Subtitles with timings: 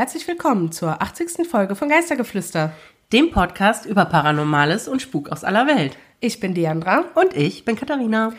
[0.00, 1.46] Herzlich willkommen zur 80.
[1.46, 2.72] Folge von Geistergeflüster.
[3.12, 5.98] Dem Podcast über Paranormales und Spuk aus aller Welt.
[6.20, 7.04] Ich bin Diandra.
[7.14, 8.32] Und ich bin Katharina.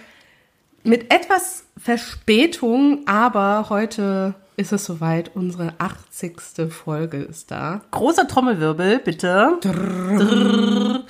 [0.83, 5.35] Mit etwas Verspätung, aber heute ist es soweit.
[5.35, 6.71] Unsere 80.
[6.71, 7.81] Folge ist da.
[7.91, 9.59] Großer Trommelwirbel, bitte.
[9.61, 11.03] Drrr.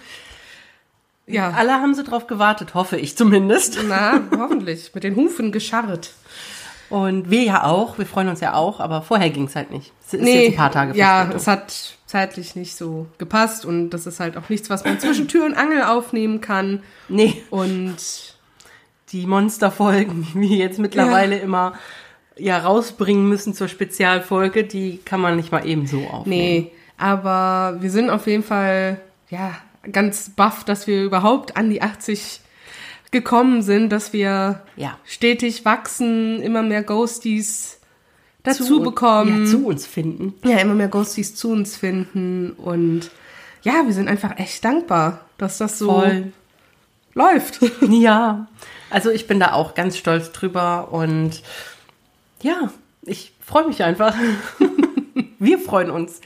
[1.27, 1.51] Ja.
[1.51, 3.77] Alle haben sie drauf gewartet, hoffe ich zumindest.
[3.87, 4.93] Na, hoffentlich.
[4.93, 6.11] Mit den Hufen gescharrt.
[6.91, 9.93] Und wir ja auch, wir freuen uns ja auch, aber vorher ging es halt nicht.
[10.05, 13.91] Es ist nee, jetzt ein paar Tage Ja, es hat zeitlich nicht so gepasst und
[13.91, 16.83] das ist halt auch nichts, was man zwischen Tür und Angel aufnehmen kann.
[17.07, 17.41] Nee.
[17.49, 17.95] Und
[19.13, 21.43] die Monsterfolgen, die wir jetzt mittlerweile ja.
[21.43, 21.73] immer
[22.37, 26.27] ja rausbringen müssen zur Spezialfolge, die kann man nicht mal eben so aufnehmen.
[26.27, 29.55] Nee, aber wir sind auf jeden Fall ja
[29.89, 32.41] ganz baff, dass wir überhaupt an die 80
[33.11, 34.97] gekommen sind, dass wir ja.
[35.05, 37.79] stetig wachsen, immer mehr Ghosties
[38.43, 39.45] dazu zu, bekommen.
[39.45, 40.33] Ja, zu uns finden.
[40.43, 42.51] Ja, immer mehr Ghosties zu uns finden.
[42.51, 43.11] Und
[43.63, 46.31] ja, wir sind einfach echt dankbar, dass das so Voll.
[47.13, 47.59] läuft.
[47.89, 48.47] Ja,
[48.89, 51.41] also ich bin da auch ganz stolz drüber und
[52.41, 52.71] ja,
[53.03, 54.15] ich freue mich einfach.
[55.39, 56.21] wir freuen uns.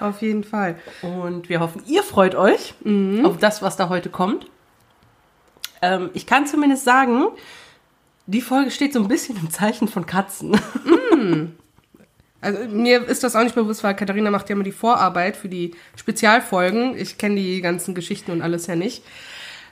[0.00, 0.76] Auf jeden Fall.
[1.02, 3.26] Und wir hoffen, ihr freut euch mhm.
[3.26, 4.46] auf das, was da heute kommt.
[5.82, 7.26] Ähm, ich kann zumindest sagen,
[8.26, 10.58] die Folge steht so ein bisschen im Zeichen von Katzen.
[11.14, 11.52] Mm.
[12.40, 15.48] Also mir ist das auch nicht bewusst, weil Katharina macht ja immer die Vorarbeit für
[15.48, 16.96] die Spezialfolgen.
[16.96, 19.02] Ich kenne die ganzen Geschichten und alles ja nicht.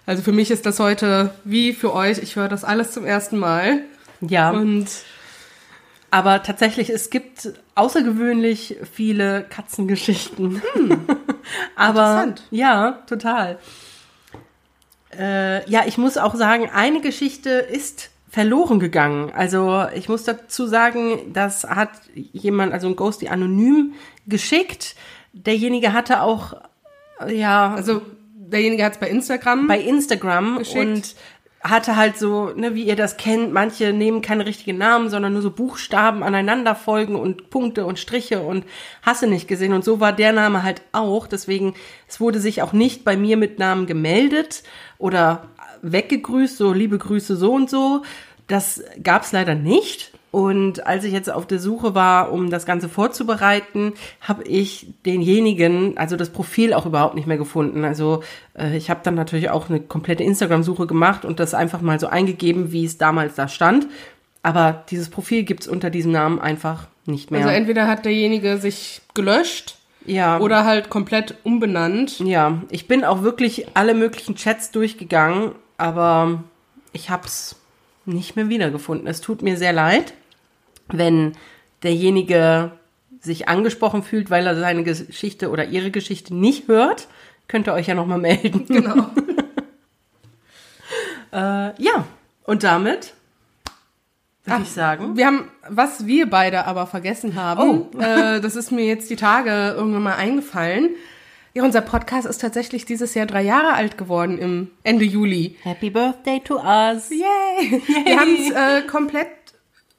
[0.04, 2.18] Also für mich ist das heute wie für euch.
[2.18, 3.82] Ich höre das alles zum ersten Mal.
[4.20, 4.50] Ja.
[4.50, 4.88] Und
[6.10, 10.62] aber tatsächlich, es gibt außergewöhnlich viele Katzengeschichten.
[10.72, 11.06] Hm.
[11.76, 13.58] aber ja, total.
[15.18, 19.32] Äh, ja, ich muss auch sagen, eine Geschichte ist verloren gegangen.
[19.34, 23.94] Also ich muss dazu sagen, das hat jemand, also ein Ghosty anonym
[24.26, 24.94] geschickt.
[25.32, 26.54] Derjenige hatte auch,
[27.28, 27.72] ja.
[27.74, 28.02] Also
[28.34, 29.68] derjenige hat es bei Instagram.
[29.68, 30.76] Bei Instagram geschickt.
[30.78, 31.14] und
[31.70, 35.42] hatte halt so, ne, wie ihr das kennt, manche nehmen keine richtigen Namen, sondern nur
[35.42, 38.64] so Buchstaben aneinander folgen und Punkte und Striche und
[39.02, 39.72] hasse nicht gesehen.
[39.72, 41.26] Und so war der Name halt auch.
[41.26, 41.74] Deswegen,
[42.08, 44.62] es wurde sich auch nicht bei mir mit Namen gemeldet
[44.98, 45.48] oder
[45.82, 48.02] weggegrüßt, so liebe Grüße so und so.
[48.46, 50.12] Das gab's leider nicht.
[50.36, 55.96] Und als ich jetzt auf der Suche war, um das Ganze vorzubereiten, habe ich denjenigen,
[55.96, 57.86] also das Profil auch überhaupt nicht mehr gefunden.
[57.86, 61.98] Also äh, ich habe dann natürlich auch eine komplette Instagram-Suche gemacht und das einfach mal
[61.98, 63.86] so eingegeben, wie es damals da stand.
[64.42, 67.40] Aber dieses Profil gibt's unter diesem Namen einfach nicht mehr.
[67.40, 70.38] Also entweder hat derjenige sich gelöscht ja.
[70.38, 72.20] Oder halt komplett umbenannt.
[72.20, 76.44] Ja, ich bin auch wirklich alle möglichen Chats durchgegangen, aber
[76.92, 77.56] ich hab's
[78.04, 79.08] nicht mehr wiedergefunden.
[79.08, 80.12] Es tut mir sehr leid
[80.88, 81.32] wenn
[81.82, 82.72] derjenige
[83.20, 87.08] sich angesprochen fühlt, weil er seine Geschichte oder ihre Geschichte nicht hört,
[87.48, 88.66] könnt ihr euch ja nochmal melden.
[88.68, 89.10] Genau.
[91.32, 92.06] äh, ja,
[92.44, 93.14] und damit
[94.46, 95.16] würde ich sagen.
[95.16, 97.98] Wir haben, was wir beide aber vergessen haben, oh.
[98.00, 100.90] äh, das ist mir jetzt die Tage irgendwann mal eingefallen.
[101.54, 105.56] Ja, unser Podcast ist tatsächlich dieses Jahr drei Jahre alt geworden im Ende Juli.
[105.62, 107.08] Happy Birthday to us.
[107.10, 107.80] Yay!
[107.88, 108.04] Yay.
[108.04, 109.28] Wir haben es äh, komplett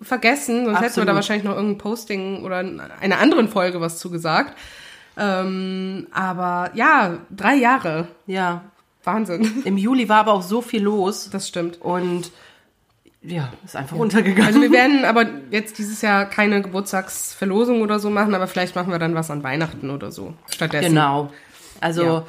[0.02, 0.84] vergessen, sonst Absolut.
[0.84, 4.58] hätten wir da wahrscheinlich noch irgendein Posting oder einer anderen Folge was zugesagt.
[5.18, 8.08] Ähm, aber ja, drei Jahre.
[8.28, 8.64] Ja.
[9.04, 9.64] Wahnsinn.
[9.66, 11.30] Im Juli war aber auch so viel los.
[11.32, 11.82] Das stimmt.
[11.82, 12.32] Und
[13.24, 14.02] ja, ist einfach ja.
[14.02, 14.46] untergegangen.
[14.46, 18.92] Also wir werden aber jetzt dieses Jahr keine Geburtstagsverlosung oder so machen, aber vielleicht machen
[18.92, 20.90] wir dann was an Weihnachten oder so stattdessen.
[20.90, 21.32] Genau.
[21.82, 22.26] Also ja.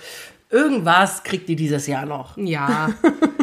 [0.50, 2.36] Irgendwas kriegt ihr dieses Jahr noch.
[2.36, 2.91] Ja.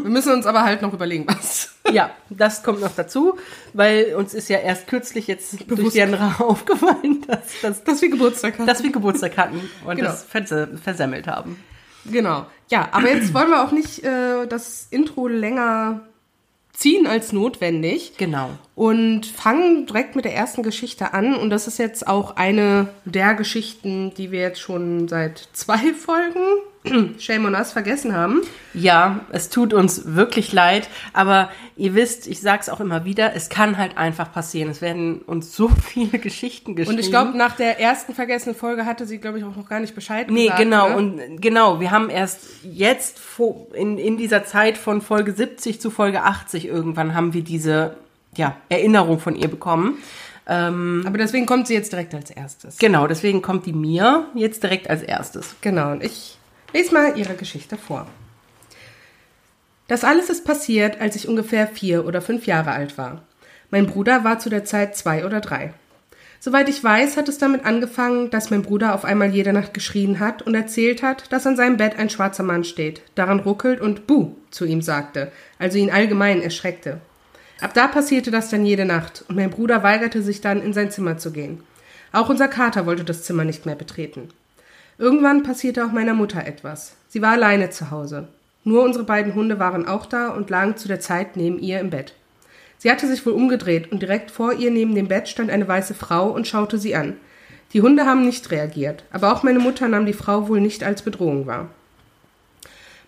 [0.01, 1.73] Wir müssen uns aber halt noch überlegen, was.
[1.91, 3.37] Ja, das kommt noch dazu,
[3.73, 5.81] weil uns ist ja erst kürzlich jetzt Bewusst.
[5.81, 8.67] durch die andere aufgefallen, dass, dass, dass wir Geburtstag hatten.
[8.67, 10.09] Dass wir Geburtstag hatten und genau.
[10.09, 11.63] das versemmelt haben.
[12.05, 12.45] Genau.
[12.69, 16.01] Ja, aber jetzt wollen wir auch nicht äh, das Intro länger
[16.73, 18.13] ziehen als notwendig.
[18.17, 18.49] Genau.
[18.75, 21.35] Und fangen direkt mit der ersten Geschichte an.
[21.35, 26.41] Und das ist jetzt auch eine der Geschichten, die wir jetzt schon seit zwei Folgen
[27.19, 28.41] Shame on Us vergessen haben.
[28.73, 33.49] Ja, es tut uns wirklich leid, aber ihr wisst, ich sag's auch immer wieder, es
[33.49, 34.69] kann halt einfach passieren.
[34.69, 36.97] Es werden uns so viele Geschichten geschrieben.
[36.97, 39.79] Und ich glaube, nach der ersten vergessenen Folge hatte sie, glaube ich, auch noch gar
[39.79, 40.59] nicht Bescheid nee, gesagt.
[40.59, 40.95] Nee, genau, ne?
[40.97, 43.19] und genau, wir haben erst jetzt
[43.73, 47.97] in, in dieser Zeit von Folge 70 zu Folge 80 irgendwann haben wir diese
[48.35, 49.97] ja, Erinnerung von ihr bekommen.
[50.47, 52.77] Ähm, aber deswegen kommt sie jetzt direkt als erstes.
[52.77, 55.55] Genau, deswegen kommt die mir jetzt direkt als erstes.
[55.61, 56.34] Genau, und ich
[56.75, 58.05] Lies mal ihre Geschichte vor.
[59.87, 63.23] Das alles ist passiert, als ich ungefähr vier oder fünf Jahre alt war.
[63.71, 65.73] Mein Bruder war zu der Zeit zwei oder drei.
[66.41, 70.19] Soweit ich weiß, hat es damit angefangen, dass mein Bruder auf einmal jede Nacht geschrien
[70.19, 74.05] hat und erzählt hat, dass an seinem Bett ein schwarzer Mann steht, daran ruckelt und
[74.05, 76.99] Buh zu ihm sagte, also ihn allgemein erschreckte.
[77.61, 80.91] Ab da passierte das dann jede Nacht und mein Bruder weigerte sich dann, in sein
[80.91, 81.63] Zimmer zu gehen.
[82.11, 84.27] Auch unser Kater wollte das Zimmer nicht mehr betreten.
[84.97, 86.95] Irgendwann passierte auch meiner Mutter etwas.
[87.09, 88.29] Sie war alleine zu Hause.
[88.63, 91.89] Nur unsere beiden Hunde waren auch da und lagen zu der Zeit neben ihr im
[91.89, 92.13] Bett.
[92.77, 95.93] Sie hatte sich wohl umgedreht und direkt vor ihr neben dem Bett stand eine weiße
[95.93, 97.17] Frau und schaute sie an.
[97.73, 101.01] Die Hunde haben nicht reagiert, aber auch meine Mutter nahm die Frau wohl nicht als
[101.01, 101.67] Bedrohung wahr.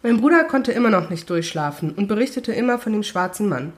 [0.04, 3.74] Mein Bruder konnte immer noch nicht durchschlafen und berichtete immer von dem schwarzen Mann.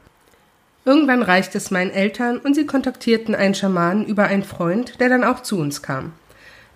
[0.86, 5.24] Irgendwann reichte es meinen Eltern und sie kontaktierten einen Schamanen über einen Freund, der dann
[5.24, 6.14] auch zu uns kam.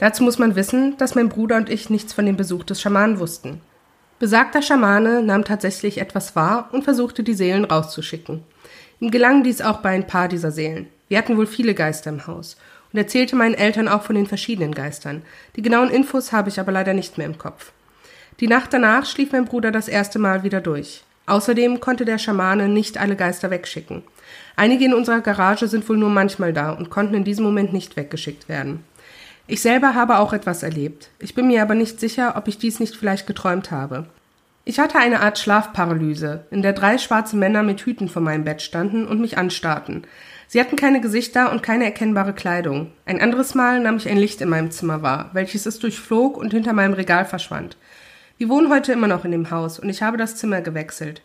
[0.03, 3.19] Dazu muss man wissen, dass mein Bruder und ich nichts von dem Besuch des Schamanen
[3.19, 3.61] wussten.
[4.19, 8.43] Besagter Schamane nahm tatsächlich etwas wahr und versuchte die Seelen rauszuschicken.
[8.99, 10.87] Ihm gelang dies auch bei ein paar dieser Seelen.
[11.07, 12.57] Wir hatten wohl viele Geister im Haus
[12.91, 15.21] und erzählte meinen Eltern auch von den verschiedenen Geistern.
[15.55, 17.71] Die genauen Infos habe ich aber leider nicht mehr im Kopf.
[18.41, 21.05] Die Nacht danach schlief mein Bruder das erste Mal wieder durch.
[21.27, 24.03] Außerdem konnte der Schamane nicht alle Geister wegschicken.
[24.57, 27.95] Einige in unserer Garage sind wohl nur manchmal da und konnten in diesem Moment nicht
[27.95, 28.83] weggeschickt werden.
[29.45, 31.09] Ich selber habe auch etwas erlebt.
[31.19, 34.05] Ich bin mir aber nicht sicher, ob ich dies nicht vielleicht geträumt habe.
[34.63, 38.61] Ich hatte eine Art Schlafparalyse, in der drei schwarze Männer mit Hüten vor meinem Bett
[38.61, 40.07] standen und mich anstarrten.
[40.47, 42.93] Sie hatten keine Gesichter und keine erkennbare Kleidung.
[43.05, 46.53] Ein anderes Mal nahm ich ein Licht in meinem Zimmer wahr, welches es durchflog und
[46.53, 47.75] hinter meinem Regal verschwand.
[48.37, 51.21] Wir wohnen heute immer noch in dem Haus und ich habe das Zimmer gewechselt.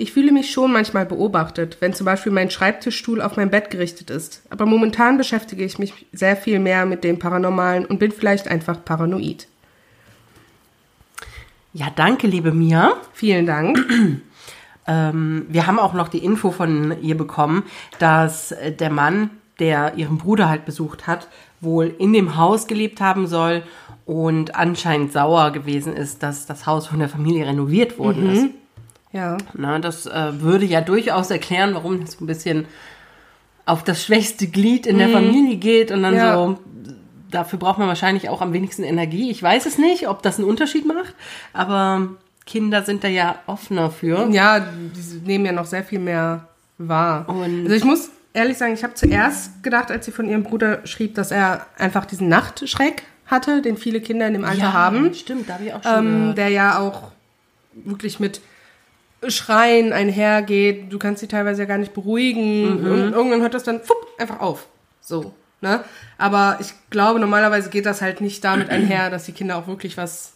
[0.00, 4.10] Ich fühle mich schon manchmal beobachtet, wenn zum Beispiel mein Schreibtischstuhl auf mein Bett gerichtet
[4.10, 8.46] ist, aber momentan beschäftige ich mich sehr viel mehr mit dem Paranormalen und bin vielleicht
[8.46, 9.48] einfach paranoid.
[11.72, 12.92] Ja, danke, liebe Mia.
[13.12, 13.78] Vielen Dank.
[14.86, 17.64] ähm, wir haben auch noch die Info von ihr bekommen,
[17.98, 21.26] dass äh, der Mann, der ihren Bruder halt besucht hat,
[21.60, 23.64] wohl in dem Haus gelebt haben soll
[24.06, 28.32] und anscheinend sauer gewesen ist, dass das Haus von der Familie renoviert worden mhm.
[28.32, 28.46] ist.
[29.12, 29.38] Ja.
[29.54, 32.66] Na, das äh, würde ja durchaus erklären, warum das so ein bisschen
[33.64, 35.00] auf das schwächste Glied in mhm.
[35.00, 36.34] der Familie geht und dann ja.
[36.34, 36.58] so
[37.30, 39.30] dafür braucht man wahrscheinlich auch am wenigsten Energie.
[39.30, 41.14] Ich weiß es nicht, ob das einen Unterschied macht,
[41.52, 42.08] aber
[42.46, 44.28] Kinder sind da ja offener für.
[44.30, 47.28] Ja, die nehmen ja noch sehr viel mehr wahr.
[47.28, 50.86] Und also ich muss ehrlich sagen, ich habe zuerst gedacht, als sie von ihrem Bruder
[50.86, 55.12] schrieb, dass er einfach diesen Nachtschreck hatte, den viele Kinder in dem Alter ja, haben.
[55.12, 56.06] Stimmt, da habe ich auch schon.
[56.06, 57.12] Ähm, der ja auch
[57.74, 58.40] wirklich mit
[59.26, 60.92] Schreien einhergeht.
[60.92, 62.82] Du kannst sie teilweise ja gar nicht beruhigen.
[62.82, 62.92] Mhm.
[62.92, 64.66] Und irgendwann hört das dann fupp, einfach auf.
[65.00, 65.34] So.
[65.60, 65.82] Ne?
[66.18, 69.96] Aber ich glaube, normalerweise geht das halt nicht damit einher, dass die Kinder auch wirklich
[69.96, 70.34] was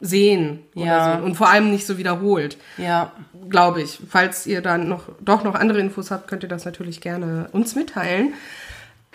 [0.00, 1.18] sehen ja.
[1.18, 1.24] So.
[1.24, 2.56] und vor allem nicht so wiederholt.
[2.78, 3.12] Ja.
[3.48, 4.00] Glaube ich.
[4.08, 7.74] Falls ihr dann noch doch noch andere Infos habt, könnt ihr das natürlich gerne uns
[7.74, 8.34] mitteilen.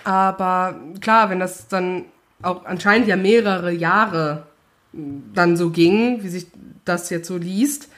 [0.04, 2.06] Aber klar, wenn das dann
[2.42, 4.46] auch anscheinend ja mehrere Jahre
[4.94, 6.48] dann so ging, wie sich
[6.86, 7.90] das jetzt so liest.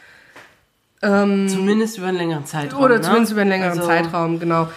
[1.02, 2.84] Ähm, zumindest über einen längeren Zeitraum.
[2.84, 3.02] Oder ne?
[3.02, 4.68] zumindest über einen längeren also, Zeitraum, genau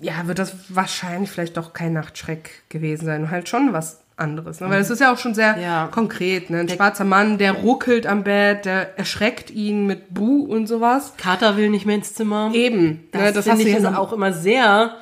[0.00, 3.30] ja, wird das wahrscheinlich vielleicht doch kein Nachtschreck gewesen sein.
[3.30, 4.60] Halt schon was anderes.
[4.60, 4.70] Ne?
[4.70, 5.88] Weil es ist ja auch schon sehr ja.
[5.90, 6.50] konkret.
[6.50, 6.60] Ne?
[6.60, 11.14] Ein der schwarzer Mann, der ruckelt am Bett, der erschreckt ihn mit Bu und sowas.
[11.16, 12.50] Kater will nicht mehr ins Zimmer.
[12.54, 13.08] Eben.
[13.12, 13.32] Das, ne?
[13.32, 14.96] das finde ich ist auch immer sehr,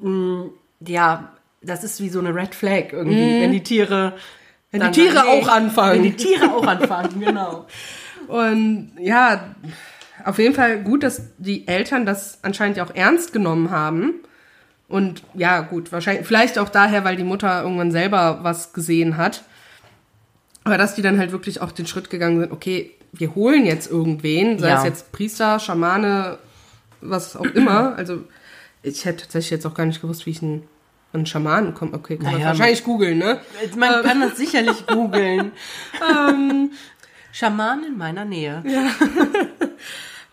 [0.00, 0.50] mh, mm,
[0.86, 3.42] ja, das ist wie so eine Red Flag irgendwie, mm.
[3.42, 4.14] wenn die Tiere...
[4.70, 5.94] Wenn die Tiere auch anfangen.
[5.94, 7.66] Wenn die Tiere auch anfangen, genau.
[8.28, 9.54] Und ja,
[10.24, 14.14] auf jeden Fall gut, dass die Eltern das anscheinend ja auch ernst genommen haben.
[14.88, 19.42] Und ja, gut, wahrscheinlich, vielleicht auch daher, weil die Mutter irgendwann selber was gesehen hat.
[20.64, 23.90] Aber dass die dann halt wirklich auch den Schritt gegangen sind, okay, wir holen jetzt
[23.90, 24.78] irgendwen, sei ja.
[24.78, 26.38] es jetzt Priester, Schamane,
[27.00, 27.94] was auch immer.
[27.96, 28.24] Also
[28.82, 30.62] ich hätte tatsächlich jetzt auch gar nicht gewusst, wie ich einen,
[31.12, 31.94] einen Schamanen komme.
[31.94, 33.40] Okay, kann naja, man wahrscheinlich googeln, ne?
[33.76, 35.52] Man kann das sicherlich googeln.
[36.30, 36.70] ähm,
[37.36, 38.62] Schaman in meiner Nähe.
[38.64, 38.90] Ja.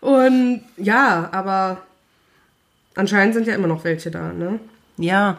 [0.00, 1.82] Und ja, aber
[2.94, 4.58] anscheinend sind ja immer noch welche da, ne?
[4.96, 5.36] Ja.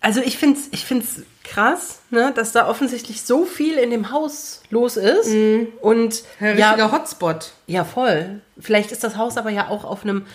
[0.00, 4.12] Also ich finde es ich find's krass, ne, dass da offensichtlich so viel in dem
[4.12, 5.30] Haus los ist.
[5.30, 5.66] Mhm.
[5.80, 7.50] Und Ein ja, Hotspot.
[7.66, 8.40] Ja, voll.
[8.56, 10.26] Vielleicht ist das Haus aber ja auch auf einem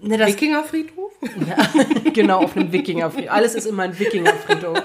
[0.00, 1.07] ne, Wikingerfriedhof?
[1.20, 1.56] Ja,
[2.12, 3.32] genau, auf einem Wikingerfriedhof.
[3.32, 4.82] Alles ist immer ein Wikingerfriedhof.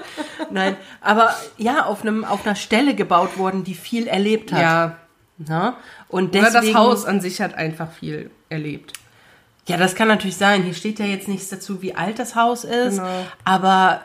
[0.50, 4.60] Nein, aber ja, auf einem auf einer Stelle gebaut worden, die viel erlebt hat.
[4.60, 4.96] Ja.
[5.38, 5.76] Na?
[6.08, 8.92] Und deswegen, Oder das Haus an sich hat einfach viel erlebt.
[9.66, 10.62] Ja, das kann natürlich sein.
[10.62, 12.98] Hier steht ja jetzt nichts dazu, wie alt das Haus ist.
[12.98, 13.26] Genau.
[13.44, 14.02] Aber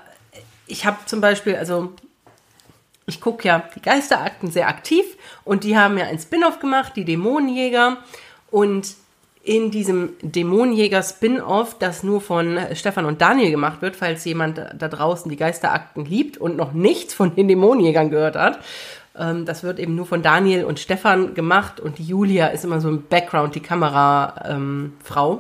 [0.68, 1.94] ich habe zum Beispiel, also
[3.06, 5.06] ich gucke ja die Geisterakten sehr aktiv
[5.44, 7.98] und die haben ja ein Spin-off gemacht, die Dämonenjäger.
[8.52, 8.96] Und
[9.50, 15.28] in diesem Dämonenjäger-Spin-Off, das nur von Stefan und Daniel gemacht wird, falls jemand da draußen
[15.28, 18.60] die Geisterakten liebt und noch nichts von den Dämonenjägern gehört hat.
[19.18, 22.90] Ähm, das wird eben nur von Daniel und Stefan gemacht und Julia ist immer so
[22.90, 25.34] im Background, die Kamerafrau.
[25.34, 25.40] Ähm,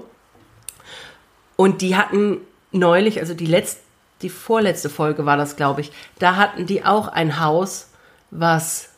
[1.56, 2.39] und die hatten
[2.72, 3.82] neulich, also die letzte,
[4.24, 7.92] die vorletzte Folge war das, glaube ich, da hatten die auch ein Haus,
[8.32, 8.89] was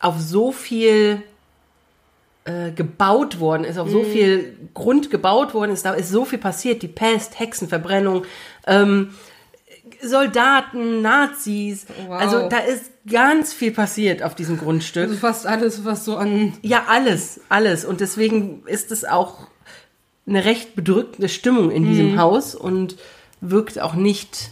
[0.00, 1.22] auf so viel
[2.46, 4.06] äh, gebaut worden ist, auf so mhm.
[4.06, 8.24] viel Grund gebaut worden ist, da ist so viel passiert, die Pest, Hexenverbrennung,
[8.66, 9.10] ähm,
[10.00, 12.20] Soldaten, Nazis, wow.
[12.20, 15.08] also da ist ganz viel passiert auf diesem Grundstück.
[15.08, 16.52] Also fast alles, was so an...
[16.62, 19.48] Ja, alles, alles und deswegen ist es auch
[20.26, 22.20] eine recht bedrückende Stimmung in diesem mhm.
[22.20, 22.96] Haus und
[23.40, 24.50] wirkt auch nicht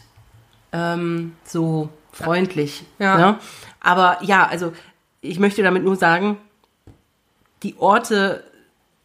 [0.73, 2.85] ähm, so freundlich.
[2.99, 3.19] Ja.
[3.19, 3.39] ja.
[3.81, 4.73] Aber ja, also
[5.21, 6.39] ich möchte damit nur sagen,
[7.64, 8.44] die Orte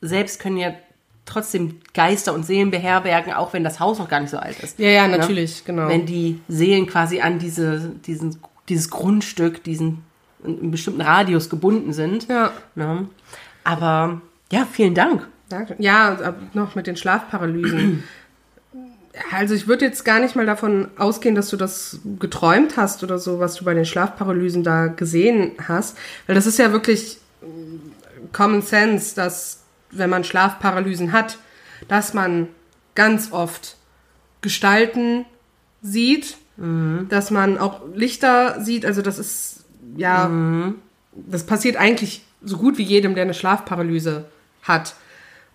[0.01, 0.73] selbst können ja
[1.25, 4.79] trotzdem Geister und Seelen beherbergen, auch wenn das Haus noch gar nicht so alt ist.
[4.79, 5.17] Ja, ja, ne?
[5.17, 5.63] natürlich, ja?
[5.65, 5.87] genau.
[5.87, 8.37] Wenn die Seelen quasi an diese, diesen,
[8.67, 10.03] dieses Grundstück, diesen
[10.43, 12.27] in einem bestimmten Radius gebunden sind.
[12.27, 12.51] Ja.
[12.75, 13.07] Ne?
[13.63, 15.27] Aber ja, vielen Dank.
[15.49, 15.75] Danke.
[15.79, 18.03] Ja, noch mit den Schlafparalysen.
[19.33, 23.17] Also ich würde jetzt gar nicht mal davon ausgehen, dass du das geträumt hast oder
[23.17, 27.17] so, was du bei den Schlafparalysen da gesehen hast, weil das ist ja wirklich
[28.31, 31.38] Common Sense, dass wenn man Schlafparalysen hat,
[31.88, 32.48] dass man
[32.95, 33.77] ganz oft
[34.41, 35.25] Gestalten
[35.81, 37.07] sieht, mhm.
[37.09, 38.86] dass man auch Lichter sieht.
[38.86, 40.75] Also das ist ja, mhm.
[41.13, 44.25] das passiert eigentlich so gut wie jedem, der eine Schlafparalyse
[44.63, 44.95] hat.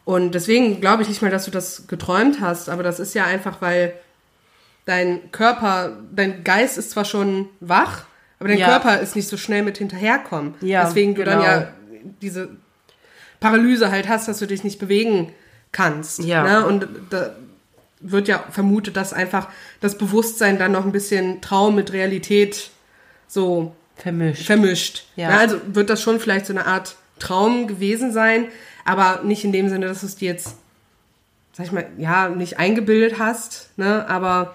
[0.04, 3.24] Und deswegen glaube ich nicht mal, dass du das geträumt hast, aber das ist ja
[3.24, 3.94] einfach, weil
[4.84, 8.04] dein Körper, dein Geist ist zwar schon wach,
[8.38, 8.66] aber dein ja.
[8.66, 10.54] Körper ist nicht so schnell mit hinterherkommen.
[10.60, 11.36] Ja, Deswegen du genau.
[11.36, 11.68] dann ja
[12.20, 12.50] diese
[13.44, 15.30] Paralyse halt hast, dass du dich nicht bewegen
[15.70, 16.24] kannst.
[16.24, 16.44] Ja.
[16.44, 16.66] Ne?
[16.66, 17.34] Und da
[18.00, 19.48] wird ja vermutet, dass einfach
[19.80, 22.70] das Bewusstsein dann noch ein bisschen Traum mit Realität
[23.28, 24.46] so vermischt.
[24.46, 25.04] vermischt.
[25.16, 25.28] Ja.
[25.28, 25.38] Ne?
[25.38, 28.46] Also wird das schon vielleicht so eine Art Traum gewesen sein,
[28.86, 30.56] aber nicht in dem Sinne, dass du es dir jetzt,
[31.52, 34.08] sag ich mal, ja, nicht eingebildet hast, ne?
[34.08, 34.54] Aber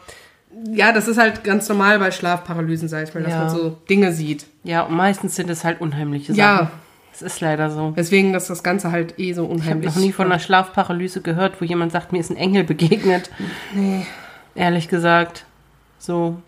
[0.73, 3.39] ja, das ist halt ganz normal bei Schlafparalysen, sag ich mal, dass ja.
[3.43, 4.47] man so Dinge sieht.
[4.63, 6.39] Ja, und meistens sind es halt unheimliche Sachen.
[6.39, 6.71] Ja,
[7.19, 7.93] das ist leider so.
[7.95, 9.89] Deswegen ist das Ganze halt eh so unheimlich.
[9.89, 12.63] Ich habe noch nie von einer Schlafparalyse gehört, wo jemand sagt, mir ist ein Engel
[12.63, 13.29] begegnet.
[13.73, 14.05] Nee.
[14.55, 15.45] Ehrlich gesagt.
[15.97, 16.41] So.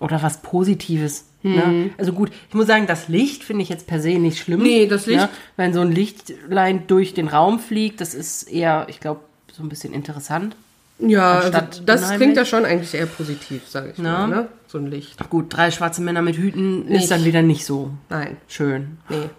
[0.00, 1.26] Oder was Positives.
[1.42, 1.50] Ne?
[1.50, 1.82] Mhm.
[1.84, 1.90] Ne?
[1.98, 4.62] Also gut, ich muss sagen, das Licht finde ich jetzt per se nicht schlimm.
[4.62, 5.20] Nee, das Licht.
[5.20, 5.28] Ne?
[5.56, 9.20] Wenn so ein Lichtlein durch den Raum fliegt, das ist eher, ich glaube,
[9.52, 10.56] so ein bisschen interessant.
[10.98, 14.26] Ja, also das klingt ja schon eigentlich eher positiv, sage ich Na?
[14.26, 14.48] mal, ne?
[14.68, 15.28] So ein Licht.
[15.30, 17.02] Gut, drei schwarze Männer mit Hüten nicht.
[17.02, 18.36] ist dann wieder nicht so Nein.
[18.46, 18.98] schön.
[19.08, 19.30] Nee.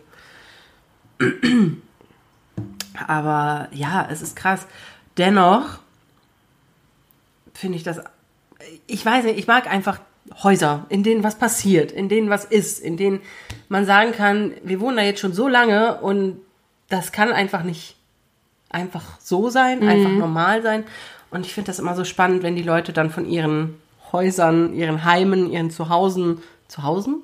[3.08, 4.68] Aber ja, es ist krass.
[5.18, 5.80] Dennoch
[7.54, 8.02] finde ich das,
[8.88, 10.00] ich weiß nicht, ich mag einfach
[10.42, 13.22] Häuser, in denen was passiert, in denen was ist, in denen
[13.68, 16.38] man sagen kann, wir wohnen da jetzt schon so lange und
[16.90, 17.98] das kann einfach nicht
[18.70, 19.88] einfach so sein, mhm.
[19.88, 20.86] einfach normal sein.
[21.30, 23.76] Und ich finde das immer so spannend, wenn die Leute dann von ihren
[24.12, 27.22] Häusern, ihren Heimen, ihren Zuhausen, Zuhausen?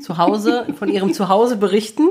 [0.00, 2.08] Zuhause, von ihrem Zuhause berichten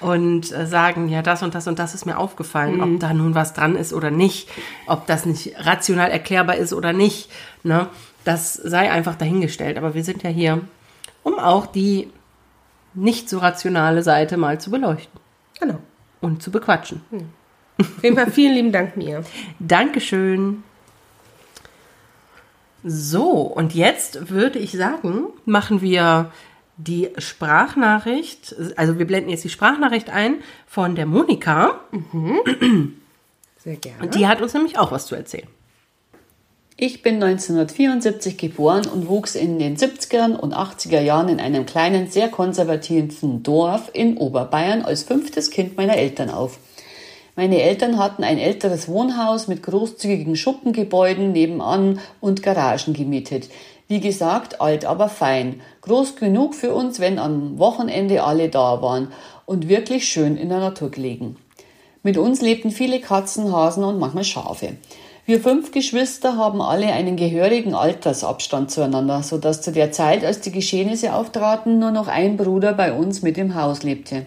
[0.00, 2.82] und äh, sagen, ja, das und das und das ist mir aufgefallen, mhm.
[2.82, 4.48] ob da nun was dran ist oder nicht,
[4.86, 7.30] ob das nicht rational erklärbar ist oder nicht.
[7.62, 7.88] Ne?
[8.24, 9.78] Das sei einfach dahingestellt.
[9.78, 10.60] Aber wir sind ja hier,
[11.22, 12.10] um auch die
[12.94, 15.20] nicht so rationale Seite mal zu beleuchten.
[15.60, 15.78] Genau.
[16.20, 17.02] Und zu bequatschen.
[17.10, 17.28] Mhm.
[17.80, 19.24] Auf jeden Fall vielen lieben Dank, mir.
[19.60, 20.64] Dankeschön.
[22.84, 26.30] So, und jetzt würde ich sagen, machen wir
[26.78, 31.80] die Sprachnachricht, also wir blenden jetzt die Sprachnachricht ein von der Monika.
[31.90, 32.94] Mhm.
[33.58, 34.02] Sehr gerne.
[34.02, 35.48] Und die hat uns nämlich auch was zu erzählen.
[36.80, 42.08] Ich bin 1974 geboren und wuchs in den 70er und 80er Jahren in einem kleinen,
[42.08, 46.60] sehr konservativen Dorf in Oberbayern als fünftes Kind meiner Eltern auf.
[47.34, 53.48] Meine Eltern hatten ein älteres Wohnhaus mit großzügigen Schuppengebäuden nebenan und Garagen gemietet.
[53.88, 55.60] Wie gesagt, alt, aber fein.
[55.88, 59.08] Groß genug für uns, wenn am Wochenende alle da waren
[59.46, 61.36] und wirklich schön in der Natur gelegen.
[62.02, 64.76] Mit uns lebten viele Katzen, Hasen und manchmal Schafe.
[65.24, 70.40] Wir fünf Geschwister haben alle einen gehörigen Altersabstand zueinander, so dass zu der Zeit, als
[70.40, 74.26] die Geschehnisse auftraten, nur noch ein Bruder bei uns mit im Haus lebte.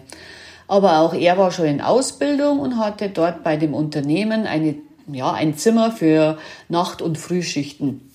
[0.66, 4.74] Aber auch er war schon in Ausbildung und hatte dort bei dem Unternehmen eine,
[5.12, 6.38] ja, ein Zimmer für
[6.68, 8.11] Nacht- und Frühschichten.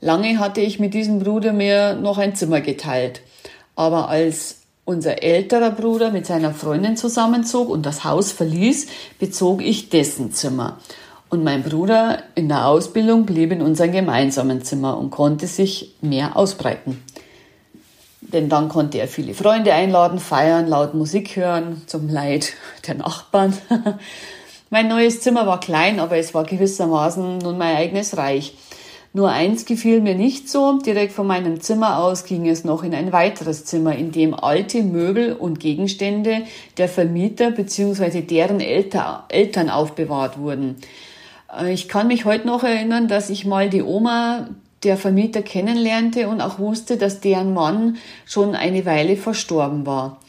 [0.00, 3.22] Lange hatte ich mit diesem Bruder mir noch ein Zimmer geteilt.
[3.74, 8.86] Aber als unser älterer Bruder mit seiner Freundin zusammenzog und das Haus verließ,
[9.18, 10.78] bezog ich dessen Zimmer.
[11.28, 16.36] Und mein Bruder in der Ausbildung blieb in unserem gemeinsamen Zimmer und konnte sich mehr
[16.36, 17.02] ausbreiten.
[18.20, 22.52] Denn dann konnte er viele Freunde einladen, feiern, laut Musik hören, zum Leid
[22.86, 23.56] der Nachbarn.
[24.70, 28.54] mein neues Zimmer war klein, aber es war gewissermaßen nun mein eigenes Reich.
[29.16, 30.76] Nur eins gefiel mir nicht so.
[30.76, 34.82] Direkt von meinem Zimmer aus ging es noch in ein weiteres Zimmer, in dem alte
[34.82, 36.42] Möbel und Gegenstände
[36.76, 38.20] der Vermieter bzw.
[38.20, 40.76] deren Eltern aufbewahrt wurden.
[41.58, 44.48] Äh, ich kann mich heute noch erinnern, dass ich mal die Oma
[44.82, 47.96] der Vermieter kennenlernte und auch wusste, dass deren Mann
[48.26, 50.20] schon eine Weile verstorben war.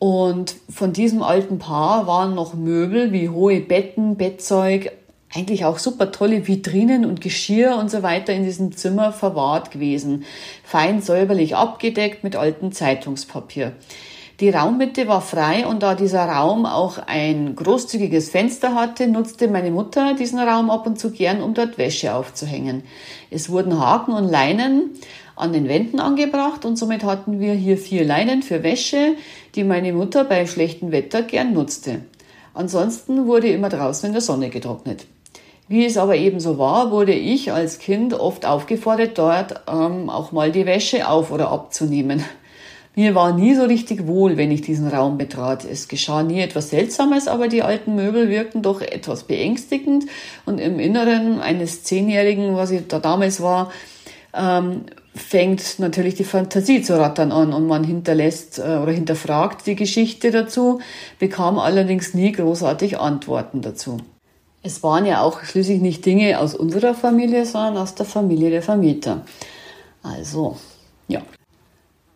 [0.00, 4.90] Und von diesem alten Paar waren noch Möbel wie hohe Betten, Bettzeug,
[5.34, 10.24] eigentlich auch super tolle Vitrinen und Geschirr und so weiter in diesem Zimmer verwahrt gewesen.
[10.64, 13.72] Fein säuberlich abgedeckt mit altem Zeitungspapier.
[14.40, 19.70] Die Raummitte war frei und da dieser Raum auch ein großzügiges Fenster hatte, nutzte meine
[19.70, 22.82] Mutter diesen Raum ab und zu gern, um dort Wäsche aufzuhängen.
[23.30, 24.92] Es wurden Haken und Leinen
[25.36, 29.14] an den Wänden angebracht und somit hatten wir hier vier Leinen für Wäsche,
[29.54, 32.00] die meine Mutter bei schlechtem Wetter gern nutzte.
[32.54, 35.06] Ansonsten wurde immer draußen in der Sonne getrocknet.
[35.70, 40.32] Wie es aber eben so war, wurde ich als Kind oft aufgefordert, dort ähm, auch
[40.32, 42.24] mal die Wäsche auf oder abzunehmen.
[42.96, 45.64] Mir war nie so richtig wohl, wenn ich diesen Raum betrat.
[45.64, 50.06] Es geschah nie etwas Seltsames, aber die alten Möbel wirkten doch etwas beängstigend
[50.44, 53.70] und im Inneren eines Zehnjährigen, was ich da damals war,
[54.34, 59.76] ähm, fängt natürlich die Fantasie zu rattern an und man hinterlässt äh, oder hinterfragt die
[59.76, 60.80] Geschichte dazu,
[61.20, 63.98] bekam allerdings nie großartig Antworten dazu.
[64.62, 68.62] Es waren ja auch schließlich nicht Dinge aus unserer Familie, sondern aus der Familie der
[68.62, 69.24] Vermieter.
[70.02, 70.56] Also,
[71.08, 71.22] ja.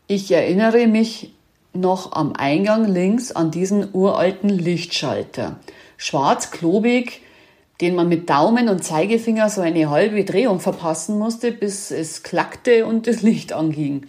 [0.07, 1.33] Ich erinnere mich
[1.73, 5.57] noch am Eingang links an diesen uralten Lichtschalter.
[5.97, 7.23] Schwarz, klobig,
[7.81, 12.87] den man mit Daumen und Zeigefinger so eine halbe Drehung verpassen musste, bis es klackte
[12.87, 14.07] und das Licht anging.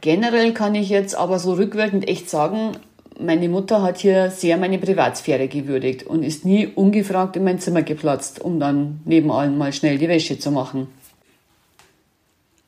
[0.00, 2.72] Generell kann ich jetzt aber so rückwirkend echt sagen,
[3.18, 7.82] meine Mutter hat hier sehr meine Privatsphäre gewürdigt und ist nie ungefragt in mein Zimmer
[7.82, 10.88] geplatzt, um dann nebenan mal schnell die Wäsche zu machen.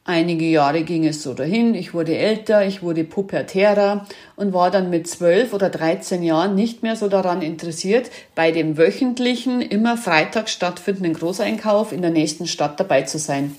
[0.04, 4.90] Einige Jahre ging es so dahin, ich wurde älter, ich wurde pubertärer und war dann
[4.90, 10.52] mit zwölf oder dreizehn Jahren nicht mehr so daran interessiert, bei dem wöchentlichen, immer freitags
[10.52, 13.54] stattfindenden Großeinkauf in der nächsten Stadt dabei zu sein.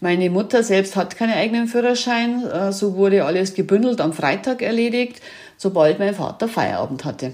[0.00, 5.22] Meine Mutter selbst hat keinen eigenen Führerschein, äh, so wurde alles gebündelt am Freitag erledigt,
[5.62, 7.32] sobald mein Vater Feierabend hatte.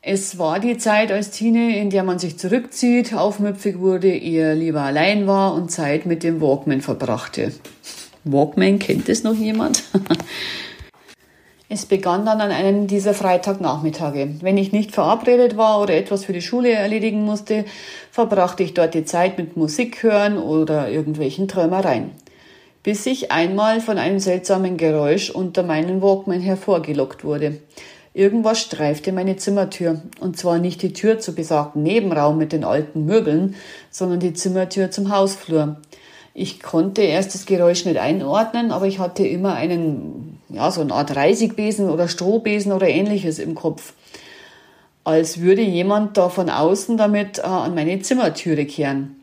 [0.00, 4.80] Es war die Zeit als Teenie, in der man sich zurückzieht, aufmüpfig wurde, eher lieber
[4.80, 7.52] allein war und Zeit mit dem Walkman verbrachte.
[8.24, 9.84] Walkman, kennt es noch jemand?
[11.68, 14.36] es begann dann an einem dieser Freitagnachmittage.
[14.40, 17.66] Wenn ich nicht verabredet war oder etwas für die Schule erledigen musste,
[18.10, 22.12] verbrachte ich dort die Zeit mit Musik hören oder irgendwelchen Träumereien.
[22.82, 27.58] Bis ich einmal von einem seltsamen Geräusch unter meinen Walkman hervorgelockt wurde.
[28.14, 30.02] Irgendwas streifte meine Zimmertür.
[30.20, 33.54] Und zwar nicht die Tür zu besagten Nebenraum mit den alten Möbeln,
[33.90, 35.76] sondern die Zimmertür zum Hausflur.
[36.34, 40.94] Ich konnte erst das Geräusch nicht einordnen, aber ich hatte immer einen, ja, so eine
[40.94, 43.92] Art Reisigbesen oder Strohbesen oder ähnliches im Kopf.
[45.04, 49.21] Als würde jemand da von außen damit äh, an meine Zimmertüre kehren.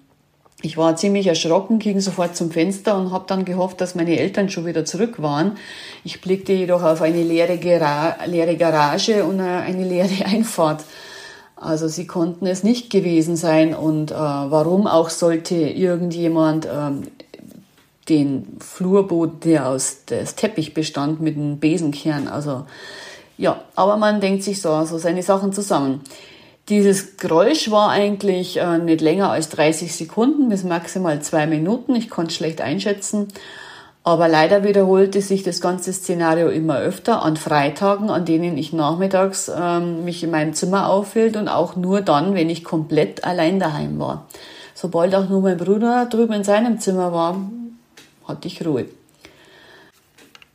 [0.62, 4.50] Ich war ziemlich erschrocken, ging sofort zum Fenster und habe dann gehofft, dass meine Eltern
[4.50, 5.58] schon wieder zurück waren.
[6.04, 10.84] Ich blickte jedoch auf eine leere, Gara leere Garage und eine leere Einfahrt.
[11.56, 16.92] Also sie konnten es nicht gewesen sein und äh, warum auch sollte irgendjemand äh,
[18.10, 22.28] den Flurboden, der aus des Teppich bestand, mit einem Besen kehren.
[22.28, 22.66] Also
[23.38, 26.02] ja, aber man denkt sich so, so seine Sachen zusammen.
[26.70, 31.96] Dieses Geräusch war eigentlich äh, nicht länger als 30 Sekunden bis maximal zwei Minuten.
[31.96, 33.28] Ich konnte schlecht einschätzen.
[34.04, 39.52] Aber leider wiederholte sich das ganze Szenario immer öfter an Freitagen, an denen ich nachmittags
[39.54, 44.00] ähm, mich in meinem Zimmer aufhielt und auch nur dann, wenn ich komplett allein daheim
[44.00, 44.28] war.
[44.76, 47.50] Sobald auch nur mein Bruder drüben in seinem Zimmer war,
[48.28, 48.86] hatte ich Ruhe.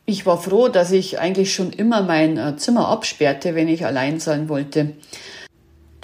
[0.05, 4.19] Ich war froh, dass ich eigentlich schon immer mein äh, Zimmer absperrte, wenn ich allein
[4.19, 4.93] sein wollte.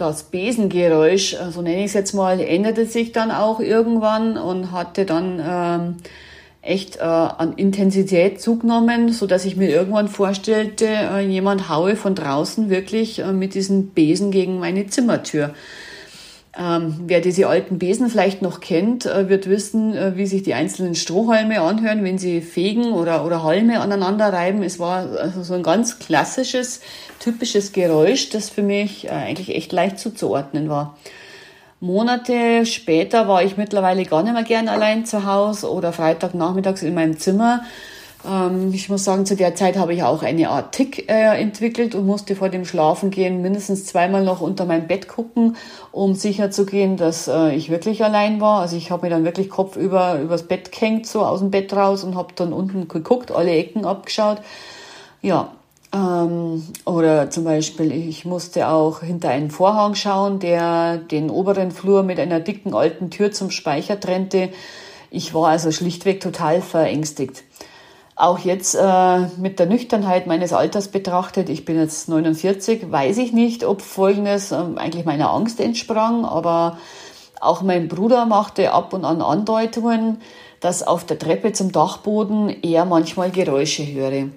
[0.02, 4.72] Das Besengeräusch, äh, so nenne ich es jetzt mal, änderte sich dann auch irgendwann und
[4.72, 5.96] hatte dann ähm,
[6.64, 12.16] echt äh, an Intensität zugenommen, so dass ich mir irgendwann vorstellte, äh, jemand haue von
[12.16, 15.54] draußen wirklich äh, mit diesem Besen gegen meine Zimmertür.
[16.58, 20.54] Ähm, wer diese alten Besen vielleicht noch kennt, äh, wird wissen, äh, wie sich die
[20.54, 24.62] einzelnen Strohhalme anhören, wenn sie fegen oder, oder Halme aneinander reiben.
[24.62, 26.82] Es war also so ein ganz klassisches,
[27.20, 30.98] typisches Geräusch, das für mich äh, eigentlich echt leicht zuzuordnen war.
[31.80, 36.94] Monate später war ich mittlerweile gar nicht mehr gern allein zu Hause oder Freitagnachmittags in
[36.94, 37.64] meinem Zimmer
[38.72, 42.06] ich muss sagen, zu der Zeit habe ich auch eine Art Tick äh, entwickelt und
[42.06, 45.56] musste vor dem Schlafengehen mindestens zweimal noch unter mein Bett gucken,
[45.92, 48.62] um sicher zu gehen, dass äh, ich wirklich allein war.
[48.62, 52.04] Also ich habe mir dann wirklich kopfüber übers Bett gehängt, so aus dem Bett raus
[52.04, 54.38] und habe dann unten geguckt, alle Ecken abgeschaut.
[55.24, 55.54] Ja,
[55.94, 62.04] ähm, oder zum Beispiel, ich musste auch hinter einen Vorhang schauen, der den oberen Flur
[62.04, 64.50] mit einer dicken alten Tür zum Speicher trennte.
[65.10, 67.44] Ich war also schlichtweg total verängstigt.
[68.22, 73.34] Auch jetzt äh, mit der Nüchternheit meines Alters betrachtet, ich bin jetzt 49, weiß ich
[73.34, 76.78] nicht, ob Folgendes ähm, eigentlich meiner Angst entsprang, aber
[77.40, 80.22] auch mein Bruder machte ab und an Andeutungen,
[80.60, 84.28] dass auf der Treppe zum Dachboden er manchmal Geräusche höre.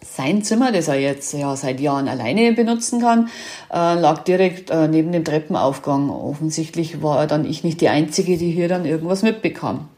[0.00, 3.28] Sein Zimmer, das er jetzt ja seit Jahren alleine benutzen kann,
[3.72, 6.10] äh, lag direkt äh, neben dem Treppenaufgang.
[6.10, 9.88] Offensichtlich war dann ich nicht die Einzige, die hier dann irgendwas mitbekam.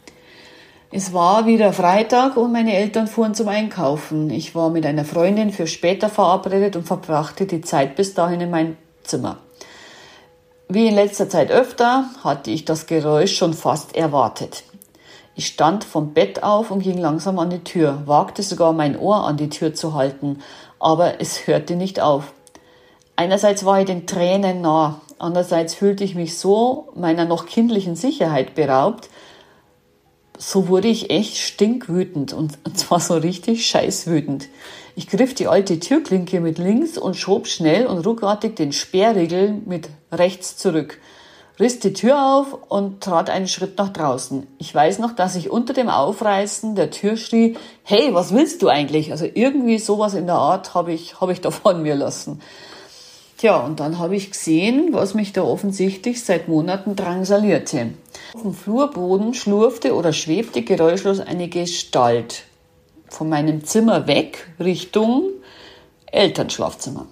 [0.99, 4.31] Es war wieder Freitag und meine Eltern fuhren zum Einkaufen.
[4.31, 8.51] Ich war mit einer Freundin für später verabredet und verbrachte die Zeit bis dahin in
[8.51, 9.37] mein Zimmer.
[10.71, 14.63] Wie in letzter Zeit öfter hatte ich das Geräusch schon fast erwartet.
[15.35, 19.17] Ich stand vom Bett auf und ging langsam an die Tür, wagte sogar mein Ohr
[19.27, 20.39] an die Tür zu halten,
[20.81, 22.33] aber es hörte nicht auf.
[23.17, 28.55] Einerseits war ich den Tränen nah, andererseits fühlte ich mich so meiner noch kindlichen Sicherheit
[28.55, 29.11] beraubt,
[30.39, 34.49] so wurde ich echt stinkwütend und, zwar so richtig scheißwütend.
[34.95, 39.89] Ich griff die alte Türklinke mit links und schob schnell und ruckartig den Sperrriegel mit
[40.11, 40.99] rechts zurück,
[41.61, 44.47] riss die Tür auf und trat einen Schritt nach draußen.
[44.59, 48.69] Ich weiß noch, dass ich unter dem Aufreißen der Tür schrie, hey, was willst du
[48.69, 49.13] eigentlich?
[49.13, 52.41] Also irgendwie sowas in der Art habe ich, hab ich da von mir lassen.
[53.39, 57.91] Tja, und dann habe ich gesehen, was mich da offensichtlich seit Monaten drangsalierte.
[58.37, 62.43] Auf dem Flurboden schlurfte oder schwebte geräuschlos eine Gestalt
[63.09, 65.31] von meinem Zimmer weg Richtung
[66.13, 67.07] Elternschlafzimmer.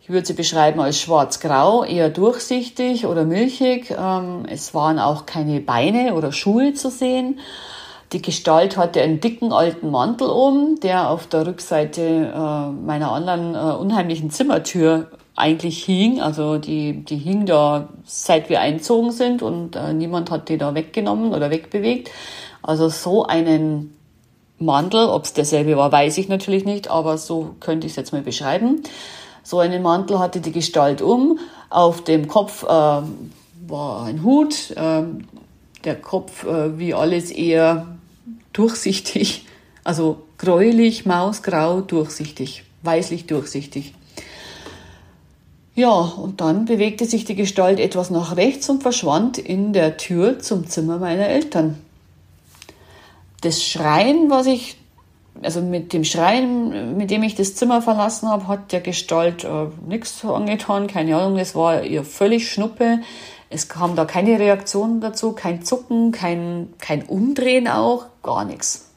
[0.00, 3.90] Ich würde sie beschreiben als schwarz-grau, eher durchsichtig oder milchig.
[3.90, 7.38] Ähm, es waren auch keine Beine oder Schuhe zu sehen.
[8.14, 12.00] Die Gestalt hatte einen dicken alten Mantel um, der auf der Rückseite
[12.34, 16.20] äh, meiner anderen äh, unheimlichen Zimmertür eigentlich hing.
[16.20, 20.74] Also die, die hing da, seit wir einzogen sind und äh, niemand hat die da
[20.74, 22.10] weggenommen oder wegbewegt.
[22.62, 23.96] Also so einen
[24.58, 28.12] Mantel, ob es derselbe war, weiß ich natürlich nicht, aber so könnte ich es jetzt
[28.12, 28.82] mal beschreiben.
[29.42, 31.38] So einen Mantel hatte die Gestalt um.
[31.68, 34.70] Auf dem Kopf äh, war ein Hut.
[34.76, 35.02] Äh,
[35.84, 37.86] der Kopf, äh, wie alles, eher
[38.52, 39.46] durchsichtig.
[39.84, 43.94] Also gräulich, mausgrau, durchsichtig, weißlich durchsichtig.
[45.74, 50.38] Ja, und dann bewegte sich die Gestalt etwas nach rechts und verschwand in der Tür
[50.38, 51.78] zum Zimmer meiner Eltern.
[53.40, 54.76] Das Schreien, was ich,
[55.42, 59.68] also mit dem Schreien, mit dem ich das Zimmer verlassen habe, hat der Gestalt äh,
[59.88, 63.00] nichts angetan, keine Ahnung, es war ihr völlig Schnuppe.
[63.48, 68.91] Es kam da keine Reaktion dazu, kein Zucken, kein, kein Umdrehen auch, gar nichts.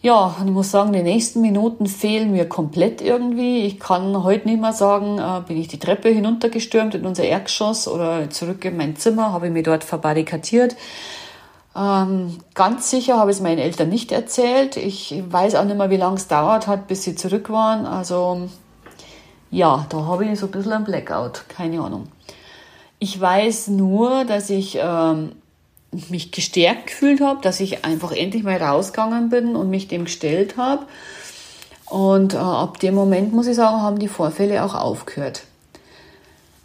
[0.00, 3.62] Ja, und ich muss sagen, die nächsten Minuten fehlen mir komplett irgendwie.
[3.62, 7.88] Ich kann heute nicht mehr sagen, äh, bin ich die Treppe hinuntergestürmt in unser Erdgeschoss
[7.88, 10.76] oder zurück in mein Zimmer, habe ich mich dort verbarrikadiert.
[11.74, 14.76] Ähm, ganz sicher habe ich es meinen Eltern nicht erzählt.
[14.76, 17.84] Ich weiß auch nicht mehr, wie lange es dauert hat, bis sie zurück waren.
[17.84, 18.48] Also
[19.50, 22.06] ja, da habe ich so ein bisschen ein Blackout, keine Ahnung.
[23.00, 25.32] Ich weiß nur, dass ich ähm,
[25.90, 30.56] mich gestärkt gefühlt habe, dass ich einfach endlich mal rausgegangen bin und mich dem gestellt
[30.56, 30.86] habe.
[31.86, 35.44] Und äh, ab dem Moment, muss ich sagen, haben die Vorfälle auch aufgehört.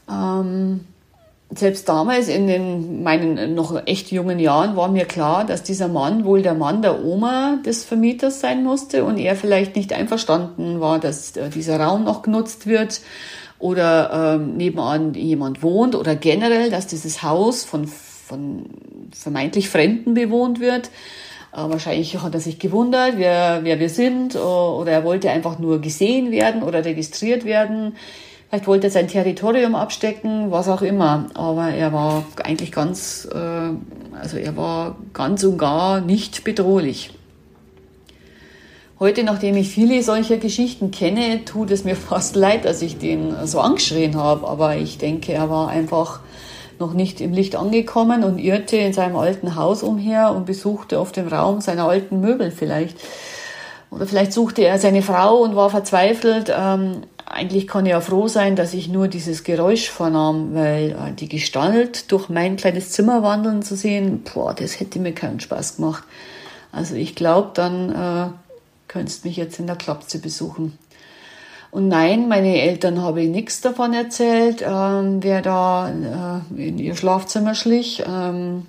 [0.09, 0.81] Ähm,
[1.55, 6.25] selbst damals in den, meinen noch echt jungen Jahren war mir klar, dass dieser Mann
[6.25, 10.99] wohl der Mann der Oma des Vermieters sein musste und er vielleicht nicht einverstanden war,
[10.99, 13.01] dass äh, dieser Raum noch genutzt wird
[13.59, 17.87] oder ähm, nebenan jemand wohnt oder generell, dass dieses Haus von
[18.33, 18.65] von
[19.11, 20.87] vermeintlich Fremden bewohnt wird.
[21.53, 25.81] Äh, wahrscheinlich hat er sich gewundert, wer, wer wir sind, oder er wollte einfach nur
[25.81, 27.95] gesehen werden oder registriert werden.
[28.49, 31.27] Vielleicht wollte er sein Territorium abstecken, was auch immer.
[31.35, 37.11] Aber er war eigentlich ganz, äh, also er war ganz und gar nicht bedrohlich.
[38.99, 43.35] Heute, nachdem ich viele solcher Geschichten kenne, tut es mir fast leid, dass ich den
[43.45, 44.47] so angeschrien habe.
[44.47, 46.21] Aber ich denke, er war einfach
[46.79, 51.11] noch nicht im Licht angekommen und irrte in seinem alten Haus umher und besuchte auf
[51.11, 52.97] dem Raum seiner alten Möbel vielleicht.
[53.91, 56.51] Oder vielleicht suchte er seine Frau und war verzweifelt.
[56.55, 61.13] Ähm, eigentlich kann ich ja froh sein, dass ich nur dieses Geräusch vernahm, weil äh,
[61.17, 65.77] die Gestalt durch mein kleines Zimmer wandeln zu sehen, boah, das hätte mir keinen Spaß
[65.77, 66.03] gemacht.
[66.71, 68.29] Also ich glaube, dann äh,
[68.87, 70.77] könntest mich jetzt in der Klapse besuchen.
[71.73, 75.89] Und nein, meine Eltern habe ich nichts davon erzählt, ähm, wer da
[76.55, 78.03] äh, in ihr Schlafzimmer schlich.
[78.07, 78.67] Ähm,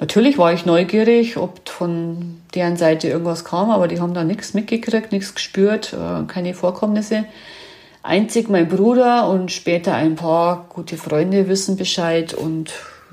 [0.00, 4.52] Natürlich war ich neugierig, ob von deren Seite irgendwas kam, aber die haben da nichts
[4.52, 7.24] mitgekriegt, nichts gespürt, äh, keine Vorkommnisse.
[8.02, 12.72] Einzig mein Bruder und später ein paar gute Freunde wissen Bescheid und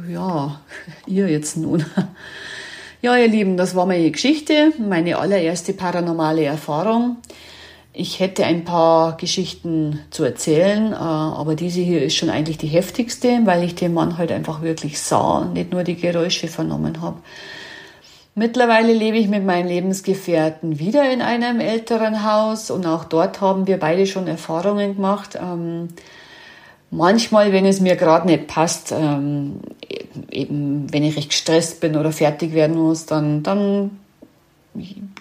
[0.10, 0.60] ja,
[1.06, 1.86] ihr jetzt nun.
[3.04, 7.18] Ja, ihr Lieben, das war meine Geschichte, meine allererste paranormale Erfahrung.
[7.94, 12.68] Ich hätte ein paar Geschichten zu erzählen, äh, aber diese hier ist schon eigentlich die
[12.68, 17.02] heftigste, weil ich den Mann halt einfach wirklich sah und nicht nur die Geräusche vernommen
[17.02, 17.18] habe.
[18.34, 23.68] Mittlerweile lebe ich mit meinen Lebensgefährten wieder in einem älteren Haus und auch dort haben
[23.68, 25.38] wir beide schon Erfahrungen gemacht.
[25.42, 25.90] Ähm,
[26.92, 29.60] manchmal, wenn es mir gerade nicht passt, ähm,
[30.32, 34.01] eben wenn ich recht gestresst bin oder fertig werden muss, dann, dann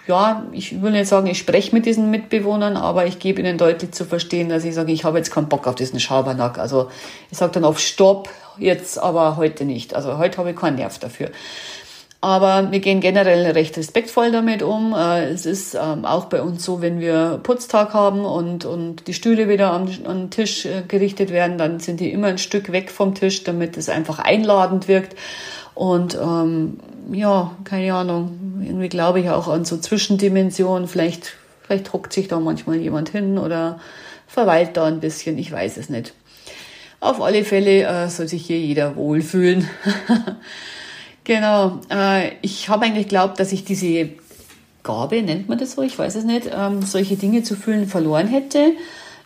[0.07, 3.91] ja, ich will nicht sagen, ich spreche mit diesen Mitbewohnern, aber ich gebe ihnen deutlich
[3.91, 6.57] zu verstehen, dass ich sage, ich habe jetzt keinen Bock auf diesen Schabernack.
[6.57, 6.89] Also
[7.29, 9.93] ich sage dann auf Stopp, jetzt aber heute nicht.
[9.93, 11.31] Also heute habe ich keinen Nerv dafür.
[12.23, 14.93] Aber wir gehen generell recht respektvoll damit um.
[14.95, 19.15] Äh, es ist ähm, auch bei uns so, wenn wir Putztag haben und, und die
[19.15, 22.91] Stühle wieder am, am Tisch äh, gerichtet werden, dann sind die immer ein Stück weg
[22.91, 25.15] vom Tisch, damit es einfach einladend wirkt.
[25.81, 26.77] Und ähm,
[27.11, 30.87] ja, keine Ahnung, irgendwie glaube ich auch an so Zwischendimensionen.
[30.87, 33.79] Vielleicht, vielleicht hockt sich da manchmal jemand hin oder
[34.27, 36.13] verweilt da ein bisschen, ich weiß es nicht.
[36.99, 39.67] Auf alle Fälle äh, soll sich hier jeder wohlfühlen.
[41.23, 41.79] genau.
[41.89, 44.09] Äh, ich habe eigentlich geglaubt, dass ich diese
[44.83, 48.27] Gabe, nennt man das so, ich weiß es nicht, ähm, solche Dinge zu fühlen verloren
[48.27, 48.73] hätte.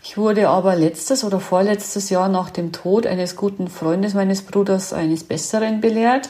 [0.08, 4.94] Ich wurde aber letztes oder vorletztes Jahr nach dem Tod eines guten Freundes meines Bruders
[4.94, 6.30] eines Besseren belehrt.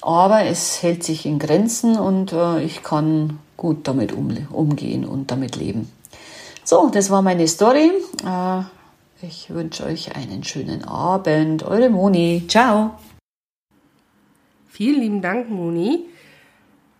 [0.00, 5.30] Aber es hält sich in Grenzen und äh, ich kann gut damit um, umgehen und
[5.30, 5.88] damit leben.
[6.64, 7.92] So, das war meine Story.
[8.26, 8.62] Äh,
[9.24, 11.62] ich wünsche euch einen schönen Abend.
[11.62, 12.46] Eure Moni.
[12.48, 12.98] Ciao.
[14.68, 16.06] Vielen lieben Dank, Moni.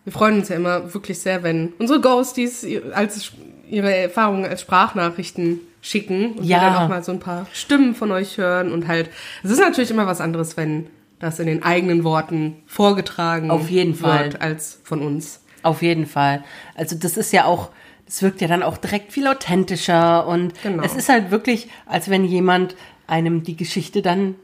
[0.05, 3.33] Wir freuen uns ja immer wirklich sehr, wenn unsere Ghosties als
[3.69, 6.57] ihre Erfahrungen als Sprachnachrichten schicken und ja.
[6.57, 9.09] wir dann auch mal so ein paar Stimmen von euch hören und halt,
[9.43, 10.87] es ist natürlich immer was anderes, wenn
[11.19, 14.25] das in den eigenen Worten vorgetragen Auf jeden Fall.
[14.25, 15.41] wird als von uns.
[15.63, 16.43] Auf jeden Fall.
[16.75, 17.69] Also das ist ja auch,
[18.05, 20.83] das wirkt ja dann auch direkt viel authentischer und genau.
[20.83, 22.75] es ist halt wirklich, als wenn jemand
[23.07, 24.35] einem die Geschichte dann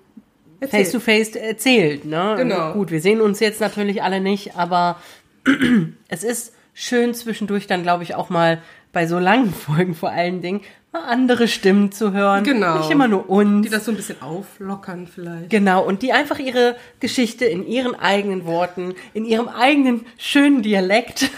[0.60, 0.84] Erzählt.
[0.84, 2.06] face to face erzählt.
[2.06, 2.36] Ne?
[2.38, 2.74] Genau.
[2.74, 4.98] Gut, wir sehen uns jetzt natürlich alle nicht, aber
[6.08, 10.42] es ist schön zwischendurch dann, glaube ich, auch mal bei so langen Folgen vor allen
[10.42, 10.62] Dingen
[11.06, 12.44] andere Stimmen zu hören.
[12.44, 12.80] Genau.
[12.80, 13.66] Nicht immer nur uns.
[13.66, 15.50] Die das so ein bisschen auflockern vielleicht.
[15.50, 15.84] Genau.
[15.86, 21.30] Und die einfach ihre Geschichte in ihren eigenen Worten, in ihrem eigenen schönen Dialekt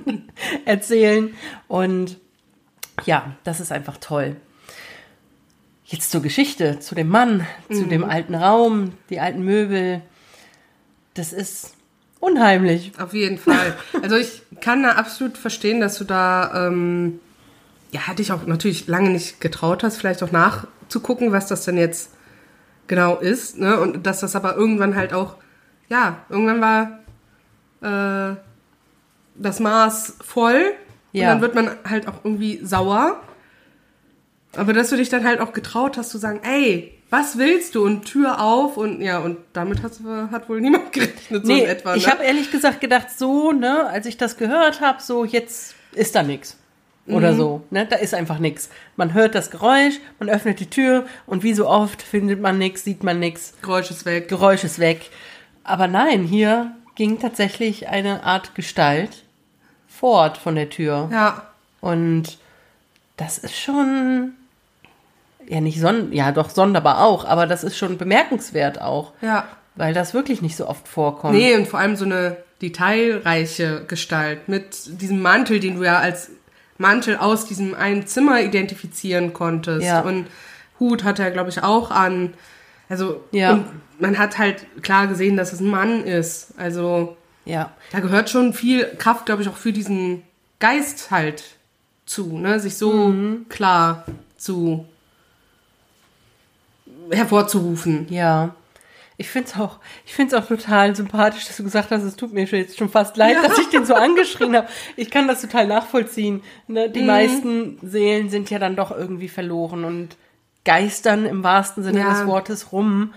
[0.64, 1.34] erzählen.
[1.68, 2.18] Und
[3.04, 4.36] ja, das ist einfach toll.
[5.84, 7.74] Jetzt zur Geschichte, zu dem Mann, mhm.
[7.74, 10.02] zu dem alten Raum, die alten Möbel.
[11.14, 11.76] Das ist
[12.20, 12.92] unheimlich.
[12.98, 13.76] Auf jeden Fall.
[14.02, 17.20] Also ich kann da absolut verstehen, dass du da, ähm,
[17.96, 22.10] ja, dich auch natürlich lange nicht getraut hast, vielleicht auch nachzugucken, was das denn jetzt
[22.86, 23.80] genau ist, ne?
[23.80, 25.36] Und dass das aber irgendwann halt auch,
[25.88, 26.60] ja, irgendwann
[27.80, 28.36] war äh,
[29.34, 30.72] das Maß voll
[31.12, 31.22] ja.
[31.22, 33.20] und dann wird man halt auch irgendwie sauer.
[34.56, 37.84] Aber dass du dich dann halt auch getraut hast zu sagen, ey, was willst du?
[37.84, 39.92] Und Tür auf und ja, und damit hat,
[40.30, 41.92] hat wohl niemand gerechnet, so nee, in etwa.
[41.92, 41.98] Ne?
[41.98, 46.14] Ich habe ehrlich gesagt gedacht, so, ne, als ich das gehört habe, so, jetzt ist
[46.14, 46.56] da nichts.
[47.08, 47.36] Oder mhm.
[47.36, 47.86] so, ne?
[47.86, 48.68] Da ist einfach nichts.
[48.96, 52.84] Man hört das Geräusch, man öffnet die Tür und wie so oft findet man nichts,
[52.84, 53.54] sieht man nichts.
[53.62, 54.28] Geräusch ist weg.
[54.28, 55.10] Geräusch ist weg.
[55.62, 59.24] Aber nein, hier ging tatsächlich eine Art Gestalt
[59.86, 61.08] fort von der Tür.
[61.12, 61.46] Ja.
[61.80, 62.38] Und
[63.16, 64.32] das ist schon
[65.48, 69.12] ja nicht son ja doch sonderbar auch, aber das ist schon bemerkenswert auch.
[69.22, 69.46] Ja.
[69.74, 71.34] Weil das wirklich nicht so oft vorkommt.
[71.34, 76.30] Nee, und vor allem so eine detailreiche Gestalt mit diesem Mantel, den du ja als
[76.78, 79.86] Mantel aus diesem einen Zimmer identifizieren konntest.
[79.86, 80.00] Ja.
[80.00, 80.26] Und
[80.78, 82.34] Hut hat er, glaube ich, auch an.
[82.88, 83.64] Also, ja.
[83.98, 86.54] man hat halt klar gesehen, dass es ein Mann ist.
[86.56, 87.72] Also, ja.
[87.92, 90.22] da gehört schon viel Kraft, glaube ich, auch für diesen
[90.58, 91.44] Geist halt
[92.06, 92.60] zu, ne?
[92.60, 93.14] sich so
[93.48, 94.04] klar
[94.36, 94.86] zu
[97.10, 98.06] hervorzurufen.
[98.10, 98.54] Ja.
[99.18, 102.32] Ich finde es auch, ich find's auch total sympathisch, dass du gesagt hast, es tut
[102.34, 104.68] mir schon jetzt schon fast leid, dass ich den so angeschrien habe.
[104.96, 106.42] Ich kann das total nachvollziehen.
[106.68, 106.90] Ne?
[106.90, 110.16] Die meisten Seelen sind ja dann doch irgendwie verloren und
[110.64, 112.10] geistern im wahrsten Sinne Ja.
[112.10, 113.14] des Wortes rum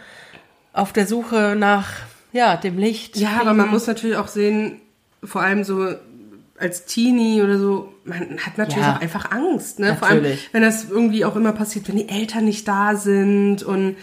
[0.71, 1.87] auf der Suche nach
[2.31, 3.17] ja, dem Licht.
[3.17, 4.79] Ja, aber man muss natürlich auch sehen,
[5.23, 5.95] vor allem so
[6.59, 8.95] als Teenie oder so, man hat natürlich Ja.
[8.95, 9.95] auch einfach Angst, ne?
[9.97, 10.49] Vor allem, Natürlich.
[10.51, 13.95] wenn das irgendwie auch immer passiert, wenn die Eltern nicht da sind und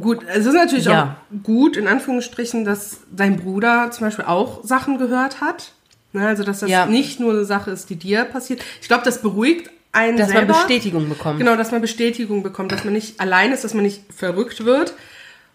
[0.00, 1.16] gut, es ist natürlich Ja.
[1.32, 5.72] auch gut, in Anführungsstrichen, dass dein Bruder zum Beispiel auch Sachen gehört hat.
[6.12, 6.26] Ne?
[6.26, 6.86] Also, dass das Ja.
[6.86, 8.62] nicht nur eine Sache ist, die dir passiert.
[8.80, 10.52] Ich glaube, das beruhigt einen dass selber.
[10.52, 11.38] man Bestätigung bekommt.
[11.38, 14.94] Genau, dass man Bestätigung bekommt, dass man nicht allein ist, dass man nicht verrückt wird,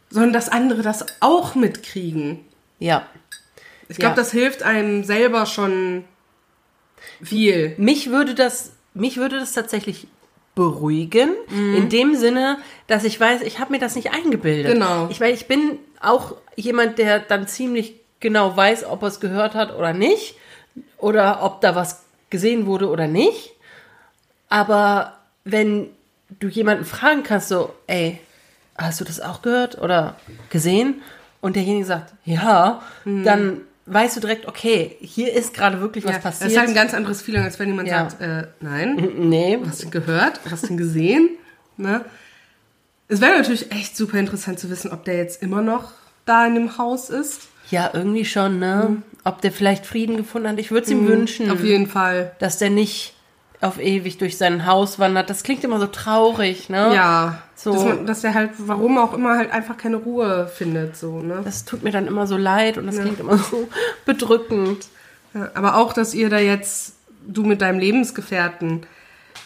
[0.10, 2.40] sondern dass andere das auch mitkriegen.
[2.80, 3.06] Ja.
[3.90, 4.16] Ich glaube, Ja.
[4.16, 6.04] das hilft einem selber schon
[7.22, 7.74] viel.
[7.78, 10.08] Mich würde das, mich würde das tatsächlich
[10.56, 11.76] beruhigen, Mhm.
[11.76, 14.74] in dem Sinne, dass ich weiß, ich habe mir das nicht eingebildet.
[14.74, 15.08] Genau.
[15.10, 19.56] Ich meine, ich bin auch jemand, der dann ziemlich genau weiß, ob er es gehört
[19.56, 20.36] hat oder nicht,
[20.98, 23.52] oder ob da was gesehen wurde oder nicht.
[24.50, 25.90] Aber wenn
[26.40, 28.20] du jemanden fragen kannst, so, ey,
[28.78, 30.16] hast du das auch gehört oder
[30.50, 31.02] gesehen?
[31.42, 36.16] Und derjenige sagt, ja, dann weißt du direkt, okay, hier ist gerade wirklich was Mhm.
[36.18, 36.52] Ja, das passiert.
[36.52, 38.10] ist halt ein ganz anderes Feeling, als wenn jemand Ja.
[38.10, 41.30] sagt, äh, nein, nee, hast du gehört, hast du gesehen.
[41.76, 42.06] Ne?
[43.08, 45.92] Es wäre natürlich echt super interessant zu wissen, ob der jetzt immer noch
[46.26, 47.42] da in dem Haus ist.
[47.72, 49.02] Ja, irgendwie schon, ne?
[49.24, 50.60] Ob der vielleicht Frieden gefunden hat.
[50.60, 51.52] Ich würde es ihm wünschen, Mhm.
[51.52, 52.32] Auf jeden Fall.
[52.40, 53.13] dass der nicht
[53.64, 55.30] auf ewig durch sein Haus wandert.
[55.30, 56.94] Das klingt immer so traurig, ne?
[56.94, 57.74] Ja, So.
[57.74, 60.98] dass, man, dass er halt, warum auch immer, halt einfach keine Ruhe findet.
[60.98, 61.42] So, ne?
[61.44, 63.68] Das tut mir dann immer so leid und das klingt immer so
[64.06, 64.88] bedrückend.
[65.34, 66.96] Ja, aber auch, dass ihr da jetzt,
[67.26, 68.86] du mit deinem Lebensgefährten,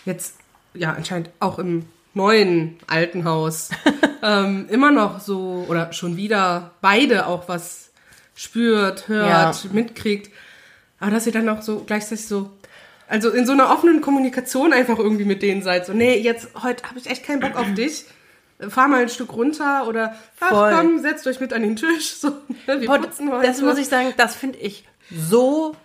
[0.06, 0.36] jetzt
[0.74, 3.70] ja anscheinend auch im neuen alten Haus
[4.24, 7.92] ähm, immer noch so oder schon wieder beide auch was
[8.36, 9.70] spürt, hört, Ja.
[9.72, 10.32] mitkriegt.
[11.00, 12.50] Aber dass ihr dann auch so gleichzeitig so,
[13.08, 15.86] also in so einer offenen Kommunikation einfach irgendwie mit denen seid.
[15.86, 18.06] So, nee, jetzt, heute habe ich echt keinen Bock auf dich.
[18.70, 20.74] Fahr mal ein Stück runter oder ach Voll.
[20.74, 22.16] komm, setzt euch mit an den Tisch.
[22.16, 22.30] So,
[22.68, 23.46] ne, wir Boah, putzen heute.
[23.48, 25.76] das muss ich sagen, das finde ich so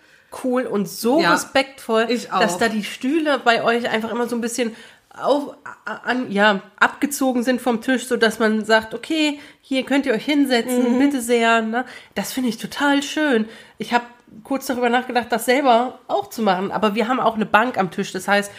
[0.43, 4.41] cool und so Ja, respektvoll, dass da die Stühle bei euch einfach immer so ein
[4.41, 4.75] bisschen
[5.15, 5.55] auf,
[5.85, 10.25] an, ja, abgezogen sind vom Tisch, so dass man sagt, okay, hier könnt ihr euch
[10.25, 10.97] hinsetzen, Mhm.
[10.99, 11.61] bitte sehr.
[11.61, 11.85] Ne?
[12.15, 13.47] Das finde ich total schön.
[13.77, 14.05] Ich habe
[14.43, 17.91] kurz darüber nachgedacht, das selber auch zu machen, aber wir haben auch eine Bank am
[17.91, 18.51] Tisch, das heißt,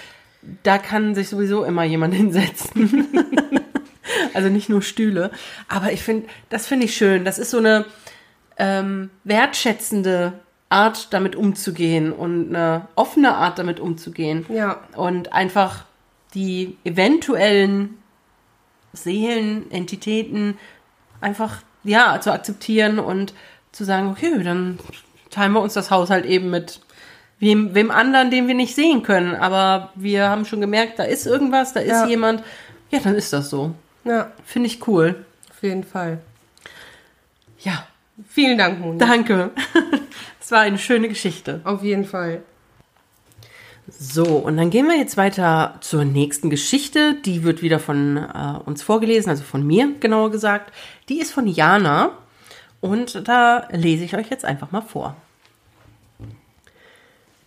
[0.62, 3.08] da kann sich sowieso immer jemand hinsetzen.
[4.34, 5.30] also nicht nur Stühle.
[5.68, 7.24] Aber ich finde, das finde ich schön.
[7.24, 7.86] Das ist so eine
[8.58, 10.34] ähm, wertschätzende
[10.68, 14.44] Art, damit umzugehen und eine offene Art, damit umzugehen.
[14.48, 14.80] Ja.
[14.96, 15.84] Und einfach
[16.34, 17.98] die eventuellen
[18.92, 20.58] Seelen, Entitäten
[21.20, 23.34] einfach, ja, zu akzeptieren und
[23.72, 24.78] zu sagen, okay, dann
[25.34, 26.80] teilen wir uns das Haus halt eben mit
[27.40, 29.34] wem, wem anderen, den wir nicht sehen können.
[29.34, 32.06] Aber wir haben schon gemerkt, da ist irgendwas, da ist Ja.
[32.06, 32.42] jemand.
[32.90, 33.74] Ja, dann ist das so.
[34.04, 35.24] Ja, Finde ich cool.
[35.50, 36.18] auf jeden Fall.
[37.60, 37.86] Ja,
[38.28, 38.98] Vielen Dank, Moni.
[38.98, 39.50] danke.
[40.40, 41.62] Es war eine schöne Geschichte.
[41.64, 42.42] Auf jeden Fall.
[43.88, 47.14] So, und dann gehen wir jetzt weiter zur nächsten Geschichte.
[47.24, 50.72] Die wird wieder von äh, uns vorgelesen, also von mir genauer gesagt.
[51.08, 52.10] Die ist von Jana
[52.80, 55.16] und da lese ich euch jetzt einfach mal vor.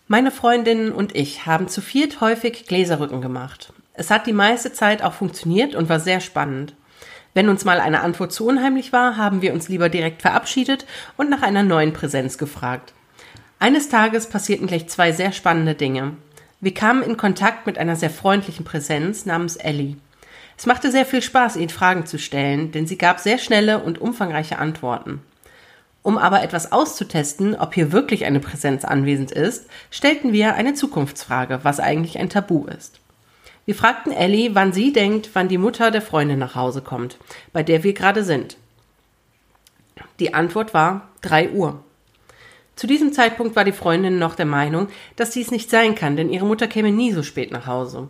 [0.09, 3.73] Meine Freundinnen und ich haben zu viert häufig Gläserrücken gemacht.
[3.93, 6.73] Es hat die meiste Zeit auch funktioniert und war sehr spannend.
[7.33, 10.85] Wenn uns mal eine Antwort zu unheimlich war, haben wir uns lieber direkt verabschiedet
[11.17, 12.93] und nach einer neuen Präsenz gefragt.
[13.59, 16.13] Eines Tages passierten gleich zwei sehr spannende Dinge.
[16.61, 19.97] Wir kamen in Kontakt mit einer sehr freundlichen Präsenz namens Ellie.
[20.57, 23.99] Es machte sehr viel Spaß, ihnen Fragen zu stellen, denn sie gab sehr schnelle und
[23.99, 25.21] umfangreiche Antworten.
[26.07, 31.60] Um aber etwas auszutesten, ob hier wirklich eine Präsenz anwesend ist, stellten wir eine Zukunftsfrage,
[31.63, 33.01] was eigentlich ein Tabu ist.
[33.65, 37.17] Wir fragten Ellie, wann sie denkt, wann die Mutter der Freundin nach Hause kommt,
[37.51, 38.55] bei der wir gerade sind.
[40.21, 41.83] Die Antwort war 3 Uhr.
[42.77, 44.87] Zu diesem Zeitpunkt war die Freundin noch der Meinung,
[45.17, 48.08] dass dies nicht sein kann, denn ihre Mutter käme nie so spät nach Hause.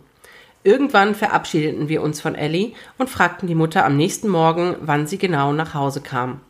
[0.62, 5.18] Irgendwann verabschiedeten wir uns von Ellie und fragten die Mutter am nächsten Morgen, wann sie
[5.18, 6.42] genau nach Hause kam.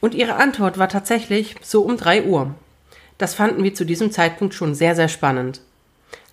[0.00, 2.54] Und ihre Antwort war tatsächlich so um 3 Uhr.
[3.18, 5.60] Das fanden wir zu diesem Zeitpunkt schon sehr, sehr spannend.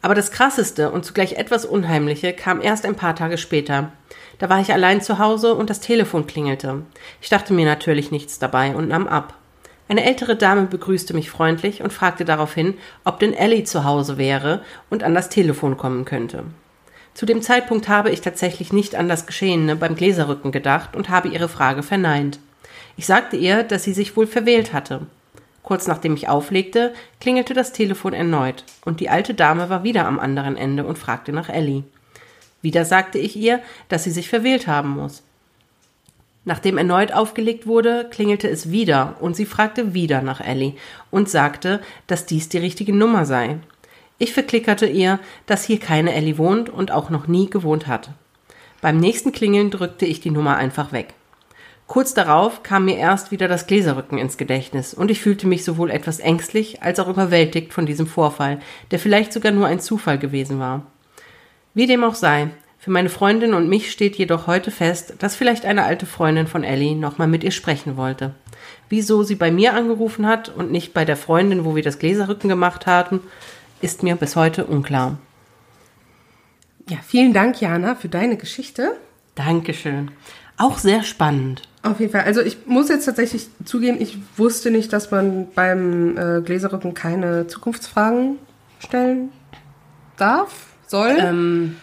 [0.01, 3.91] Aber das Krasseste und zugleich etwas Unheimliche kam erst ein paar Tage später.
[4.37, 6.83] Da war ich allein zu Hause und das Telefon klingelte.
[7.21, 9.33] Ich dachte mir natürlich nichts dabei und nahm ab.
[9.87, 14.61] Eine ältere Dame begrüßte mich freundlich und fragte daraufhin, ob denn Ellie zu Hause wäre
[14.89, 16.43] und an das Telefon kommen könnte.
[17.13, 21.29] Zu dem Zeitpunkt habe ich tatsächlich nicht an das Geschehene beim Gläserrücken gedacht und habe
[21.29, 22.39] ihre Frage verneint.
[22.97, 25.07] Ich sagte ihr, dass sie sich wohl verwählt hatte.
[25.63, 30.19] Kurz nachdem ich auflegte, klingelte das Telefon erneut, und die alte Dame war wieder am
[30.19, 31.83] anderen Ende und fragte nach Ellie.
[32.61, 35.23] Wieder sagte ich ihr, dass sie sich verwählt haben muss.
[36.45, 40.73] Nachdem erneut aufgelegt wurde, klingelte es wieder und sie fragte wieder nach Ellie
[41.09, 43.57] und sagte, dass dies die richtige Nummer sei.
[44.19, 48.11] Ich verklickerte ihr, dass hier keine Ellie wohnt und auch noch nie gewohnt hat.
[48.81, 51.15] Beim nächsten Klingeln drückte ich die Nummer einfach weg.
[51.87, 55.91] Kurz darauf kam mir erst wieder das Gläserrücken ins Gedächtnis und ich fühlte mich sowohl
[55.91, 58.59] etwas ängstlich als auch überwältigt von diesem Vorfall,
[58.91, 60.87] der vielleicht sogar nur ein Zufall gewesen war.
[61.75, 65.65] Wie dem auch sei, für meine Freundin und mich steht jedoch heute fest, dass vielleicht
[65.65, 68.35] eine alte Freundin von Ellie nochmal mit ihr sprechen wollte.
[68.89, 72.47] Wieso sie bei mir angerufen hat und nicht bei der Freundin, wo wir das Gläserrücken
[72.49, 73.21] gemacht hatten,
[73.81, 75.17] ist mir bis heute unklar.
[76.89, 78.95] Ja, vielen Dank, Jana, für deine Geschichte.
[79.33, 80.11] Dankeschön.
[80.57, 81.63] Auch sehr spannend.
[81.85, 82.21] Auf jeden Fall.
[82.23, 87.45] Also ich muss jetzt tatsächlich zugeben, ich wusste nicht, dass man beim äh, Gläserrücken keine
[87.47, 88.39] Zukunftsfragen
[88.79, 89.29] stellen
[90.17, 90.51] darf,
[90.87, 91.15] soll.
[91.19, 91.77] Ähm,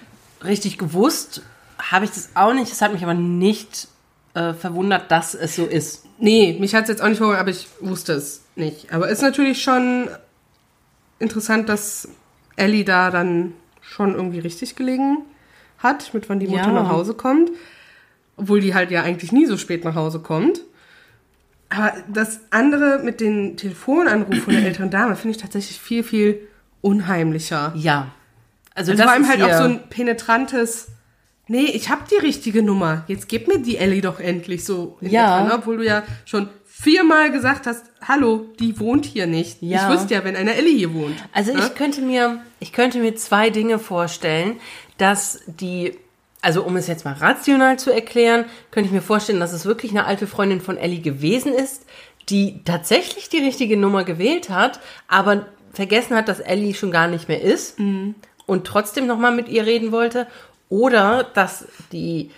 [0.45, 1.43] richtig gewusst
[1.79, 2.73] habe ich das auch nicht.
[2.73, 3.87] Es hat mich aber nicht
[4.35, 6.05] äh, verwundert, dass es so ist.
[6.19, 8.93] Nee, mich hat es jetzt auch nicht verwundert, aber ich wusste es nicht.
[8.93, 10.09] Aber es ist natürlich schon
[11.21, 12.09] interessant, dass
[12.57, 15.19] Ellie da dann schon irgendwie richtig gelegen
[15.79, 16.73] hat, mit wann die Mutter Ja.
[16.73, 17.51] nach Hause kommt.
[18.37, 20.61] Obwohl die halt ja eigentlich nie so spät nach Hause kommt.
[21.69, 26.49] Aber das andere mit den Telefonanrufen von der älteren Dame finde ich tatsächlich viel, viel
[26.83, 27.73] unheimlicher.
[27.77, 28.13] Ja.
[28.75, 30.89] Also, Also das vor allem halt auch so ein penetrantes,
[31.47, 33.05] nee, ich hab die richtige Nummer.
[33.07, 34.99] Jetzt gib mir die Ellie doch endlich so.
[35.01, 35.45] Ja.
[35.45, 35.55] ne?
[35.55, 39.63] Obwohl du ja schon viermal gesagt hast, hallo, die wohnt hier nicht.
[39.63, 39.89] Ja.
[39.89, 41.17] Ich wüsste ja, wenn eine Ellie hier wohnt.
[41.33, 41.61] Also ne?
[41.61, 44.57] ich könnte mir, ich könnte mir zwei Dinge vorstellen,
[44.99, 45.93] dass die,
[46.43, 49.93] also um es jetzt mal rational zu erklären, könnte ich mir vorstellen, dass es wirklich
[49.93, 51.87] eine alte Freundin von Ellie gewesen ist,
[52.29, 57.29] die tatsächlich die richtige Nummer gewählt hat, aber vergessen hat, dass Ellie schon gar nicht
[57.29, 60.27] mehr ist und trotzdem noch mal mit ihr reden wollte,
[60.69, 62.31] oder dass die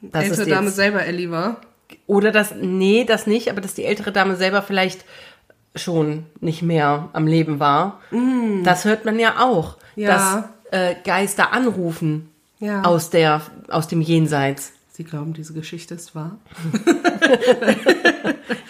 [0.00, 1.60] dass ältere jetzt- Dame selber Ellie war.
[2.06, 5.04] oder das, nee, das nicht, aber dass die ältere Dame selber vielleicht
[5.74, 8.00] schon nicht mehr am Leben war.
[8.64, 9.76] Das hört man ja auch.
[9.94, 10.44] Ja.
[10.70, 12.82] Dass äh, Geister anrufen Ja.
[12.82, 14.72] aus, der, aus dem Jenseits.
[14.92, 16.38] Sie glauben, diese Geschichte ist wahr.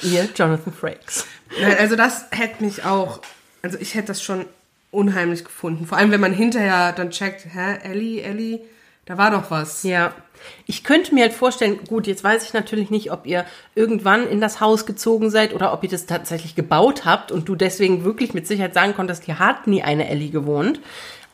[0.03, 1.27] Ihr, Jonathan Frakes.
[1.61, 3.21] Nein, also das hätte mich auch,
[3.63, 4.45] also ich hätte das schon
[4.91, 5.87] unheimlich gefunden.
[5.87, 8.61] Vor allem, wenn man hinterher dann checkt, hä, Ellie, Ellie,
[9.05, 9.85] da war doch was.
[9.85, 10.13] Ja.
[10.67, 14.41] Ich könnte mir halt vorstellen, gut, jetzt weiß ich natürlich nicht, ob ihr irgendwann in
[14.41, 18.35] das Haus gezogen seid oder ob ihr das tatsächlich gebaut habt und du deswegen wirklich
[18.35, 20.81] mit Sicherheit sagen konntest, hier hat nie eine Ellie gewohnt.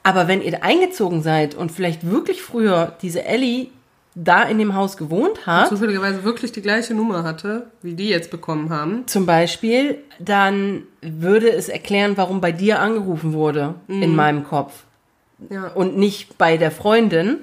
[0.03, 3.69] Aber wenn ihr eingezogen seid und vielleicht wirklich früher diese Ellie
[4.15, 8.31] da in dem Haus gewohnt hat, Zufälligerweise wirklich die gleiche Nummer hatte, wie die jetzt
[8.31, 9.07] bekommen haben.
[9.07, 14.85] zum Beispiel, dann würde es erklären, warum bei dir angerufen wurde in meinem Kopf
[15.49, 15.69] Ja.
[15.69, 17.39] und nicht bei der Freundin.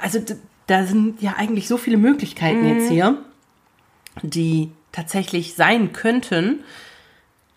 [0.00, 0.20] Also
[0.68, 3.18] da sind ja eigentlich so viele Möglichkeiten jetzt hier,
[4.22, 6.60] die tatsächlich sein könnten.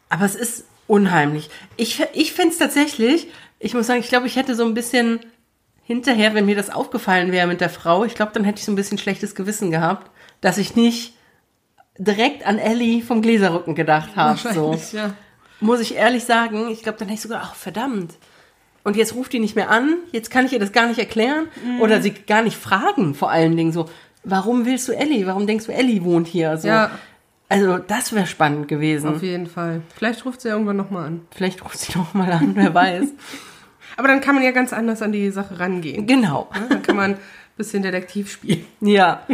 [0.09, 1.49] Aber es ist unheimlich.
[1.77, 3.27] Ich, ich finde es tatsächlich,
[3.59, 5.19] ich muss sagen, ich glaube, ich hätte so ein bisschen
[5.83, 8.71] hinterher, wenn mir das aufgefallen wäre mit der Frau, ich glaube, dann hätte ich so
[8.71, 10.11] ein bisschen schlechtes Gewissen gehabt,
[10.41, 11.13] dass ich nicht
[11.97, 14.37] direkt an Ellie vom Gläserrücken gedacht habe.
[14.53, 15.13] So ja.
[15.59, 18.15] muss ich ehrlich sagen, ich glaube, dann hätte ich sogar, ach verdammt.
[18.83, 21.47] Und jetzt ruft die nicht mehr an, jetzt kann ich ihr das gar nicht erklären
[21.79, 23.89] oder sie gar nicht fragen, vor allen Dingen so,
[24.23, 25.25] warum willst du Ellie?
[25.25, 26.57] Warum denkst du, Ellie wohnt hier?
[26.57, 26.67] So.
[26.67, 26.91] Ja.
[27.49, 29.07] Also das wäre spannend gewesen.
[29.15, 29.81] Auf jeden Fall.
[29.95, 31.21] Vielleicht ruft sie ja irgendwann nochmal an.
[31.31, 33.05] Vielleicht ruft sie noch mal an, wer weiß.
[33.97, 36.05] Aber dann kann man ja ganz anders an die Sache rangehen.
[36.07, 36.49] genau.
[36.53, 36.65] Ne?
[36.69, 37.19] Dann kann man ein
[37.57, 38.65] bisschen Detektiv spielen.
[38.81, 39.25] Ja.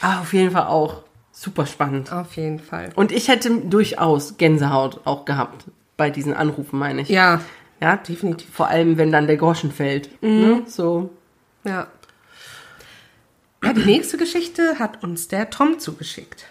[0.00, 1.02] Aber auf jeden Fall auch
[1.32, 2.12] super spannend.
[2.12, 2.90] Auf jeden Fall.
[2.94, 5.64] Und ich hätte durchaus Gänsehaut auch gehabt
[5.96, 7.08] bei diesen Anrufen, meine ich.
[7.08, 7.40] Ja,
[7.80, 8.48] Ja, definitiv.
[8.52, 10.22] vor allem, wenn dann der Groschen fällt.
[10.22, 10.62] Ne?
[10.66, 11.10] So.
[11.64, 11.86] Ja.
[13.64, 16.46] Ja, die nächste Geschichte hat uns der Tom zugeschickt.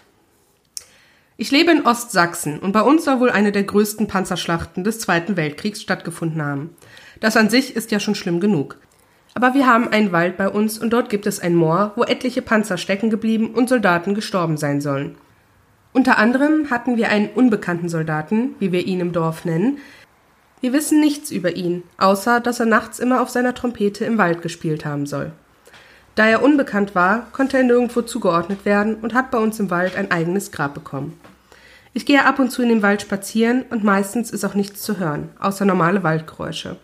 [1.38, 5.36] Ich lebe in Ostsachsen und bei uns soll wohl eine der größten Panzerschlachten des Zweiten
[5.36, 6.70] Weltkriegs stattgefunden haben.
[7.20, 8.78] Das an sich ist ja schon schlimm genug.
[9.34, 12.40] Aber wir haben einen Wald bei uns und dort gibt es ein Moor, wo etliche
[12.40, 15.16] Panzer stecken geblieben und Soldaten gestorben sein sollen.
[15.92, 19.76] Unter anderem hatten wir einen unbekannten Soldaten, wie wir ihn im Dorf nennen.
[20.62, 24.40] Wir wissen nichts über ihn, außer dass er nachts immer auf seiner Trompete im Wald
[24.40, 25.32] gespielt haben soll.
[26.14, 29.96] Da er unbekannt war, konnte er nirgendwo zugeordnet werden und hat bei uns im Wald
[29.96, 31.20] ein eigenes Grab bekommen.
[31.96, 34.98] Ich gehe ab und zu in den Wald spazieren und meistens ist auch nichts zu
[34.98, 36.76] hören, außer normale Waldgeräusche.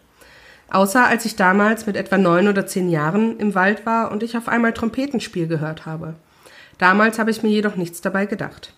[0.71, 4.39] Außer als ich damals mit etwa neun oder zehn Jahren im Wald war und ich
[4.39, 6.15] auf einmal Trompetenspiel gehört habe.
[6.79, 8.73] Damals habe ich mir jedoch nichts dabei gedacht.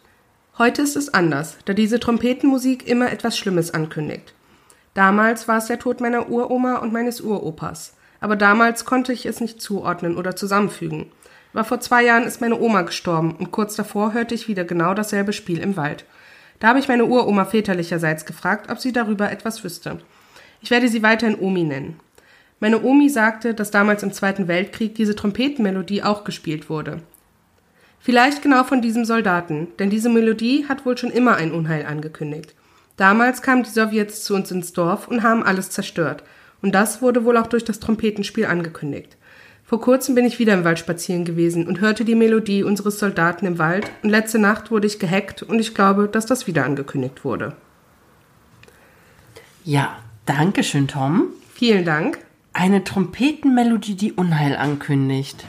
[0.59, 4.35] Heute ist es anders, da diese Trompetenmusik immer etwas Schlimmes ankündigt.
[4.95, 9.41] Damals war es der Tod meiner Uroma und meines Uropas, aber damals konnte ich es
[9.41, 11.13] nicht zuordnen oder zusammenfügen.
[11.53, 14.95] Aber vor zwei Jahren ist meine Oma gestorben und kurz davor hörte ich wieder genau
[14.95, 16.05] dasselbe Spiel im Wald.
[16.61, 19.99] Da habe ich meine Uroma väterlicherseits gefragt, ob sie darüber etwas wüsste.
[20.61, 22.01] Ich werde sie weiterhin Omi nennen.
[22.61, 27.03] Meine Omi sagte, dass damals im Zweiten Weltkrieg diese Trompetenmelodie auch gespielt wurde.
[28.01, 32.55] Vielleicht genau von diesem Soldaten, denn diese Melodie hat wohl schon immer ein Unheil angekündigt.
[32.97, 36.23] Damals kamen die Sowjets zu uns ins Dorf und haben alles zerstört.
[36.63, 39.17] Und das wurde wohl auch durch das Trompetenspiel angekündigt.
[39.65, 43.47] Vor kurzem bin ich wieder im Wald spazieren gewesen und hörte die Melodie unseres Soldaten
[43.47, 47.25] im Wald und letzte Nacht wurde ich gehackt und ich glaube, dass das wieder angekündigt
[47.25, 47.57] wurde.
[49.65, 49.97] Ja,
[50.27, 51.29] danke schön, Tom.
[51.55, 52.19] Vielen Dank.
[52.53, 55.45] Eine Trompetenmelodie, die Unheil ankündigt.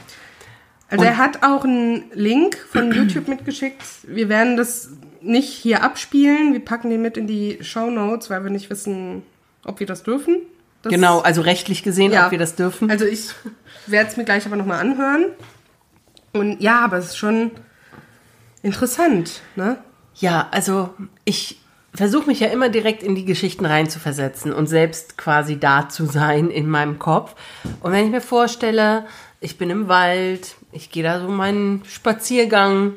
[0.88, 3.82] Also und er hat auch einen Link von YouTube mitgeschickt.
[4.06, 4.90] Wir werden das
[5.20, 6.52] nicht hier abspielen.
[6.52, 9.22] Wir packen den mit in die Show Notes, weil wir nicht wissen,
[9.64, 10.36] ob wir das dürfen.
[10.86, 12.90] Das genau, also rechtlich gesehen, ja, ob wir das dürfen.
[12.90, 13.30] Also ich
[13.86, 15.26] werde es mir gleich aber nochmal anhören.
[16.32, 17.52] Und ja, aber es ist schon
[18.62, 19.78] interessant, ne?
[20.14, 20.90] Ja, also
[21.24, 21.60] ich
[21.94, 26.50] versuche mich ja immer direkt in die Geschichten reinzuversetzen und selbst quasi da zu sein
[26.50, 27.34] in meinem Kopf.
[27.80, 29.06] Und wenn ich mir vorstelle,
[29.40, 32.94] ich bin im Wald, ich gehe da so meinen Spaziergang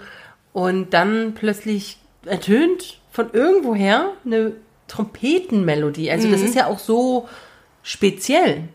[0.54, 4.54] und dann plötzlich ertönt von irgendwoher eine
[4.88, 6.12] Trompetenmelodie.
[6.12, 6.32] Also mhm.
[6.32, 7.28] das ist ja auch so
[7.84, 8.70] speziell.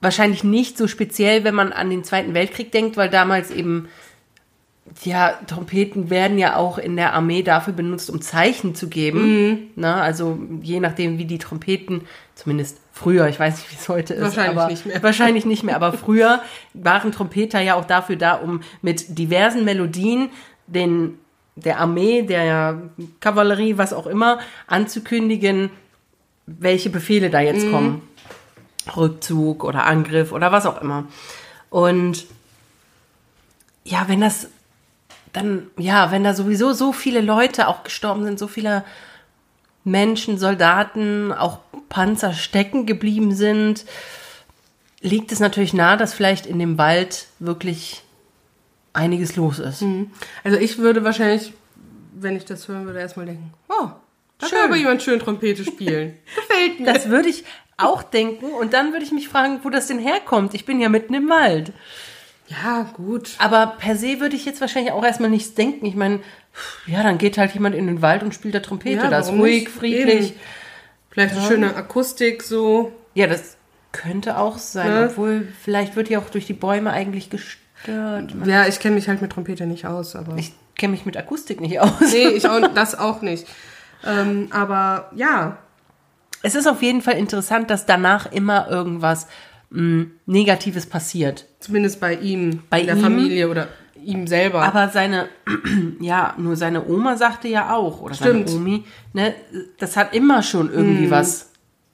[0.00, 3.88] Wahrscheinlich nicht so speziell, wenn man an den Zweiten Weltkrieg denkt, weil damals eben
[5.04, 9.48] ja, Trompeten werden ja auch in der Armee dafür benutzt, um Zeichen zu geben.
[9.48, 9.58] Mhm.
[9.76, 12.02] Na, also je nachdem, wie die Trompeten,
[12.34, 15.02] zumindest früher, ich weiß nicht, wie es heute ist, wahrscheinlich aber nicht mehr.
[15.02, 16.42] wahrscheinlich nicht mehr, aber früher
[16.74, 20.30] waren Trompeter ja auch dafür da, um mit diversen Melodien
[20.66, 21.18] den
[21.56, 22.80] der Armee, der
[23.20, 25.70] Kavallerie, was auch immer, anzukündigen,
[26.58, 27.72] welche Befehle da jetzt mhm.
[27.72, 28.02] kommen.
[28.96, 31.06] Rückzug oder Angriff oder was auch immer.
[31.68, 32.26] Und
[33.84, 34.48] ja, wenn das
[35.32, 38.84] dann, ja, wenn da sowieso so viele Leute auch gestorben sind, so viele
[39.84, 43.84] Menschen, Soldaten, auch Panzer stecken geblieben sind,
[45.00, 48.02] liegt es natürlich nahe, dass vielleicht in dem Wald wirklich
[48.92, 49.82] einiges los ist.
[49.82, 50.10] Mhm.
[50.44, 51.52] Also ich würde wahrscheinlich,
[52.12, 53.90] wenn ich das hören würde, erstmal denken, oh,
[54.40, 54.58] da schön.
[54.58, 56.18] kann aber jemand schön Trompete spielen.
[56.36, 56.92] Gefällt mir.
[56.92, 57.44] Das würde ich
[57.76, 60.54] auch denken und dann würde ich mich fragen, wo das denn herkommt.
[60.54, 61.72] Ich bin ja mitten im Wald.
[62.48, 63.30] Ja, gut.
[63.38, 65.86] Aber per se würde ich jetzt wahrscheinlich auch erstmal nichts denken.
[65.86, 66.20] Ich meine,
[66.86, 68.96] ja, dann geht halt jemand in den Wald und spielt da Trompete.
[68.96, 70.30] Ja, das ist ruhig, friedlich.
[70.30, 70.40] Eben.
[71.10, 71.40] Vielleicht ja.
[71.40, 72.92] eine schöne Akustik so.
[73.14, 73.56] Ja, das
[73.92, 74.88] könnte auch sein.
[74.88, 75.06] Ja.
[75.06, 78.34] Obwohl, vielleicht wird die auch durch die Bäume eigentlich gestört.
[78.44, 80.36] Ja, ich kenne mich halt mit Trompete nicht aus, aber.
[80.36, 82.12] Ich kenne mich mit Akustik nicht aus.
[82.12, 83.46] Nee, ich auch, das auch nicht.
[84.04, 85.58] Ähm, aber ja.
[86.42, 89.26] Es ist auf jeden Fall interessant, dass danach immer irgendwas
[89.70, 91.46] mh, Negatives passiert.
[91.60, 93.68] Zumindest bei ihm, bei in der ihm, Familie oder
[94.02, 94.62] ihm selber.
[94.62, 95.28] Aber seine,
[96.00, 98.48] ja, nur seine Oma sagte ja auch, oder Stimmt.
[98.48, 99.34] seine Omi, ne,
[99.78, 101.10] das hat immer schon irgendwie mm.
[101.10, 101.50] was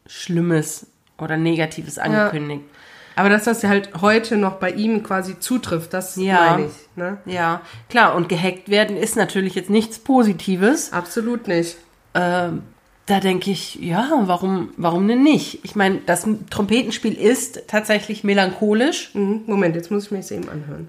[0.07, 0.87] Schlimmes
[1.19, 2.63] oder Negatives angekündigt.
[2.65, 2.77] Ja.
[3.17, 6.51] Aber dass das halt heute noch bei ihm quasi zutrifft, das ja.
[6.51, 6.73] meine ich.
[6.97, 7.17] Ne?
[7.25, 8.15] Ja, klar.
[8.15, 10.93] Und gehackt werden ist natürlich jetzt nichts Positives.
[10.93, 11.79] Absolut nicht.
[12.17, 12.63] Ähm,
[13.07, 15.61] da denke ich, ja, warum, warum denn nicht?
[15.65, 19.15] Ich meine, das Trompetenspiel ist tatsächlich melancholisch.
[19.15, 19.43] Mhm.
[19.47, 20.89] Moment, jetzt muss ich mir das eben anhören.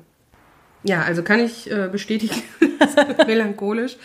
[0.84, 2.42] Ja, also kann ich äh, bestätigen,
[3.28, 3.98] melancholisch.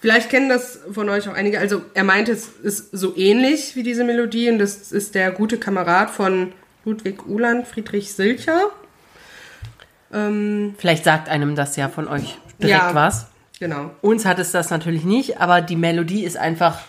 [0.00, 1.58] Vielleicht kennen das von euch auch einige.
[1.58, 5.56] Also er meinte, es ist so ähnlich wie diese Melodie und das ist der gute
[5.56, 6.52] Kamerad von
[6.84, 8.70] Ludwig Uhland, Friedrich Silcher.
[10.12, 13.28] Ähm, Vielleicht sagt einem das ja von euch direkt ja, was.
[13.64, 13.92] Genau.
[14.02, 16.80] Uns hat es das natürlich nicht, aber die Melodie ist einfach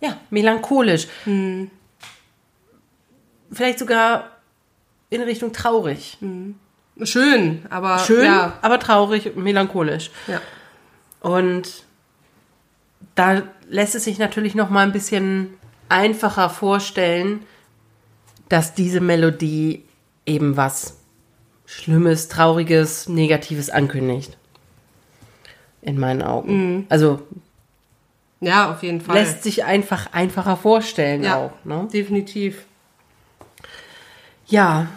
[0.00, 1.08] ja, melancholisch.
[1.24, 1.70] Hm.
[3.52, 4.30] Vielleicht sogar
[5.10, 6.16] in Richtung traurig.
[6.20, 6.54] Hm.
[7.02, 8.54] Schön, aber schön, ja.
[8.62, 10.10] aber traurig, melancholisch.
[10.26, 10.40] Ja.
[11.20, 11.84] Und
[13.14, 15.52] da lässt es sich natürlich noch mal ein bisschen
[15.90, 17.44] einfacher vorstellen,
[18.48, 19.84] dass diese Melodie
[20.24, 20.96] eben was
[21.66, 24.38] Schlimmes, Trauriges, Negatives ankündigt.
[25.86, 26.74] In meinen Augen.
[26.74, 26.86] Mhm.
[26.90, 27.20] Also
[28.40, 29.16] ja, auf jeden Fall.
[29.16, 31.52] Lässt sich einfach einfacher vorstellen ja, auch.
[31.64, 31.88] Ne?
[31.92, 32.64] Definitiv.
[34.46, 34.88] Ja,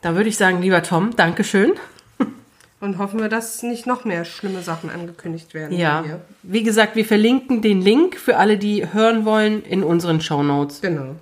[0.00, 1.72] da würde ich sagen, lieber Tom, Dankeschön.
[2.80, 5.76] Und hoffen wir, dass nicht noch mehr schlimme Sachen angekündigt werden.
[5.76, 6.02] Ja.
[6.04, 6.20] Hier.
[6.42, 10.80] Wie gesagt, wir verlinken den Link für alle, die hören wollen, in unseren Show Notes.
[10.80, 11.16] Genau.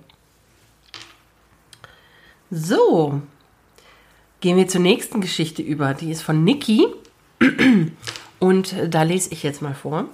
[2.51, 3.21] So,
[4.39, 5.93] gehen wir zur nächsten Geschichte über.
[5.95, 6.87] Die ist von Niki.
[8.39, 10.05] Und da lese ich jetzt mal vor.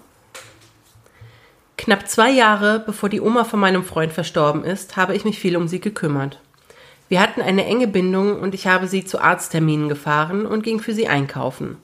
[1.78, 5.58] Knapp zwei Jahre bevor die Oma von meinem Freund verstorben ist, habe ich mich viel
[5.58, 6.40] um sie gekümmert.
[7.10, 10.94] Wir hatten eine enge Bindung und ich habe sie zu Arztterminen gefahren und ging für
[10.94, 11.78] sie einkaufen.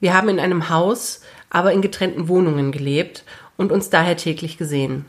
[0.00, 3.24] Wir haben in einem Haus, aber in getrennten Wohnungen gelebt
[3.58, 5.04] und uns daher täglich gesehen.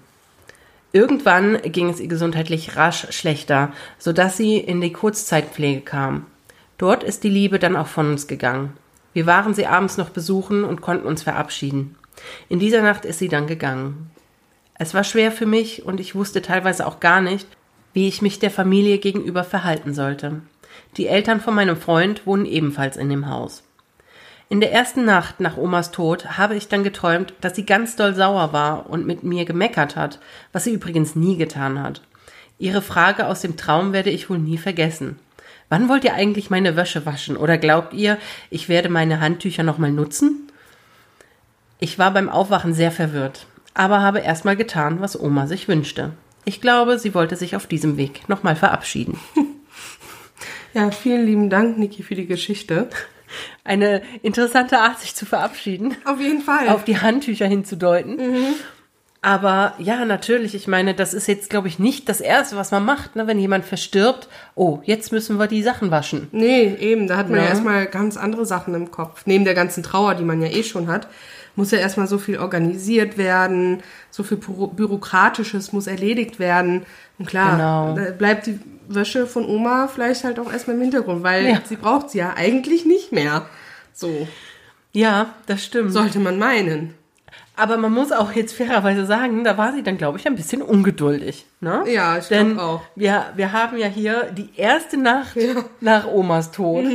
[0.91, 6.25] Irgendwann ging es ihr gesundheitlich rasch schlechter, so dass sie in die Kurzzeitpflege kam.
[6.77, 8.73] Dort ist die Liebe dann auch von uns gegangen.
[9.13, 11.95] Wir waren sie abends noch besuchen und konnten uns verabschieden.
[12.49, 14.11] In dieser Nacht ist sie dann gegangen.
[14.75, 17.47] Es war schwer für mich und ich wusste teilweise auch gar nicht,
[17.93, 20.41] wie ich mich der Familie gegenüber verhalten sollte.
[20.97, 23.63] Die Eltern von meinem Freund wohnen ebenfalls in dem Haus.
[24.49, 28.13] In der ersten Nacht nach Omas Tod habe ich dann geträumt, dass sie ganz doll
[28.13, 30.19] sauer war und mit mir gemeckert hat,
[30.51, 32.01] was sie übrigens nie getan hat.
[32.59, 35.19] Ihre Frage aus dem Traum werde ich wohl nie vergessen.
[35.71, 37.37] Wann wollt ihr eigentlich meine Wäsche waschen?
[37.37, 38.17] Oder glaubt ihr,
[38.49, 40.51] ich werde meine Handtücher nochmal nutzen?
[41.79, 46.11] Ich war beim Aufwachen sehr verwirrt, aber habe erstmal getan, was Oma sich wünschte.
[46.43, 49.17] Ich glaube, sie wollte sich auf diesem Weg nochmal verabschieden.
[50.73, 52.89] Ja, vielen lieben Dank, Niki, für die Geschichte.
[53.65, 55.97] Eine interessante Art, sich zu verabschieden.
[56.05, 56.69] Auf jeden Fall.
[56.69, 58.55] Auf die Handtücher hinzudeuten.
[59.23, 62.83] Aber ja, natürlich, ich meine, das ist jetzt, glaube ich, nicht das Erste, was man
[62.83, 63.27] macht, ne?
[63.27, 64.27] wenn jemand verstirbt.
[64.55, 66.27] Oh, jetzt müssen wir die Sachen waschen.
[66.31, 67.49] Nee, eben, da hat man ja, Ja.
[67.51, 69.21] erstmal ganz andere Sachen im Kopf.
[69.27, 71.07] Neben der ganzen Trauer, die man ja eh schon hat,
[71.55, 76.83] muss ja erstmal so viel organisiert werden, so viel Büro Bürokratisches muss erledigt werden.
[77.19, 77.95] Und klar, Genau.
[77.95, 81.61] da bleibt die Wäsche von Oma vielleicht halt auch erstmal im Hintergrund, weil Ja.
[81.63, 83.45] sie braucht sie ja eigentlich nicht mehr.
[83.93, 84.27] So,
[84.93, 85.93] Ja, das stimmt.
[85.93, 86.95] sollte man meinen.
[87.57, 90.61] Aber man muss auch jetzt fairerweise sagen, da war sie dann, glaube ich, ein bisschen
[90.61, 91.45] ungeduldig.
[91.59, 91.83] Ne?
[91.87, 92.81] Ja, ich Denn auch.
[92.95, 95.53] Wir, wir haben ja hier die erste Nacht Ja.
[95.55, 95.65] Mhm.
[95.81, 96.85] nach Omas Tod,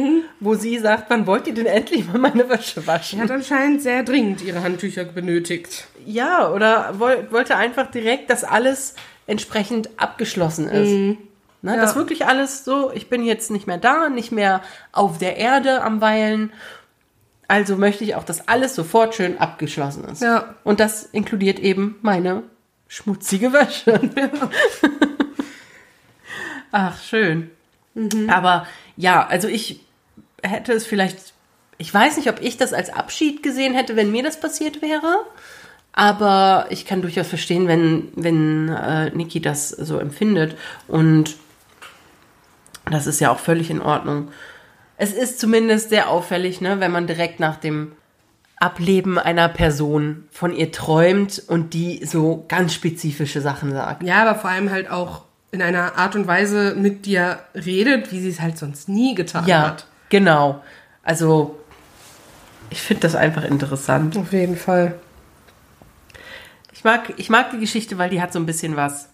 [0.41, 3.19] wo sie sagt, wann wollt ihr denn endlich mal meine Wäsche waschen?
[3.19, 5.87] Sie hat anscheinend sehr dringend ihre Handtücher benötigt.
[6.05, 8.95] Ja, oder woll, wollte einfach direkt, dass alles
[9.27, 10.89] entsprechend abgeschlossen ist.
[10.91, 11.19] Ne, Mhm.
[11.63, 11.77] Ja.
[11.77, 15.83] Dass wirklich alles so, ich bin jetzt nicht mehr da, nicht mehr auf der Erde
[15.83, 16.53] am Weilen.
[17.49, 20.23] Also möchte ich auch, dass alles sofort schön abgeschlossen ist.
[20.23, 20.57] Ja.
[20.65, 22.43] Und das inkludiert eben meine
[22.89, 24.01] schmutzige Wäsche.
[26.73, 27.51] Ach, schön.
[28.29, 28.67] Aber
[28.97, 29.81] ja, also ich
[30.43, 31.33] hätte es vielleicht,
[31.79, 35.25] ich weiß nicht, ob ich das als Abschied gesehen hätte, wenn mir das passiert wäre.
[35.93, 40.57] Aber ich kann durchaus verstehen, wenn, wenn äh, Niki das so empfindet.
[40.89, 41.37] Und
[42.91, 44.29] das ist ja auch völlig in Ordnung.
[44.99, 47.93] Es ist zumindest sehr auffällig, ne, wenn man direkt nach dem
[48.59, 54.03] Ableben einer Person von ihr träumt und die so ganz spezifische Sachen sagt.
[54.03, 55.23] Ja, aber vor allem halt auch
[55.53, 59.47] in einer Art und Weise mit dir redet, wie sie es halt sonst nie getan
[59.47, 59.87] Ja, hat.
[60.09, 60.63] genau.
[61.03, 61.59] Also,
[62.71, 64.17] ich finde das einfach interessant.
[64.17, 64.95] Auf jeden Fall.
[66.73, 69.09] Ich mag, ich mag die Geschichte, weil die hat so ein bisschen was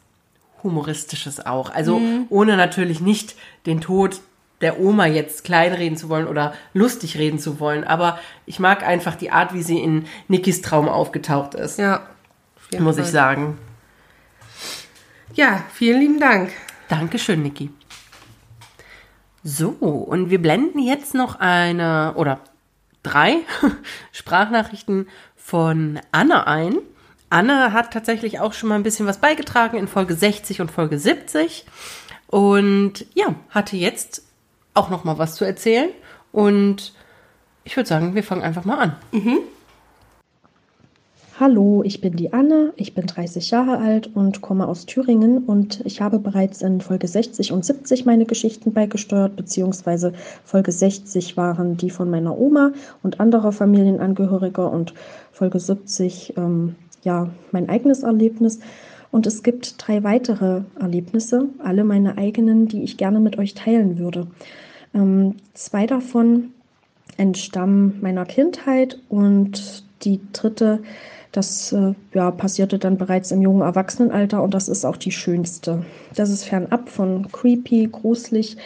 [0.62, 1.70] Humoristisches auch.
[1.74, 3.34] Also, ohne natürlich nicht
[3.66, 4.20] den Tod
[4.62, 7.84] der Oma jetzt kleinreden zu wollen oder lustig reden zu wollen.
[7.84, 11.78] Aber ich mag einfach die Art, wie sie in Nikis Traum aufgetaucht ist.
[11.78, 12.06] Ja.
[12.78, 13.04] muss Fall.
[13.04, 13.58] ich sagen.
[15.34, 16.52] Ja, vielen lieben Dank.
[16.88, 17.70] Dankeschön, Niki.
[19.42, 22.38] So, und wir blenden jetzt noch eine oder
[23.02, 23.38] drei
[24.12, 26.76] Sprachnachrichten von Anne ein.
[27.30, 30.98] Anne hat tatsächlich auch schon mal ein bisschen was beigetragen in Folge 60 und Folge
[30.98, 31.64] 70
[32.28, 34.22] und ja, hatte jetzt
[34.74, 35.90] auch noch mal was zu erzählen
[36.32, 36.92] und
[37.64, 38.96] ich würde sagen, wir fangen einfach mal an.
[41.40, 45.80] Hallo, ich bin die Anne, ich bin 30 Jahre alt und komme aus Thüringen und
[45.84, 50.12] ich habe bereits in Folge 60 und 70 meine Geschichten beigesteuert, beziehungsweise
[50.44, 54.94] Folge 60 waren die von meiner Oma und anderer Familienangehöriger und
[55.32, 58.60] Folge 70 ähm, ja mein eigenes Erlebnis.
[59.10, 63.98] Und es gibt drei weitere Erlebnisse, alle meine eigenen, die ich gerne mit euch teilen
[63.98, 64.26] würde.
[64.94, 66.50] Ähm, zwei davon
[67.16, 70.82] entstammen meiner Kindheit und die dritte,
[71.30, 75.84] das äh, ja, passierte dann bereits im jungen Erwachsenenalter und das ist auch die schönste.
[76.14, 78.56] Das ist fernab von creepy, gruselig.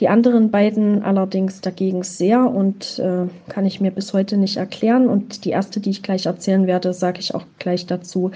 [0.00, 5.08] Die anderen beiden allerdings dagegen sehr und äh, kann ich mir bis heute nicht erklären.
[5.08, 8.30] Und die erste, die ich gleich erzählen werde, sage ich auch gleich dazu,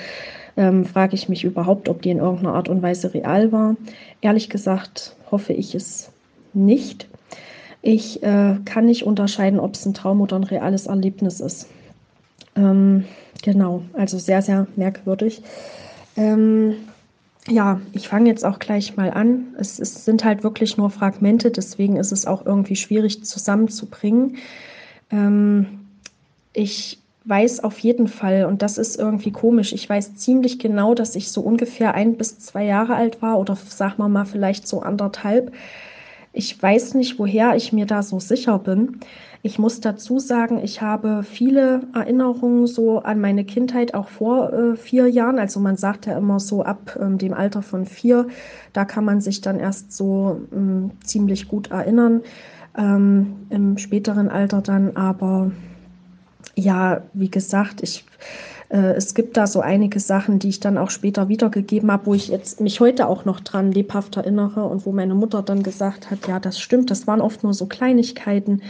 [0.57, 3.77] ähm, frage ich mich überhaupt, ob die in irgendeiner Art und Weise real war.
[4.21, 6.11] Ehrlich gesagt hoffe ich es
[6.53, 7.09] nicht.
[7.83, 11.67] Ich äh, kann nicht unterscheiden, ob es ein Traum oder ein reales Erlebnis ist.
[12.55, 13.05] Ähm,
[13.43, 15.43] genau, also sehr, sehr merkwürdig.
[16.17, 16.75] Ähm,
[17.49, 19.55] ja, ich fange jetzt auch gleich mal an.
[19.59, 24.37] Es, es, sind halt wirklich nur Fragmente, deswegen ist es auch irgendwie schwierig zusammenzubringen.
[25.11, 25.81] Ähm,
[26.53, 31.17] ich weiß auf jeden Fall, und das ist irgendwie komisch, ich weiß ziemlich genau, dass
[31.17, 34.83] ich so ungefähr ein bis zwei Jahre alt war oder sagen wir mal vielleicht so
[34.83, 35.53] anderthalb.
[36.33, 39.01] Ich weiß nicht, woher ich mir da so sicher bin.
[39.43, 44.77] Ich muss dazu sagen, ich habe viele Erinnerungen so an meine Kindheit auch vor äh,
[44.77, 45.39] vier Jahren.
[45.39, 48.29] Also man sagt ja immer so ab ähm, dem Alter von vier,
[48.73, 52.23] da kann man sich dann erst so ähm, ziemlich gut erinnern.
[52.79, 55.51] Ähm, Im späteren Alter dann aber,
[56.55, 58.05] ja, wie gesagt, ich
[58.73, 62.15] äh, es gibt da so einige Sachen, die ich dann auch später wiedergegeben habe, wo
[62.15, 66.11] ich jetzt mich heute auch noch dran lebhaft erinnere und wo meine Mutter dann gesagt
[66.11, 68.63] hat, ja, das stimmt, das waren oft nur so Kleinigkeiten.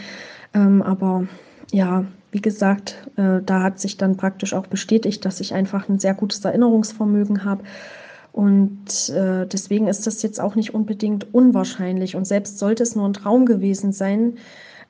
[0.55, 1.26] Ähm, aber
[1.70, 6.00] ja, wie gesagt, äh, da hat sich dann praktisch auch bestätigt, dass ich einfach ein
[6.00, 7.62] sehr gutes Erinnerungsvermögen habe.
[8.32, 12.16] Und äh, deswegen ist das jetzt auch nicht unbedingt unwahrscheinlich.
[12.16, 14.34] Und selbst sollte es nur ein Traum gewesen sein,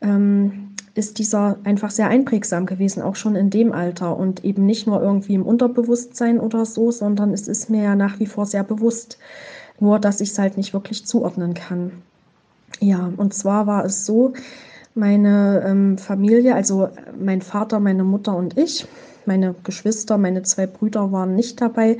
[0.00, 4.16] ähm, ist dieser einfach sehr einprägsam gewesen, auch schon in dem Alter.
[4.16, 8.18] Und eben nicht nur irgendwie im Unterbewusstsein oder so, sondern es ist mir ja nach
[8.20, 9.18] wie vor sehr bewusst.
[9.80, 11.92] Nur, dass ich es halt nicht wirklich zuordnen kann.
[12.80, 14.32] Ja, und zwar war es so,
[14.94, 16.88] meine ähm, Familie, also
[17.18, 18.86] mein Vater, meine Mutter und ich,
[19.24, 21.98] meine Geschwister, meine zwei Brüder waren nicht dabei.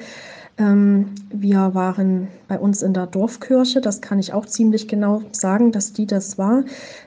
[0.59, 5.73] Ähm, wir waren bei uns in der Dorfkirche, das kann ich auch ziemlich genau sagen,
[5.73, 6.65] dass die das war.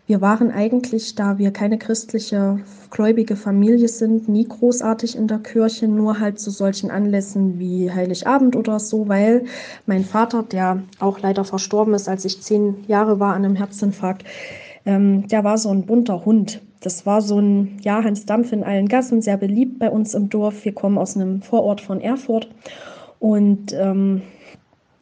[0.07, 5.87] Wir waren eigentlich, da wir keine christliche gläubige Familie sind, nie großartig in der Kirche,
[5.87, 9.45] nur halt zu solchen Anlässen wie Heiligabend oder so, weil
[9.85, 14.23] mein Vater, der auch leider verstorben ist, als ich zehn Jahre war an einem Herzinfarkt,
[14.85, 16.61] ähm, der war so ein bunter Hund.
[16.81, 20.29] Das war so ein, ja, Hans Dampf in allen Gassen, sehr beliebt bei uns im
[20.29, 20.65] Dorf.
[20.65, 22.47] Wir kommen aus einem Vorort von Erfurt.
[23.19, 24.21] Und ähm,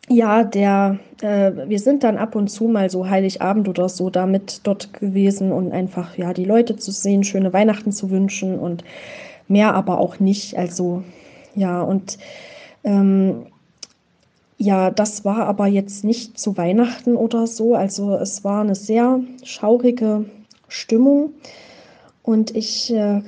[0.09, 4.61] ja, der, äh, wir sind dann ab und zu mal so Heiligabend oder so damit
[4.63, 8.83] dort gewesen und einfach, ja, die Leute zu sehen, schöne Weihnachten zu wünschen und
[9.47, 10.57] mehr aber auch nicht.
[10.57, 11.03] Also,
[11.55, 12.17] ja, und
[12.83, 13.45] ähm,
[14.57, 17.75] ja, das war aber jetzt nicht zu Weihnachten oder so.
[17.75, 20.25] Also es war eine sehr schaurige
[20.67, 21.33] Stimmung.
[22.23, 23.21] Und ich äh,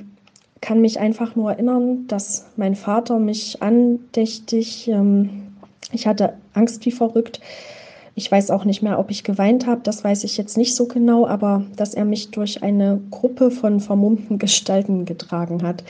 [0.60, 5.52] kann mich einfach nur erinnern, dass mein Vater mich andächtig, ähm,
[5.92, 7.40] ich hatte Angst wie verrückt.
[8.18, 10.86] Ich weiß auch nicht mehr, ob ich geweint habe, das weiß ich jetzt nicht so
[10.86, 15.84] genau, aber dass er mich durch eine Gruppe von vermummten Gestalten getragen hat.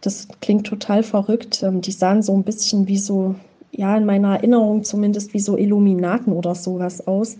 [0.00, 1.62] Das klingt total verrückt.
[1.62, 3.34] Ähm, die sahen so ein bisschen wie so
[3.72, 7.36] ja, in meiner Erinnerung zumindest wie so Illuminaten oder sowas aus.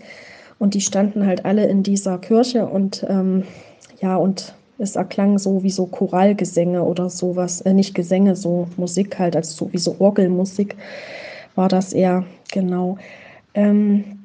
[0.59, 3.43] Und die standen halt alle in dieser Kirche und ähm,
[4.01, 9.17] ja, und es erklang so wie so Choralgesänge oder sowas, äh, nicht Gesänge, so Musik
[9.19, 10.75] halt, also so wie so Orgelmusik
[11.55, 12.97] war das eher, genau.
[13.53, 14.19] Ähm,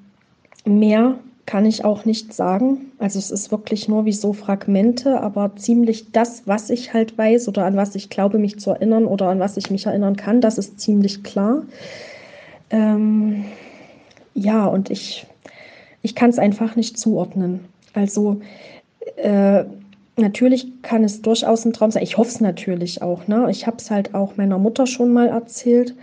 [0.64, 2.92] mehr kann ich auch nicht sagen.
[2.98, 7.48] Also es ist wirklich nur wie so Fragmente, aber ziemlich das, was ich halt weiß
[7.48, 10.40] oder an was ich glaube, mich zu erinnern oder an was ich mich erinnern kann,
[10.40, 11.62] das ist ziemlich klar.
[12.70, 13.44] Ähm,
[14.34, 15.26] ja, und ich,
[16.02, 17.60] ich kann es einfach nicht zuordnen.
[17.92, 18.40] Also
[19.16, 19.64] äh,
[20.16, 22.02] natürlich kann es durchaus ein Traum sein.
[22.02, 23.26] Ich hoffe es natürlich auch.
[23.28, 23.48] Ne?
[23.50, 25.94] Ich habe es halt auch meiner Mutter schon mal erzählt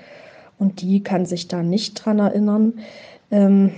[0.57, 2.74] und die kann sich da nicht dran erinnern.
[3.32, 3.72] Ähm,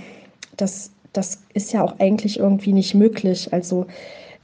[0.56, 3.52] das das ist ja auch eigentlich irgendwie nicht möglich.
[3.52, 3.86] Also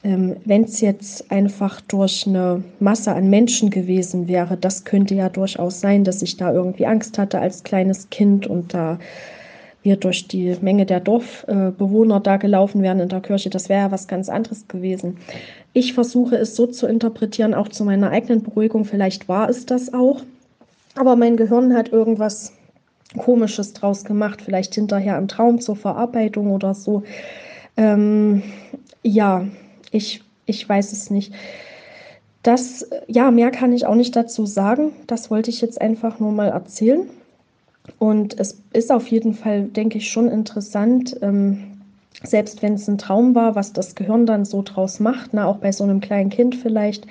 [0.04, 5.28] ähm, wenn es jetzt einfach durch eine Masse an Menschen gewesen wäre, das könnte ja
[5.28, 8.98] durchaus sein, dass ich da irgendwie Angst hatte als kleines Kind und da
[9.82, 13.90] wir durch die Menge der Dorfbewohner da gelaufen wären in der Kirche, das wäre ja
[13.90, 15.18] was ganz anderes gewesen.
[15.72, 19.94] Ich versuche es so zu interpretieren, auch zu meiner eigenen Beruhigung, vielleicht war es das
[19.94, 20.22] auch,
[20.96, 22.52] aber mein Gehirn hat irgendwas
[23.16, 27.04] Komisches draus gemacht, vielleicht hinterher im Traum zur Verarbeitung oder so.
[27.78, 28.42] Ähm,
[29.02, 29.46] ja,
[29.90, 31.32] ich, ich weiß es nicht.
[32.42, 34.92] Das, ja, mehr kann ich auch nicht dazu sagen.
[35.06, 37.08] Das wollte ich jetzt einfach nur mal erzählen.
[37.98, 41.78] Und es ist auf jeden Fall, denke ich, schon interessant, ähm,
[42.22, 45.58] selbst wenn es ein Traum war, was das Gehirn dann so draus macht, na, auch
[45.58, 47.06] bei so einem kleinen Kind vielleicht,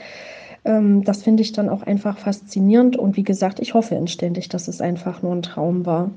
[0.66, 4.68] ähm, das finde ich dann auch einfach faszinierend und wie gesagt, ich hoffe inständig, dass
[4.68, 6.12] es einfach nur ein Traum war.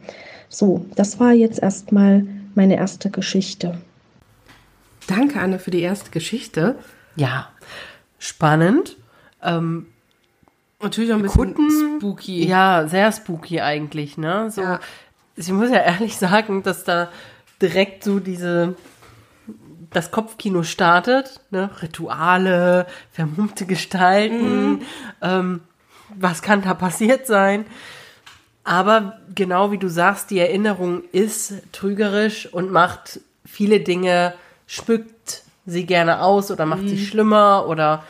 [0.49, 3.79] So, das war jetzt erstmal meine erste Geschichte.
[5.07, 6.77] Danke, Anne, für die erste Geschichte.
[7.17, 7.49] Ja,
[8.19, 8.97] spannend.
[9.43, 9.87] Ähm,
[10.83, 12.47] Natürlich auch ein bisschen Kunden, spooky.
[12.47, 14.51] Ja, sehr spooky eigentlich, ne?
[14.51, 14.81] So, ja.
[15.37, 17.11] Ich muss ja ehrlich sagen, dass da
[17.61, 18.77] direkt so diese
[19.91, 21.71] das Kopfkino startet, ne?
[21.83, 24.83] Rituale, vermummte Gestalten, mhm.
[25.21, 25.61] ähm,
[26.15, 27.67] was kann da passiert sein?
[28.65, 34.35] Aber genau wie du sagst, die Erinnerung ist trügerisch und macht viele Dinge,
[34.67, 36.89] schmückt sie gerne aus oder macht mhm.
[36.89, 38.05] sie schlimmer oder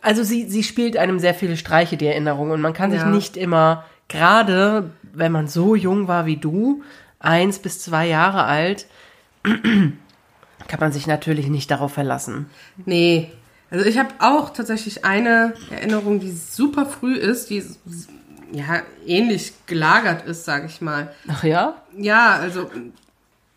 [0.00, 2.50] also sie, sie spielt einem sehr viele Streiche, die Erinnerung.
[2.50, 2.98] Und man kann ja.
[2.98, 6.82] sich nicht immer, gerade wenn man so jung war wie du,
[7.18, 8.86] eins bis zwei Jahre alt,
[9.42, 12.46] kann man sich natürlich nicht darauf verlassen.
[12.84, 13.32] Nee.
[13.70, 17.64] Also ich habe auch tatsächlich eine Erinnerung, die super früh ist, die
[18.52, 21.12] ja ähnlich gelagert ist, sage ich mal.
[21.26, 21.82] Ach ja?
[21.96, 22.70] Ja, also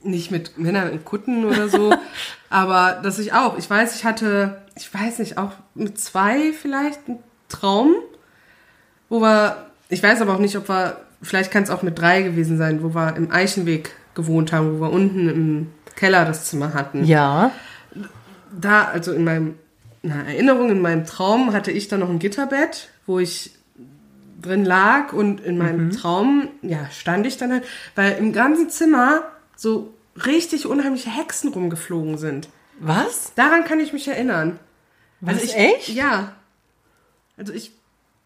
[0.06, 1.93] nicht mit Männern in Kutten oder so,
[2.49, 6.99] aber dass ich auch, ich weiß, ich hatte, ich weiß nicht, auch mit zwei vielleicht
[7.08, 7.95] einen Traum,
[9.10, 12.22] wo wir, ich weiß aber auch nicht, ob wir, vielleicht kann es auch mit drei
[12.22, 16.74] gewesen sein, wo wir im Eichenweg gewohnt haben, wo wir unten im Keller das Zimmer
[16.74, 17.03] hatten.
[17.06, 17.51] Ja.
[18.60, 19.56] Da, also in meinem,
[20.01, 23.51] na, Erinnerung, in meinem Traum hatte ich da noch ein Gitterbett, wo ich
[24.41, 25.91] drin lag und in meinem mhm.
[25.91, 27.64] Traum, ja, stand ich dann halt,
[27.95, 29.24] weil im ganzen Zimmer
[29.56, 32.49] so richtig unheimliche Hexen rumgeflogen sind.
[32.80, 33.34] Was?
[33.36, 34.59] Daran kann ich mich erinnern.
[35.22, 35.89] Was, also ich, echt?
[35.89, 36.34] Ja.
[37.38, 37.72] Also ich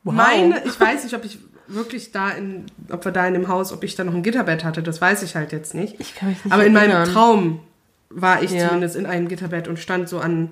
[0.04, 0.14] wow.
[0.14, 3.72] meine, ich weiß nicht, ob ich wirklich da in, ob wir da in dem Haus,
[3.72, 6.00] ob ich da noch ein Gitterbett hatte, das weiß ich halt jetzt nicht.
[6.00, 6.84] Ich kann mich nicht Aber erinnern.
[6.84, 7.60] in meinem Traum
[8.10, 8.68] war ich ja.
[8.68, 10.50] zumindest in einem Gitterbett und stand so an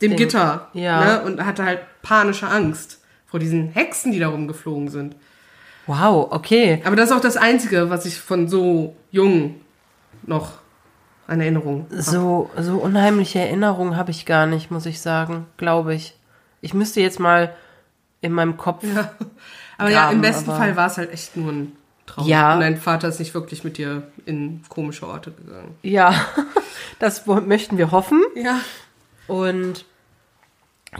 [0.00, 1.04] dem Den, Gitter ja.
[1.04, 5.14] ne, und hatte halt panische Angst vor diesen Hexen, die da rumgeflogen sind.
[5.86, 6.82] Wow, okay.
[6.84, 9.61] Aber das ist auch das Einzige, was ich von so jung
[10.24, 10.52] noch
[11.26, 12.02] an Erinnerung habe.
[12.02, 16.14] So, so unheimliche Erinnerungen habe ich gar nicht, muss ich sagen, glaube ich.
[16.60, 17.54] Ich müsste jetzt mal
[18.20, 18.84] in meinem Kopf.
[18.84, 19.12] Ja.
[19.78, 22.26] Aber graben, ja, im besten Fall war es halt echt nur ein Traum.
[22.26, 22.54] Ja.
[22.54, 25.76] Und dein Vater ist nicht wirklich mit dir in komische Orte gegangen.
[25.82, 26.14] Ja,
[26.98, 28.22] das möchten wir hoffen.
[28.34, 28.60] Ja.
[29.26, 29.84] Und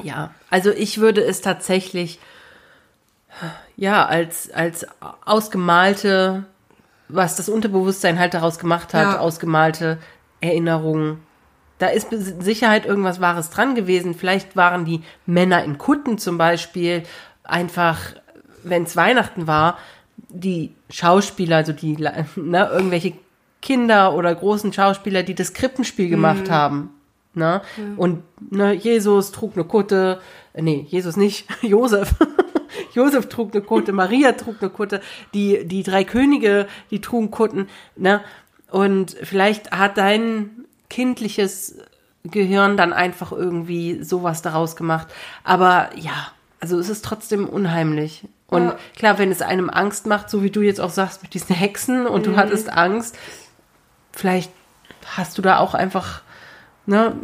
[0.02, 2.18] ja, also ich würde es tatsächlich
[3.76, 4.86] ja als als
[5.24, 6.44] ausgemalte,
[7.12, 9.18] was das Unterbewusstsein halt daraus gemacht hat, ja.
[9.18, 9.98] ausgemalte
[10.40, 11.20] Erinnerungen.
[11.78, 14.14] Da ist mit Sicherheit irgendwas Wahres dran gewesen.
[14.14, 17.02] Vielleicht waren die Männer in Kutten zum Beispiel
[17.44, 17.98] einfach
[18.64, 19.78] wenn es Weihnachten war,
[20.28, 21.96] die Schauspieler, also die,
[22.36, 23.14] ne, irgendwelche
[23.60, 26.50] Kinder oder großen Schauspieler, die das Krippenspiel gemacht mhm.
[26.50, 26.90] haben.
[27.34, 27.62] Ne?
[27.76, 27.98] Mhm.
[27.98, 30.20] Und ne, Jesus trug eine Kutte,
[30.52, 32.14] äh, nee, Jesus nicht, Josef.
[32.94, 35.00] Josef trug eine Kutte, Maria trug eine Kutte,
[35.34, 38.20] die, die drei Könige, die trugen Kutten, ne?
[38.70, 41.78] Und vielleicht hat dein kindliches
[42.24, 45.08] Gehirn dann einfach irgendwie sowas daraus gemacht.
[45.44, 48.24] Aber ja, also es ist trotzdem unheimlich.
[48.46, 48.78] Und ja.
[48.96, 52.06] klar, wenn es einem Angst macht, so wie du jetzt auch sagst mit diesen Hexen
[52.06, 52.32] und mhm.
[52.32, 53.18] du hattest Angst,
[54.12, 54.52] vielleicht
[55.04, 56.22] hast du da auch einfach,
[56.86, 57.16] ne,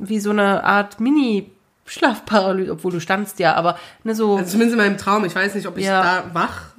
[0.00, 1.50] wie so eine Art Mini-
[1.86, 4.36] Schlafparalyse, obwohl du standst ja, aber ne, so.
[4.36, 5.24] Also zumindest in meinem Traum.
[5.24, 6.02] Ich weiß nicht, ob ich ja.
[6.02, 6.72] da wach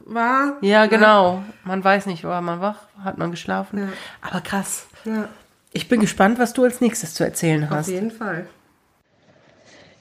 [0.00, 0.56] war.
[0.60, 0.88] Ja, ne?
[0.88, 1.42] genau.
[1.64, 3.78] Man weiß nicht, war man wach, hat man geschlafen.
[3.78, 3.88] Ja.
[4.20, 4.86] Aber krass.
[5.04, 5.28] Ja.
[5.72, 7.88] Ich bin gespannt, was du als nächstes zu erzählen hast.
[7.88, 8.46] Auf jeden Fall.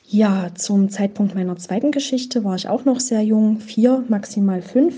[0.04, 4.96] Ja, zum Zeitpunkt meiner zweiten Geschichte war ich auch noch sehr jung, vier, maximal fünf.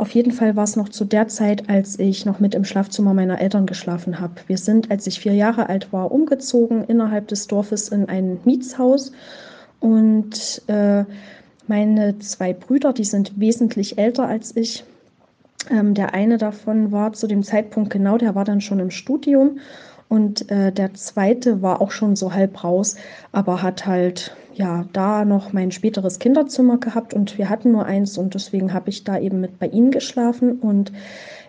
[0.00, 3.12] Auf jeden Fall war es noch zu der Zeit, als ich noch mit im Schlafzimmer
[3.12, 4.32] meiner Eltern geschlafen habe.
[4.46, 9.12] Wir sind, als ich vier Jahre alt war, umgezogen innerhalb des Dorfes in ein Mietshaus.
[9.78, 11.04] Und äh,
[11.66, 14.84] meine zwei Brüder, die sind wesentlich älter als ich.
[15.68, 19.58] Ähm, der eine davon war zu dem Zeitpunkt genau, der war dann schon im Studium.
[20.08, 22.96] Und äh, der zweite war auch schon so halb raus,
[23.32, 28.18] aber hat halt ja da noch mein späteres Kinderzimmer gehabt und wir hatten nur eins
[28.18, 30.92] und deswegen habe ich da eben mit bei ihnen geschlafen und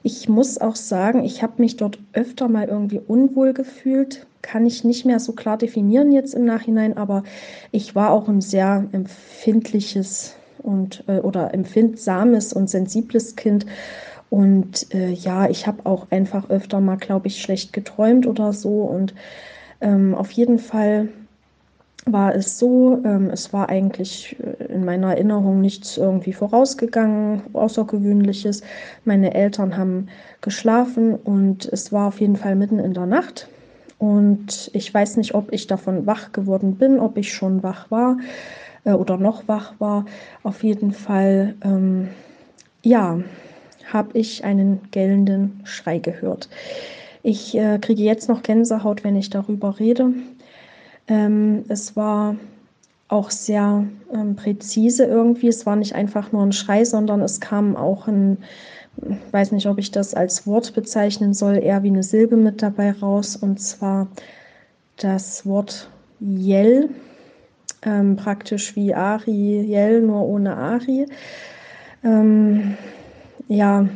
[0.04, 4.26] ich muss auch sagen, ich habe mich dort öfter mal irgendwie unwohl gefühlt.
[4.42, 7.24] Kann ich nicht mehr so klar definieren jetzt im Nachhinein, aber
[7.72, 13.68] ich war auch ein sehr empfindliches und äh, oder empfindsames und sensibles Kind.
[14.32, 18.82] Und äh, ja, ich habe auch einfach öfter mal, glaube ich, schlecht geträumt oder so.
[18.82, 19.14] Und
[19.82, 21.10] ähm, auf jeden Fall
[22.06, 28.64] war es so, ähm, es war eigentlich äh, in meiner Erinnerung nichts irgendwie vorausgegangen, außergewöhnliches.
[29.06, 30.08] Meine Eltern haben
[30.42, 33.48] geschlafen und es war auf jeden Fall mitten in der Nacht.
[34.00, 38.18] Und ich weiß nicht, ob ich davon wach geworden bin, ob ich schon wach war
[38.84, 40.06] äh, oder noch wach war.
[40.44, 42.08] Auf jeden Fall, ähm,
[42.82, 43.20] ja,
[43.94, 46.50] habe ich einen gellenden Schrei gehört.
[47.24, 50.14] Ich äh, kriege jetzt noch Gänsehaut, wenn ich darüber rede.
[51.12, 52.38] Ähm, es war
[53.10, 53.84] auch sehr
[54.14, 55.50] ähm, präzise irgendwie.
[55.50, 58.38] Es war nicht einfach nur ein Schrei, sondern es kam auch ein
[59.32, 62.92] weiß nicht, ob ich das als Wort bezeichnen soll, eher wie eine Silbe mit dabei
[62.92, 63.36] raus.
[63.36, 64.08] Und zwar
[64.98, 65.90] das Wort
[66.20, 66.90] Jell,
[67.84, 71.08] ähm, praktisch wie Ari, Jell, nur ohne Ari.
[72.04, 72.78] Ähm,
[73.48, 73.88] ja,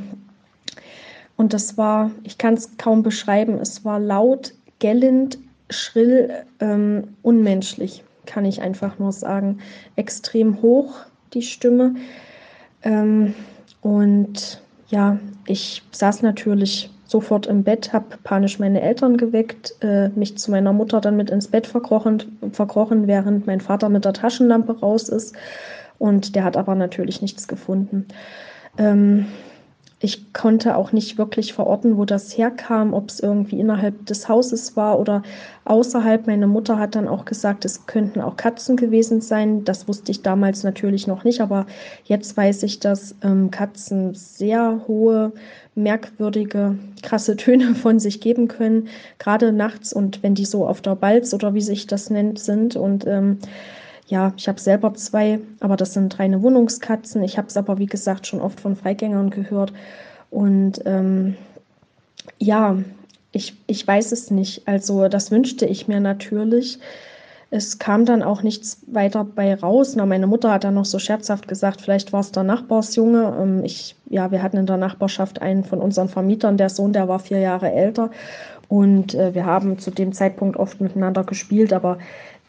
[1.38, 5.38] und das war, ich kann es kaum beschreiben, es war laut, gellend,
[5.70, 9.60] schrill, ähm, unmenschlich, kann ich einfach nur sagen.
[9.96, 10.96] Extrem hoch
[11.34, 11.96] die Stimme.
[12.84, 13.34] Ähm,
[13.82, 20.38] und ja, ich saß natürlich sofort im Bett, habe panisch meine Eltern geweckt, äh, mich
[20.38, 24.80] zu meiner Mutter dann mit ins Bett verkrochen, verkrochen, während mein Vater mit der Taschenlampe
[24.80, 25.36] raus ist.
[25.98, 28.08] Und der hat aber natürlich nichts gefunden.
[28.78, 29.28] Ähm,
[30.06, 34.78] ich konnte auch nicht wirklich verorten, wo das herkam, ob es irgendwie innerhalb des Hauses
[34.78, 35.24] war oder
[35.66, 36.28] außerhalb.
[36.28, 39.64] Meine Mutter hat dann auch gesagt, es könnten auch Katzen gewesen sein.
[39.64, 41.66] Das wusste ich damals natürlich noch nicht, aber
[42.04, 45.32] jetzt weiß ich, dass ähm, Katzen sehr hohe,
[45.74, 50.96] merkwürdige, krasse Töne von sich geben können, gerade nachts und wenn die so auf der
[50.96, 53.40] Balz oder wie sich das nennt sind und ähm,
[54.08, 57.24] ja, ich habe selber zwei, aber das sind reine Wohnungskatzen.
[57.24, 59.74] Ich habe es aber, wie gesagt, schon oft von Freigängern gehört.
[60.30, 61.36] Und ähm,
[62.38, 62.78] ja,
[63.32, 64.68] ich, ich weiß es nicht.
[64.68, 66.80] Also das wünschte ich mir natürlich.
[67.50, 69.96] Es kam dann auch nichts weiter bei raus.
[69.96, 73.38] Na, meine Mutter hat dann noch so scherzhaft gesagt, vielleicht war es der Nachbarsjunge.
[73.42, 77.08] Ähm, ich, ja, wir hatten in der Nachbarschaft einen von unseren Vermietern, der Sohn, der
[77.08, 78.12] war vier Jahre älter.
[78.68, 81.98] Und äh, wir haben zu dem Zeitpunkt oft miteinander gespielt, aber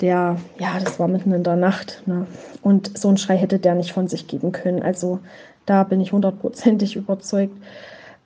[0.01, 2.03] der, ja, das war mitten in der Nacht.
[2.07, 2.27] Ne?
[2.63, 4.83] Und so einen Schrei hätte der nicht von sich geben können.
[4.83, 5.21] Also
[5.65, 7.57] da bin ich hundertprozentig überzeugt.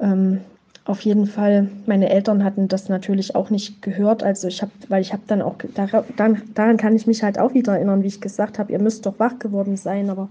[0.00, 0.40] Ähm,
[0.84, 4.22] auf jeden Fall, meine Eltern hatten das natürlich auch nicht gehört.
[4.22, 7.54] Also ich habe, weil ich habe dann auch, daran, daran kann ich mich halt auch
[7.54, 10.28] wieder erinnern, wie ich gesagt habe, ihr müsst doch wach geworden sein, aber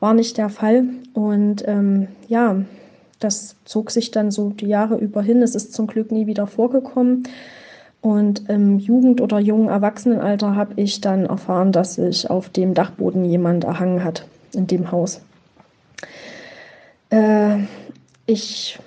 [0.00, 0.84] war nicht der Fall.
[1.12, 2.56] Und ähm, ja,
[3.20, 5.42] das zog sich dann so die Jahre über hin.
[5.42, 7.24] Es ist zum Glück nie wieder vorgekommen.
[8.00, 13.24] Und im Jugend- oder jungen Erwachsenenalter habe ich dann erfahren, dass sich auf dem Dachboden
[13.24, 15.20] jemand erhangen hat in dem Haus.
[17.10, 17.58] Äh,
[18.26, 18.78] ich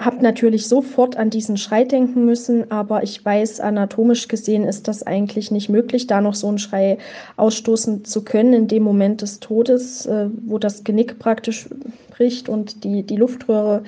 [0.00, 5.02] habe natürlich sofort an diesen Schrei denken müssen, aber ich weiß, anatomisch gesehen ist das
[5.02, 6.98] eigentlich nicht möglich, da noch so einen Schrei
[7.36, 11.68] ausstoßen zu können in dem Moment des Todes, äh, wo das Genick praktisch
[12.10, 13.84] bricht und die, die Luftröhre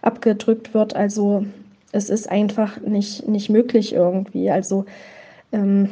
[0.00, 0.96] abgedrückt wird.
[0.96, 1.44] Also
[1.92, 4.50] es ist einfach nicht, nicht möglich irgendwie.
[4.50, 4.84] Also,
[5.52, 5.88] ähm,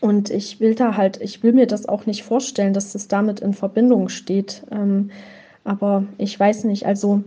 [0.00, 3.40] und ich will da halt, ich will mir das auch nicht vorstellen, dass das damit
[3.40, 4.62] in Verbindung steht.
[4.70, 5.10] Ähm,
[5.64, 7.22] aber ich weiß nicht, also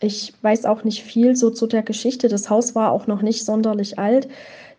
[0.00, 2.28] ich weiß auch nicht viel so zu der Geschichte.
[2.28, 4.28] Das Haus war auch noch nicht sonderlich alt.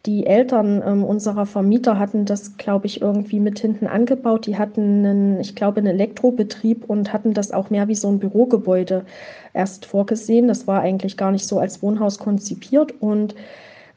[0.06, 4.46] Die Eltern ähm, unserer Vermieter hatten das, glaube ich, irgendwie mit hinten angebaut.
[4.46, 8.20] Die hatten, einen, ich glaube, einen Elektrobetrieb und hatten das auch mehr wie so ein
[8.20, 9.06] Bürogebäude
[9.54, 10.48] erst vorgesehen.
[10.48, 13.34] Das war eigentlich gar nicht so als Wohnhaus konzipiert und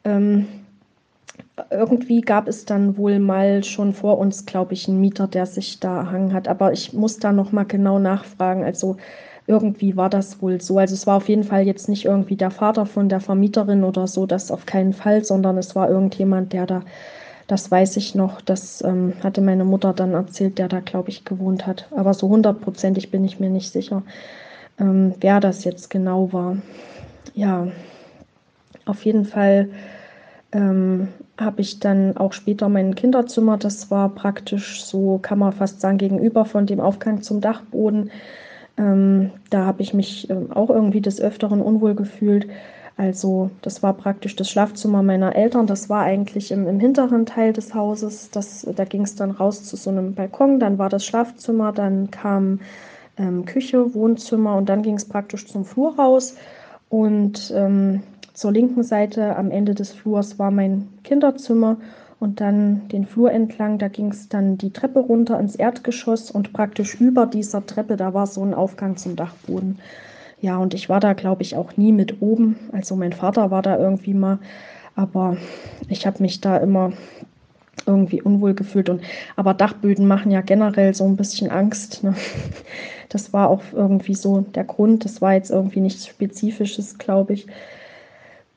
[0.05, 0.47] ähm,
[1.71, 5.81] irgendwie gab es dann wohl mal schon vor uns, glaube ich, einen Mieter, der sich
[5.81, 6.49] da erhangen hat.
[6.49, 8.65] Aber ich muss da noch mal genau nachfragen.
[8.65, 8.97] Also
[9.49, 10.79] irgendwie war das wohl so.
[10.79, 14.07] Also es war auf jeden Fall jetzt nicht irgendwie der Vater von der Vermieterin oder
[14.07, 16.83] so, das auf keinen Fall, sondern es war irgendjemand, der da,
[17.47, 21.25] das weiß ich noch, das ähm, hatte meine Mutter dann erzählt, der da, glaube ich,
[21.25, 21.89] gewohnt hat.
[21.97, 24.03] Aber so hundertprozentig bin ich mir nicht sicher,
[24.79, 26.59] ähm, wer das jetzt genau war.
[27.35, 27.69] Ja,
[28.85, 29.71] auf jeden Fall
[30.53, 35.81] ähm, habe ich dann auch später mein Kinderzimmer, das war praktisch so, kann man fast
[35.81, 38.11] sagen, gegenüber von dem Aufgang zum Dachboden
[38.79, 42.49] ähm, da habe ich mich ähm, auch irgendwie des Öfteren unwohl gefühlt.
[42.97, 45.67] Also das war praktisch das Schlafzimmer meiner Eltern.
[45.67, 48.31] Das war eigentlich im, im hinteren Teil des Hauses.
[48.31, 50.59] Das, da ging es dann raus zu so einem Balkon.
[50.59, 52.61] Dann war das Schlafzimmer, dann kam
[53.17, 56.37] ähm, Küche, Wohnzimmer und dann ging es praktisch zum Flur raus.
[56.89, 58.03] Und ähm,
[58.33, 61.77] zur linken Seite am Ende des Flurs war mein Kinderzimmer
[62.21, 66.53] und dann den Flur entlang, da ging es dann die Treppe runter ins Erdgeschoss und
[66.53, 69.79] praktisch über dieser Treppe, da war so ein Aufgang zum Dachboden.
[70.41, 72.57] Ja, und ich war da, glaube ich, auch nie mit oben.
[72.73, 74.39] Also mein Vater war da irgendwie mal,
[74.95, 75.37] aber
[75.89, 76.93] ich habe mich da immer
[77.87, 78.89] irgendwie unwohl gefühlt.
[78.89, 79.03] Und,
[79.37, 82.05] aber Dachböden machen ja generell so ein bisschen Angst.
[82.05, 82.15] Ne?
[83.11, 85.07] Das war auch irgendwie so der Grund.
[85.07, 87.47] Das war jetzt irgendwie nichts Spezifisches, glaube ich.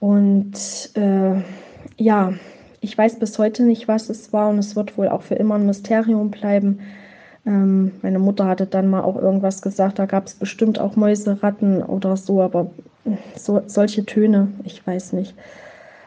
[0.02, 1.42] Und äh,
[1.96, 2.34] ja,
[2.82, 5.56] ich weiß bis heute nicht, was es war und es wird wohl auch für immer
[5.56, 6.80] ein Mysterium bleiben.
[7.46, 11.42] Ähm, meine Mutter hatte dann mal auch irgendwas gesagt, da gab es bestimmt auch Mäuse,
[11.42, 12.72] Ratten oder so, aber
[13.36, 15.36] so, solche Töne, ich weiß nicht.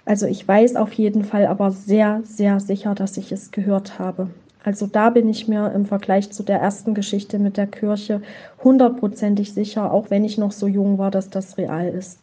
[0.05, 4.29] Also ich weiß auf jeden Fall aber sehr, sehr sicher, dass ich es gehört habe.
[4.65, 8.21] Also da bin ich mir im Vergleich zu der ersten Geschichte mit der Kirche
[8.63, 12.19] hundertprozentig sicher, auch wenn ich noch so jung war, dass das real ist.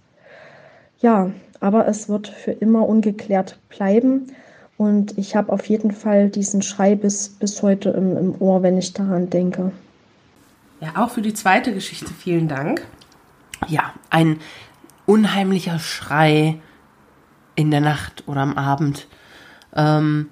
[0.99, 1.31] Ja,
[1.61, 4.27] aber es wird für immer ungeklärt bleiben.
[4.77, 8.77] Und ich habe auf jeden Fall diesen Schrei bis, bis heute im, im Ohr, wenn
[8.77, 9.71] ich daran denke.
[10.81, 12.81] Ja, auch für die zweite Geschichte vielen Dank.
[13.67, 14.39] Ja, ein
[15.05, 16.59] unheimlicher Schrei
[17.55, 19.07] in der Nacht oder am Abend.
[19.75, 20.29] Ähm,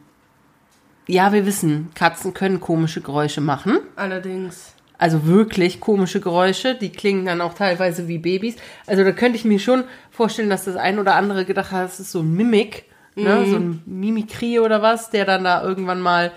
[1.07, 3.77] ja, wir wissen, Katzen können komische Geräusche machen.
[3.95, 4.73] Allerdings.
[4.97, 8.55] Also wirklich komische Geräusche, die klingen dann auch teilweise wie Babys.
[8.85, 9.85] Also da könnte ich mir schon
[10.19, 12.83] vorstellen, dass das ein oder andere gedacht hat, das ist so ein Mimik,
[13.15, 13.23] mhm.
[13.23, 13.45] ne?
[13.45, 16.33] so ein Mimikrie oder was, der dann da irgendwann mal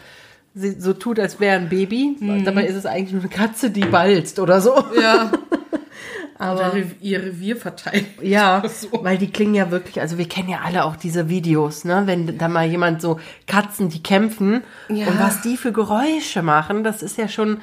[0.55, 2.17] so tut, als wäre ein Baby.
[2.21, 2.45] Mhm.
[2.45, 4.73] Dabei ist es eigentlich nur eine Katze, die balzt oder so.
[5.01, 5.33] Ja.
[6.39, 8.07] Aber oder ihr Revier verteilt.
[8.21, 9.03] Ja, so.
[9.03, 12.03] weil die klingen ja wirklich, also wir kennen ja alle auch diese Videos, ne?
[12.07, 13.19] Wenn da mal jemand so
[13.49, 15.09] Katzen, die kämpfen ja.
[15.09, 17.61] und was die für Geräusche machen, das ist ja schon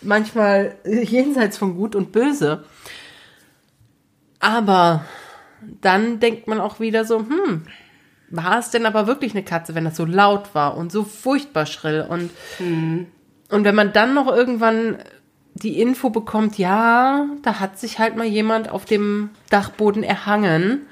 [0.00, 2.64] manchmal jenseits von Gut und Böse.
[4.38, 5.04] Aber
[5.80, 7.62] dann denkt man auch wieder so, hm,
[8.30, 11.66] war es denn aber wirklich eine Katze, wenn das so laut war und so furchtbar
[11.66, 13.06] schrill und mhm.
[13.50, 14.98] und wenn man dann noch irgendwann
[15.54, 20.82] die Info bekommt, ja, da hat sich halt mal jemand auf dem Dachboden erhangen.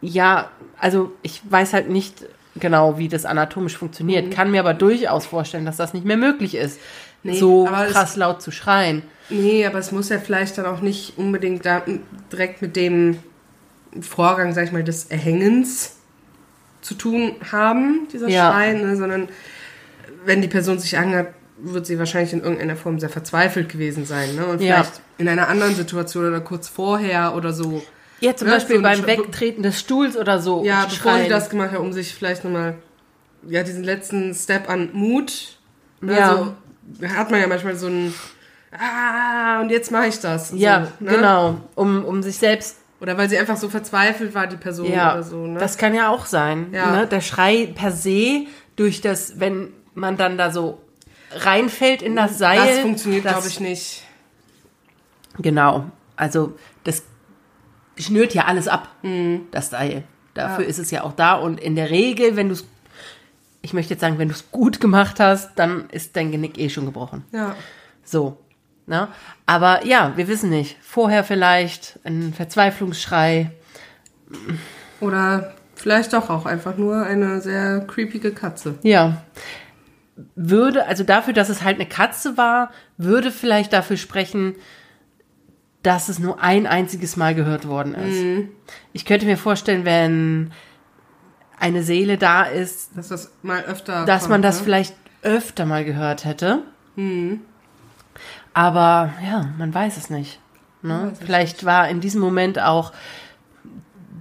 [0.00, 2.24] Ja, also ich weiß halt nicht
[2.58, 4.30] genau, wie das anatomisch funktioniert, mhm.
[4.30, 6.80] kann mir aber durchaus vorstellen, dass das nicht mehr möglich ist,
[7.22, 9.02] nee, so krass es, laut zu schreien.
[9.28, 11.82] Nee, aber es muss ja vielleicht dann auch nicht unbedingt da
[12.32, 13.18] direkt mit dem
[14.02, 15.96] Vorgang, sag ich mal, des Erhängens
[16.80, 18.50] zu tun haben, dieser ja.
[18.50, 19.28] Schrei, ne, sondern
[20.24, 24.34] wenn die Person sich anhört, wird sie wahrscheinlich in irgendeiner Form sehr verzweifelt gewesen sein.
[24.36, 24.46] Ne?
[24.46, 25.02] Und vielleicht ja.
[25.18, 27.82] in einer anderen Situation oder kurz vorher oder so.
[28.20, 28.54] Ja, zum ne?
[28.54, 30.64] Beispiel so beim Wegtreten des Stuhls oder so.
[30.64, 31.24] Ja, bevor schreien.
[31.24, 32.74] sie das gemacht hat, um sich vielleicht nochmal,
[33.48, 35.58] ja, diesen letzten Step an Mut.
[36.00, 36.16] Ne?
[36.16, 36.54] Ja.
[37.00, 38.14] So, hat man ja manchmal so ein,
[38.72, 40.52] ah, und jetzt mache ich das.
[40.54, 41.10] Ja, so, ne?
[41.10, 41.60] genau.
[41.74, 42.76] Um, um sich selbst
[43.06, 45.46] oder weil sie einfach so verzweifelt war, die Person ja, oder so.
[45.46, 45.60] Ne?
[45.60, 46.72] Das kann ja auch sein.
[46.72, 46.90] Ja.
[46.90, 47.06] Ne?
[47.06, 50.82] Der Schrei per se durch das, wenn man dann da so
[51.30, 52.58] reinfällt in das Seil.
[52.58, 54.02] Das funktioniert, glaube ich, nicht.
[55.38, 55.84] Genau.
[56.16, 57.04] Also das
[57.96, 59.42] schnürt ja alles ab, mhm.
[59.52, 60.02] das Seil.
[60.34, 60.70] Dafür ja.
[60.70, 61.34] ist es ja auch da.
[61.34, 62.66] Und in der Regel, wenn du es,
[63.62, 66.68] ich möchte jetzt sagen, wenn du es gut gemacht hast, dann ist dein Genick eh
[66.70, 67.24] schon gebrochen.
[67.30, 67.54] Ja.
[68.02, 68.36] So.
[68.86, 69.08] Ne?
[69.46, 70.76] Aber ja, wir wissen nicht.
[70.80, 73.50] Vorher vielleicht ein Verzweiflungsschrei.
[75.00, 78.78] Oder vielleicht doch auch einfach nur eine sehr creepige Katze.
[78.82, 79.22] Ja.
[80.34, 84.54] Würde, also dafür, dass es halt eine Katze war, würde vielleicht dafür sprechen,
[85.82, 88.22] dass es nur ein einziges Mal gehört worden ist.
[88.22, 88.48] Mhm.
[88.92, 90.52] Ich könnte mir vorstellen, wenn
[91.58, 94.64] eine Seele da ist, dass das mal öfter, dass kommt, man das ne?
[94.64, 96.62] vielleicht öfter mal gehört hätte.
[96.96, 97.42] Mhm.
[98.56, 100.40] Aber ja, man weiß es nicht.
[100.80, 101.10] Ne?
[101.10, 101.64] Weiß Vielleicht nicht.
[101.66, 102.94] war in diesem Moment auch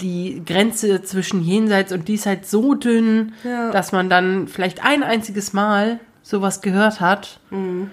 [0.01, 3.71] die Grenze zwischen Jenseits und Diesseits so dünn, ja.
[3.71, 7.91] dass man dann vielleicht ein einziges Mal sowas gehört hat mhm.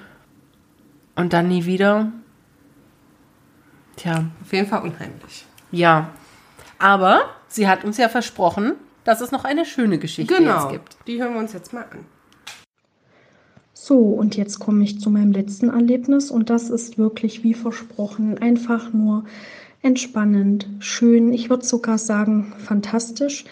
[1.15, 2.11] und dann nie wieder.
[3.95, 4.25] Tja.
[4.43, 5.47] Auf jeden Fall unheimlich.
[5.71, 6.11] Ja.
[6.81, 8.73] Aber sie hat uns ja versprochen,
[9.05, 10.71] dass es noch eine schöne Geschichte genau.
[10.71, 10.97] gibt.
[11.07, 12.05] Die hören wir uns jetzt mal an.
[13.85, 18.39] So, und jetzt komme ich zu meinem letzten Erlebnis und das ist wirklich wie versprochen
[18.39, 19.25] einfach nur
[19.83, 23.45] entspannend, schön, ich würde sogar sagen fantastisch,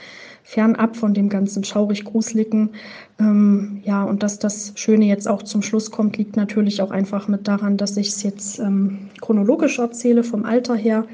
[0.44, 2.70] fernab von dem ganzen schaurig-gruseligen.
[3.18, 7.26] Ähm, ja, und dass das Schöne jetzt auch zum Schluss kommt, liegt natürlich auch einfach
[7.26, 11.06] mit daran, dass ich es jetzt ähm, chronologisch erzähle, vom Alter her.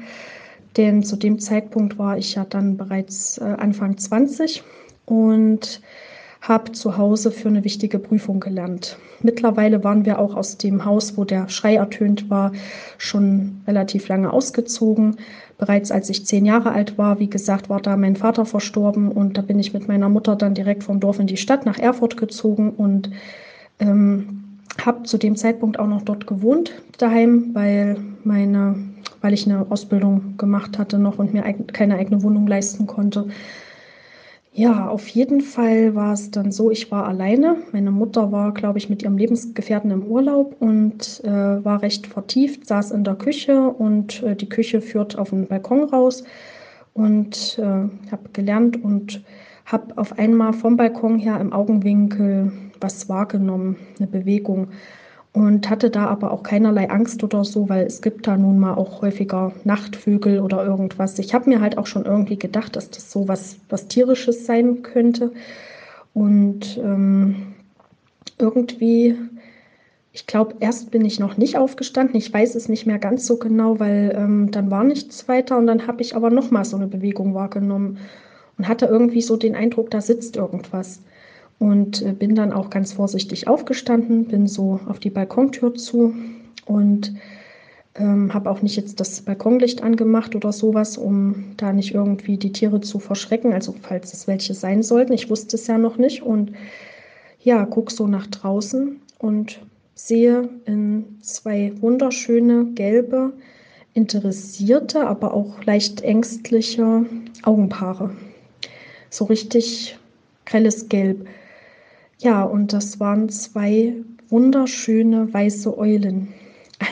[0.77, 4.61] Denn zu dem Zeitpunkt war ich ja dann bereits äh, Anfang 20
[5.07, 5.81] und
[6.47, 8.97] habe zu Hause für eine wichtige Prüfung gelernt.
[9.21, 12.51] Mittlerweile waren wir auch aus dem Haus, wo der Schrei ertönt war,
[12.97, 15.17] schon relativ lange ausgezogen.
[15.57, 19.37] Bereits als ich zehn Jahre alt war, wie gesagt, war da mein Vater verstorben und
[19.37, 22.15] da bin ich mit meiner Mutter dann direkt vom Dorf in die Stadt nach Erfurt
[22.15, 23.09] gezogen und
[23.79, 24.43] ähm,
[24.85, 28.75] habe zu dem Zeitpunkt auch noch dort gewohnt daheim, weil meine,
[29.21, 31.43] weil ich eine Ausbildung gemacht hatte noch und mir
[31.73, 33.27] keine eigene Wohnung leisten konnte.
[34.59, 37.57] Ja, auf jeden Fall war es dann so, ich war alleine.
[37.73, 42.65] Meine Mutter war, glaube ich, mit ihrem Lebensgefährten im Urlaub und äh, war recht vertieft,
[42.65, 46.23] saß in der Küche und äh, die Küche führt auf den Balkon raus
[46.95, 47.63] und äh,
[48.11, 49.23] habe gelernt und
[49.65, 52.51] habe auf einmal vom Balkon her im Augenwinkel
[52.81, 54.69] was wahrgenommen, eine Bewegung
[55.37, 58.73] und hatte da aber auch keinerlei Angst oder so, weil es gibt da nun mal
[58.73, 61.19] auch häufiger Nachtvögel oder irgendwas.
[61.19, 64.81] Ich habe mir halt auch schon irgendwie gedacht, dass das so was, was tierisches sein
[64.81, 65.31] könnte.
[66.15, 67.53] Und ähm,
[68.39, 69.15] irgendwie,
[70.11, 72.15] ich glaube, erst bin ich noch nicht aufgestanden.
[72.15, 75.67] Ich weiß es nicht mehr ganz so genau, weil ähm, dann war nichts weiter und
[75.67, 77.99] dann habe ich aber nochmal so eine Bewegung wahrgenommen
[78.57, 80.99] und hatte irgendwie so den Eindruck, da sitzt irgendwas.
[81.59, 86.13] Und äh, bin dann auch ganz vorsichtig aufgestanden, bin so auf die Balkontür zu
[86.65, 87.13] und
[87.95, 92.51] ähm, habe auch nicht jetzt das Balkonlicht angemacht oder sowas, um da nicht irgendwie die
[92.51, 95.13] Tiere zu verschrecken, also falls es welche sein sollten.
[95.13, 96.51] Ich wusste es ja noch nicht und
[97.41, 99.59] ja, gucke so nach draußen und
[99.95, 103.33] sehe in zwei wunderschöne gelbe,
[103.93, 107.05] interessierte, aber auch leicht ängstliche
[107.43, 108.11] Augenpaare.
[109.09, 109.97] So richtig
[110.45, 111.27] grelles Gelb.
[112.19, 113.93] Ja, und das waren zwei
[114.29, 116.33] wunderschöne weiße Eulen.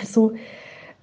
[0.02, 0.34] Also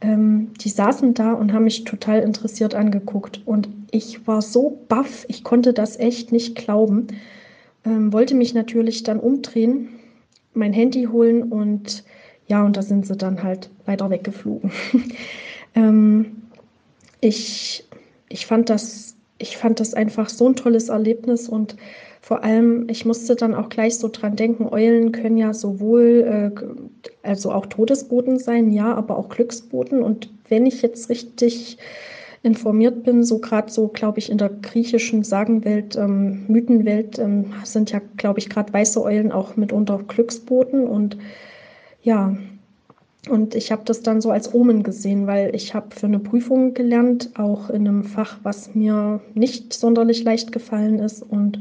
[0.01, 3.41] ähm, die saßen da und haben mich total interessiert angeguckt.
[3.45, 7.09] Und ich war so baff, ich konnte das echt nicht glauben.
[7.85, 9.89] Ähm, wollte mich natürlich dann umdrehen,
[10.55, 12.05] mein Handy holen und
[12.47, 14.71] ja, und da sind sie dann halt weiter weggeflogen.
[15.75, 16.43] ähm,
[17.21, 17.85] ich,
[18.29, 21.77] ich, fand das, ich fand das einfach so ein tolles Erlebnis und
[22.25, 27.27] vor allem, ich musste dann auch gleich so dran denken, Eulen können ja sowohl, äh,
[27.27, 30.05] also auch Todesboten sein, ja, aber auch Glücksboten.
[30.05, 31.79] Und wenn ich jetzt richtig
[32.45, 37.91] informiert bin, so gerade so, glaube ich, in der griechischen Sagenwelt, ähm, Mythenwelt ähm, sind
[37.91, 40.87] ja, glaube ich, gerade weiße Eulen auch mitunter Glücksboten.
[40.87, 41.17] Und
[42.05, 42.37] ja,
[43.29, 46.73] und ich habe das dann so als Omen gesehen, weil ich habe für eine Prüfung
[46.73, 51.23] gelernt, auch in einem Fach, was mir nicht sonderlich leicht gefallen ist.
[51.23, 51.61] Und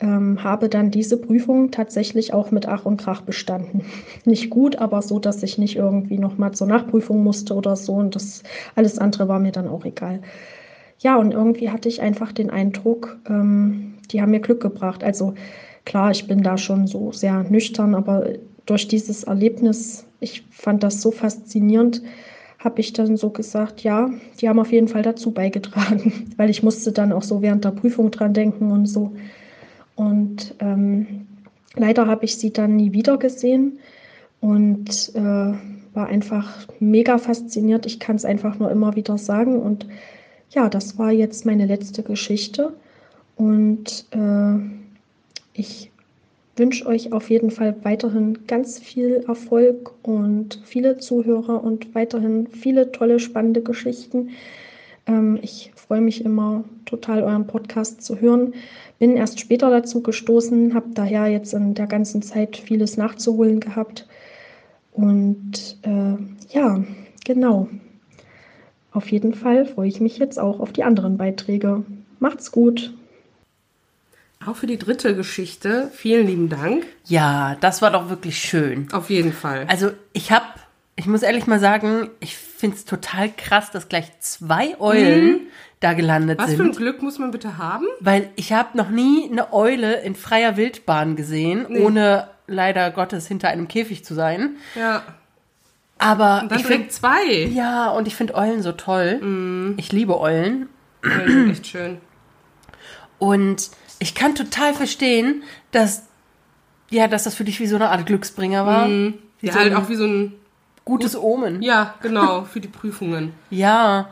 [0.00, 3.82] ähm, habe dann diese Prüfung tatsächlich auch mit Ach und Krach bestanden.
[4.24, 7.94] Nicht gut, aber so, dass ich nicht irgendwie nochmal zur Nachprüfung musste oder so.
[7.94, 8.42] Und das
[8.74, 10.20] alles andere war mir dann auch egal.
[10.98, 15.02] Ja, und irgendwie hatte ich einfach den Eindruck, ähm, die haben mir Glück gebracht.
[15.02, 15.34] Also
[15.84, 18.30] klar, ich bin da schon so sehr nüchtern, aber
[18.66, 22.02] durch dieses Erlebnis, ich fand das so faszinierend,
[22.58, 24.10] habe ich dann so gesagt, ja,
[24.40, 27.70] die haben auf jeden Fall dazu beigetragen, weil ich musste dann auch so während der
[27.70, 29.12] Prüfung dran denken und so.
[29.96, 31.26] Und ähm,
[31.74, 33.78] leider habe ich sie dann nie wieder gesehen
[34.40, 35.20] und äh,
[35.94, 37.86] war einfach mega fasziniert.
[37.86, 39.60] Ich kann es einfach nur immer wieder sagen.
[39.60, 39.86] Und
[40.50, 42.74] ja, das war jetzt meine letzte Geschichte.
[43.36, 44.58] Und äh,
[45.54, 45.90] ich
[46.56, 52.92] wünsche euch auf jeden Fall weiterhin ganz viel Erfolg und viele Zuhörer und weiterhin viele
[52.92, 54.30] tolle, spannende Geschichten.
[55.06, 58.54] Ähm, ich freue mich immer total, euren Podcast zu hören.
[58.98, 64.06] Bin erst später dazu gestoßen, habe daher jetzt in der ganzen Zeit vieles nachzuholen gehabt.
[64.92, 66.16] Und äh,
[66.54, 66.82] ja,
[67.24, 67.68] genau.
[68.92, 71.84] Auf jeden Fall freue ich mich jetzt auch auf die anderen Beiträge.
[72.18, 72.94] Macht's gut.
[74.46, 76.86] Auch für die dritte Geschichte vielen lieben Dank.
[77.04, 78.88] Ja, das war doch wirklich schön.
[78.92, 79.66] Auf jeden Fall.
[79.68, 80.46] Also ich habe,
[80.94, 85.40] ich muss ehrlich mal sagen, ich finde es total krass, dass gleich zwei Eulen mhm
[85.80, 86.58] da gelandet Was sind.
[86.58, 87.86] Was für ein Glück muss man bitte haben?
[88.00, 91.80] Weil ich habe noch nie eine Eule in freier Wildbahn gesehen, nee.
[91.80, 94.56] ohne leider Gottes hinter einem Käfig zu sein.
[94.74, 95.02] Ja.
[95.98, 97.24] Aber und dann ich finde zwei.
[97.52, 99.18] Ja, und ich finde Eulen so toll.
[99.20, 99.74] Mm.
[99.78, 100.68] Ich liebe Eulen.
[101.04, 101.98] Eulen sind echt schön.
[103.18, 105.42] Und ich kann total verstehen,
[105.72, 106.04] dass
[106.90, 108.88] ja, dass das für dich wie so eine Art Glücksbringer war.
[108.88, 109.14] Mm.
[109.40, 110.34] Ja, so halt auch wie so ein
[110.84, 111.62] gutes gut, Omen.
[111.62, 113.32] Ja, genau, für die Prüfungen.
[113.50, 114.08] ja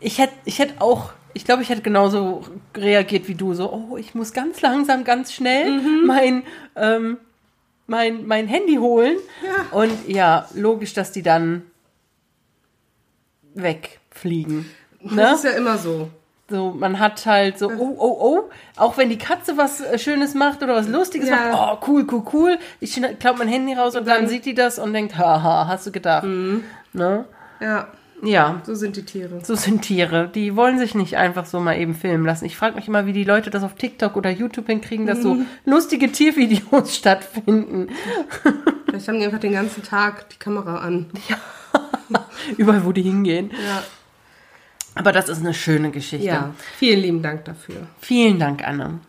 [0.00, 2.42] ich hätte ich hätt auch, ich glaube, ich hätte genauso
[2.74, 6.06] reagiert wie du, so, oh, ich muss ganz langsam, ganz schnell mhm.
[6.06, 6.42] mein,
[6.76, 7.18] ähm,
[7.86, 9.16] mein, mein Handy holen.
[9.44, 9.78] Ja.
[9.78, 11.62] Und ja, logisch, dass die dann
[13.54, 14.70] wegfliegen.
[15.00, 15.22] Ne?
[15.22, 16.10] Das ist ja immer so.
[16.48, 20.34] So, man hat halt so, oh, oh, oh, auch wenn die Katze was äh, Schönes
[20.34, 21.50] macht oder was Lustiges ja.
[21.50, 22.58] macht, oh, cool, cool, cool.
[22.78, 25.66] Ich klappe mein Handy raus und, und dann, dann, sieht die das und denkt, haha,
[25.66, 26.22] hast du gedacht.
[26.22, 26.62] Mhm.
[26.92, 27.24] Ne?
[27.60, 27.88] Ja.
[28.22, 28.62] Ja.
[28.64, 29.40] So sind die Tiere.
[29.44, 30.30] So sind Tiere.
[30.34, 32.44] Die wollen sich nicht einfach so mal eben filmen lassen.
[32.46, 35.22] Ich frage mich immer, wie die Leute das auf TikTok oder YouTube hinkriegen, dass mhm.
[35.22, 37.88] so lustige Tiervideos stattfinden.
[38.86, 41.06] Vielleicht haben die einfach den ganzen Tag die Kamera an.
[41.28, 41.36] Ja.
[42.56, 43.50] Überall, wo die hingehen.
[43.50, 43.82] Ja.
[44.94, 46.26] Aber das ist eine schöne Geschichte.
[46.26, 46.54] Ja.
[46.78, 47.86] Vielen lieben Dank dafür.
[48.00, 49.00] Vielen Dank, Anne.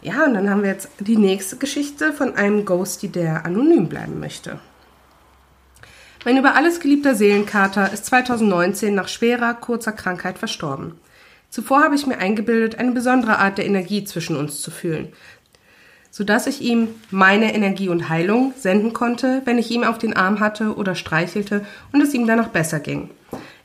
[0.00, 4.18] Ja, und dann haben wir jetzt die nächste Geschichte von einem Ghosty, der anonym bleiben
[4.18, 4.58] möchte.
[6.24, 10.94] Mein über alles geliebter Seelenkater ist 2019 nach schwerer, kurzer Krankheit verstorben.
[11.50, 15.12] Zuvor habe ich mir eingebildet, eine besondere Art der Energie zwischen uns zu fühlen,
[16.12, 20.38] sodass ich ihm meine Energie und Heilung senden konnte, wenn ich ihm auf den Arm
[20.38, 23.10] hatte oder streichelte und es ihm danach besser ging.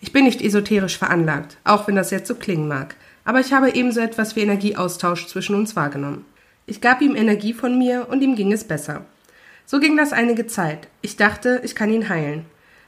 [0.02, 3.76] Ich bin nicht esoterisch veranlagt, auch wenn das jetzt so klingen mag, aber ich habe
[3.76, 6.26] ebenso etwas wie Energieaustausch zwischen uns wahrgenommen.
[6.66, 9.06] Ich gab ihm Energie von mir und ihm ging es besser.
[9.70, 10.88] So ging das einige Zeit.
[11.02, 12.46] Ich dachte, ich kann ihn heilen.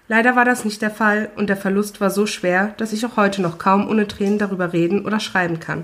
[0.08, 3.18] Leider war das nicht der Fall und der Verlust war so schwer, dass ich auch
[3.18, 5.84] heute noch kaum ohne Tränen darüber reden oder schreiben kann.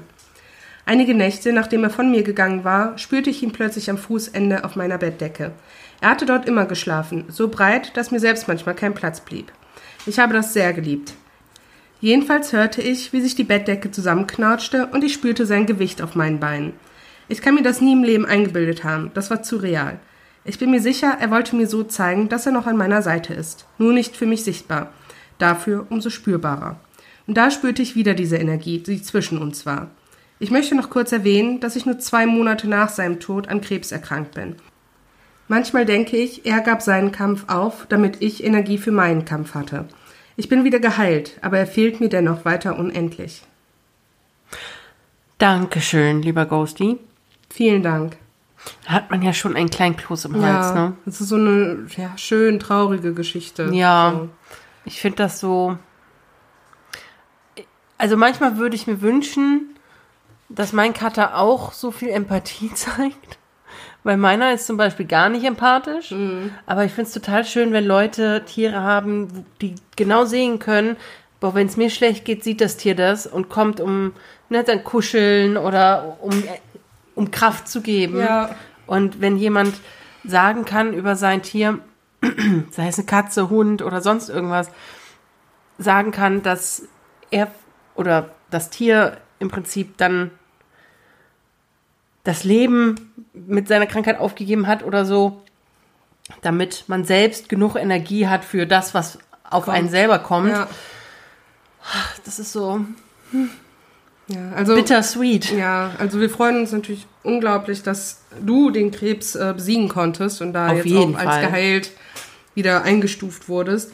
[0.86, 4.78] Einige Nächte, nachdem er von mir gegangen war, spürte ich ihn plötzlich am Fußende auf
[4.78, 5.52] meiner Bettdecke.
[6.00, 9.52] Er hatte dort immer geschlafen, so breit, dass mir selbst manchmal kein Platz blieb.
[10.06, 11.14] Ich habe das sehr geliebt.
[12.00, 16.40] Jedenfalls hörte ich, wie sich die Bettdecke zusammenknautschte und ich spürte sein Gewicht auf meinen
[16.40, 16.72] Beinen.
[17.28, 20.00] Ich kann mir das nie im Leben eingebildet haben, das war zu real.
[20.48, 23.34] Ich bin mir sicher, er wollte mir so zeigen, dass er noch an meiner Seite
[23.34, 24.94] ist, nur nicht für mich sichtbar,
[25.40, 26.80] dafür umso spürbarer.
[27.26, 29.90] Und da spürte ich wieder diese Energie, die zwischen uns war.
[30.38, 33.92] Ich möchte noch kurz erwähnen, dass ich nur zwei Monate nach seinem Tod an Krebs
[33.92, 34.56] erkrankt bin.
[35.48, 39.86] Manchmal denke ich, er gab seinen Kampf auf, damit ich Energie für meinen Kampf hatte.
[40.38, 43.42] Ich bin wieder geheilt, aber er fehlt mir dennoch weiter unendlich.
[45.38, 46.98] Dankeschön, lieber Ghosty.
[47.50, 48.18] Vielen Dank.
[48.86, 50.94] Da hat man ja schon einen kleinen Kloß im ja, Hals, ne?
[51.06, 53.70] Das ist so eine ja, schön traurige Geschichte.
[53.72, 54.14] Ja.
[54.16, 54.30] So.
[54.86, 55.78] Ich finde das so.
[57.98, 59.76] Also manchmal würde ich mir wünschen,
[60.50, 63.38] dass mein Cutter auch so viel Empathie zeigt.
[64.04, 66.12] Weil meiner ist zum Beispiel gar nicht empathisch.
[66.12, 66.52] Mhm.
[66.68, 70.96] Aber ich finde es total schön, wenn Leute Tiere haben, die genau sehen können,
[71.40, 74.14] boah, wenn es mir schlecht geht, sieht das Tier das und kommt, um
[74.50, 76.44] ne, dann kuscheln oder um,
[77.16, 78.20] um Kraft zu geben.
[78.20, 78.56] Ja.
[78.86, 79.76] Und wenn jemand
[80.24, 81.80] sagen kann über sein Tier,
[82.72, 84.70] sei es eine Katze, Hund oder sonst irgendwas,
[85.78, 86.84] sagen kann, dass
[87.32, 87.52] er
[87.96, 90.32] oder das Tier im Prinzip dann
[92.24, 95.44] das Leben mit seiner Krankheit aufgegeben hat oder so,
[96.42, 99.78] damit man selbst genug Energie hat für das, was auf Kommt.
[99.78, 100.50] einen selber kommt.
[100.50, 100.68] Ja.
[102.24, 102.84] Das ist so
[104.28, 105.52] ja, also bittersweet.
[105.52, 110.54] Ja, also wir freuen uns natürlich unglaublich, dass du den Krebs äh, besiegen konntest und
[110.54, 111.46] da Auf jetzt auch als Fall.
[111.46, 111.92] geheilt
[112.56, 113.92] wieder eingestuft wurdest.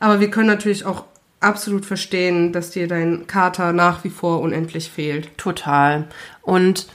[0.00, 1.04] Aber wir können natürlich auch
[1.40, 5.36] absolut verstehen, dass dir dein Kater nach wie vor unendlich fehlt.
[5.36, 6.08] Total.
[6.42, 6.86] Und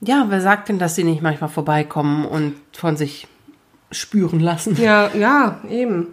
[0.00, 3.28] ja, wer sagt denn, dass sie nicht manchmal vorbeikommen und von sich
[3.90, 4.76] spüren lassen?
[4.80, 6.08] Ja, ja, eben.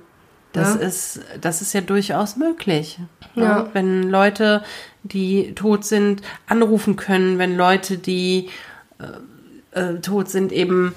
[0.54, 0.82] Das Ja.
[0.82, 3.00] ist, das ist ja durchaus möglich.
[3.36, 3.44] Ja.
[3.44, 3.70] Ja.
[3.74, 4.64] Wenn Leute,
[5.04, 8.50] die tot sind, anrufen können, wenn Leute, die
[9.74, 10.94] äh, äh, tot sind, eben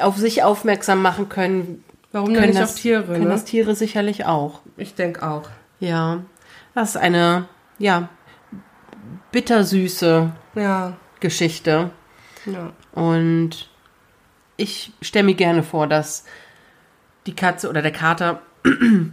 [0.00, 1.82] auf sich aufmerksam machen können,
[2.12, 3.30] Warum können nicht das, auch Tiere, können ne?
[3.30, 4.60] das Tiere sicherlich auch.
[4.76, 5.48] Ich denke auch.
[5.80, 6.22] Ja.
[6.74, 7.46] Das ist eine,
[7.78, 8.08] ja,
[9.32, 11.90] bittersüße Ja, Geschichte.
[12.44, 12.72] ja.
[12.92, 13.68] Und
[14.56, 16.24] ich stelle mir gerne vor, dass
[17.26, 18.40] die Katze oder der Kater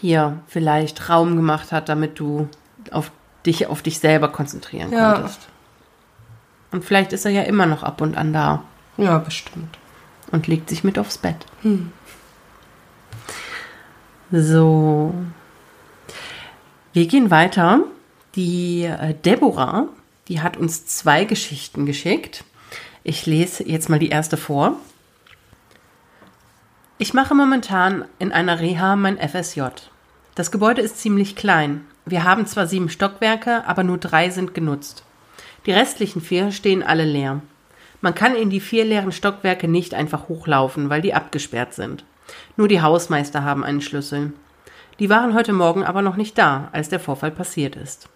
[0.00, 2.48] hier vielleicht Raum gemacht hat, damit du
[2.90, 3.10] auf
[3.46, 5.14] dich, auf dich selber konzentrieren Ja.
[5.14, 5.48] konntest.
[6.70, 8.62] Und vielleicht ist er ja immer noch ab und an da
[8.98, 9.78] Ja, bestimmt.
[10.30, 11.46] und legt sich mit aufs Bett.
[14.30, 15.14] So.
[16.92, 17.80] Wir gehen weiter.
[18.34, 19.88] Die äh, Deborah,
[20.28, 22.44] die hat uns zwei Geschichten geschickt.
[23.02, 24.76] Ich lese jetzt mal die erste vor.
[27.00, 29.62] Ich mache momentan in einer Reha mein FSJ.
[30.34, 31.86] Das Gebäude ist ziemlich klein.
[32.04, 35.04] Wir haben zwar sieben Stockwerke, aber nur drei sind genutzt.
[35.64, 37.40] Die restlichen vier stehen alle leer.
[38.00, 42.04] Man kann in die vier leeren Stockwerke nicht einfach hochlaufen, weil die abgesperrt sind.
[42.56, 44.32] Nur die Hausmeister haben einen Schlüssel.
[44.98, 48.08] Die waren heute Morgen aber noch nicht da, als der Vorfall passiert ist.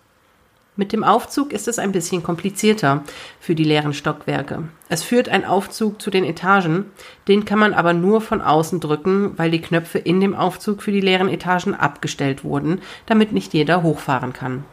[0.74, 3.04] Mit dem Aufzug ist es ein bisschen komplizierter
[3.38, 4.62] für die leeren Stockwerke.
[4.88, 6.86] Es führt ein Aufzug zu den Etagen,
[7.28, 10.90] den kann man aber nur von außen drücken, weil die Knöpfe in dem Aufzug für
[10.90, 14.64] die leeren Etagen abgestellt wurden, damit nicht jeder hochfahren kann.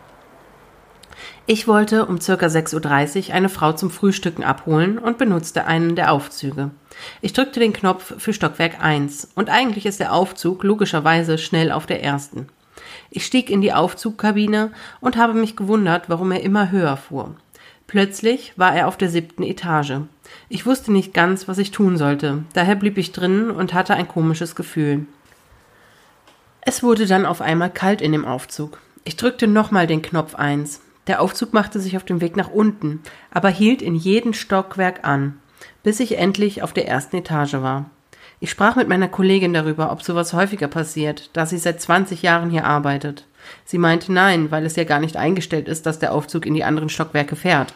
[1.45, 6.13] Ich wollte um circa 6.30 Uhr eine Frau zum Frühstücken abholen und benutzte einen der
[6.13, 6.71] Aufzüge.
[7.19, 11.87] Ich drückte den Knopf für Stockwerk 1 und eigentlich ist der Aufzug logischerweise schnell auf
[11.87, 12.47] der ersten.
[13.11, 14.71] Ich stieg in die Aufzugkabine
[15.01, 17.35] und habe mich gewundert, warum er immer höher fuhr.
[17.87, 20.01] Plötzlich war er auf der siebten Etage.
[20.47, 24.07] Ich wusste nicht ganz, was ich tun sollte, daher blieb ich drinnen und hatte ein
[24.07, 25.07] komisches Gefühl.
[26.61, 28.79] Es wurde dann auf einmal kalt in dem Aufzug.
[29.05, 30.81] Ich drückte nochmal den Knopf 1.
[31.07, 35.39] Der Aufzug machte sich auf den Weg nach unten, aber hielt in jedem Stockwerk an,
[35.81, 37.89] bis ich endlich auf der ersten Etage war.
[38.41, 42.49] Ich sprach mit meiner Kollegin darüber, ob sowas häufiger passiert, da sie seit 20 Jahren
[42.49, 43.25] hier arbeitet.
[43.65, 46.63] Sie meinte nein, weil es ja gar nicht eingestellt ist, dass der Aufzug in die
[46.63, 47.73] anderen Stockwerke fährt.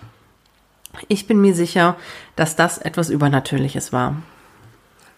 [1.07, 1.97] Ich bin mir sicher,
[2.35, 4.15] dass das etwas Übernatürliches war.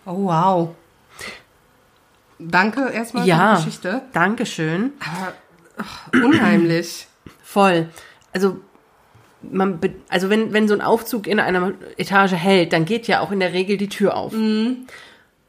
[0.05, 0.69] Oh, wow.
[2.39, 4.01] Danke erstmal für ja, die Geschichte.
[4.13, 4.93] Dankeschön.
[6.11, 7.07] Unheimlich.
[7.43, 7.89] Voll.
[8.33, 8.59] Also
[9.41, 13.31] man, also wenn, wenn so ein Aufzug in einer Etage hält, dann geht ja auch
[13.31, 14.33] in der Regel die Tür auf.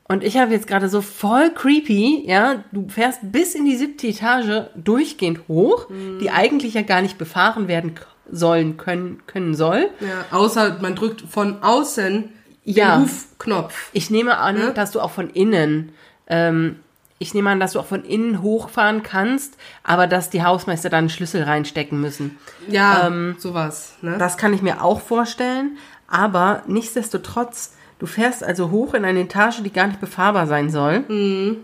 [0.09, 4.07] Und ich habe jetzt gerade so voll creepy, ja, du fährst bis in die siebte
[4.07, 5.89] Etage durchgehend hoch,
[6.21, 7.95] die eigentlich ja gar nicht befahren werden
[8.31, 9.89] sollen, können, können soll.
[10.01, 12.31] Ja, außer man drückt von außen
[12.65, 12.97] Ja.
[12.99, 13.91] den Hufknopf.
[13.93, 14.73] Ich nehme an, Ne?
[14.75, 15.91] dass du auch von innen,
[16.29, 16.77] ähm,
[17.19, 20.99] ich nehme an, dass du auch von innen hochfahren kannst, aber dass die Hausmeister dann
[21.01, 22.39] einen Schlüssel reinstecken müssen.
[22.69, 23.95] Ja, Ähm, sowas.
[24.03, 24.17] Ne?
[24.19, 25.79] Das kann ich mir auch vorstellen,
[26.09, 31.01] aber nichtsdestotrotz, du fährst also hoch in eine Etage, die gar nicht befahrbar sein soll.
[31.09, 31.59] Mhm.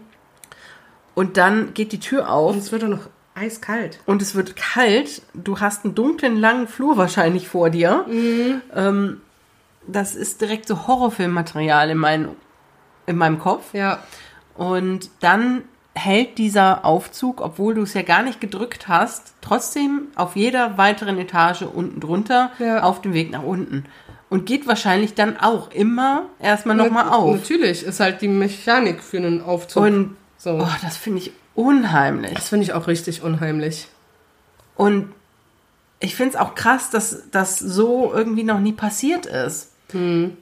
[1.14, 3.98] Und dann geht die Tür auf Und es wird doch noch eiskalt.
[4.06, 5.22] und es wird kalt.
[5.34, 8.04] Du hast einen dunklen, langen Flur wahrscheinlich vor dir.
[8.08, 8.60] Mhm.
[8.74, 9.20] Ähm,
[9.86, 12.28] das ist direkt so Horrorfilmmaterial in, mein,
[13.06, 13.74] in meinem Kopf.
[13.74, 13.98] Ja.
[14.54, 15.62] Und dann
[15.94, 21.18] hält dieser Aufzug, obwohl du es ja gar nicht gedrückt hast, trotzdem auf jeder weiteren
[21.18, 22.82] Etage unten drunter Ja.
[22.84, 23.84] auf dem Weg nach unten.
[24.32, 27.36] Und geht wahrscheinlich dann auch immer erstmal nochmal auf.
[27.36, 29.82] Natürlich, ist halt die Mechanik für einen Aufzug.
[29.82, 30.52] Und so.
[30.52, 32.32] oh, das finde ich unheimlich.
[32.32, 33.88] das finde ich auch richtig unheimlich.
[34.74, 35.12] Und
[36.00, 39.68] ich finde es auch krass, dass das so irgendwie noch nie passiert ist.
[39.90, 40.34] Hm.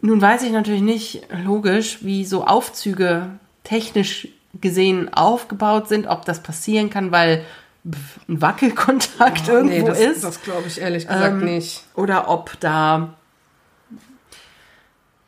[0.00, 3.28] Nun weiß ich natürlich nicht, logisch, wie so Aufzüge
[3.62, 4.28] technisch
[4.58, 7.44] gesehen aufgebaut sind, ob das passieren kann, weil
[7.84, 10.24] ein Wackelkontakt irgendwo Oh, nee, das, ist.
[10.24, 11.84] Das glaube ich ehrlich gesagt Ähm, nicht.
[11.94, 13.14] Oder ob da.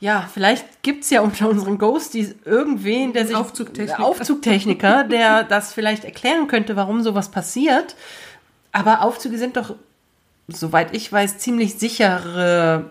[0.00, 3.36] Ja, vielleicht gibt es ja unter unseren Ghosties irgendwen, der sich.
[3.36, 4.02] Aufzugtechniker.
[4.04, 7.96] Aufzugtechniker, der das vielleicht erklären könnte, warum sowas passiert.
[8.72, 9.74] Aber Aufzüge sind doch,
[10.48, 12.90] soweit ich weiß, ziemlich sichere,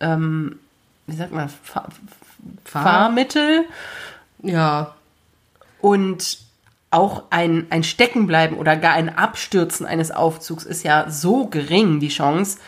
[0.00, 0.58] ähm,
[1.06, 1.88] wie sagt man, Fahr
[2.64, 3.64] Fahr- Fahrmittel
[4.42, 4.94] Ja.
[5.80, 6.38] und
[6.90, 12.08] auch ein, ein Steckenbleiben oder gar ein Abstürzen eines Aufzugs ist ja so gering, die
[12.08, 12.58] Chance.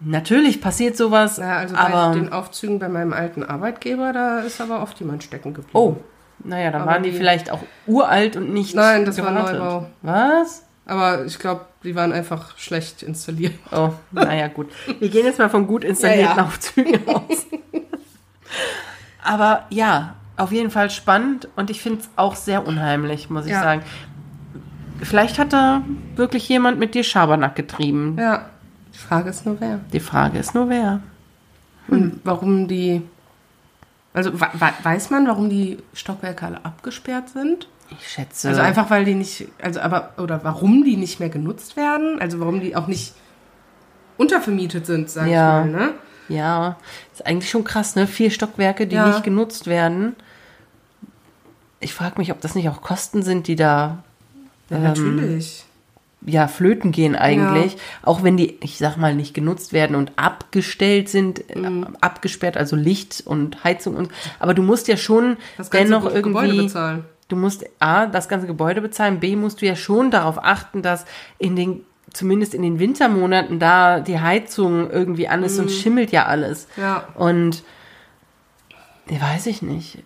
[0.00, 2.10] Natürlich passiert sowas, ja, also aber.
[2.10, 5.76] bei den Aufzügen bei meinem alten Arbeitgeber, da ist aber oft jemand stecken geblieben.
[5.76, 5.96] oh,
[6.44, 8.74] naja, dann Aber waren die, die- vielleicht auch uralt und nicht.
[8.76, 9.58] Nein, das war gewartet.
[9.58, 9.86] Neubau.
[10.02, 10.64] Was?
[10.86, 13.54] Aber ich glaube, die waren einfach schlecht installiert.
[13.72, 14.70] Oh, naja, gut.
[15.00, 16.44] Wir gehen jetzt mal von gut installierten Ja, ja.
[16.44, 17.46] Aufzügen aus.
[19.22, 23.52] Aber ja, auf jeden Fall spannend und ich finde es auch sehr unheimlich, muss ich
[23.52, 23.62] Ja.
[23.62, 23.82] sagen.
[25.02, 25.82] Vielleicht hat da
[26.16, 28.16] wirklich jemand mit dir Schabernack getrieben.
[28.18, 28.46] Ja.
[28.98, 29.80] Die Frage ist nur wer.
[29.92, 31.00] Die Frage ist nur wer.
[31.88, 33.02] Und warum die.
[34.12, 37.68] Also we- we- weiß man, warum die Stockwerke alle abgesperrt sind?
[37.90, 38.48] Ich schätze.
[38.48, 42.20] Also einfach, weil die nicht, also aber, oder warum die nicht mehr genutzt werden?
[42.20, 43.14] Also warum die auch nicht
[44.18, 45.64] untervermietet sind, sag Ja.
[45.64, 45.90] ich mal, ne?
[46.28, 46.76] Ja,
[47.14, 48.06] ist eigentlich schon krass, ne?
[48.06, 49.06] Vier Stockwerke, die Ja.
[49.08, 50.16] nicht genutzt werden.
[51.80, 54.02] Ich frage mich, ob das nicht auch Kosten sind, die da
[54.70, 55.64] Ja, Ähm, natürlich.
[56.26, 57.76] Ja flöten gehen eigentlich.
[58.02, 61.82] Auch wenn die, ich sag mal, nicht genutzt werden und abgestellt sind, Mhm.
[61.84, 64.10] äh, abgesperrt, also Licht und Heizung und.
[64.40, 66.64] Aber du musst ja schon Das ganze dennoch Ge- Gebäude irgendwie.
[66.66, 67.04] bezahlen.
[67.28, 71.04] Du musst A, das ganze Gebäude bezahlen, B, musst du ja schon darauf achten, dass
[71.38, 71.82] in den,
[72.12, 76.66] zumindest in den Wintermonaten da die Heizung irgendwie an ist, sonst schimmelt ja alles.
[76.76, 76.82] Mhm.
[76.82, 77.04] Ja.
[77.14, 77.62] Und
[79.10, 79.98] ja, weiß ich nicht.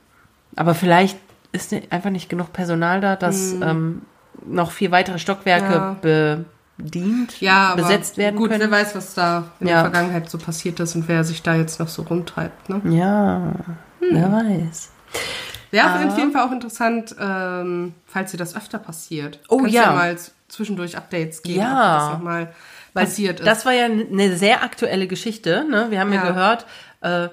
[0.56, 1.16] Aber vielleicht
[1.52, 4.02] ist einfach nicht genug Personal da, das ähm,
[4.46, 6.44] noch vier weitere Stockwerke
[6.78, 8.60] bedient, Ja, besetzt werden gut, können.
[8.60, 9.74] wer weiß, was da in Ja.
[9.74, 12.80] der Vergangenheit so passiert ist und wer sich da jetzt noch so rumtreibt, ne?
[12.96, 13.52] Ja,
[14.00, 14.32] wer Hm.
[14.68, 14.90] weiß.
[15.70, 19.38] Wäre auf jeden Fall auch interessant, ähm, falls dir das öfter passiert.
[19.48, 19.82] Oh, Kannst ja.
[19.84, 20.16] ja mal
[20.48, 21.94] zwischendurch Updates geben, Ja.
[21.96, 22.52] ob das nochmal
[22.92, 23.46] passiert ist.
[23.46, 25.64] Das war ja eine sehr aktuelle Geschichte.
[25.70, 25.86] Ne?
[25.90, 26.28] Wir haben ja, Ja.
[26.30, 26.66] gehört,
[27.00, 27.28] äh,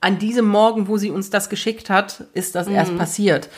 [0.00, 2.74] an diesem Morgen, wo sie uns das geschickt hat, ist das Mhm.
[2.76, 3.48] erst passiert.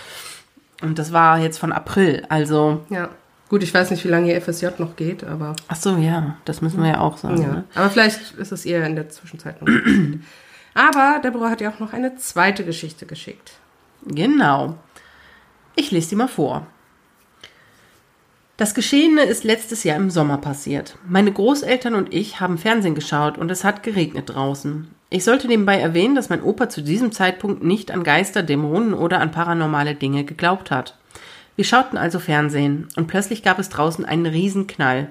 [0.84, 2.24] Und das war jetzt von April.
[2.28, 3.08] Also, ja.
[3.48, 6.62] Gut, ich weiß nicht, wie lange ihr FSJ noch geht, aber ach so, ja, das
[6.62, 7.42] müssen wir ja auch sagen.
[7.42, 7.48] ja.
[7.48, 7.64] Ne?
[7.74, 9.68] Aber vielleicht ist es ihr in der Zwischenzeit noch.
[10.74, 13.52] Aber Deborah hat ja auch noch eine zweite Geschichte geschickt.
[14.06, 14.76] Genau.
[15.76, 16.66] Ich lese die mal vor.
[18.56, 20.96] Das Geschehene ist letztes Jahr im Sommer passiert.
[21.08, 24.86] Meine Großeltern und ich haben Fernsehen geschaut und es hat geregnet draußen.
[25.10, 29.20] Ich sollte nebenbei erwähnen, dass mein Opa zu diesem Zeitpunkt nicht an Geister, Dämonen oder
[29.20, 30.96] an paranormale Dinge geglaubt hat.
[31.56, 35.10] Wir schauten also Fernsehen und plötzlich gab es draußen einen Riesenknall.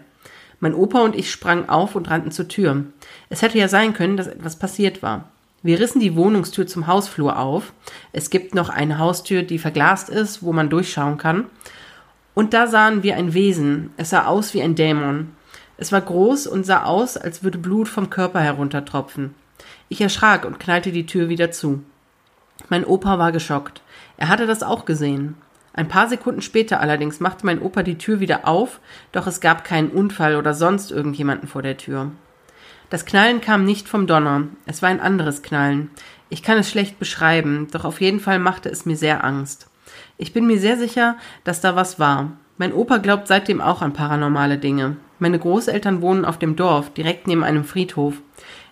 [0.61, 2.85] Mein Opa und ich sprangen auf und rannten zur Tür.
[3.29, 5.29] Es hätte ja sein können, dass etwas passiert war.
[5.63, 7.73] Wir rissen die Wohnungstür zum Hausflur auf.
[8.13, 11.47] Es gibt noch eine Haustür, die verglast ist, wo man durchschauen kann.
[12.33, 13.91] Und da sahen wir ein Wesen.
[13.97, 15.31] Es sah aus wie ein Dämon.
[15.77, 19.35] Es war groß und sah aus, als würde Blut vom Körper heruntertropfen.
[19.89, 21.83] Ich erschrak und knallte die Tür wieder zu.
[22.69, 23.81] Mein Opa war geschockt.
[24.17, 25.35] Er hatte das auch gesehen.
[25.73, 28.79] Ein paar Sekunden später allerdings machte mein Opa die Tür wieder auf,
[29.11, 32.11] doch es gab keinen Unfall oder sonst irgendjemanden vor der Tür.
[32.91, 34.47] Das Knallen kam nicht vom Donner.
[34.67, 35.89] Es war ein anderes Knallen.
[36.29, 39.67] Ich kann es schlecht beschreiben, doch auf jeden Fall machte es mir sehr Angst.
[40.23, 42.31] Ich bin mir sehr sicher, dass da was war.
[42.57, 44.95] Mein Opa glaubt seitdem auch an paranormale Dinge.
[45.19, 48.21] Meine Großeltern wohnen auf dem Dorf, direkt neben einem Friedhof.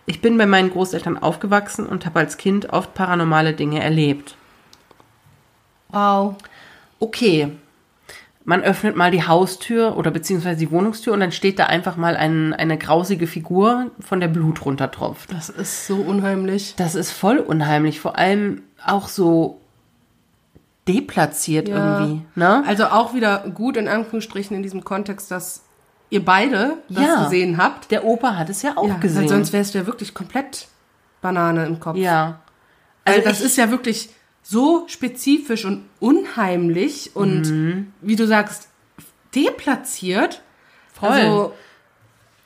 [0.06, 4.38] Ich bin bei meinen Großeltern aufgewachsen und habe als Kind oft paranormale Dinge erlebt.
[5.90, 6.38] Wow.
[7.00, 7.52] Okay,
[8.46, 12.16] man öffnet mal die Haustür oder beziehungsweise die Wohnungstür und dann steht da einfach mal
[12.16, 15.34] ein, eine grausige Figur, von der Blut runtertropft.
[15.34, 16.76] Das ist so unheimlich.
[16.78, 19.61] Das ist voll unheimlich, vor allem auch so
[20.88, 22.00] deplatziert Ja.
[22.00, 22.22] irgendwie.
[22.36, 22.64] Ne?
[22.66, 25.64] Also auch wieder gut in Anführungsstrichen in diesem Kontext, dass
[26.10, 27.24] ihr beide das Ja.
[27.24, 27.92] gesehen habt.
[27.92, 29.22] Der Opa hat es ja auch Ja, gesehen.
[29.22, 30.68] Weil sonst wärst du ja wirklich komplett
[31.22, 31.98] Banane im Kopf.
[31.98, 32.40] ja.
[33.06, 34.10] Also das ich- ist ja wirklich
[34.44, 37.94] so spezifisch und unheimlich und Mhm.
[38.02, 38.68] wie du sagst,
[39.36, 40.42] deplatziert.
[40.94, 41.10] Voll.
[41.10, 41.54] Also,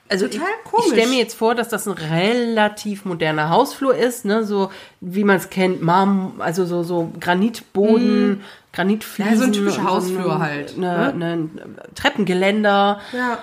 [0.07, 0.85] Also Total ich, komisch.
[0.87, 4.69] Ich stelle mir jetzt vor, dass das ein relativ moderner Hausflur ist, ne, so
[5.01, 8.41] wie man es kennt, Marm, also so so Granitboden,
[8.71, 12.99] Granitfliesen, Ja, so ein typischer Hausflur ein- halt, ne, ne, ein Treppengeländer.
[13.13, 13.39] Ja.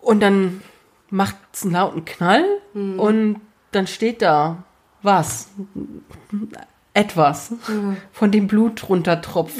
[0.00, 0.62] und dann
[1.10, 3.00] macht es einen lauten Knall Hm.
[3.00, 3.40] und
[3.72, 4.62] dann steht da
[5.02, 5.48] was,
[6.94, 7.52] etwas,
[8.12, 9.56] von dem Blut runtertropft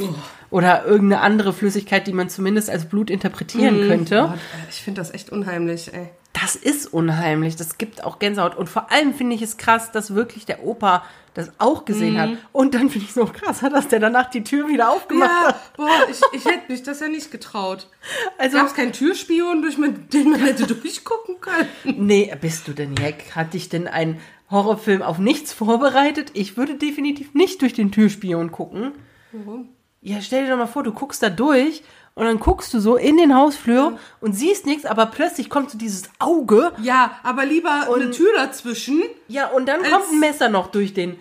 [0.50, 3.88] oder irgendeine andere Flüssigkeit, die man zumindest als Blut interpretieren Hm.
[3.88, 4.16] könnte.
[4.28, 6.08] Gott, ey, ich finde das echt unheimlich, ey.
[6.32, 7.56] Das ist unheimlich.
[7.56, 8.56] Das gibt auch Gänsehaut.
[8.56, 11.02] Und vor allem finde ich es krass, dass wirklich der Opa
[11.32, 12.18] das auch gesehen Mhm.
[12.18, 12.30] hat.
[12.52, 15.48] Und dann finde ich es noch krasser, dass der danach die Tür wieder aufgemacht Ja,
[15.48, 15.76] hat.
[15.78, 17.88] boah, ich, ich hätte mich das ja nicht getraut.
[18.36, 21.68] Also, Gab es keinen Türspion, durch man, den man hätte durchgucken können?
[22.06, 23.34] nee, bist du denn Jack?
[23.34, 24.20] Hat dich denn ein
[24.50, 26.30] Horrorfilm auf nichts vorbereitet?
[26.34, 28.92] Ich würde definitiv nicht durch den Türspion gucken.
[29.32, 29.68] Warum?
[30.02, 31.82] Ja, stell dir doch mal vor, du guckst da durch
[32.14, 35.78] und dann guckst du so in den Hausflur und siehst nichts, aber plötzlich kommt so
[35.78, 36.72] dieses Auge.
[36.82, 39.02] Ja, aber lieber eine Tür dazwischen.
[39.28, 41.18] Ja, und dann kommt ein Messer noch durch den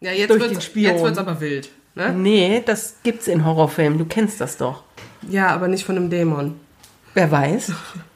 [0.00, 0.92] Ja, jetzt Durch wird's, den Spion.
[0.92, 1.70] jetzt wird's aber wild.
[1.94, 2.12] Ne?
[2.12, 3.98] Nee, das gibt's in Horrorfilmen.
[3.98, 4.82] Du kennst das doch.
[5.28, 6.58] Ja, aber nicht von einem Dämon.
[7.14, 7.72] Wer weiß?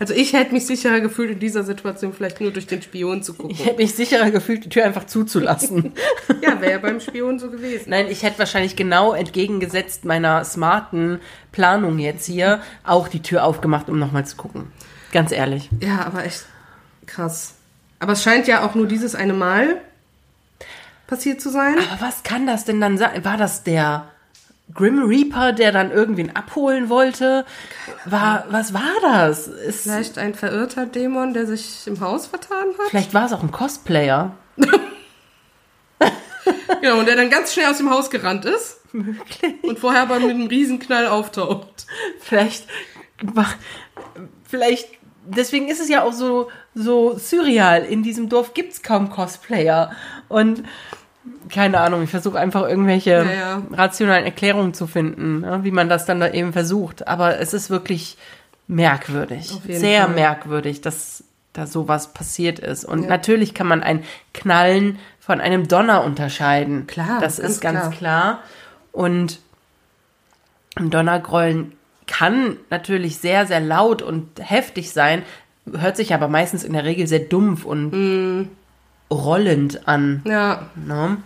[0.00, 3.34] Also ich hätte mich sicherer gefühlt in dieser Situation vielleicht nur durch den Spion zu
[3.34, 3.50] gucken.
[3.50, 5.92] Ich hätte mich sicherer gefühlt, die Tür einfach zuzulassen.
[6.42, 7.90] Ja, wäre ja beim Spion so gewesen.
[7.90, 11.20] Nein, ich hätte wahrscheinlich genau entgegengesetzt meiner smarten
[11.52, 14.72] Planung jetzt hier auch die Tür aufgemacht, um nochmal zu gucken.
[15.12, 15.68] Ganz ehrlich.
[15.80, 16.46] Ja, aber echt
[17.06, 17.56] krass.
[17.98, 19.76] Aber es scheint ja auch nur dieses eine Mal
[21.06, 21.74] passiert zu sein.
[21.78, 23.22] Aber was kann das denn dann sein?
[23.24, 24.08] War das der
[24.74, 27.44] Grim Reaper, der dann irgendwen abholen wollte?
[28.04, 29.46] War, was war das?
[29.48, 32.90] Ist, Vielleicht ein verirrter Dämon, der sich im Haus vertan hat.
[32.90, 34.36] vielleicht war es auch ein Cosplayer.
[36.80, 38.80] Genau, und der dann ganz schnell aus dem Haus gerannt ist.
[38.94, 39.54] Möglich.
[39.62, 41.86] Und vorher aber mit einem Riesenknall auftaucht.
[42.20, 42.66] Vielleicht,
[44.44, 44.88] vielleicht,
[45.26, 47.84] deswegen ist es ja auch so, so surreal.
[47.84, 49.92] In diesem Dorf gibt's kaum Cosplayer.
[50.28, 50.62] Und
[51.50, 53.62] keine Ahnung, ich versuche einfach irgendwelche Ja, ja.
[53.72, 57.06] rationalen Erklärungen zu finden, ja, wie man das dann da eben versucht.
[57.08, 58.16] Aber es ist wirklich
[58.68, 59.50] merkwürdig.
[59.68, 60.14] Sehr Fall.
[60.14, 62.84] merkwürdig, dass da sowas passiert ist.
[62.84, 66.86] Und natürlich kann man ein Knallen von einem Donner unterscheiden.
[66.86, 67.90] Klar, das ganz ist ganz klar.
[67.92, 68.38] klar.
[68.92, 69.40] Und
[70.76, 71.72] ein Donnergrollen
[72.06, 75.22] kann natürlich sehr, sehr laut und heftig sein,
[75.70, 78.48] hört sich aber meistens in der Regel sehr dumpf und Mm.
[79.10, 80.22] Rollend an.
[80.24, 81.16] Ja, Ne?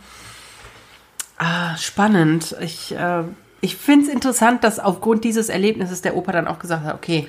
[1.36, 2.54] Ah, spannend.
[2.60, 3.24] Ich, äh,
[3.60, 7.28] ich finde es interessant, dass aufgrund dieses Erlebnisses der Opa dann auch gesagt hat, okay,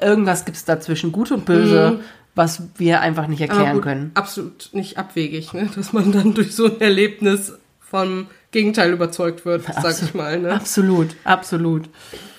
[0.00, 2.00] irgendwas gibt es da zwischen Gut und Böse,
[2.34, 3.48] was wir einfach nicht Mhm.
[3.48, 4.10] erklären gut, können.
[4.14, 5.68] absolut nicht abwegig, ne?
[5.74, 10.38] dass man dann durch so ein Erlebnis vom Gegenteil überzeugt wird, sag ich mal.
[10.38, 10.52] Ne?
[10.52, 11.88] Absolut, absolut.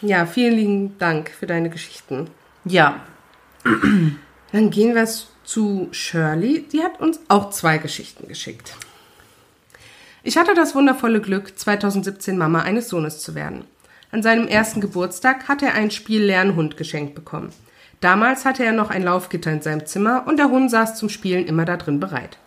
[0.02, 2.28] Ja, vielen lieben Dank für deine Geschichten.
[2.65, 2.98] Ja,
[4.52, 5.03] Dann gehen wir
[5.44, 6.65] zu Shirley.
[6.72, 8.76] Die hat uns auch zwei Geschichten geschickt.
[10.24, 13.65] Ich hatte das wundervolle Glück, 2017 Mama eines Sohnes zu werden.
[14.11, 17.49] An seinem ersten Geburtstag hatte er einen Spiel-Lernhund geschenkt bekommen.
[17.99, 21.45] Damals hatte er noch ein Laufgitter in seinem Zimmer und der Hund saß zum Spielen
[21.45, 22.38] immer da drin bereit.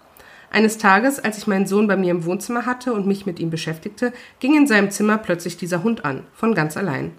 [0.51, 3.51] Eines Tages, als ich meinen Sohn bei mir im Wohnzimmer hatte und mich mit ihm
[3.51, 7.13] beschäftigte, ging in seinem Zimmer plötzlich dieser Hund an, von ganz allein.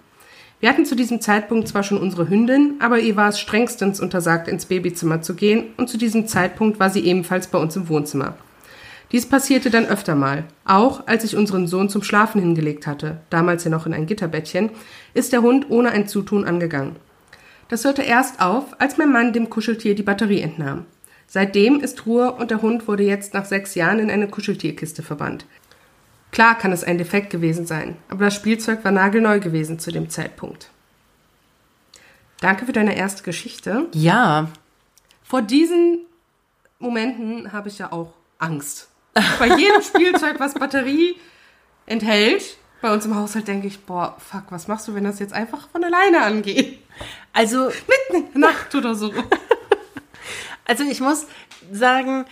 [0.60, 4.48] Wir hatten zu diesem Zeitpunkt zwar schon unsere Hündin, aber ihr war es strengstens untersagt,
[4.48, 8.36] ins Babyzimmer zu gehen, und zu diesem Zeitpunkt war sie ebenfalls bei uns im Wohnzimmer.
[9.12, 10.44] Dies passierte dann öfter mal.
[10.64, 14.70] Auch als ich unseren Sohn zum Schlafen hingelegt hatte, damals ja noch in ein Gitterbettchen,
[15.14, 16.96] ist der Hund ohne ein Zutun angegangen.
[17.68, 20.86] Das hörte erst auf, als mein Mann dem Kuscheltier die Batterie entnahm.
[21.28, 25.46] Seitdem ist Ruhe und der Hund wurde jetzt nach sechs Jahren in eine Kuscheltierkiste verbannt.
[26.30, 30.10] Klar kann es ein Defekt gewesen sein, aber das Spielzeug war nagelneu gewesen zu dem
[30.10, 30.70] Zeitpunkt.
[32.40, 33.86] Danke für deine erste Geschichte.
[33.92, 34.48] ja,
[35.24, 36.06] vor diesen
[36.78, 38.88] Momenten habe ich ja auch Angst.
[39.38, 41.16] Bei jedem Spielzeug, was Batterie
[41.84, 45.32] enthält, bei uns im Haushalt denke ich, boah, fuck, was machst du, wenn das jetzt
[45.32, 46.78] einfach von alleine angeht?
[47.32, 49.12] Also, Mitten in der Nacht oder so.
[50.64, 51.26] also ich muss
[51.70, 52.24] sagen,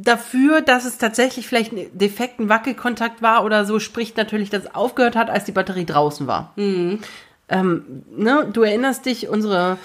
[0.00, 4.74] dafür, dass es tatsächlich vielleicht ein defekten Wackelkontakt war oder so, spricht natürlich, dass es
[4.74, 6.52] aufgehört hat, als die Batterie draußen war.
[6.56, 9.78] Ähm, ne, du erinnerst dich, unsere,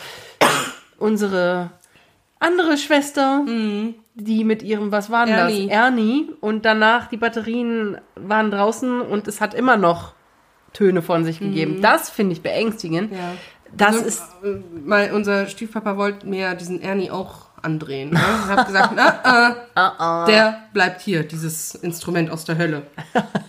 [0.98, 1.72] unsere
[2.40, 3.46] andere Schwester,
[4.16, 5.68] die mit ihrem, was war denn Ernie.
[5.68, 5.76] das?
[5.76, 6.30] Ernie.
[6.42, 10.14] Und danach die Batterien waren draußen und es hat immer noch
[10.74, 11.82] Töne von sich gegeben.
[11.82, 13.12] Das finde ich beängstigend.
[13.14, 13.34] Ja.
[13.76, 18.10] Das Also, ist, äh, Weil unser Stiefpapa wollte mir diesen Ernie auch andrehen.
[18.12, 18.20] Ne?
[18.20, 22.84] Ich habe gesagt, na, äh, der bleibt hier, dieses Instrument aus der Hölle.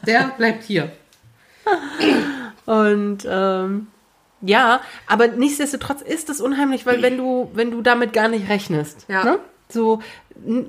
[0.06, 0.92] Der bleibt hier.
[2.66, 3.86] Und ähm,
[4.40, 9.06] ja, aber nichtsdestotrotz ist es unheimlich, weil wenn du, wenn du damit gar nicht rechnest,
[9.08, 9.24] Ja.
[9.24, 9.38] ne?
[9.68, 10.00] so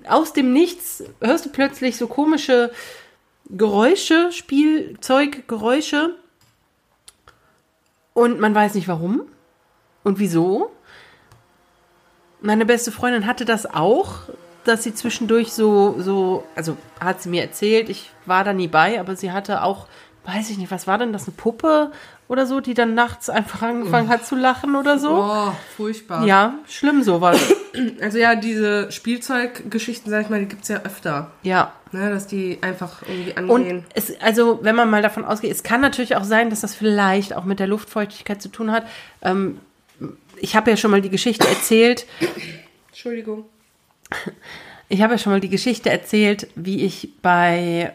[0.08, 2.72] aus dem Nichts hörst du plötzlich so komische
[3.50, 6.16] Geräusche, Spielzeuggeräusche
[8.14, 9.22] und man weiß nicht warum
[10.04, 10.72] und wieso.
[12.46, 14.20] Meine beste Freundin hatte das auch,
[14.66, 19.00] dass sie zwischendurch so, so, also hat sie mir erzählt, ich war da nie bei,
[19.00, 19.88] aber sie hatte auch,
[20.26, 21.92] weiß ich nicht, was war denn das, eine Puppe
[22.28, 25.12] oder so, die dann nachts einfach angefangen hat zu lachen oder so?
[25.12, 26.26] Oh, furchtbar.
[26.26, 27.40] Ja, schlimm sowas.
[28.00, 31.32] Also ja, diese Spielzeuggeschichten, sag ich mal, die gibt's ja öfter.
[31.44, 31.74] ja.
[31.92, 33.86] Ne, dass die einfach irgendwie Und angehen.
[33.94, 37.34] es, also, wenn man mal davon ausgeht, es kann natürlich auch sein, dass das vielleicht
[37.36, 38.86] auch mit der Luftfeuchtigkeit zu tun hat.
[39.22, 39.60] Ähm,
[40.40, 42.06] ich habe ja schon mal die Geschichte erzählt,
[42.90, 43.45] Entschuldigung.
[44.88, 47.94] Ich habe ja schon mal die Geschichte erzählt, wie ich bei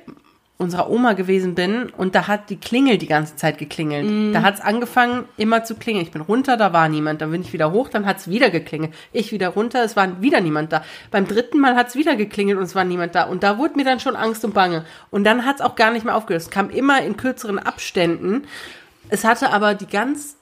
[0.59, 4.35] unserer Oma gewesen bin und da hat die Klingel die ganze Zeit geklingelt.
[4.35, 6.05] Da hat es angefangen, immer zu klingeln.
[6.05, 7.23] Ich bin runter, da war niemand.
[7.23, 8.93] Dann bin ich wieder hoch, dann hat es wieder geklingelt.
[9.13, 10.85] Ich wieder runter, es war wieder niemand da.
[11.11, 13.23] Beim dritten Mal hat es wieder geklingelt und es war niemand da.
[13.23, 14.85] Und da wurde mir dann schon Angst und Bange.
[15.11, 16.43] Und dann hat es auch gar nicht mehr aufgehört.
[16.43, 18.43] Es kam immer in kürzeren Abständen.
[19.09, 20.37] Es hatte aber die ganz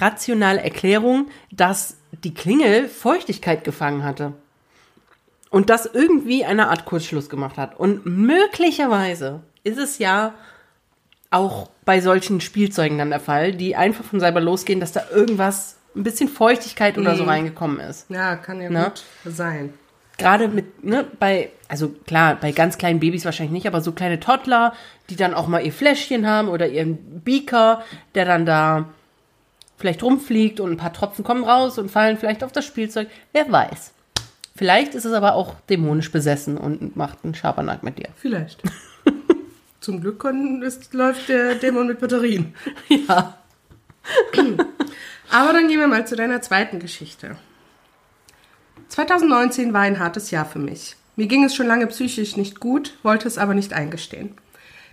[0.00, 4.32] rationale Erklärung, dass die Klingel Feuchtigkeit gefangen hatte
[5.50, 7.78] und das irgendwie eine Art Kurzschluss gemacht hat.
[7.78, 10.34] Und möglicherweise ist es ja
[11.30, 15.76] auch bei solchen Spielzeugen dann der Fall, die einfach von selber losgehen, dass da irgendwas,
[15.94, 18.08] ein bisschen Feuchtigkeit oder so reingekommen ist.
[18.10, 18.84] Ja, kann ja Ne?
[18.84, 19.74] gut sein.
[20.18, 24.20] Gerade mit, ne, bei, also klar, bei ganz kleinen Babys wahrscheinlich nicht, aber so kleine
[24.20, 24.74] Toddler,
[25.08, 27.82] die dann auch mal ihr Fläschchen haben oder ihren Beaker,
[28.14, 28.88] der dann da
[29.80, 33.08] vielleicht rumfliegt und ein paar Tropfen kommen raus und fallen vielleicht auf das Spielzeug.
[33.32, 33.92] Wer weiß.
[34.54, 38.08] Vielleicht ist es aber auch dämonisch besessen und macht einen Schabernack mit dir.
[38.16, 38.62] Vielleicht.
[39.80, 42.54] Zum Glück kon- ist, läuft der Dämon mit Batterien.
[42.88, 43.38] Ja.
[45.30, 47.36] Aber dann gehen wir mal zu deiner zweiten Geschichte.
[48.88, 50.96] 2019 war ein hartes Jahr für mich.
[51.16, 54.34] Mir ging es schon lange psychisch nicht gut, wollte es aber nicht eingestehen.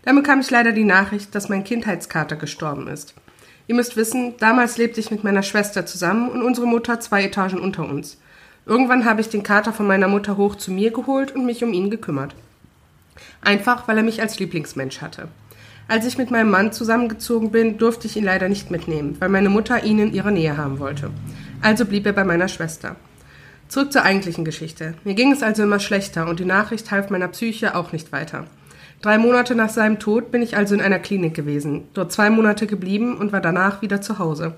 [0.04, 3.14] Dann bekam ich leider die Nachricht, dass mein Kindheitskater gestorben ist.
[3.68, 7.60] Ihr müsst wissen, damals lebte ich mit meiner Schwester zusammen und unsere Mutter zwei Etagen
[7.60, 8.18] unter uns.
[8.66, 11.74] Irgendwann habe ich den Kater von meiner Mutter hoch zu mir geholt und mich um
[11.74, 12.34] ihn gekümmert.
[13.42, 15.28] Einfach, weil er mich als Lieblingsmensch hatte.
[15.90, 19.50] Als ich mit meinem Mann zusammengezogen bin, durfte ich ihn leider nicht mitnehmen, weil meine
[19.50, 21.12] Mutter ihn in ihrer Nähe haben wollte.
[21.62, 22.96] Also blieb er bei meiner Schwester.
[23.70, 24.94] Zurück zur eigentlichen Geschichte.
[25.04, 28.46] Mir ging es also immer schlechter und die Nachricht half meiner Psyche auch nicht weiter.
[29.02, 32.66] Drei Monate nach seinem Tod bin ich also in einer Klinik gewesen, dort zwei Monate
[32.66, 34.56] geblieben und war danach wieder zu Hause.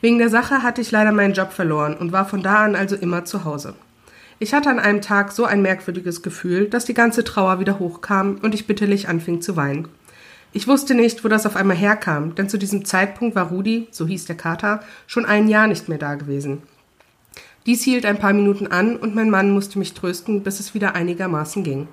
[0.00, 2.96] Wegen der Sache hatte ich leider meinen Job verloren und war von da an also
[2.96, 3.74] immer zu Hause.
[4.38, 8.38] Ich hatte an einem Tag so ein merkwürdiges Gefühl, dass die ganze Trauer wieder hochkam
[8.40, 9.88] und ich bitterlich anfing zu weinen.
[10.52, 14.06] Ich wusste nicht, wo das auf einmal herkam, denn zu diesem Zeitpunkt war Rudi, so
[14.06, 16.62] hieß der Kater, schon ein Jahr nicht mehr da gewesen.
[17.66, 20.94] Dies hielt ein paar Minuten an und mein Mann musste mich trösten, bis es wieder
[20.94, 21.88] einigermaßen ging.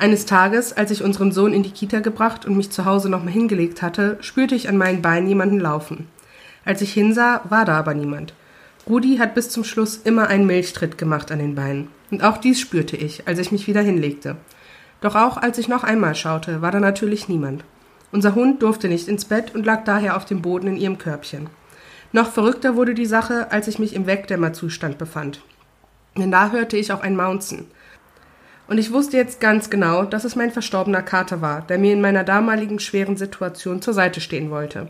[0.00, 3.34] Eines Tages, als ich unseren Sohn in die Kita gebracht und mich zu Hause nochmal
[3.34, 6.08] hingelegt hatte, spürte ich an meinen Beinen jemanden laufen.
[6.64, 8.32] Als ich hinsah, war da aber niemand.
[8.88, 11.88] Rudi hat bis zum Schluss immer einen Milchtritt gemacht an den Beinen.
[12.10, 14.36] Und auch dies spürte ich, als ich mich wieder hinlegte.
[15.02, 17.62] Doch auch als ich noch einmal schaute, war da natürlich niemand.
[18.10, 21.50] Unser Hund durfte nicht ins Bett und lag daher auf dem Boden in ihrem Körbchen.
[22.12, 25.42] Noch verrückter wurde die Sache, als ich mich im Wegdämmerzustand befand.
[26.16, 27.66] Denn da hörte ich auch ein Maunzen.
[28.70, 32.00] Und ich wusste jetzt ganz genau, dass es mein verstorbener Kater war, der mir in
[32.00, 34.86] meiner damaligen schweren Situation zur Seite stehen wollte.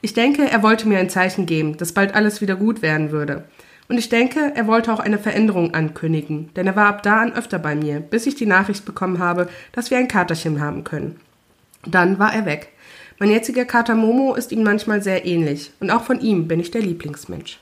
[0.00, 3.44] Ich denke, er wollte mir ein Zeichen geben, dass bald alles wieder gut werden würde.
[3.88, 7.34] Und ich denke, er wollte auch eine Veränderung ankündigen, denn er war ab da an
[7.34, 11.20] öfter bei mir, bis ich die Nachricht bekommen habe, dass wir ein Katerchen haben können.
[11.84, 12.68] Dann war er weg.
[13.18, 16.70] Mein jetziger Kater Momo ist ihm manchmal sehr ähnlich, und auch von ihm bin ich
[16.70, 17.60] der Lieblingsmensch.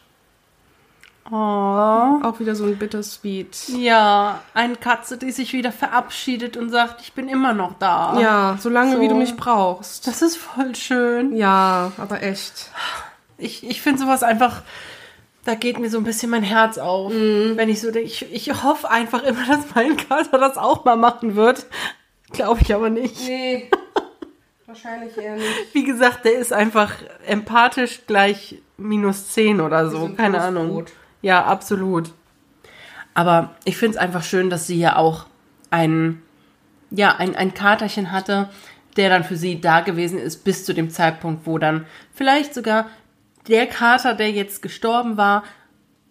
[1.30, 1.34] Oh.
[1.34, 3.68] Auch wieder so ein bittersweet.
[3.68, 8.18] Ja, eine Katze, die sich wieder verabschiedet und sagt, ich bin immer noch da.
[8.20, 9.00] Ja, solange So.
[9.02, 10.06] wie du mich brauchst.
[10.06, 11.36] Das ist voll schön.
[11.36, 12.70] Ja, aber echt.
[13.36, 14.62] Ich, ich finde sowas einfach,
[15.44, 17.12] da geht mir so ein bisschen mein Herz auf.
[17.12, 20.96] Wenn ich so denke, ich, ich hoffe einfach immer, dass mein Kater das auch mal
[20.96, 21.66] machen wird.
[22.32, 23.26] Glaube ich aber nicht.
[23.26, 23.70] Nee.
[24.66, 25.48] Wahrscheinlich eher nicht.
[25.74, 26.92] Wie gesagt, der ist einfach
[27.26, 29.98] empathisch gleich minus 10 oder so.
[30.00, 30.40] so ein Keine.
[30.42, 30.84] Ahnung.
[31.22, 32.12] Ja, absolut.
[33.14, 35.26] Aber ich finde es einfach schön, dass sie ja auch
[35.70, 36.22] ein,
[36.90, 38.48] ja, ein, ein Katerchen hatte,
[38.96, 42.86] der dann für sie da gewesen ist, bis zu dem Zeitpunkt, wo dann vielleicht sogar
[43.48, 45.42] der Kater, der jetzt gestorben war,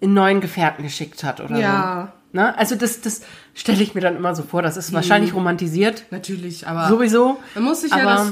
[0.02, 2.14] einen neuen Gefährten geschickt hat oder Ja.
[2.34, 2.38] so.
[2.40, 2.58] Ne?
[2.58, 3.22] Also das, das
[3.54, 4.62] stelle ich mir dann immer so vor.
[4.62, 6.04] Das ist wahrscheinlich romantisiert.
[6.12, 7.40] Natürlich, aber Sowieso.
[7.56, 8.32] man muss sich ja aber-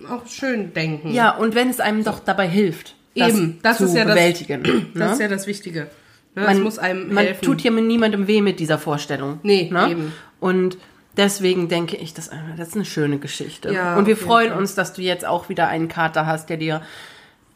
[0.00, 1.10] das auch schön denken.
[1.12, 4.14] Ja, und wenn es einem doch dabei hilft, das Eben, das zu ist ja das-
[4.14, 4.62] bewältigen.
[4.94, 5.12] Das ne?
[5.12, 5.88] ist ja das Wichtige.
[6.36, 6.42] Ne?
[6.42, 7.44] man es muss einem man helfen.
[7.44, 9.40] tut hier niemandem weh mit dieser Vorstellung.
[9.42, 9.90] Nee, ne?
[9.90, 10.12] eben.
[10.38, 10.76] Und
[11.16, 13.72] deswegen denke ich, das, das ist eine schöne Geschichte.
[13.72, 14.58] Ja, und wir freuen Fall.
[14.58, 16.82] uns, dass du jetzt auch wieder einen Kater hast, der dir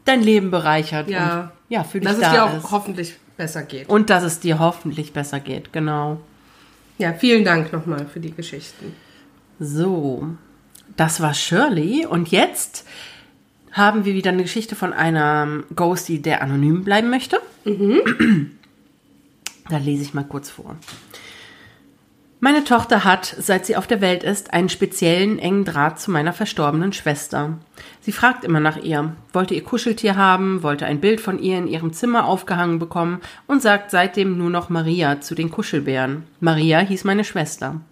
[0.07, 1.41] dein Leben bereichert Ja.
[1.43, 2.71] und ja, für dich dass es da dir auch ist.
[2.73, 3.89] hoffentlich besser geht.
[3.89, 6.19] Und dass es dir hoffentlich besser geht, genau.
[6.99, 8.95] Ja, vielen Dank nochmal für die Geschichten.
[9.59, 10.27] So,
[10.97, 12.07] das war Shirley.
[12.07, 12.87] Und jetzt
[13.73, 17.41] haben wir wieder eine Geschichte von einem Ghostie, der anonym bleiben möchte.
[19.69, 20.77] Da lese ich mal kurz vor.
[22.43, 26.33] Meine Tochter hat, seit sie auf der Welt ist, einen speziellen engen Draht zu meiner
[26.33, 27.59] verstorbenen Schwester.
[28.01, 31.67] Sie fragt immer nach ihr, wollte ihr Kuscheltier haben, wollte ein Bild von ihr in
[31.67, 36.23] ihrem Zimmer aufgehangen bekommen und sagt seitdem nur noch Maria zu den Kuschelbären.
[36.41, 37.83] Maria hieß meine Schwester.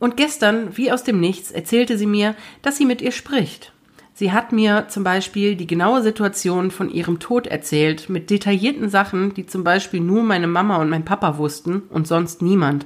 [0.00, 3.72] Und gestern, wie aus dem Nichts, erzählte sie mir, dass sie mit ihr spricht.
[4.14, 9.32] Sie hat mir zum Beispiel die genaue Situation von ihrem Tod erzählt, mit detaillierten Sachen,
[9.34, 12.84] die zum Beispiel nur meine Mama und mein Papa wussten und sonst niemand.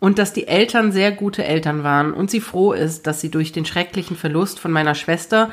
[0.00, 3.52] Und dass die Eltern sehr gute Eltern waren und sie froh ist, dass sie durch
[3.52, 5.50] den schrecklichen Verlust von meiner Schwester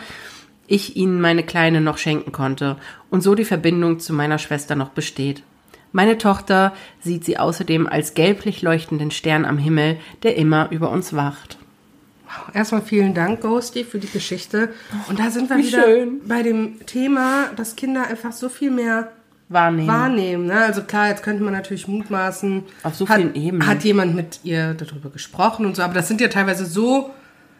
[0.68, 2.76] ich ihnen meine Kleine noch schenken konnte
[3.10, 5.44] und so die Verbindung zu meiner Schwester noch besteht.
[5.94, 11.14] Meine Tochter sieht sie außerdem als gelblich leuchtenden Stern am Himmel, der immer über uns
[11.14, 11.58] wacht.
[12.53, 14.70] Erstmal vielen Dank, Ghosty, für die Geschichte.
[15.10, 16.22] Und da sind wir Wie wieder schön.
[16.28, 19.12] bei dem Thema, dass Kinder einfach so viel mehr
[19.49, 19.88] Wahrnehmen.
[19.88, 20.45] wahrnehmen.
[20.48, 20.53] Ne?
[20.56, 23.68] Also klar, jetzt könnte man natürlich mutmaßen, Auf so hat, vielen Ebenen.
[23.68, 27.10] hat jemand mit ihr darüber gesprochen und so, aber das sind ja teilweise so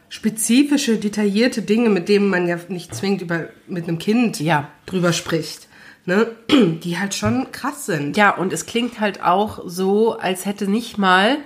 [0.10, 4.68] spezifische, detaillierte Dinge, mit denen man ja nicht zwingend über, mit einem Kind Ja.
[4.86, 5.68] drüber spricht.
[6.06, 6.28] Ne?
[6.50, 8.18] Die halt schon krass sind.
[8.18, 11.38] Ja, und es klingt halt auch so, als hätte nicht mal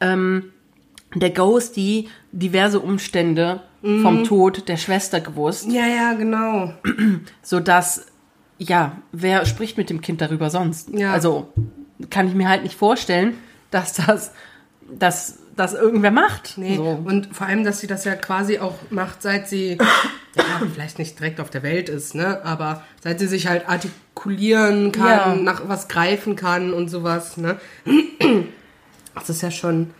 [0.00, 0.50] ähm,
[1.14, 6.72] der Ghost die diverse Umstände vom Tod der Schwester gewusst, Ja, ja, genau.
[7.42, 8.06] sodass,
[8.58, 10.88] ja, wer spricht mit dem Kind darüber sonst?
[10.94, 11.12] Ja.
[11.12, 11.52] Also
[12.08, 13.34] kann ich mir halt nicht vorstellen,
[13.70, 14.32] dass das,
[14.90, 16.56] dass das irgendwer macht.
[16.56, 16.98] Nee, So.
[17.04, 19.72] und vor allem, dass sie das ja quasi auch macht, seit sie,
[20.36, 24.92] ja, vielleicht nicht direkt auf der Welt ist, ne, aber seit sie sich halt artikulieren
[24.92, 25.34] kann, Ja.
[25.36, 27.56] nach was greifen kann und sowas, ne.
[29.14, 29.90] Das ist ja schon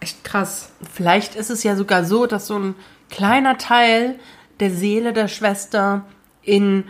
[0.00, 0.72] echt krass.
[0.92, 2.74] Vielleicht ist es ja sogar so, dass so ein
[3.10, 4.18] kleiner Teil
[4.60, 6.04] der Seele der Schwester
[6.42, 6.84] in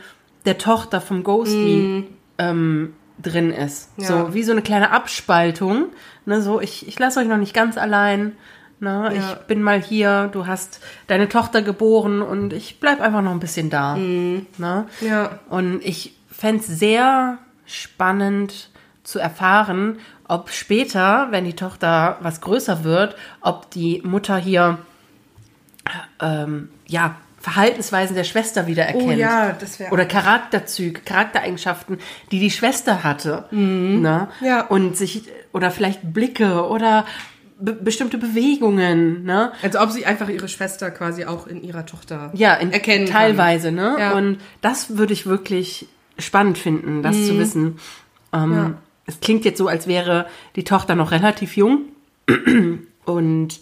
[0.44, 2.08] der Tochter vom Ghosty
[2.38, 3.90] ähm, drin ist.
[3.96, 4.06] Ja.
[4.06, 5.86] So wie so eine kleine Abspaltung.
[6.24, 8.36] Ne, so, ich, ich lasse euch noch nicht ganz allein.
[8.80, 9.32] Ne, Ja.
[9.32, 13.40] Ich bin mal hier, du hast deine Tochter geboren und ich bleib einfach noch ein
[13.40, 13.96] bisschen da.
[13.96, 14.86] Ne?
[15.00, 15.40] Ja.
[15.48, 18.70] Und ich fänd's sehr spannend
[19.08, 19.98] zu erfahren,
[20.28, 24.76] ob später, wenn die Tochter was größer wird, ob die Mutter hier
[26.20, 29.04] ähm, ja Verhaltensweisen der Schwester wieder erkennt.
[29.04, 31.98] Oh ja, das wäre Oder Charakterzüge, Charaktereigenschaften,
[32.32, 33.46] die die Schwester hatte.
[33.50, 34.28] Ne?
[34.40, 34.66] Ja.
[34.66, 35.22] Und sich,
[35.52, 37.06] oder vielleicht Blicke oder
[37.60, 39.24] be bestimmte Bewegungen.
[39.24, 39.52] Ne?
[39.62, 43.14] Als ob sie einfach ihre Schwester quasi auch in ihrer Tochter Ja, in, erkennen kann.
[43.14, 43.96] teilweise, ne?
[43.98, 44.12] Ja.
[44.12, 45.86] Und das würde ich wirklich
[46.18, 47.78] spannend finden, das zu wissen.
[48.34, 48.54] Ähm, Mhm.
[48.56, 48.74] Ja.
[49.08, 51.80] Es klingt jetzt so, als wäre die Tochter noch relativ jung.
[53.06, 53.58] Und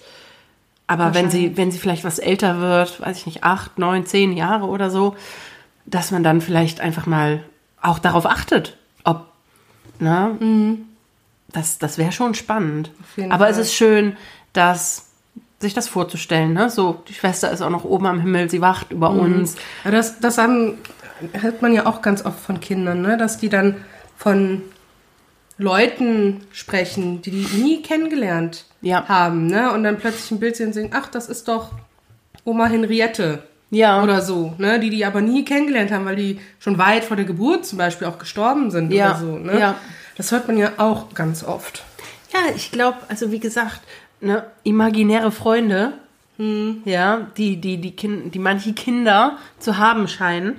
[0.88, 4.32] aber wenn sie, wenn sie vielleicht was älter wird, weiß ich nicht, acht, neun, zehn
[4.32, 5.16] Jahre oder so,
[5.84, 7.42] dass man dann vielleicht einfach mal
[7.80, 9.26] auch darauf achtet, ob,
[10.00, 10.36] ne?
[11.52, 12.90] Das, das wäre schon spannend.
[13.16, 13.30] Mhm.
[13.32, 13.52] Aber Fall.
[13.52, 14.16] es ist schön,
[14.52, 15.06] dass
[15.60, 16.70] sich das vorzustellen, ne?
[16.70, 19.20] So, die Schwester ist auch noch oben am Himmel, sie wacht über Mhm.
[19.20, 19.56] uns.
[19.84, 20.78] Das, das haben,
[21.32, 23.16] hört man ja auch ganz oft von Kindern, ne?
[23.16, 23.76] dass die dann
[24.16, 24.62] von
[25.58, 29.08] Leuten sprechen, die die nie kennengelernt Ja.
[29.08, 29.46] haben.
[29.46, 29.72] Ne?
[29.72, 31.70] Und dann plötzlich ein Bild sehen und sehen, ach, das ist doch
[32.44, 33.42] Oma Henriette.
[33.70, 34.02] Ja.
[34.02, 34.78] Oder so, ne?
[34.78, 38.06] Die die aber nie kennengelernt haben, weil die schon weit vor der Geburt zum Beispiel
[38.06, 39.10] auch gestorben sind Ja.
[39.10, 39.58] oder so, ne?
[39.58, 39.74] Ja.
[40.16, 41.82] Das hört man ja auch ganz oft.
[42.32, 43.80] Ja, ich glaube, also wie gesagt,
[44.20, 45.94] ne, imaginäre Freunde,
[46.84, 50.56] ja, die, die, die, kind, die manche Kinder zu haben scheinen.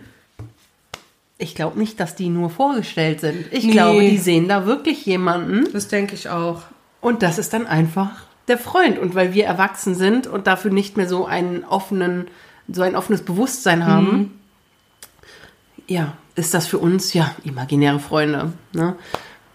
[1.40, 3.46] Ich glaube nicht, dass die nur vorgestellt sind.
[3.52, 3.72] Ich Nee.
[3.72, 6.64] glaube, die sehen da wirklich jemanden Das denke ich auch.
[7.02, 8.10] und das ist dann einfach
[8.48, 8.98] der Freund.
[8.98, 12.28] Und weil wir erwachsen sind und dafür nicht mehr so einen offenen,
[12.68, 14.40] so ein offenes Bewusstsein haben,
[15.88, 18.54] ja, ist das für uns ja imaginäre Freunde.
[18.74, 18.96] Ne?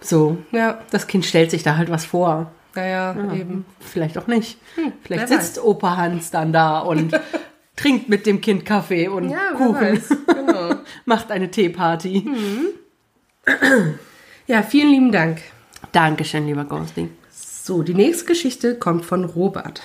[0.01, 2.51] So, Ja, das Kind stellt sich da halt was vor.
[2.75, 3.65] naja, eben.
[3.81, 4.57] Vielleicht auch nicht.
[5.03, 7.13] Vielleicht wer sitzt Opa Hans dann da und
[7.77, 9.75] trinkt mit dem Kind Kaffee und Ja, Kuchen.
[9.75, 10.09] weiß.
[10.27, 10.72] Genau.
[11.05, 12.25] Macht eine Teeparty.
[14.47, 15.41] Ja, vielen lieben Dank.
[15.93, 17.09] Dankeschön, lieber Ghosty.
[17.31, 19.83] So, die nächste Geschichte kommt von Robert.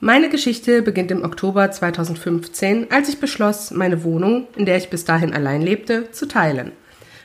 [0.00, 5.04] Meine Geschichte beginnt im Oktober 2015, als ich beschloss, meine Wohnung, in der ich bis
[5.04, 6.72] dahin allein lebte, zu teilen.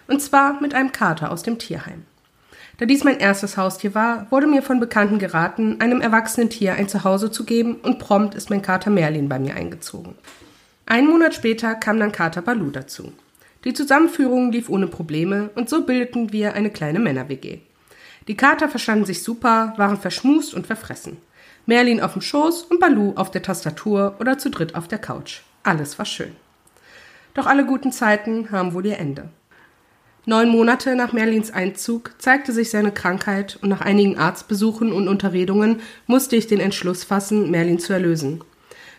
[0.07, 2.05] Und zwar mit einem Kater aus dem Tierheim.
[2.77, 6.89] Da dies mein erstes Haustier war, wurde mir von Bekannten geraten, einem erwachsenen Tier ein
[6.89, 10.15] Zuhause zu geben und prompt ist mein Kater Merlin bei mir eingezogen.
[10.91, 13.13] Einen Monat später kam dann Kater Balu dazu.
[13.63, 17.59] Die Zusammenführung lief ohne Probleme und so bildeten wir eine kleine Männer-WG.
[18.27, 21.15] Die Kater verstanden sich super, waren verschmust und verfressen.
[21.65, 25.43] Merlin auf dem Schoß und Balu auf der Tastatur oder zu dritt auf der Couch.
[25.63, 26.35] Alles war schön.
[27.35, 29.29] Doch alle guten Zeiten haben wohl ihr Ende.
[30.25, 35.79] Neun Monate nach Merlins Einzug zeigte sich seine Krankheit und nach einigen Arztbesuchen und Unterredungen
[36.05, 38.43] musste ich den Entschluss fassen, Merlin zu erlösen.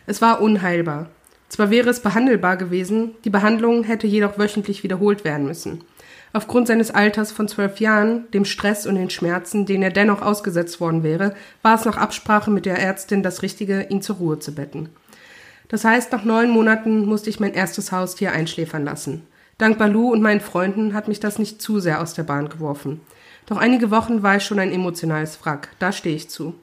[0.06, 1.10] Es war unheilbar.
[1.52, 5.84] Zwar wäre es behandelbar gewesen, die Behandlung hätte jedoch wöchentlich wiederholt werden müssen.
[6.32, 10.80] Aufgrund seines Alters von zwölf Jahren, dem Stress und den Schmerzen, denen er dennoch ausgesetzt
[10.80, 14.54] worden wäre, war es nach Absprache mit der Ärztin das Richtige, ihn zur Ruhe zu
[14.54, 14.88] betten.
[15.68, 19.20] Das heißt, nach neun Monaten musste ich mein erstes Haustier einschläfern lassen.
[19.58, 23.02] Dank Balu und meinen Freunden hat mich das nicht zu sehr aus der Bahn geworfen.
[23.44, 26.54] Doch einige Wochen war ich schon ein emotionales Wrack, da stehe ich zu.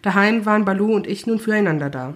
[0.00, 2.14] Daheim waren Balu und ich nun füreinander da.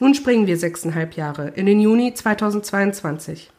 [0.00, 3.50] Nun springen wir sechseinhalb Jahre, in den Juni 2022.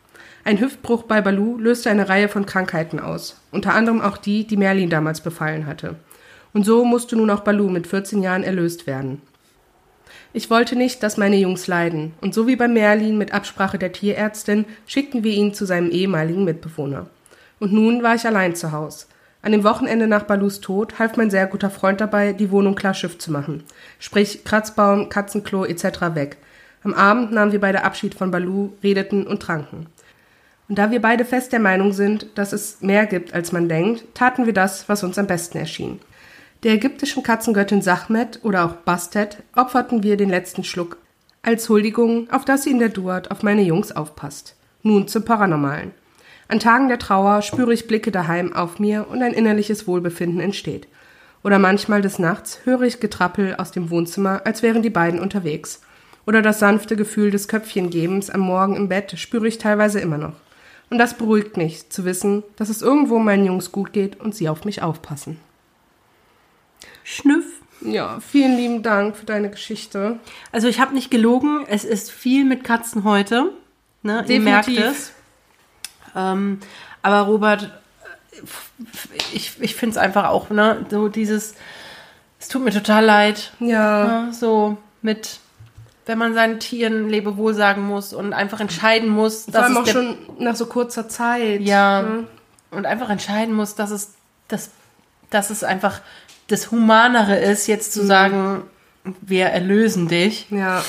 [0.43, 4.57] Ein Hüftbruch bei Balu löste eine Reihe von Krankheiten aus, unter anderem auch die, die
[4.57, 5.95] Merlin damals befallen hatte.
[6.53, 9.21] Und so musste nun auch Balu mit 14 Jahren erlöst werden.
[10.33, 13.93] Ich wollte nicht, dass meine Jungs leiden, und so wie bei Merlin mit Absprache der
[13.93, 17.07] Tierärztin schickten wir ihn zu seinem ehemaligen Mitbewohner.
[17.59, 19.07] Und nun war ich allein zu Haus.
[19.45, 22.95] An dem Wochenende nach Balus Tod half mein sehr guter Freund dabei, die Wohnung klar
[22.95, 23.63] Schiff zu machen.
[23.99, 26.15] Sprich Kratzbaum, Katzenklo etc.
[26.15, 26.37] weg.
[26.83, 29.85] Am Abend nahmen wir beide Abschied von Balu, redeten und tranken.
[30.67, 34.15] Und da wir beide fest der Meinung sind, dass es mehr gibt, als man denkt,
[34.15, 35.99] taten wir das, was uns am besten erschien.
[36.63, 40.97] Der ägyptischen Katzengöttin Sachmet oder auch Bastet opferten wir den letzten Schluck
[41.43, 44.55] als Huldigung, auf dass sie in der Duat auf meine Jungs aufpasst.
[44.81, 45.91] Nun zum Paranormalen.
[46.47, 50.87] An Tagen der Trauer spüre ich Blicke daheim auf mir und ein innerliches Wohlbefinden entsteht.
[51.43, 55.81] Oder manchmal des Nachts höre ich Getrappel aus dem Wohnzimmer, als wären die beiden unterwegs.
[56.27, 60.33] Oder das sanfte Gefühl des Köpfchengebens am Morgen im Bett spüre ich teilweise immer noch.
[60.89, 64.49] Und das beruhigt mich, zu wissen, dass es irgendwo meinen Jungs gut geht und sie
[64.49, 65.39] auf mich aufpassen.
[67.03, 67.45] Schnüff.
[67.81, 70.19] Ja, vielen lieben Dank für deine Geschichte.
[70.51, 73.51] Also ich habe nicht gelogen, es ist viel mit Katzen heute.
[74.01, 74.23] Ne?
[74.27, 75.11] Ihr merkt es.
[76.15, 76.59] Ähm,
[77.01, 78.37] aber Robert, äh,
[79.33, 81.55] ich, ich finde es einfach auch, ne, so dieses,
[82.39, 85.39] es tut mir total leid, Ja, ne, so mit,
[86.05, 89.77] wenn man seinen Tieren Lebewohl sagen muss und einfach entscheiden muss, vor dass allem es
[89.79, 91.61] auch schon nach so kurzer Zeit.
[91.61, 92.27] ja, ne?
[92.71, 94.13] und einfach entscheiden muss, dass es,
[94.47, 94.69] dass,
[95.29, 96.01] dass es einfach
[96.47, 98.63] das Humanere ist, jetzt zu sagen,
[99.21, 100.47] wir erlösen dich.
[100.49, 100.83] Ja,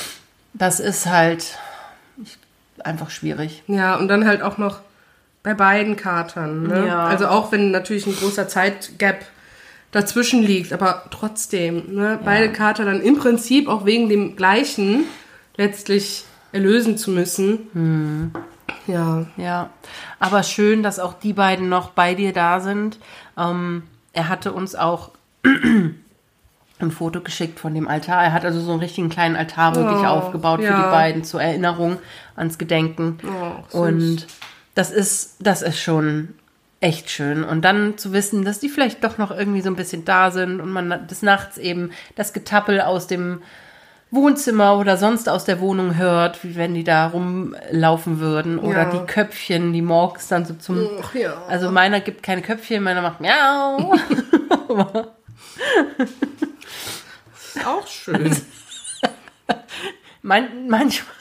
[0.53, 1.59] Das ist halt
[2.82, 3.62] einfach schwierig.
[3.69, 4.81] ja, und dann halt auch noch
[5.47, 6.64] bei beiden Katern.
[6.64, 6.89] Ne?
[6.89, 7.05] Ja.
[7.05, 9.24] Also auch wenn natürlich ein großer Zeitgap
[9.93, 12.18] dazwischen liegt, aber trotzdem, ne?
[12.24, 15.05] beide Kater dann im Prinzip auch wegen dem gleichen
[15.56, 17.68] letztlich erlösen zu müssen.
[17.74, 18.31] Hm.
[18.89, 19.70] Ja, Ja,
[20.18, 22.98] aber schön, dass auch die beiden noch bei dir da sind.
[23.39, 25.12] Ähm, er hatte uns auch
[25.44, 28.24] ein Foto geschickt von dem Altar.
[28.24, 30.77] Er hat also so einen richtigen kleinen Altar wirklich Oh, aufgebaut für ja.
[30.86, 31.98] die beiden zur Erinnerung
[32.35, 33.18] ans Gedenken.
[33.73, 33.78] Oh.
[33.78, 34.27] Und
[34.77, 36.35] das ist, das ist schon
[36.81, 37.43] echt schön.
[37.43, 40.61] Und dann zu wissen, dass die vielleicht doch noch irgendwie so ein bisschen da sind
[40.61, 43.43] und man des Nachts eben das Getappel aus dem
[44.12, 48.59] Wohnzimmer oder sonst aus der Wohnung hört, wie wenn die da rumlaufen würden.
[48.59, 48.90] Oder Ja.
[48.90, 50.86] die Köpfchen, die morgens dann so zum.
[51.03, 51.43] Ach ja.
[51.48, 53.94] Also meiner gibt keine Köpfchen, meiner macht Miau.
[57.55, 58.36] ist auch schön.
[60.23, 61.15] Man, manchmal,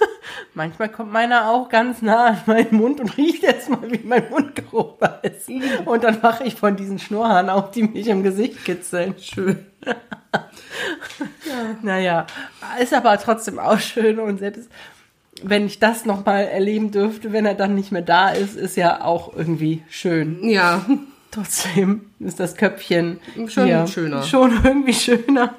[0.56, 4.30] Manchmal kommt meiner auch ganz nah an meinen Mund und riecht jetzt mal, wie mein
[4.30, 5.50] Mundgeruch ist.
[5.86, 9.16] Und dann mache ich von diesen Schnurrhaaren auch, die mich im Gesicht kitzeln.
[9.20, 9.66] Schön.
[9.86, 9.96] ja.
[11.82, 12.26] Naja,
[12.82, 14.70] ist aber trotzdem auch schön und selbst
[15.42, 19.02] wenn ich das nochmal erleben dürfte, wenn er dann nicht mehr da ist, ist ja
[19.04, 20.48] auch irgendwie schön.
[20.48, 20.86] Ja.
[21.32, 24.24] Trotzdem ist das Köpfchen schon schöner.
[24.24, 25.54] Schon irgendwie schöner.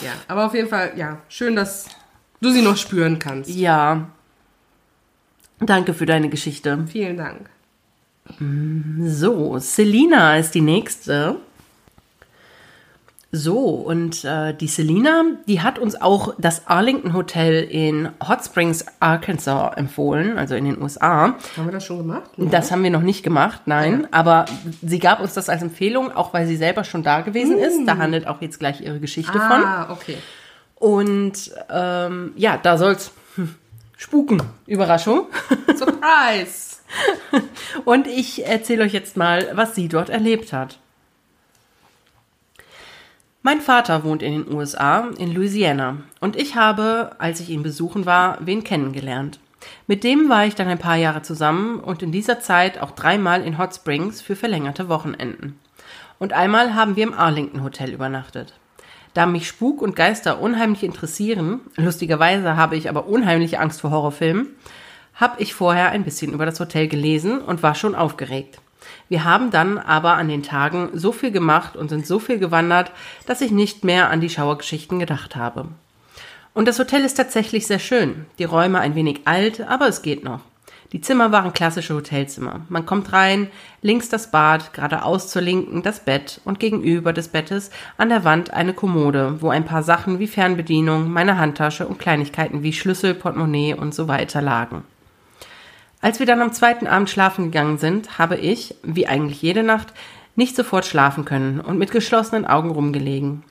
[0.00, 1.86] Ja, aber auf jeden Fall, ja, schön, dass
[2.40, 3.50] du sie noch spüren kannst.
[3.50, 4.08] Ja.
[5.60, 6.84] Danke für deine Geschichte.
[6.90, 7.50] Vielen Dank.
[9.04, 11.36] So, Selina ist die nächste.
[13.32, 18.84] So, und äh, die Selina, die hat uns auch das Arlington Hotel in Hot Springs,
[18.98, 21.36] Arkansas empfohlen, also in den USA.
[21.56, 22.30] Haben wir das schon gemacht?
[22.36, 24.08] Das haben wir noch nicht gemacht, nein.
[24.10, 24.46] Aber
[24.82, 27.86] sie gab uns das als Empfehlung, auch weil sie selber schon da gewesen ist.
[27.86, 29.40] Da handelt auch jetzt gleich ihre Geschichte von.
[29.64, 30.16] Ah, okay.
[30.80, 33.12] Und ähm, ja, da soll's
[33.96, 34.42] spuken.
[34.66, 35.26] Überraschung.
[35.76, 36.78] Surprise!
[37.84, 40.78] Und ich erzähle euch jetzt mal, was sie dort erlebt hat.
[43.42, 48.04] Mein Vater wohnt in den USA, in Louisiana, und ich habe, als ich ihn besuchen
[48.04, 49.40] war, wen kennengelernt.
[49.86, 53.42] Mit dem war ich dann ein paar Jahre zusammen und in dieser Zeit auch dreimal
[53.42, 55.58] in Hot Springs für verlängerte Wochenenden.
[56.18, 58.59] Und einmal haben wir im Arlington Hotel übernachtet.
[59.14, 64.48] Da mich Spuk und Geister unheimlich interessieren, lustigerweise habe ich aber unheimliche Angst vor Horrorfilmen,
[65.14, 68.60] habe ich vorher ein bisschen über das Hotel gelesen und war schon aufgeregt.
[69.08, 72.92] Wir haben dann aber an den Tagen so viel gemacht und sind so viel gewandert,
[73.26, 75.66] dass ich nicht mehr an die Schauergeschichten gedacht habe.
[76.54, 78.26] Und das Hotel ist tatsächlich sehr schön.
[78.38, 80.40] Die Räume ein wenig alt, aber es geht noch.
[80.92, 82.62] Die Zimmer waren klassische Hotelzimmer.
[82.68, 83.48] Man kommt rein,
[83.80, 88.52] links das Bad, geradeaus zur Linken das Bett und gegenüber des Bettes an der Wand
[88.52, 93.74] eine Kommode, wo ein paar Sachen wie Fernbedienung, meine Handtasche und Kleinigkeiten wie Schlüssel, Portemonnaie
[93.74, 94.82] und so weiter lagen.
[96.00, 99.92] Als wir dann am zweiten Abend schlafen gegangen sind, habe ich, wie eigentlich jede Nacht,
[100.34, 103.44] nicht sofort schlafen können und mit geschlossenen Augen rumgelegen.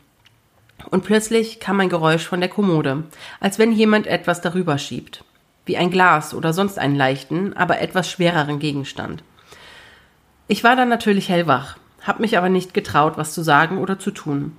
[0.89, 3.03] Und plötzlich kam ein Geräusch von der Kommode,
[3.39, 5.23] als wenn jemand etwas darüber schiebt,
[5.65, 9.23] wie ein Glas oder sonst einen leichten, aber etwas schwereren Gegenstand.
[10.47, 14.11] Ich war dann natürlich hellwach, hab mich aber nicht getraut, was zu sagen oder zu
[14.11, 14.57] tun.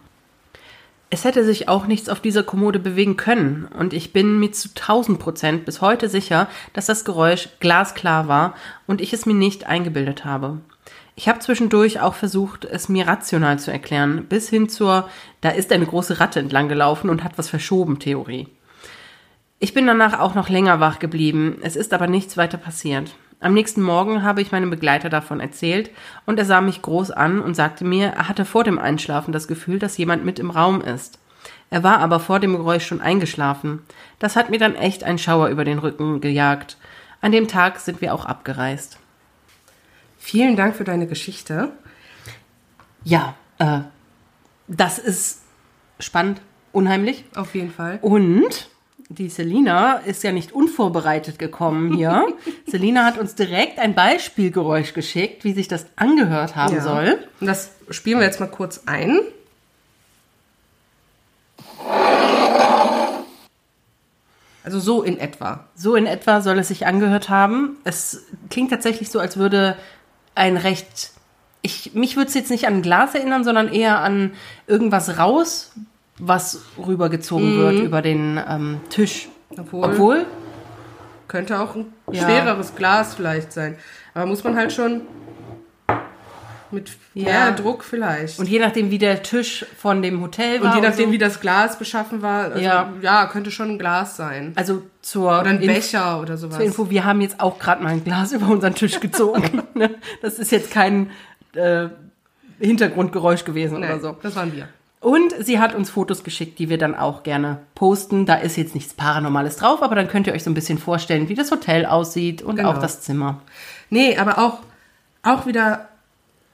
[1.13, 4.73] Es hätte sich auch nichts auf dieser Kommode bewegen können, und ich bin mir zu
[4.75, 8.55] tausend Prozent bis heute sicher, dass das Geräusch glasklar war
[8.87, 10.59] und ich es mir nicht eingebildet habe.
[11.17, 15.09] Ich habe zwischendurch auch versucht, es mir rational zu erklären, bis hin zur
[15.41, 18.47] da ist eine große Ratte entlang gelaufen und hat was verschoben Theorie.
[19.63, 23.15] Ich bin danach auch noch länger wach geblieben, es ist aber nichts weiter passiert.
[23.41, 25.91] Am nächsten Morgen habe ich meinem Begleiter davon erzählt
[26.25, 29.49] und er sah mich groß an und sagte mir, er hatte vor dem Einschlafen das
[29.49, 31.19] Gefühl, dass jemand mit im Raum ist.
[31.69, 33.83] Er war aber vor dem Geräusch schon eingeschlafen.
[34.19, 36.79] Das hat mir dann echt ein Schauer über den Rücken gejagt.
[37.21, 38.99] An dem Tag sind wir auch abgereist.
[40.19, 41.71] Vielen Dank für deine Geschichte.
[43.05, 43.81] Ja, äh,
[44.69, 45.43] das ist
[45.99, 46.41] spannend,
[46.73, 47.25] unheimlich.
[47.35, 47.99] Auf jeden Fall.
[48.01, 48.71] Und
[49.13, 52.29] die Selina ist ja nicht unvorbereitet gekommen hier.
[52.67, 56.81] Selina hat uns direkt ein Beispielgeräusch geschickt, wie sich das angehört haben Ja.
[56.81, 57.19] soll.
[57.41, 59.19] Und das spielen wir jetzt mal kurz ein.
[64.63, 65.65] Also so in etwa.
[65.75, 67.79] So in etwa soll es sich angehört haben.
[67.85, 69.77] Es klingt tatsächlich so, als würde
[70.35, 71.13] ein recht.
[71.63, 74.33] Ich, mich würde es jetzt nicht an ein Glas erinnern, sondern eher an
[74.67, 75.73] irgendwas raus,
[76.21, 79.29] was rübergezogen wird über den ähm, Tisch.
[79.59, 80.27] Obwohl, Obwohl,
[81.29, 82.23] könnte auch ein Ja.
[82.23, 83.77] schwereres Glas vielleicht sein.
[84.15, 85.03] Aber muss man halt schon
[86.73, 87.25] mit Ja.
[87.25, 88.39] mehr Druck vielleicht.
[88.39, 90.71] und je nachdem, wie der Tisch von dem Hotel war.
[90.77, 92.93] Und je nachdem, so, wie das Glas beschaffen war, also, Ja.
[93.03, 93.27] ja.
[93.27, 94.53] könnte schon ein Glas sein.
[94.55, 96.57] Also zur Oder ein Inf- Becher oder sowas.
[96.57, 99.63] Zur Info, wir haben jetzt auch gerade mal ein Glas über unseren Tisch gezogen.
[99.75, 99.91] Ne?
[100.23, 101.11] das ist jetzt kein
[101.55, 101.89] äh,
[102.61, 104.17] Hintergrundgeräusch gewesen Nee, oder so.
[104.23, 104.69] Das waren wir.
[105.01, 108.27] Und sie hat uns Fotos geschickt, die wir dann auch gerne posten.
[108.27, 111.31] Da ist jetzt nichts Paranormales drauf, aber dann könnt ihr euch so ein bisschen vorstellen,
[111.31, 112.71] wie das Hotel aussieht und Genau.
[112.73, 113.41] auch das Zimmer.
[113.89, 114.59] Nee, aber auch,
[115.23, 115.89] auch wieder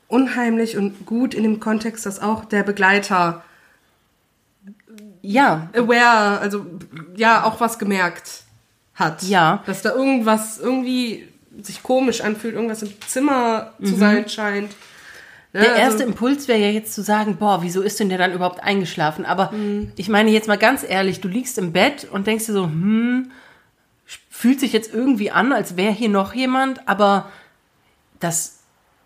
[0.06, 3.42] unheimlich und gut in dem Kontext, dass auch der Begleiter
[5.22, 6.64] Ja, aware, also
[7.16, 8.42] ja, auch was gemerkt
[8.94, 9.24] hat.
[9.24, 9.64] Ja.
[9.66, 11.26] Dass da irgendwas irgendwie
[11.62, 14.70] sich komisch anfühlt, irgendwas im Zimmer zu sein scheint.
[15.62, 18.32] Der also- erste Impuls wäre ja jetzt zu sagen, boah, wieso ist denn der dann
[18.32, 19.24] überhaupt eingeschlafen?
[19.24, 19.92] Aber Mhm.
[19.96, 23.30] ich meine jetzt mal ganz ehrlich, du liegst im Bett und denkst dir so, hm,
[24.30, 27.30] fühlt sich jetzt irgendwie an, als wäre hier noch jemand, aber
[28.20, 28.60] das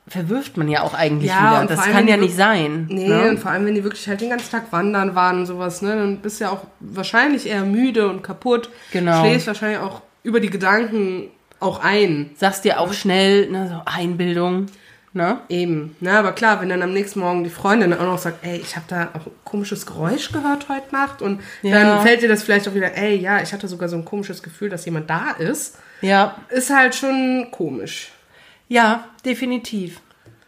[0.09, 1.61] verwirft man ja auch eigentlich Ja, wieder.
[1.61, 2.87] und Das kann ja nicht sein.
[2.91, 3.31] Nee, ne?
[3.31, 5.95] und vor allem, wenn die wirklich halt den ganzen Tag wandern waren und sowas, ne,
[5.95, 8.71] dann bist du ja auch wahrscheinlich eher müde und kaputt.
[8.91, 9.21] Genau.
[9.21, 11.29] Schläfst wahrscheinlich auch über die Gedanken
[11.61, 12.31] auch ein.
[12.37, 14.67] Sagst dir auch schnell, ne, so Einbildung.
[15.13, 15.41] Ne?
[15.49, 15.97] Eben.
[15.99, 18.77] Na, aber klar, wenn dann am nächsten Morgen die Freundin auch noch sagt, ey, ich
[18.77, 21.83] habe da auch ein komisches Geräusch gehört heute Nacht und Ja.
[21.83, 24.41] dann fällt dir das vielleicht auch wieder, ey, ja, ich hatte sogar so ein komisches
[24.41, 25.79] Gefühl, dass jemand da ist.
[26.01, 28.13] Ja, Ist halt schon komisch.
[28.69, 30.01] Ja, definitiv.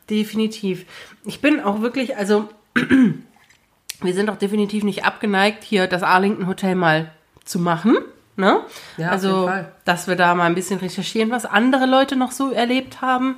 [0.09, 0.87] Definitiv.
[1.25, 2.49] Ich bin auch wirklich, also
[4.01, 7.11] wir sind auch definitiv nicht abgeneigt, hier das Arlington Hotel mal
[7.45, 7.97] zu machen.
[8.37, 8.61] Ne?
[8.97, 9.73] Ja, auf also, jeden Fall.
[9.85, 13.37] dass wir da mal ein bisschen recherchieren, was andere Leute noch so erlebt haben,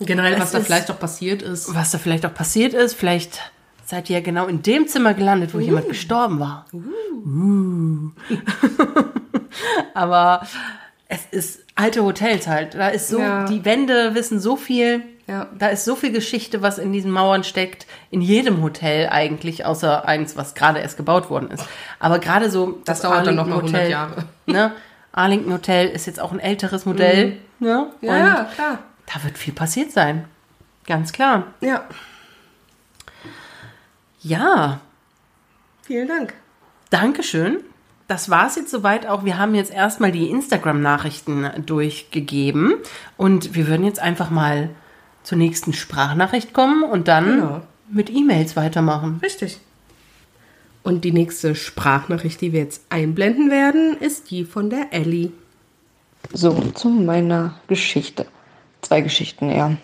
[0.00, 1.74] Generell, was da ist- vielleicht auch passiert ist.
[1.74, 2.94] was da vielleicht auch passiert ist.
[2.94, 3.38] Vielleicht
[3.84, 6.66] seid ihr ja genau in dem Zimmer gelandet, wo jemand gestorben war.
[6.72, 8.10] Uh.
[9.94, 10.46] Aber
[11.08, 12.74] es ist alte Hotels halt.
[12.74, 13.44] Da ist so, Ja.
[13.44, 15.02] die Wände wissen so viel.
[15.26, 15.46] Ja.
[15.58, 17.86] Da ist so viel Geschichte, was in diesen Mauern steckt.
[18.10, 21.64] In jedem Hotel eigentlich, außer eins, was gerade erst gebaut worden ist.
[21.98, 22.80] Aber gerade so.
[22.84, 24.24] Das dauert dann noch mal Arlington 100 Jahre.
[24.46, 24.72] Ne?
[25.12, 27.28] Arlington Hotel ist jetzt auch ein älteres Modell.
[27.28, 27.36] Ne?
[27.60, 27.66] Mhm.
[27.66, 27.78] Ja,
[28.12, 28.78] Und ja, klar.
[29.12, 30.24] Da wird viel passiert sein.
[30.86, 31.48] Ganz klar.
[31.60, 31.84] Ja,
[34.22, 34.80] Ja,
[35.82, 36.34] vielen Dank.
[36.90, 37.58] Dankeschön.
[38.08, 39.24] Das war's jetzt soweit auch.
[39.24, 42.74] Wir haben jetzt erstmal die Instagram-Nachrichten durchgegeben
[43.16, 44.70] und wir würden jetzt einfach mal
[45.22, 47.62] zur nächsten Sprachnachricht kommen und dann Genau.
[47.90, 49.20] mit E-Mails weitermachen.
[49.22, 49.58] Richtig.
[50.82, 55.30] Und die nächste Sprachnachricht, die wir jetzt einblenden werden, ist die von der Ellie.
[56.32, 58.26] So, zu meiner Geschichte.
[58.82, 59.76] Zwei Geschichten eher.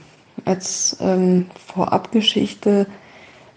[0.45, 2.87] Als ähm, Vorabgeschichte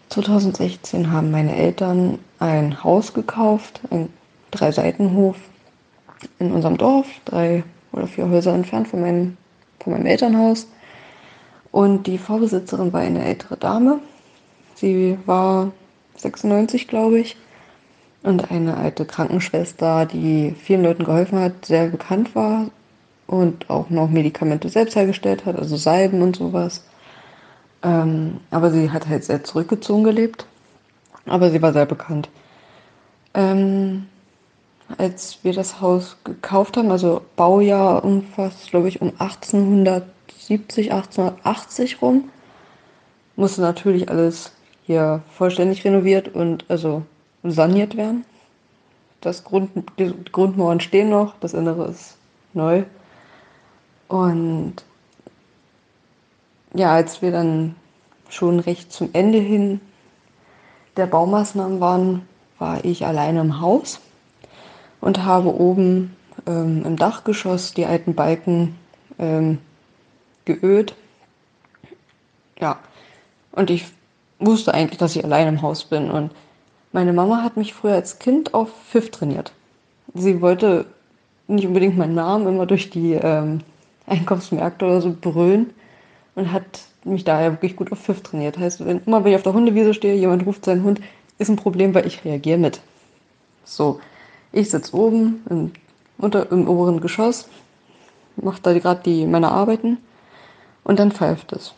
[0.10, 4.10] 2016 haben meine Eltern ein Haus gekauft, ein
[4.52, 5.38] Drei-Seitenhof
[6.40, 9.38] in unserem Dorf, drei oder vier Häuser entfernt von meinem,
[9.80, 10.68] von meinem Elternhaus.
[11.72, 13.99] Und die Vorbesitzerin war eine ältere Dame.
[14.76, 15.72] Sie war
[16.18, 17.38] 96, glaube ich.
[18.24, 22.68] Und eine alte Krankenschwester, die vielen Leuten geholfen hat, sehr bekannt war
[23.30, 26.84] und auch noch Medikamente selbst hergestellt hat, also Salben und sowas.
[27.84, 30.47] Ähm, aber sie hat halt sehr zurückgezogen gelebt.
[31.27, 32.27] Aber sie war sehr bekannt.
[33.35, 34.07] Ähm,
[34.97, 42.30] als wir das Haus gekauft haben, also Baujahr umfasst, glaube ich, um 1870, 1880 rum,
[43.35, 44.53] musste natürlich alles
[44.88, 47.03] hier vollständig renoviert und also
[47.43, 48.26] saniert werden.
[49.22, 49.69] Das Grund,
[49.99, 52.18] die Grundmauern stehen noch, das Innere ist
[52.56, 52.85] neu.
[54.10, 54.73] Und
[56.73, 57.76] ja, als wir dann
[58.27, 59.80] schon recht zum Ende hin
[60.98, 62.27] der Baumaßnahmen waren,
[62.57, 64.02] war ich alleine im Haus
[64.99, 66.15] und habe oben
[66.45, 68.76] ähm, im Dachgeschoss die alten Balken
[69.18, 69.60] ähm,
[70.45, 70.95] geölt.
[72.60, 72.80] Ja,
[73.52, 73.86] und ich
[74.40, 76.11] wusste eigentlich, dass ich allein im Haus bin.
[76.11, 76.31] Und
[76.91, 79.53] meine Mama hat mich früher als Kind auf Pfiff trainiert.
[80.14, 80.86] Sie wollte
[81.48, 83.61] nicht unbedingt meinen Namen immer durch die ähm,
[84.10, 85.72] Einkaufsmärkte oder so brüllen
[86.36, 88.57] und hat mich daher wirklich gut auf Pfiff trainiert.
[88.57, 91.02] Heißt, wenn immer wenn ich auf der Hundewiese stehe, jemand ruft seinen Hund,
[91.38, 92.81] ist ein Problem, weil ich reagiere mit.
[93.64, 93.99] So,
[94.52, 95.72] ich sitze oben im,
[96.18, 97.48] unter, im oberen Geschoss,
[98.36, 99.98] mache da gerade die meine Arbeiten
[100.84, 101.73] und dann pfeift es.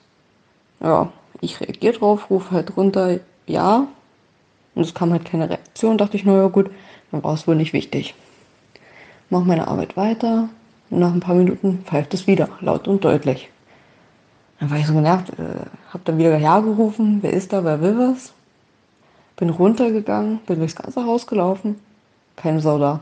[0.79, 3.87] Ja, ich reagiere drauf, rufe halt runter, ja.
[4.73, 6.71] Und es kam halt keine Reaktion, dachte ich, naja gut,
[7.11, 8.15] dann war es wohl nicht wichtig.
[9.29, 10.49] Mach meine Arbeit weiter
[10.99, 13.49] nach ein paar Minuten pfeift es wieder, laut und deutlich.
[14.59, 17.81] Dann war ich so genervt, äh, hab dann wieder ja gerufen, wer ist da, wer
[17.81, 18.34] will was?
[19.38, 21.80] Bin runtergegangen, bin durchs ganze Haus gelaufen,
[22.35, 22.99] keine Sau da.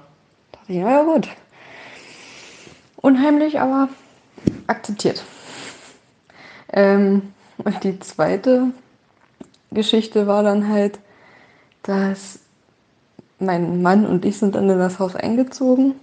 [0.52, 1.28] Dachte ich, naja gut.
[2.98, 3.90] Unheimlich, aber
[4.68, 5.24] akzeptiert.
[6.72, 8.68] Ähm, und die zweite
[9.72, 10.99] Geschichte war dann halt,
[11.84, 12.40] dass
[13.40, 15.95] mein Mann und ich sind dann in das Haus eingezogen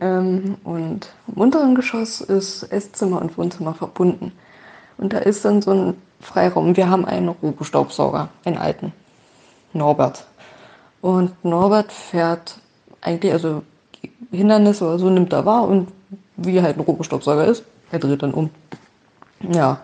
[0.00, 4.32] ähm, und im unteren Geschoss ist Esszimmer und Wohnzimmer verbunden.
[4.96, 6.76] Und da ist dann so ein Freiraum.
[6.76, 8.92] Wir haben einen Robostaubsauger, einen alten,
[9.72, 10.26] Norbert.
[11.00, 12.58] Und Norbert fährt
[13.00, 13.62] eigentlich, also
[14.30, 15.88] Hindernisse oder so nimmt er wahr und
[16.36, 18.50] wie halt ein Robostaubsauger ist, er dreht dann um.
[19.40, 19.80] Ja,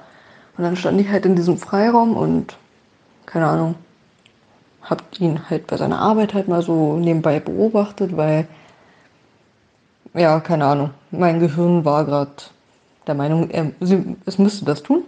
[0.56, 2.56] und dann stand ich halt in diesem Freiraum und
[3.26, 3.74] keine Ahnung,
[4.82, 8.47] hab ihn halt bei seiner Arbeit halt mal so nebenbei beobachtet, weil
[10.14, 12.30] ja, keine Ahnung, mein Gehirn war gerade
[13.06, 15.04] der Meinung, er, sie, es müsste das tun.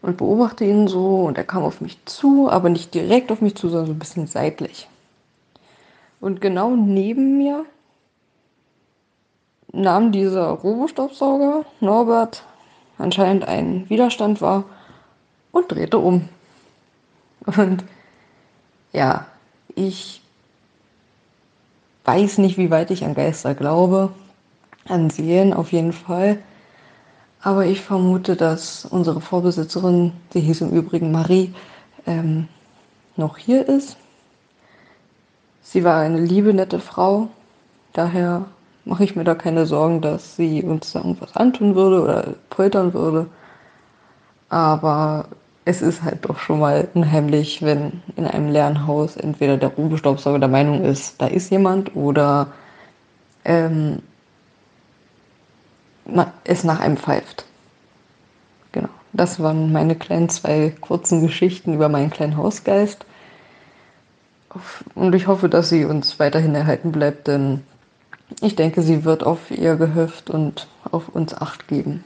[0.00, 3.54] Und beobachte ihn so und er kam auf mich zu, aber nicht direkt auf mich
[3.54, 4.88] zu, sondern so ein bisschen seitlich.
[6.20, 7.64] Und genau neben mir
[9.72, 12.44] nahm dieser Robostaubsauger Norbert
[12.98, 14.64] anscheinend einen Widerstand wahr
[15.52, 16.28] und drehte um.
[17.46, 17.84] Und
[18.92, 19.26] ja,
[19.74, 20.21] ich
[22.04, 24.10] weiß nicht, wie weit ich an Geister glaube.
[24.88, 26.38] ansehen, auf jeden Fall.
[27.40, 31.54] Aber ich vermute, dass unsere Vorbesitzerin, sie hieß im Übrigen Marie,
[32.06, 32.48] ähm,
[33.16, 33.96] noch hier ist.
[35.62, 37.28] Sie war eine liebe, nette Frau.
[37.92, 38.46] Daher
[38.84, 42.94] mache ich mir da keine Sorgen, dass sie uns da irgendwas antun würde oder poltern
[42.94, 43.26] würde.
[44.48, 45.26] Aber
[45.64, 50.40] es ist halt doch schon mal unheimlich, wenn in einem leeren Haus entweder der Ruhestaubsauger
[50.40, 52.48] der Meinung ist, da ist jemand oder
[53.44, 54.02] ähm,
[56.44, 57.44] es nach einem pfeift.
[58.72, 63.04] Genau, das waren meine kleinen zwei kurzen Geschichten über meinen kleinen Hausgeist.
[64.94, 67.62] Und ich hoffe, dass sie uns weiterhin erhalten bleibt, denn
[68.40, 72.02] ich denke, sie wird auf ihr Gehöft und auf uns Acht geben.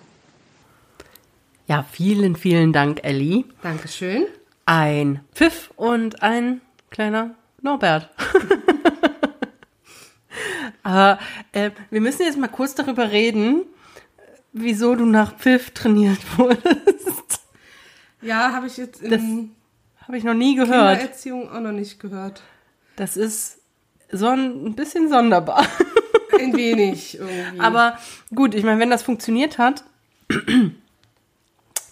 [1.68, 3.44] Ja, vielen, vielen Dank, Ellie.
[3.62, 4.26] Dankeschön.
[4.66, 6.60] Ein Pfiff und ein
[6.90, 8.09] kleiner Norbert.
[10.84, 11.18] Aber
[11.51, 13.64] äh, wir müssen jetzt mal kurz darüber reden,
[14.52, 17.40] wieso du nach Pfiff trainiert wurdest.
[18.22, 19.51] Ja, habe ich jetzt in
[20.06, 20.98] habe ich noch nie gehört.
[20.98, 22.43] Kindererziehung auch noch nicht gehört.
[22.94, 23.59] Das ist
[24.12, 25.66] so ein bisschen sonderbar.
[26.38, 27.51] Ein wenig irgendwie.
[27.60, 27.98] Aber
[28.32, 29.82] gut, ich meine, wenn das funktioniert hat,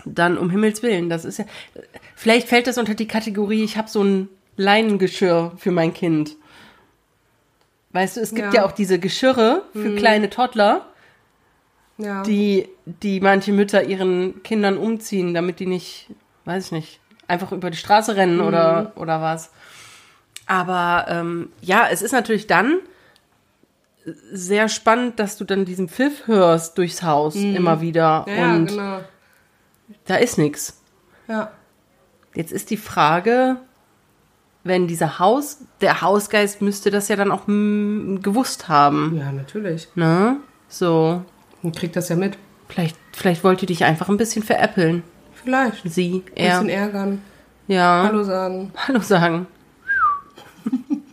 [0.04, 1.44] dann um Himmels Willen, das ist ja.
[2.14, 6.36] Vielleicht fällt das unter die Kategorie, ich habe so ein Leinengeschirr für mein Kind.
[7.92, 8.66] Weißt du, es gibt ja, Ja.
[8.66, 10.86] auch diese Geschirre für kleine Toddler,
[11.98, 12.22] ja.
[12.22, 16.08] die, die manche Mütter ihren Kindern umziehen, damit die nicht,
[16.44, 19.50] weiß ich nicht, einfach über die Straße rennen oder, oder was.
[20.46, 22.78] Aber ähm, ja, es ist natürlich dann
[24.04, 28.24] sehr spannend, dass du dann diesen Pfiff hörst durchs Haus immer wieder.
[28.28, 29.00] ja, ja, und genau.
[30.06, 30.80] Da ist nichts.
[31.28, 31.50] Ja.
[32.34, 33.56] Jetzt ist die Frage,
[34.64, 39.16] wenn dieser Haus, der Hausgeist müsste das ja dann auch mm, gewusst haben.
[39.18, 39.88] ja, natürlich.
[39.94, 40.38] Ne?
[40.68, 41.22] So,
[41.62, 42.36] Man kriegt das ja mit.
[42.68, 45.02] vielleicht, vielleicht wollte dich einfach ein bisschen veräppeln.
[45.34, 45.82] Vielleicht.
[45.84, 46.50] Sie, Ein er.
[46.60, 47.22] bisschen ärgern.
[47.68, 48.04] Ja.
[48.08, 48.72] Hallo sagen.
[48.88, 49.46] Hallo sagen.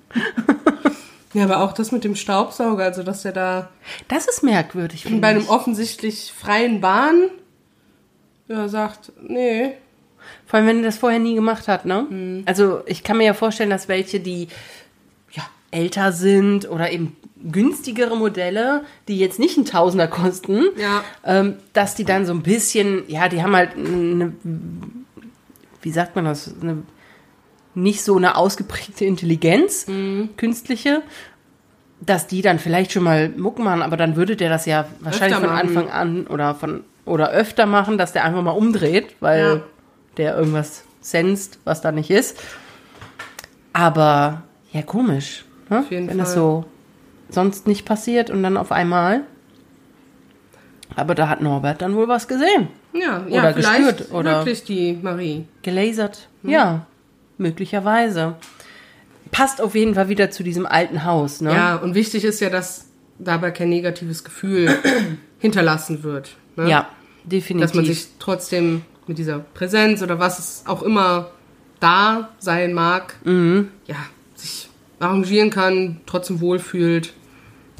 [1.34, 3.70] Ja, aber auch das mit dem Staubsauger, also dass der da
[4.10, 5.06] Das ist merkwürdig.
[5.22, 5.50] bei einem ich.
[5.50, 7.30] offensichtlich freien Bahn
[8.52, 9.72] ja, sagt, nee,
[10.46, 12.06] Vor allem, wenn er das vorher nie gemacht hat, ne?
[12.10, 12.44] Mhm.
[12.46, 14.48] Also ich kann mir ja vorstellen, dass welche, die
[15.32, 21.04] ja, älter sind oder eben günstigere Modelle, die jetzt nicht einen Tausender kosten, Ja.
[21.26, 24.34] ähm, dass die dann so ein bisschen, ja, die haben halt eine,
[25.82, 26.84] wie sagt man das, eine,
[27.74, 30.30] nicht so eine ausgeprägte Intelligenz, Mhm.
[30.38, 31.02] künstliche,
[32.00, 35.40] dass die dann vielleicht schon mal Mucken machen, aber dann würde der das ja wahrscheinlich
[35.40, 35.50] von.
[35.50, 39.62] Anfang an oder von oder öfter machen, dass der einfach mal umdreht, weil Ja.
[40.18, 42.38] der irgendwas senst, was da nicht ist.
[43.74, 45.80] Aber ja, komisch, ne?
[45.80, 46.38] Auf jeden wenn das Fall.
[46.38, 46.66] so
[47.30, 49.22] sonst nicht passiert und dann auf einmal.
[50.96, 52.68] Aber da hat Norbert dann wohl was gesehen.
[52.94, 55.46] ja, ja Oder gespürt, oder- wirklich die Marie.
[55.62, 56.28] Gelasert.
[56.44, 56.50] Hm.
[56.50, 56.86] Ja,
[57.38, 58.36] möglicherweise.
[59.32, 61.54] Passt auf jeden Fall wieder zu diesem alten Haus, ne?
[61.54, 62.88] Ja, und wichtig ist ja, dass
[63.18, 64.78] dabei kein negatives Gefühl
[65.40, 66.36] hinterlassen wird.
[66.56, 66.70] Ne?
[66.70, 66.90] Ja,
[67.24, 67.68] definitiv.
[67.70, 71.32] Dass man sich trotzdem mit dieser Präsenz oder was es auch immer
[71.80, 73.70] da sein mag, Mhm.
[73.88, 73.96] ja,
[74.36, 74.70] sich
[75.00, 77.14] arrangieren kann, trotzdem wohlfühlt.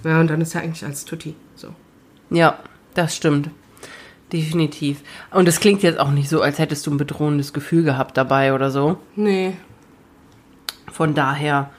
[0.04, 1.36] Ja, und dann ist ja eigentlich alles tutti.
[1.56, 1.68] So.
[2.32, 2.58] Ja,
[2.96, 3.50] das stimmt.
[4.34, 5.02] Definitiv.
[5.32, 8.54] Und es klingt jetzt auch nicht so, als hättest du ein bedrohendes Gefühl gehabt dabei
[8.54, 8.98] oder so.
[9.16, 9.54] Nee.
[10.92, 11.70] Von daher,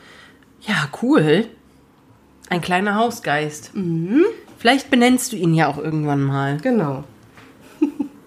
[0.61, 1.47] ja, cool.
[2.51, 3.75] Ein kleiner Hausgeist.
[3.75, 4.25] Mhm.
[4.63, 6.59] Vielleicht benennst du ihn ja auch irgendwann mal.
[6.63, 7.03] Genau.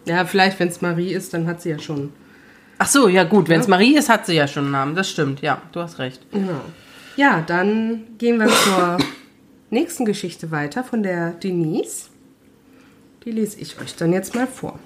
[0.05, 2.11] ja, vielleicht, wenn es Marie ist, dann hat sie ja schon.
[2.77, 4.95] Ach so, ja gut, wenn es Marie ist, hat sie ja schon einen Namen.
[4.95, 6.29] Das stimmt, ja, du hast recht.
[6.33, 6.59] Genau.
[7.15, 8.97] Ja, dann gehen wir zur
[9.69, 12.09] nächsten Geschichte weiter von der Denise.
[13.23, 14.77] Die lese ich euch dann jetzt mal vor.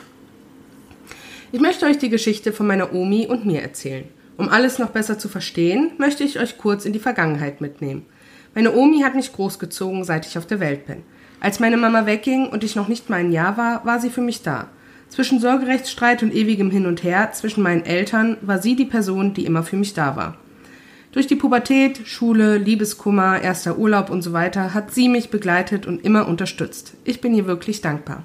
[1.52, 4.08] Ich möchte euch die Geschichte von meiner Omi und mir erzählen.
[4.38, 8.06] Um alles noch besser zu verstehen, möchte ich euch kurz in die Vergangenheit mitnehmen.
[8.54, 11.02] Meine Omi hat mich großgezogen, seit ich auf der Welt bin.
[11.42, 14.22] Als meine Mama wegging und ich noch nicht mal ein Jahr war, war sie für
[14.22, 14.68] mich da.
[15.08, 19.46] Zwischen Sorgerechtsstreit und ewigem Hin und Her zwischen meinen Eltern war sie die Person, die
[19.46, 20.36] immer für mich da war.
[21.12, 26.06] Durch die Pubertät, Schule, Liebeskummer, erster Urlaub und so weiter hat sie mich begleitet und
[26.06, 26.94] immer unterstützt.
[27.04, 28.24] Ich bin ihr wirklich dankbar.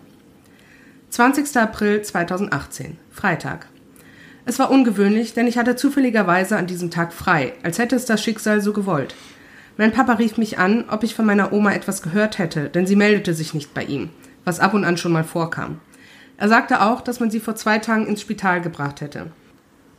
[1.08, 1.56] 20.
[1.56, 3.68] April 2018, Freitag.
[4.44, 8.22] Es war ungewöhnlich, denn ich hatte zufälligerweise an diesem Tag frei, als hätte es das
[8.22, 9.14] Schicksal so gewollt.
[9.76, 12.94] Mein Papa rief mich an, ob ich von meiner Oma etwas gehört hätte, denn sie
[12.94, 14.10] meldete sich nicht bei ihm,
[14.44, 15.80] was ab und an schon mal vorkam.
[16.36, 19.32] Er sagte auch, dass man sie vor zwei Tagen ins Spital gebracht hätte.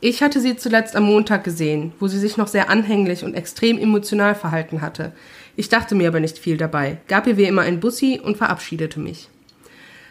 [0.00, 3.78] Ich hatte sie zuletzt am Montag gesehen, wo sie sich noch sehr anhänglich und extrem
[3.78, 5.12] emotional verhalten hatte.
[5.56, 9.00] Ich dachte mir aber nicht viel dabei, gab ihr wie immer ein Bussi und verabschiedete
[9.00, 9.28] mich.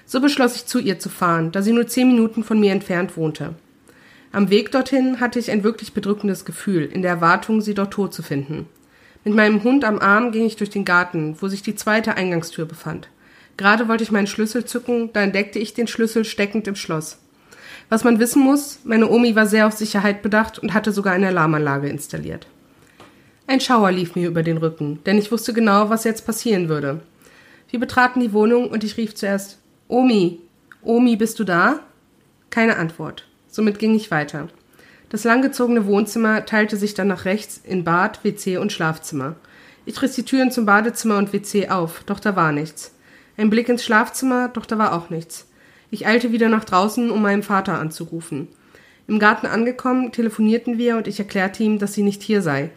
[0.05, 3.17] So beschloss ich zu ihr zu fahren, da sie nur zehn Minuten von mir entfernt
[3.17, 3.55] wohnte.
[4.31, 8.13] Am Weg dorthin hatte ich ein wirklich bedrückendes Gefühl, in der Erwartung, sie dort tot
[8.13, 8.67] zu finden.
[9.25, 12.65] Mit meinem Hund am Arm ging ich durch den Garten, wo sich die zweite Eingangstür
[12.65, 13.09] befand.
[13.57, 17.17] Gerade wollte ich meinen Schlüssel zücken, da entdeckte ich den Schlüssel steckend im Schloss.
[17.89, 21.29] Was man wissen muss, meine Omi war sehr auf Sicherheit bedacht und hatte sogar eine
[21.29, 22.45] Alarmanlage installiert.
[23.47, 26.99] Ein Schauer lief mir über den Rücken, denn ich wusste genau, was jetzt passieren würde.
[27.71, 29.57] Wir betraten die Wohnung und ich rief zuerst
[29.87, 30.39] Omi,
[30.83, 31.79] Omi, bist du da?
[32.51, 33.25] Keine Antwort.
[33.47, 34.49] Somit ging ich weiter.
[35.09, 39.35] Das langgezogene Wohnzimmer teilte sich dann nach rechts in Bad, WC und Schlafzimmer.
[39.85, 42.93] Ich riss die Türen zum Badezimmer und WC auf, doch da war nichts.
[43.37, 45.47] Ein Blick ins Schlafzimmer, doch da war auch nichts.
[45.91, 48.47] Ich eilte wieder nach draußen, um meinen Vater anzurufen.
[49.07, 52.71] Im Garten angekommen, telefonierten wir und ich erklärte ihm, dass sie nicht hier sei.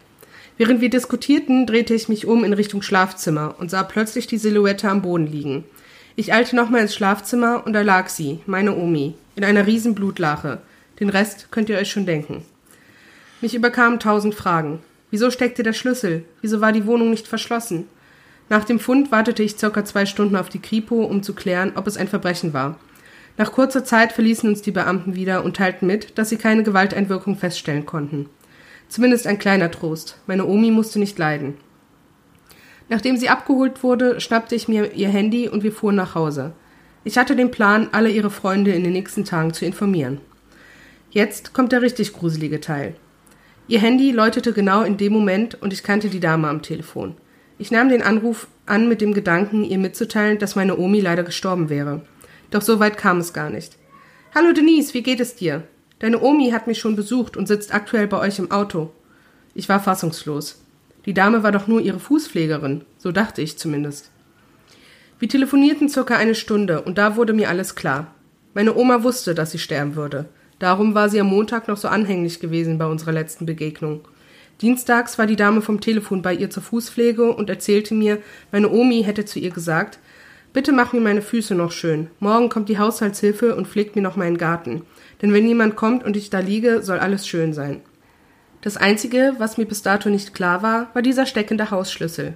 [0.57, 4.89] Während wir diskutierten, drehte ich mich um in Richtung Schlafzimmer und sah plötzlich die Silhouette
[4.89, 5.63] am Boden liegen.
[6.15, 10.59] Ich eilte nochmal ins Schlafzimmer und da lag sie, meine Omi, in einer riesen Blutlache.
[10.99, 12.43] Den Rest könnt ihr euch schon denken.
[13.41, 14.79] Mich überkamen tausend Fragen.
[15.11, 16.25] Wieso steckte der Schlüssel?
[16.41, 17.87] Wieso war die Wohnung nicht verschlossen?
[18.49, 21.87] Nach dem Fund wartete ich circa zwei Stunden auf die Kripo, um zu klären, ob
[21.87, 22.79] es ein Verbrechen war.
[23.37, 27.37] Nach kurzer Zeit verließen uns die Beamten wieder und teilten mit, dass sie keine Gewalteinwirkung
[27.37, 28.27] feststellen konnten.
[28.89, 30.17] Zumindest ein kleiner Trost.
[30.27, 31.53] Meine Omi musste nicht leiden.
[32.89, 36.53] Nachdem sie abgeholt wurde, schnappte ich mir ihr Handy und wir fuhren nach Hause.
[37.03, 40.19] Ich hatte den Plan, alle ihre Freunde in den nächsten Tagen zu informieren.
[41.11, 42.95] Jetzt kommt der richtig gruselige Teil.
[43.67, 47.15] Ihr Handy läutete genau in dem Moment und ich kannte die Dame am Telefon.
[47.57, 51.69] Ich nahm den Anruf an mit dem Gedanken, ihr mitzuteilen, dass meine Omi leider gestorben
[51.69, 52.01] wäre.
[52.51, 53.75] Doch so weit kam es gar nicht.
[54.35, 55.63] Hallo Denise, wie geht es dir?
[55.97, 58.91] Deine Omi hat mich schon besucht und sitzt aktuell bei euch im Auto.
[59.55, 60.63] Ich war fassungslos.
[61.07, 64.11] Die Dame war doch nur ihre Fußpflegerin, so dachte ich zumindest.
[65.17, 68.13] Wir telefonierten circa eine Stunde und da wurde mir alles klar.
[68.53, 70.29] Meine Oma wusste, dass sie sterben würde.
[70.59, 74.01] Darum war sie am Montag noch so anhänglich gewesen bei unserer letzten Begegnung.
[74.61, 78.19] Dienstags war die Dame vom Telefon bei ihr zur Fußpflege und erzählte mir,
[78.51, 79.99] meine Omi hätte zu ihr gesagt,
[80.51, 82.09] Bitte mach mir meine Füße noch schön.
[82.19, 84.81] Morgen kommt die Haushaltshilfe und pflegt mir noch meinen Garten.
[85.21, 87.81] Denn wenn jemand kommt und ich da liege, soll alles schön sein.
[88.61, 92.33] Das Einzige, was mir bis dato nicht klar war, war dieser steckende Hausschlüssel.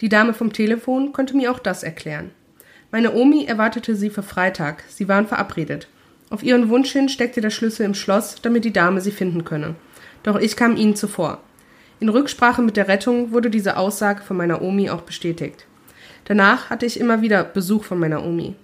[0.00, 2.30] Die Dame vom Telefon konnte mir auch das erklären.
[2.90, 4.84] Meine Omi erwartete sie für Freitag.
[4.88, 5.88] Sie waren verabredet.
[6.28, 9.74] Auf ihren Wunsch hin steckte der Schlüssel im Schloss, damit die Dame sie finden könne.
[10.22, 11.40] Doch ich kam ihnen zuvor.
[12.00, 15.66] In Rücksprache mit der Rettung wurde diese Aussage von meiner Omi auch bestätigt.
[16.24, 18.54] Danach hatte ich immer wieder Besuch von meiner Omi.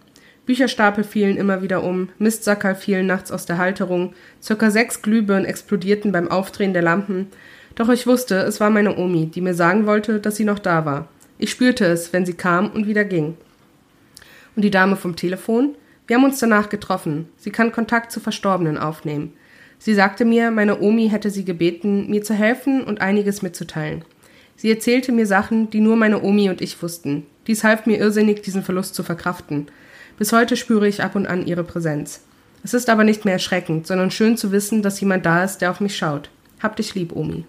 [0.45, 4.13] Bücherstapel fielen immer wieder um, Mistsackerl fielen nachts aus der Halterung,
[4.43, 7.29] circa sechs Glühbirnen explodierten beim Aufdrehen der Lampen.
[7.77, 10.85] Doch ich wusste, es war meine Omi, die mir sagen wollte, dass sie noch da
[10.85, 11.09] war.
[11.39, 13.37] Ich spürte es, wenn sie kam und wieder ging.
[14.57, 15.77] Und die Dame vom Telefon?
[16.13, 17.31] Wir haben uns danach getroffen.
[17.39, 19.33] Sie kann Kontakt zu Verstorbenen aufnehmen.
[19.79, 24.05] Sie sagte mir, meine Omi hätte sie gebeten, mir zu helfen und einiges mitzuteilen.
[24.55, 27.25] Sie erzählte mir Sachen, die nur meine Omi und ich wussten.
[27.47, 29.69] Dies half mir irrsinnig, diesen Verlust zu verkraften.
[30.19, 32.21] Bis heute spüre ich ab und an ihre Präsenz.
[32.63, 35.71] Es ist aber nicht mehr erschreckend, sondern schön zu wissen, dass jemand da ist, der
[35.71, 36.29] auf mich schaut.
[36.63, 37.47] Hab dich lieb, Omi.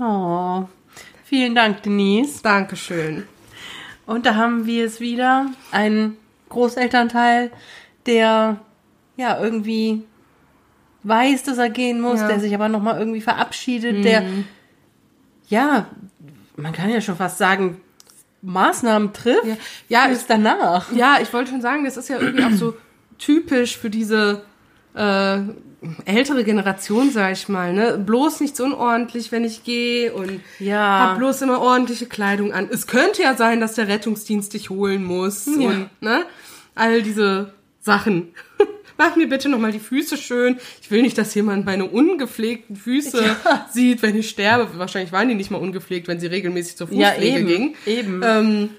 [0.00, 0.64] Oh,
[1.24, 2.42] vielen Dank, Denise.
[2.42, 3.22] Dankeschön.
[4.06, 5.46] Und da haben wir es wieder.
[5.70, 6.16] Ein
[6.48, 7.50] Großelternteil,
[8.06, 8.58] der
[9.16, 10.02] ja irgendwie
[11.02, 12.28] weiß, dass er gehen muss, Ja.
[12.28, 14.22] der sich aber nochmal irgendwie verabschiedet, der
[15.48, 15.86] ja,
[16.56, 17.80] man kann ja schon fast sagen,
[18.42, 19.56] Maßnahmen trifft Ja,
[19.88, 20.92] ja, fürs danach.
[20.92, 22.74] Ja, ich wollte schon sagen, das ist ja irgendwie auch so
[23.18, 24.42] typisch für diese
[24.94, 25.38] äh,
[26.04, 27.72] ältere Generation, sag ich mal.
[27.72, 27.98] Ne?
[28.04, 31.10] Bloß nicht so unordentlich, wenn ich gehe und Ja.
[31.10, 32.68] hab bloß immer ordentliche Kleidung an.
[32.70, 35.68] Es könnte ja sein, dass der Rettungsdienst dich holen muss Ja.
[35.68, 36.24] und ne?
[36.74, 38.28] all diese Sachen.
[39.00, 40.58] Mach mir bitte nochmal die Füße schön.
[40.82, 43.36] Ich will nicht, dass jemand meine ungepflegten Füße
[43.72, 44.76] sieht, wenn ich sterbe.
[44.76, 47.74] Wahrscheinlich waren die nicht mal ungepflegt, wenn sie regelmäßig zur Ja, Fußpflege eben, ging.
[47.86, 48.22] eben.
[48.24, 48.70] Ähm,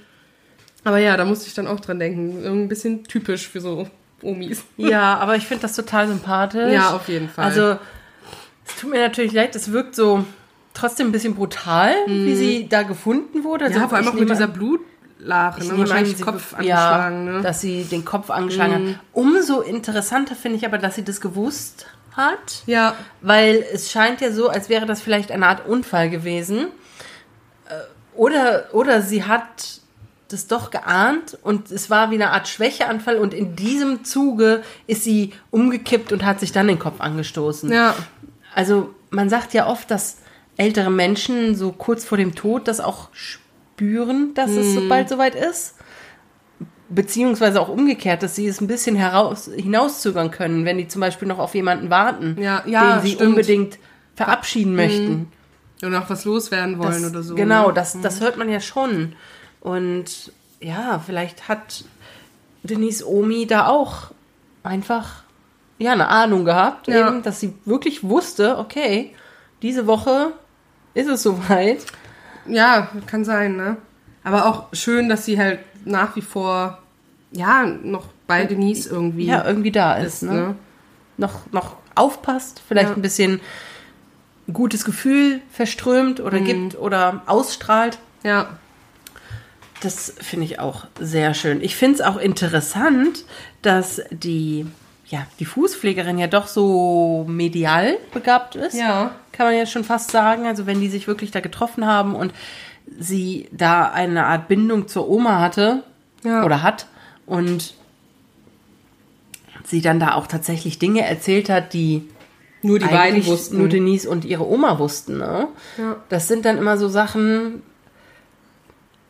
[0.83, 2.45] aber ja, da musste ich dann auch dran denken.
[2.45, 3.87] Ein bisschen typisch für so
[4.23, 4.63] Omis.
[4.77, 6.73] Ja, aber ich finde das total sympathisch.
[6.73, 7.45] Ja, auf jeden Fall.
[7.45, 7.77] Also,
[8.67, 10.23] es tut mir natürlich leid, es wirkt so
[10.73, 13.65] trotzdem ein bisschen brutal, wie sie da gefunden wurde.
[13.65, 13.83] Also Mhm.
[13.83, 15.77] ja, vor allem auch mit dieser Blutlache, ne?
[15.79, 17.25] wahrscheinlich sie- Kopf ja, angeschlagen.
[17.25, 17.41] ne?
[17.41, 18.99] dass sie den Kopf angeschlagen hat.
[19.13, 22.63] Umso interessanter finde ich aber, dass sie das gewusst hat.
[22.65, 26.67] ja, Weil es scheint ja so, als wäre das vielleicht eine Art Unfall gewesen.
[27.67, 27.73] Äh,
[28.15, 29.79] Oder, oder sie hat
[30.33, 35.03] das doch geahnt und es war wie eine Art Schwächeanfall und in diesem Zuge ist
[35.03, 37.71] sie umgekippt und hat sich dann den Kopf angestoßen.
[37.71, 37.95] ja,
[38.53, 40.17] Also man sagt ja oft, dass
[40.57, 45.35] ältere Menschen so kurz vor dem Tod das auch spüren, dass es so bald soweit
[45.35, 45.75] ist.
[46.91, 51.27] Beziehungsweise auch umgekehrt, dass sie es ein bisschen heraus, hinauszögern können, wenn die zum Beispiel
[51.27, 53.29] noch auf jemanden warten, Ja, ja, den sie stimmt.
[53.29, 53.77] unbedingt
[54.15, 55.31] verabschieden möchten.
[55.83, 57.35] Und auch was loswerden wollen Das, oder so.
[57.35, 57.73] Genau, ne?
[57.75, 59.13] das, das hört man ja schon.
[59.61, 60.31] Und
[60.61, 61.83] ja, vielleicht hat
[62.63, 64.11] Denise Omi da auch
[64.63, 65.23] einfach
[65.77, 67.07] ja eine Ahnung gehabt, Ja.
[67.09, 69.15] eben, dass sie wirklich wusste, okay,
[69.61, 70.33] diese Woche
[70.93, 71.85] ist es soweit.
[72.45, 73.77] Ja, kann sein, ne?
[74.23, 76.79] Aber auch schön, dass sie halt nach wie vor,
[77.31, 80.33] ja, noch bei Denise irgendwie Ja, irgendwie da ist, ist, ne?
[80.33, 80.55] ne?
[81.17, 82.95] Noch, noch aufpasst, vielleicht Ja.
[82.95, 83.39] ein bisschen
[84.51, 86.25] gutes Gefühl verströmt Mhm.
[86.25, 87.99] oder gibt oder ausstrahlt.
[88.23, 88.49] Ja,
[89.81, 91.61] Das finde ich auch sehr schön.
[91.61, 93.23] Ich finde es auch interessant,
[93.61, 94.65] dass die,
[95.07, 98.75] ja, die Fußpflegerin ja doch so medial begabt ist.
[98.75, 99.15] Ja.
[99.31, 100.47] Kann man ja schon fast sagen.
[100.47, 102.33] Also wenn die sich wirklich da getroffen haben und
[102.99, 105.83] sie da eine Art Bindung zur Oma hatte
[106.23, 106.43] Ja.
[106.43, 106.87] oder hat
[107.25, 107.73] und
[109.63, 112.09] sie dann da auch tatsächlich Dinge erzählt hat, die
[112.61, 113.57] nur die beiden wussten.
[113.59, 115.17] nur Denise und ihre Oma wussten.
[115.19, 115.47] Ne?
[115.77, 115.95] Ja.
[116.09, 117.61] Das sind dann immer so Sachen.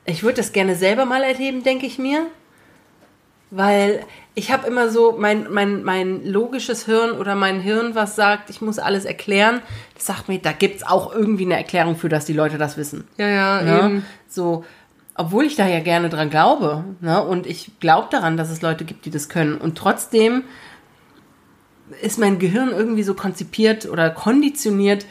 [0.06, 2.26] Ich würde das gerne selber mal erleben, denke ich mir.
[3.52, 4.06] Weil
[4.36, 8.62] ich habe immer so mein, mein, mein logisches Hirn oder mein Hirn, was sagt, ich
[8.62, 9.62] muss alles erklären,
[9.96, 13.08] das sagt mir, da gibt's auch irgendwie eine Erklärung für, dass die Leute das wissen.
[13.18, 13.80] ja, ja, Ne?
[13.80, 14.06] eben.
[14.28, 14.66] So,
[15.16, 17.24] obwohl ich da ja gerne dran glaube, ne?
[17.24, 19.58] Und ich glaube daran, dass es Leute gibt, die das können.
[19.58, 20.44] Und trotzdem
[22.02, 25.08] ist mein Gehirn irgendwie so konzipiert oder konditioniert,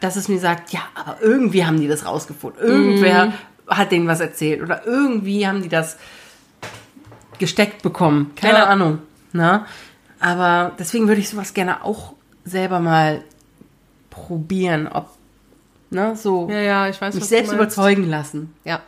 [0.00, 2.62] dass es mir sagt, ja, aber irgendwie haben die das rausgefunden.
[2.62, 3.32] Irgendwer
[3.70, 5.96] hat denen was erzählt oder irgendwie haben die das
[7.38, 8.32] gesteckt bekommen.
[8.36, 8.66] Keine Ja.
[8.66, 8.98] Ahnung.
[9.32, 9.64] Ne?
[10.18, 12.14] Aber deswegen würde ich sowas gerne auch
[12.44, 13.22] selber mal
[14.10, 15.08] probieren, ob
[15.90, 18.54] ne, so Ja, ja, ich weiß, mich selbst überzeugen lassen.
[18.64, 18.80] Ja.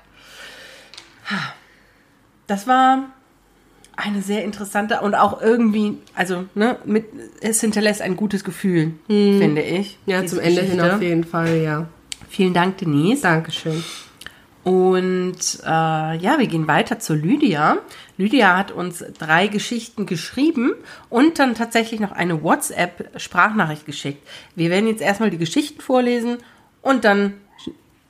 [2.46, 3.04] Das war
[3.96, 7.06] eine sehr interessante und auch irgendwie, also ne, mit,
[7.40, 9.98] es hinterlässt ein gutes Gefühl, finde ich.
[10.06, 11.86] Ja, zum Ende hin auf jeden Fall, ja.
[12.28, 13.22] Vielen Dank, Denise.
[13.22, 13.82] Dankeschön.
[14.64, 17.78] Und äh, ja, wir gehen weiter zu Lydia.
[18.16, 20.74] Lydia hat uns drei Geschichten geschrieben
[21.08, 24.26] und dann tatsächlich noch eine WhatsApp-Sprachnachricht geschickt.
[24.54, 26.38] Wir werden jetzt erstmal die Geschichten vorlesen
[26.80, 27.34] und dann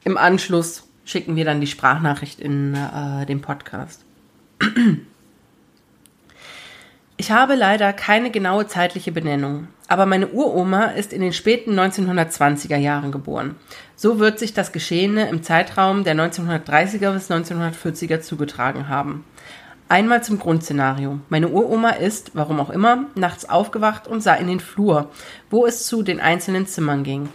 [0.05, 4.05] im Anschluss schicken wir dann die Sprachnachricht in äh, den Podcast.
[7.19, 12.79] Ich habe leider keine genaue zeitliche Benennung, aber meine Uroma ist in den späten 1920er
[12.79, 13.55] Jahren geboren.
[14.03, 19.25] So wird sich das Geschehene im Zeitraum der 1930er bis 1940er zugetragen haben.
[19.89, 21.21] Einmal zum Grundszenario.
[21.29, 25.13] Meine Uroma ist, warum auch immer, nachts aufgewacht und sah in den Flur,
[25.51, 27.29] wo es zu den einzelnen Zimmern ging.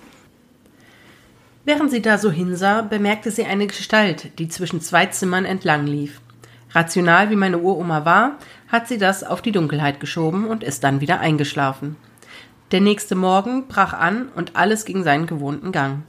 [1.64, 6.20] Während sie da so hinsah, bemerkte sie eine Gestalt, die zwischen zwei Zimmern entlang lief.
[6.72, 11.00] Rational wie meine Uroma war, hat sie das auf die Dunkelheit geschoben und ist dann
[11.00, 11.96] wieder eingeschlafen.
[12.72, 16.04] Der nächste Morgen brach an und alles ging seinen gewohnten Gang.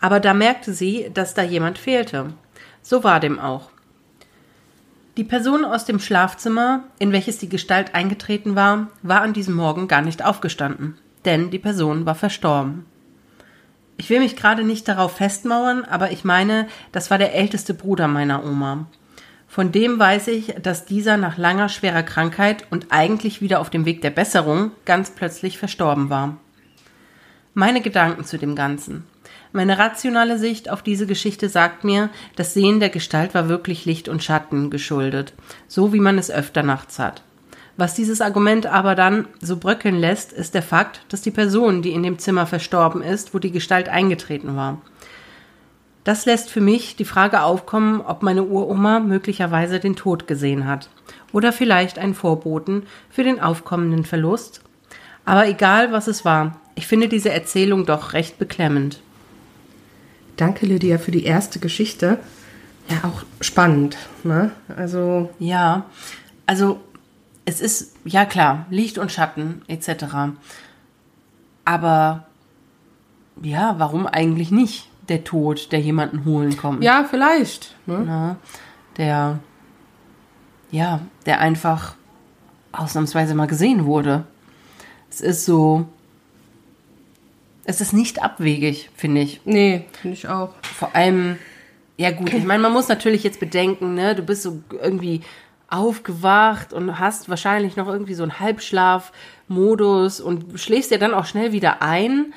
[0.00, 2.32] Aber da merkte sie, dass da jemand fehlte.
[2.82, 3.70] So war dem auch.
[5.16, 9.88] Die Person aus dem Schlafzimmer, in welches die Gestalt eingetreten war, war an diesem Morgen
[9.88, 12.86] gar nicht aufgestanden, denn die Person war verstorben.
[13.98, 18.08] Ich will mich gerade nicht darauf festmauern, aber ich meine, das war der älteste Bruder
[18.08, 18.86] meiner Oma.
[19.46, 23.84] Von dem weiß ich, dass dieser nach langer schwerer Krankheit und eigentlich wieder auf dem
[23.84, 26.38] Weg der Besserung ganz plötzlich verstorben war.
[27.52, 29.04] Meine Gedanken zu dem Ganzen.
[29.52, 34.08] Meine rationale Sicht auf diese Geschichte sagt mir, das Sehen der Gestalt war wirklich Licht
[34.08, 35.32] und Schatten geschuldet,
[35.66, 37.22] so wie man es öfter nachts hat.
[37.76, 41.92] Was dieses Argument aber dann so bröckeln lässt, ist der Fakt, dass die Person, die
[41.92, 44.80] in dem Zimmer verstorben ist, wo die Gestalt eingetreten war.
[46.04, 50.90] Das lässt für mich die Frage aufkommen, ob meine Uroma möglicherweise den Tod gesehen hat
[51.32, 54.62] oder vielleicht einen Vorboten für den aufkommenden Verlust.
[55.24, 59.00] Aber egal, was es war, ich finde diese Erzählung doch recht beklemmend.
[60.40, 62.18] Danke, Lydia, für die erste Geschichte.
[62.88, 64.52] Ja, auch spannend, ne?
[64.74, 65.84] Also, Ja,
[66.46, 66.80] also
[67.44, 70.32] es ist, ja klar, Licht und Schatten etc.
[71.66, 72.24] Aber
[73.42, 76.82] ja, warum eigentlich nicht der Tod, der jemanden holen kommt?
[76.82, 77.76] ja, vielleicht.
[77.84, 77.98] Ne?
[77.98, 78.36] Ne?
[78.96, 79.40] Der,
[80.70, 81.96] ja, der einfach
[82.72, 84.24] ausnahmsweise mal gesehen wurde.
[85.10, 85.86] Es ist so,
[87.70, 89.40] es ist nicht abwegig, finde ich.
[89.44, 90.50] Nee, finde ich auch.
[90.62, 91.38] Vor allem,
[91.96, 95.20] ja gut, ich meine, man muss natürlich jetzt bedenken, ne, du bist so irgendwie
[95.68, 101.52] aufgewacht und hast wahrscheinlich noch irgendwie so einen Halbschlafmodus und schläfst ja dann auch schnell
[101.52, 102.34] wieder ein.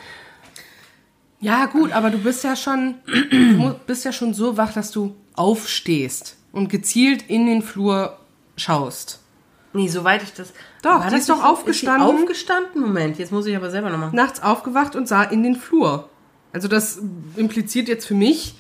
[1.40, 2.96] Ja, gut, aber du bist ja schon,
[3.88, 8.20] bist ja schon so wach, dass du aufstehst und gezielt in den Flur
[8.56, 9.20] schaust.
[9.74, 10.54] Nee, soweit ich das.
[10.84, 12.08] Doch, War die das ist doch aufgestanden.
[12.08, 12.82] Ist aufgestanden?
[12.82, 14.12] Moment, jetzt muss ich aber selber nochmal.
[14.12, 16.08] Nachts aufgewacht und sah in den Flur.
[16.52, 17.02] Also das
[17.36, 18.56] impliziert jetzt für mich,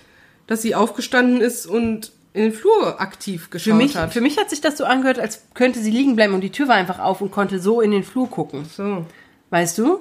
[0.47, 4.11] dass sie aufgestanden ist und in den Flur aktiv geschaut Für mich, hat.
[4.11, 6.67] für mich hat sich das so angehört, als könnte sie liegen bleiben und die Tür
[6.67, 8.65] war einfach auf und konnte so in den Flur gucken.
[8.65, 9.05] so.
[9.51, 9.99] Weißt du?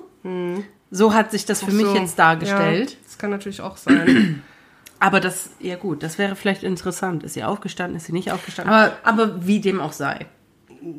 [0.90, 1.94] So hat sich das für mich So.
[1.94, 2.90] jetzt dargestellt.
[2.92, 4.42] Ja, das kann natürlich auch sein.
[5.00, 7.24] Aber das, ja gut, das wäre vielleicht interessant.
[7.24, 8.72] Ist sie aufgestanden, ist sie nicht aufgestanden?
[8.72, 10.26] Aber- aber wie dem auch sei.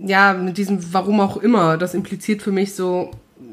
[0.05, 3.11] Ja, mit diesem Warum auch immer, das impliziert für mich so,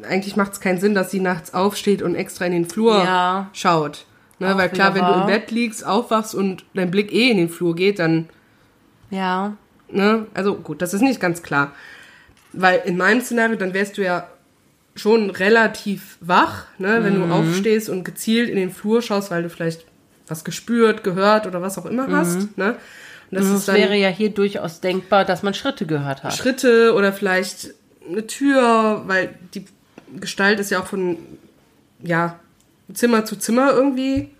[0.08, 3.50] eigentlich macht es keinen Sinn, dass sie nachts aufsteht und extra in den Flur Ja.
[3.52, 4.06] schaut.
[4.38, 5.26] Ne, Auch weil klar, wenn du im.
[5.26, 8.28] Bett liegst, aufwachst und dein Blick eh in den Flur geht, dann,
[9.10, 9.56] Ja.
[9.90, 11.72] ne, also gut, das ist nicht ganz klar.
[12.52, 14.26] Weil in meinem Szenario, dann wärst du ja
[14.96, 17.28] schon relativ wach, ne, wenn Mhm.
[17.28, 19.84] du aufstehst und gezielt in den Flur schaust, weil du vielleicht
[20.26, 22.76] was gespürt, gehört oder was auch immer hast, ne.
[23.30, 26.34] Das dann wäre ja hier durchaus denkbar, dass man Schritte gehört hat.
[26.34, 27.74] Schritte oder vielleicht
[28.08, 29.64] eine Tür, weil die
[30.18, 31.16] Gestalt ist ja auch von
[32.02, 32.40] ja,
[32.92, 34.30] Zimmer zu Zimmer irgendwie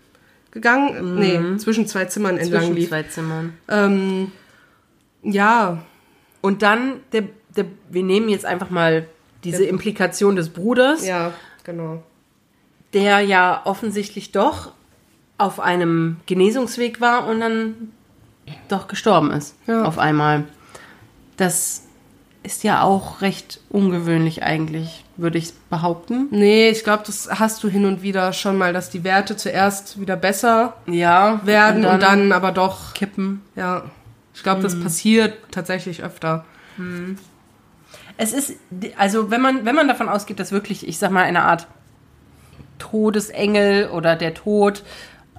[0.51, 1.15] gegangen.
[1.19, 2.67] Nee, zwischen zwei Zimmern entlang Mhm.
[2.67, 2.89] zwischen lief.
[2.89, 3.53] zwei Zimmern.
[3.69, 4.33] Ähm,
[5.23, 5.83] ja,
[6.43, 9.07] Und dann, der, der, wir nehmen jetzt einfach mal
[9.45, 11.33] diese Implikation des Bruders, ja,
[11.65, 12.03] genau.
[12.95, 14.73] der ja offensichtlich doch
[15.39, 17.93] auf einem Genesungsweg war und dann
[18.69, 19.55] doch gestorben ist.
[19.67, 19.85] Ja.
[19.85, 20.45] Auf einmal.
[21.37, 21.85] Das
[22.43, 26.29] ist ja auch recht ungewöhnlich eigentlich, würde ich behaupten.
[26.31, 30.01] Nee, ich glaube, das hast du hin und wieder schon mal, dass die Werte zuerst
[30.01, 31.41] wieder besser Ja.
[31.45, 33.43] werden und dann, aber doch, kippen.
[33.57, 33.85] ja.
[34.35, 34.63] Ich glaube, Mhm.
[34.65, 36.45] das passiert tatsächlich öfter.
[38.17, 38.55] Es ist,
[38.97, 41.67] also wenn man, wenn man davon ausgeht, dass wirklich, ich sag mal, eine Art
[42.79, 44.83] Todesengel oder der Tod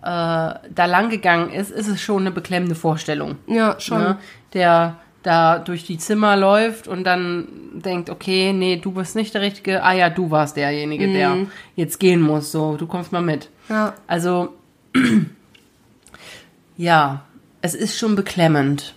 [0.02, 3.36] äh, da lang gegangen ist, ist es schon eine beklemmende Vorstellung.
[3.48, 3.99] Ja, schon.
[3.99, 4.18] Ne?
[4.53, 9.41] Der da durch die Zimmer läuft und dann denkt, okay, nee, du bist nicht der
[9.41, 9.84] Richtige.
[9.84, 11.38] Ah ja, du warst derjenige, der
[11.76, 12.52] jetzt gehen muss.
[12.52, 13.49] So, du kommst mal mit.
[13.69, 13.94] Ja.
[14.07, 14.56] Also,
[16.78, 17.23] ja,
[17.61, 18.95] es ist schon beklemmend.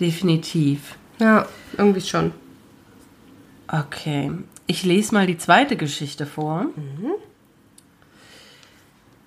[0.00, 0.96] Definitiv.
[1.18, 1.46] Ja,
[1.76, 2.32] irgendwie schon.
[3.68, 4.30] Okay.
[4.66, 6.66] Ich lese mal die zweite Geschichte vor.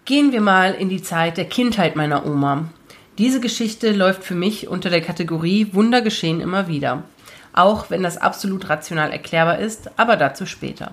[0.05, 2.69] Gehen wir mal in die Zeit der Kindheit meiner Oma.
[3.17, 7.05] Diese Geschichte läuft für mich unter der Kategorie Wunder geschehen immer wieder.
[7.53, 10.91] Auch wenn das absolut rational erklärbar ist, aber dazu später.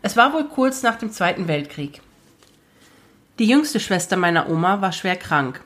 [0.00, 2.02] Es war wohl kurz nach dem Zweiten Weltkrieg.
[3.40, 5.60] Die jüngste Schwester meiner Oma war schwer krank.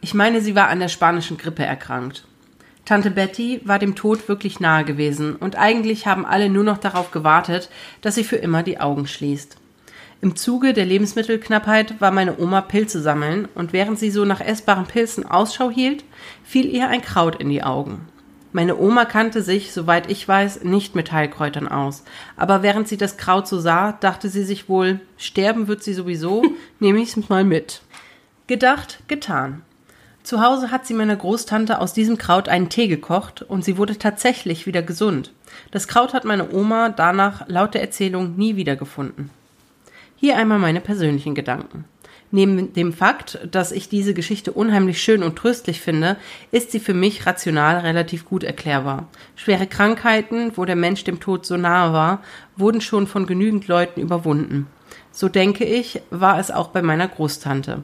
[0.00, 2.24] Ich meine, sie war an der spanischen Grippe erkrankt.
[2.86, 7.10] Tante Betty war dem Tod wirklich nahe gewesen und eigentlich haben alle nur noch darauf
[7.10, 7.68] gewartet,
[8.00, 9.58] dass sie für immer die Augen schließt.
[10.22, 14.84] Im Zuge der Lebensmittelknappheit war meine Oma Pilze sammeln und während sie so nach essbaren
[14.84, 16.04] Pilzen Ausschau hielt,
[16.44, 18.06] fiel ihr ein Kraut in die Augen.
[18.52, 22.04] Meine Oma kannte sich, soweit ich weiß, nicht mit Heilkräutern aus,
[22.36, 26.42] aber während sie das Kraut so sah, dachte sie sich wohl, sterben wird sie sowieso,
[26.80, 27.80] nehme ich's mal mit.
[28.46, 29.62] Gedacht, getan.
[30.22, 33.96] Zu Hause hat sie meiner Großtante aus diesem Kraut einen Tee gekocht und sie wurde
[33.96, 35.32] tatsächlich wieder gesund.
[35.70, 39.30] Das Kraut hat meine Oma danach laut der Erzählung nie wiedergefunden.
[40.22, 41.86] Hier einmal meine persönlichen Gedanken.
[42.30, 46.18] Neben dem Fakt, dass ich diese Geschichte unheimlich schön und tröstlich finde,
[46.52, 49.08] ist sie für mich rational relativ gut erklärbar.
[49.34, 52.22] Schwere Krankheiten, wo der Mensch dem Tod so nahe war,
[52.54, 54.66] wurden schon von genügend Leuten überwunden.
[55.10, 57.82] So denke ich, war es auch bei meiner Großtante.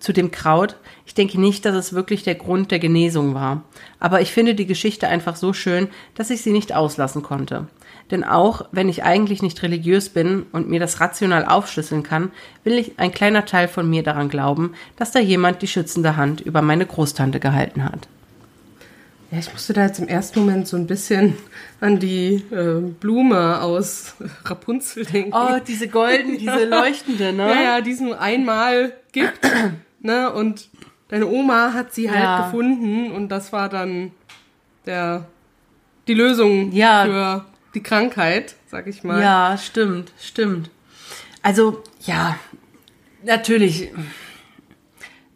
[0.00, 0.74] Zu dem Kraut,
[1.06, 3.62] ich denke nicht, dass es wirklich der Grund der Genesung war.
[4.00, 5.86] Aber ich finde die Geschichte einfach so schön,
[6.16, 7.68] dass ich sie nicht auslassen konnte.
[8.10, 12.30] Denn auch wenn ich eigentlich nicht religiös bin und mir das rational aufschlüsseln kann,
[12.64, 16.40] will ich ein kleiner Teil von mir daran glauben, dass da jemand die schützende Hand
[16.40, 18.08] über meine Großtante gehalten hat.
[19.30, 21.34] Ja, ich musste da jetzt im ersten Moment so ein bisschen
[21.82, 24.14] an die äh, Blume aus
[24.46, 25.34] Rapunzel denken.
[25.34, 27.42] Oh, diese golden, diese leuchtende, ne?
[27.46, 29.38] ja, ja, die es nur einmal gibt.
[30.00, 30.32] ne?
[30.32, 30.70] Und
[31.08, 32.36] deine Oma hat sie halt Ja.
[32.46, 34.12] gefunden und das war dann
[34.86, 35.26] der,
[36.06, 37.04] die Lösung Ja.
[37.04, 37.44] für
[37.78, 39.22] die Krankheit, sag ich mal.
[39.22, 40.70] Ja, stimmt, stimmt.
[41.42, 42.36] Also, ja,
[43.24, 43.90] natürlich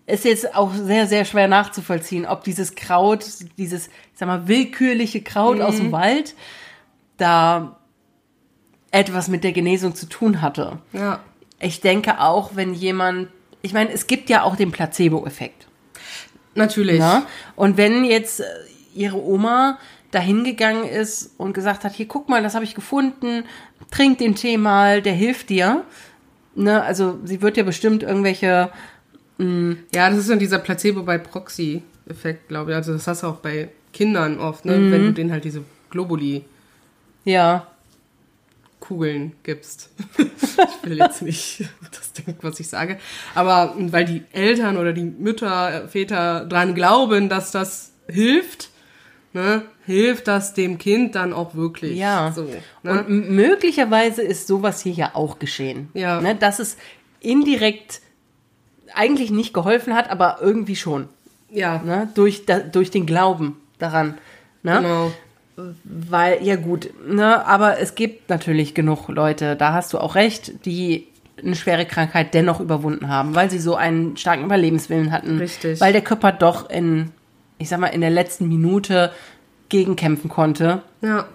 [0.06, 3.24] ist jetzt auch sehr, sehr schwer nachzuvollziehen, ob dieses Kraut,
[3.56, 6.34] dieses, ich sag mal, willkürliche Kraut aus dem Wald
[7.16, 7.78] da
[8.90, 10.78] etwas mit der Genesung zu tun hatte.
[10.92, 11.20] Ja.
[11.60, 13.28] Ich denke auch, wenn jemand,
[13.62, 15.68] ich meine, es gibt ja auch den Placebo-Effekt.
[16.54, 16.98] Natürlich.
[16.98, 17.22] Ne?
[17.54, 18.44] Und wenn jetzt äh,
[18.94, 19.78] ihre Oma
[20.12, 23.44] dahin gegangen ist und gesagt hat, hier guck mal, das habe ich gefunden,
[23.90, 25.84] trink den Tee mal, der hilft dir,
[26.54, 28.70] ne, also sie wird ja bestimmt irgendwelche,
[29.38, 32.76] Ja, das ist dann dieser Placebo bei Proxy-Effekt, glaube ich.
[32.76, 34.92] Also das hast du auch bei Kindern oft, ne?
[34.92, 36.44] wenn du denen halt diese Globuli-Kugeln
[37.24, 37.66] ja,
[39.42, 39.90] gibst.
[40.18, 42.98] ich will jetzt nicht das denken, was ich sage.
[43.34, 48.70] Aber weil die Eltern oder die Mütter, Väter dran glauben, dass das hilft,
[49.32, 51.98] ne, hilft das dem Kind dann auch wirklich.
[51.98, 52.32] Ja.
[52.34, 52.52] So, Und
[52.82, 53.04] ne?
[53.06, 55.88] m- möglicherweise ist sowas hier ja auch geschehen.
[55.94, 56.20] Ja.
[56.20, 56.76] Ne, dass es
[57.20, 58.00] indirekt
[58.94, 61.08] eigentlich nicht geholfen hat, aber irgendwie schon.
[61.50, 62.08] Ja, Ne?
[62.14, 64.18] Durch, da, durch den Glauben daran.
[64.62, 64.78] Ne?
[64.80, 65.12] genau.
[65.84, 70.64] Weil, ja gut, ne, aber es gibt natürlich genug Leute, da hast du auch recht,
[70.64, 71.08] die
[71.42, 75.38] eine schwere Krankheit dennoch überwunden haben, weil sie so einen starken Überlebenswillen hatten.
[75.38, 75.78] Richtig.
[75.80, 77.10] Weil der Körper doch in,
[77.62, 79.12] ich sag mal, in der letzten Minute
[79.68, 80.82] gegenkämpfen konnte.
[81.00, 81.26] Ja,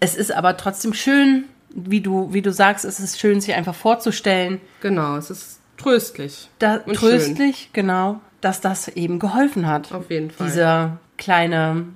[0.00, 3.74] Es ist aber trotzdem schön, wie du, wie du sagst, es ist schön, sich einfach
[3.74, 5.16] vorzustellen, genau.
[5.16, 6.48] Es ist tröstlich.
[6.58, 9.92] da, tröstlich, genau, dass das eben geholfen hat.
[9.92, 10.46] Auf jeden Fall.
[10.48, 11.86] Dieser kleine,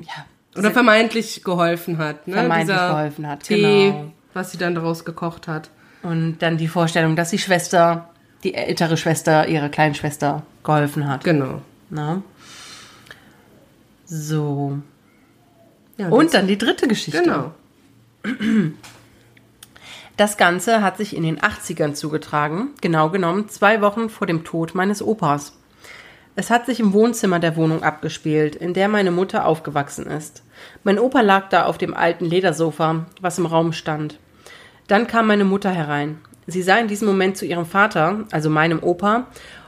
[0.00, 0.24] ja,
[0.58, 2.26] Oder vermeintlich geholfen hat.
[2.26, 2.34] Ne?
[2.34, 4.12] Vermeintlich Dieser geholfen hat, Tee, genau.
[4.34, 5.70] was sie dann daraus gekocht hat.
[6.02, 8.08] Und dann die Vorstellung, dass die Schwester,
[8.44, 11.24] die ältere Schwester, ihrer kleinen Schwester geholfen hat.
[11.24, 11.60] Genau.
[11.90, 12.22] Na?
[14.06, 14.78] So.
[15.96, 17.22] Ja, Und dann die dritte Geschichte.
[17.22, 17.52] Genau.
[20.16, 24.74] Das Ganze hat sich in den 80ern zugetragen, genau genommen zwei Wochen vor dem Tod
[24.74, 25.58] meines Opas.
[26.36, 30.42] Es hat sich im Wohnzimmer der Wohnung abgespielt, in der meine Mutter aufgewachsen ist.
[30.84, 34.18] Mein Opa lag da auf dem alten Ledersofa, was im Raum stand.
[34.86, 36.18] Dann kam meine Mutter herein.
[36.46, 39.26] Sie sah in diesem Moment zu ihrem Vater, also meinem Opa,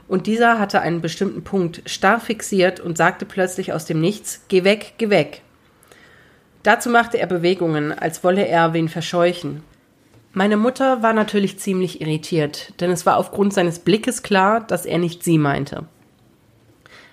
[0.08, 4.64] und dieser hatte einen bestimmten Punkt starr fixiert und sagte plötzlich aus dem Nichts, Geh
[4.64, 5.42] weg, geh weg.
[6.62, 9.62] Dazu machte er Bewegungen, als wolle er wen verscheuchen.
[10.32, 14.98] Meine Mutter war natürlich ziemlich irritiert, denn es war aufgrund seines Blickes klar, dass er
[14.98, 15.84] nicht sie meinte.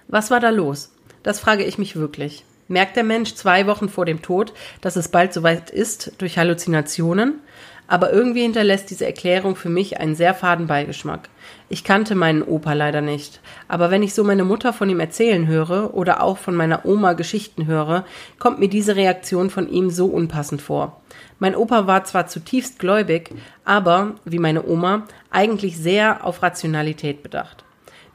[0.07, 0.91] Was war da los?
[1.23, 2.43] Das frage ich mich wirklich.
[2.67, 7.39] Merkt der Mensch zwei Wochen vor dem Tod, dass es bald soweit ist, durch Halluzinationen?
[7.87, 11.29] Aber irgendwie hinterlässt diese Erklärung für mich einen sehr faden Beigeschmack.
[11.69, 15.47] Ich kannte meinen Opa leider nicht, aber wenn ich so meine Mutter von ihm erzählen
[15.47, 18.05] höre oder auch von meiner Oma Geschichten höre,
[18.39, 21.01] kommt mir diese Reaktion von ihm so unpassend vor.
[21.39, 23.29] Mein Opa war zwar zutiefst gläubig,
[23.65, 27.65] aber, wie meine Oma, eigentlich sehr auf Rationalität bedacht.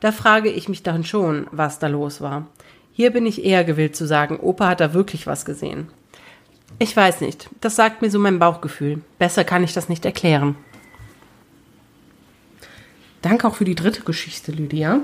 [0.00, 2.46] Da frage ich mich dann schon, was da los war.
[2.92, 5.88] Hier bin ich eher gewillt zu sagen, Opa hat da wirklich was gesehen.
[6.82, 9.02] Ich weiß nicht, das sagt mir so mein Bauchgefühl.
[9.18, 10.56] Besser kann ich das nicht erklären.
[13.20, 15.00] Danke auch für die dritte Geschichte, Lydia.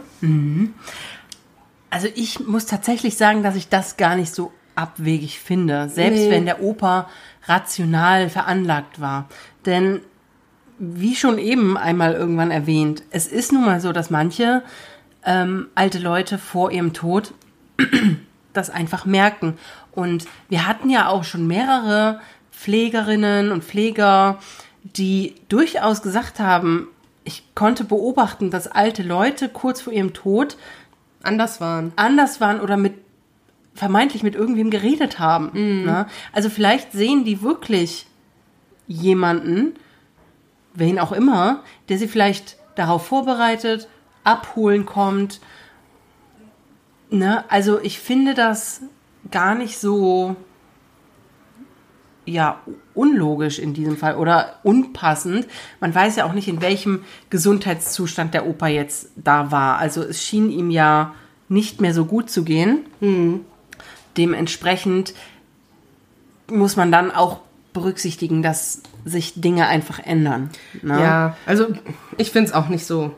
[1.91, 6.31] Also ich muss tatsächlich sagen, dass ich das gar nicht so abwegig finde, selbst Nee.
[6.31, 7.11] wenn der Opa
[7.45, 9.29] rational veranlagt war.
[9.67, 10.01] Denn
[10.79, 14.63] wie schon eben einmal irgendwann erwähnt, es ist nun mal so, dass manche
[15.27, 17.35] ähm, alte Leute vor ihrem Tod
[18.55, 19.59] das einfach merken.
[19.97, 22.21] Und wir hatten ja auch schon mehrere
[22.53, 24.39] Pflegerinnen und Pfleger,
[24.85, 26.89] die durchaus gesagt haben,
[27.25, 30.57] ich konnte beobachten, dass alte Leute kurz vor ihrem Tod
[31.23, 31.93] Anders waren.
[31.97, 32.95] anders waren oder mit
[33.75, 35.51] vermeintlich mit irgendwem geredet haben.
[35.85, 36.07] Ne?
[36.33, 38.07] Also vielleicht sehen die wirklich
[38.87, 39.75] jemanden,
[40.75, 43.89] wen auch immer, der sie vielleicht darauf vorbereitet,
[44.25, 45.41] abholen kommt.
[47.11, 47.45] Ne?
[47.51, 48.83] Also ich finde das
[49.31, 50.37] gar nicht so
[52.27, 52.61] ja
[52.95, 55.47] unlogisch in diesem Fall oder unpassend.
[55.81, 59.79] Man weiß ja auch nicht, in welchem Gesundheitszustand der Opa jetzt da war.
[59.79, 61.15] Also es schien ihm ja
[61.49, 62.85] nicht mehr so gut zu gehen.
[64.17, 65.15] Dementsprechend
[66.49, 67.41] muss man dann auch
[67.73, 70.51] berücksichtigen, dass sich Dinge einfach ändern.
[70.83, 71.01] Ne?
[71.01, 71.69] Ja, also
[72.17, 73.15] ich finde es auch nicht so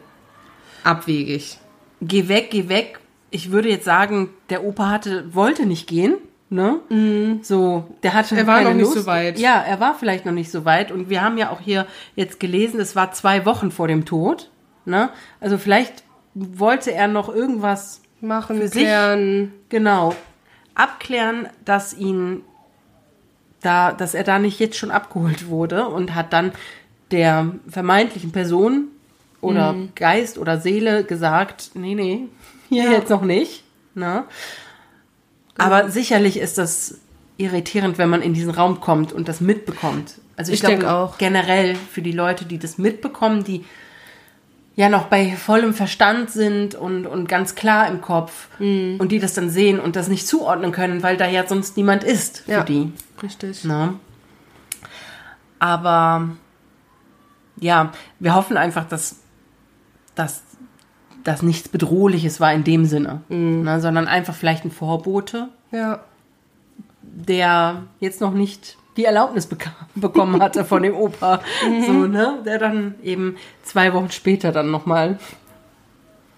[0.85, 1.59] abwegig.
[2.03, 3.01] Geh weg, geh weg.
[3.31, 6.15] Ich würde jetzt sagen, der Opa hatte, wollte nicht gehen.
[6.51, 6.81] Ne?
[7.43, 8.95] So, der hatte Er war noch nicht Lust.
[8.95, 9.39] so weit.
[9.39, 10.91] Ja, er war vielleicht noch nicht so weit.
[10.91, 14.51] Und wir haben ja auch hier jetzt gelesen, es war zwei Wochen vor dem Tod.
[14.87, 15.11] Ne?
[15.41, 19.53] Also vielleicht wollte er noch irgendwas Machen, Für sich- klären.
[19.69, 20.15] Genau.
[20.75, 22.41] Abklären, dass ihn
[23.61, 26.53] da, dass er da nicht jetzt schon abgeholt wurde und hat dann
[27.11, 28.89] der vermeintlichen Person
[29.41, 32.27] oder Geist oder Seele gesagt, nee, nee,
[32.69, 33.65] hier jetzt noch nicht.
[33.95, 34.25] Ne?
[35.57, 37.01] Aber sicherlich ist das
[37.37, 40.15] irritierend, wenn man in diesen Raum kommt und das mitbekommt.
[40.37, 41.19] Also ich, Ich glaube denke auch.
[41.19, 43.65] generell für die Leute, die das mitbekommen, die
[44.77, 48.97] ja noch bei vollem Verstand sind und, und ganz klar im Kopf Mhm.
[49.01, 52.05] und die das dann sehen und das nicht zuordnen können, weil da ja sonst niemand
[52.05, 52.63] ist für Ja.
[52.63, 52.93] die.
[53.21, 53.65] Richtig.
[53.65, 53.95] Ne?
[55.59, 56.29] Aber
[57.61, 59.17] ja, wir hoffen einfach, dass,
[60.15, 60.43] dass,
[61.29, 63.63] dass nichts Bedrohliches war in dem Sinne, mhm.
[63.63, 66.01] ne, sondern einfach vielleicht ein Vorbote, ja.
[67.03, 71.85] der jetzt noch nicht die Erlaubnis bekam, bekommen hatte von dem Opa, mhm.
[71.85, 75.19] so, ne, der dann eben zwei Wochen später dann nochmal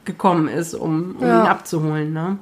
[0.04, 1.44] gekommen ist, um, um ja.
[1.44, 2.38] ihn abzuholen, ne.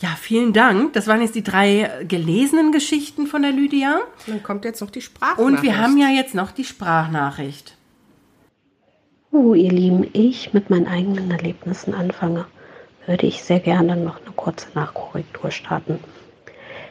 [0.00, 0.94] Ja, vielen Dank.
[0.94, 3.98] Das waren jetzt die drei gelesenen Geschichten von der Lydia.
[4.28, 5.44] Dann kommt jetzt noch die Sprachnachricht.
[5.44, 7.76] Und wir haben ja jetzt noch die Sprachnachricht.
[9.30, 12.46] Oh, ihr Lieben, ich mit meinen eigenen Erlebnissen anfange,
[13.04, 16.00] würde ich sehr gerne noch eine kurze Nachkorrektur starten.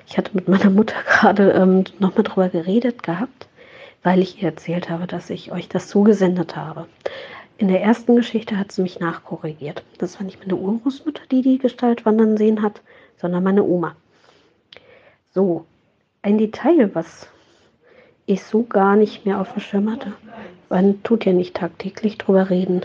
[0.06, 3.48] Ich hatte mit meiner Mutter gerade ähm, nochmal drüber geredet gehabt,
[4.04, 6.86] weil ich ihr erzählt habe, dass ich euch das zugesendet habe.
[7.58, 9.84] In der ersten Geschichte hat sie mich nachkorrigiert.
[9.98, 12.82] Das war nicht meine Urgroßmutter, die die Gestalt wandern sehen hat,
[13.20, 13.96] sondern meine Oma.
[15.32, 15.66] So,
[16.22, 17.30] ein Detail, was
[18.28, 20.14] ich so gar nicht mehr auf dem Schirm hatte,
[20.70, 22.82] man tut ja nicht tagtäglich drüber reden,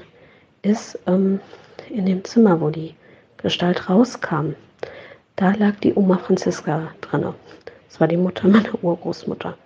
[0.63, 1.41] ist ähm,
[1.91, 2.95] in dem Zimmer, wo die
[3.39, 4.55] Gestalt rauskam,
[5.37, 7.27] da lag die Oma Franziska drin.
[7.89, 9.59] Das war die Mutter meiner Urgroßmutter.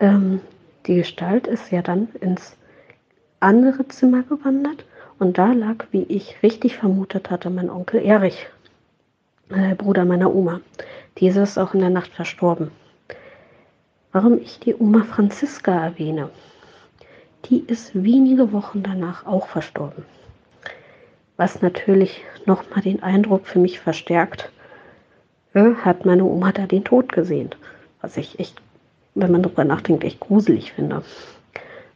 [0.00, 0.40] Ähm,
[0.86, 2.56] die Gestalt ist ja dann ins
[3.40, 4.84] andere Zimmer gewandert
[5.18, 8.46] und da lag, wie ich richtig vermutet hatte, mein Onkel Erich
[9.50, 10.60] äh, Bruder meiner Oma.
[11.18, 12.70] Diese ist auch in der Nacht verstorben.
[14.14, 16.30] Warum ich die Oma Franziska erwähne,
[17.46, 20.04] die ist wenige Wochen danach auch verstorben.
[21.36, 24.52] Was natürlich nochmal den Eindruck für mich verstärkt,
[25.52, 27.50] äh, hat meine Oma da den Tod gesehen.
[28.02, 28.62] Was ich echt,
[29.16, 31.02] wenn man darüber nachdenkt, echt gruselig finde.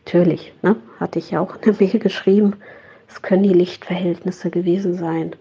[0.05, 2.57] Natürlich, ne, hatte ich ja auch in der Mail geschrieben,
[3.07, 5.37] es können die Lichtverhältnisse gewesen sein.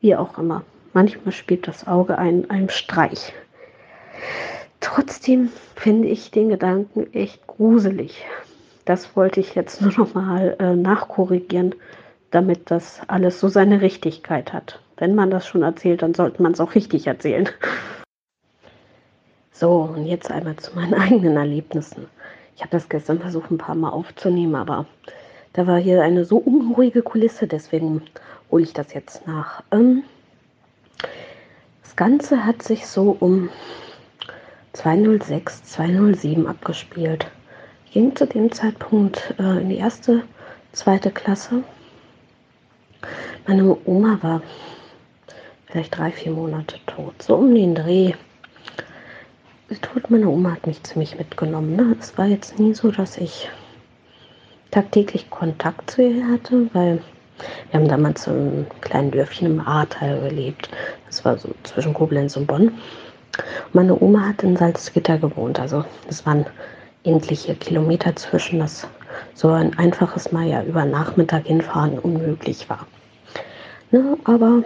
[0.00, 0.64] Wie auch immer.
[0.92, 3.32] Manchmal spielt das Auge einen, einen Streich.
[4.84, 8.22] Trotzdem finde ich den Gedanken echt gruselig.
[8.84, 11.74] Das wollte ich jetzt nur noch mal äh, nachkorrigieren,
[12.30, 14.80] damit das alles so seine Richtigkeit hat.
[14.98, 17.48] Wenn man das schon erzählt, dann sollte man es auch richtig erzählen.
[19.52, 22.06] So, und jetzt einmal zu meinen eigenen Erlebnissen.
[22.54, 24.84] Ich habe das gestern versucht, ein paar Mal aufzunehmen, aber
[25.54, 28.02] da war hier eine so unruhige Kulisse, deswegen
[28.50, 29.62] hole ich das jetzt nach.
[29.70, 30.02] Ähm,
[31.82, 33.48] das Ganze hat sich so um
[34.74, 37.30] 206, 207 abgespielt.
[37.86, 40.24] Ich ging zu dem Zeitpunkt äh, in die erste,
[40.72, 41.62] zweite Klasse.
[43.46, 44.42] Meine Oma war
[45.66, 48.14] vielleicht drei, vier Monate tot, so um den Dreh.
[49.70, 51.76] Die Tod meiner Oma hat mich ziemlich mitgenommen.
[51.76, 51.96] Ne?
[52.00, 53.48] Es war jetzt nie so, dass ich
[54.72, 57.00] tagtäglich Kontakt zu ihr hatte, weil
[57.70, 60.68] wir haben damals so ein kleines Dörfchen im Ahrtal gelebt.
[61.06, 62.72] Das war so zwischen Koblenz und Bonn.
[63.72, 65.58] Meine Oma hat in Salzgitter gewohnt.
[65.58, 66.46] Also es waren
[67.04, 68.86] endliche Kilometer zwischen, dass
[69.34, 72.86] so ein einfaches Mal ja über Nachmittag hinfahren unmöglich war.
[73.90, 74.62] Ne, aber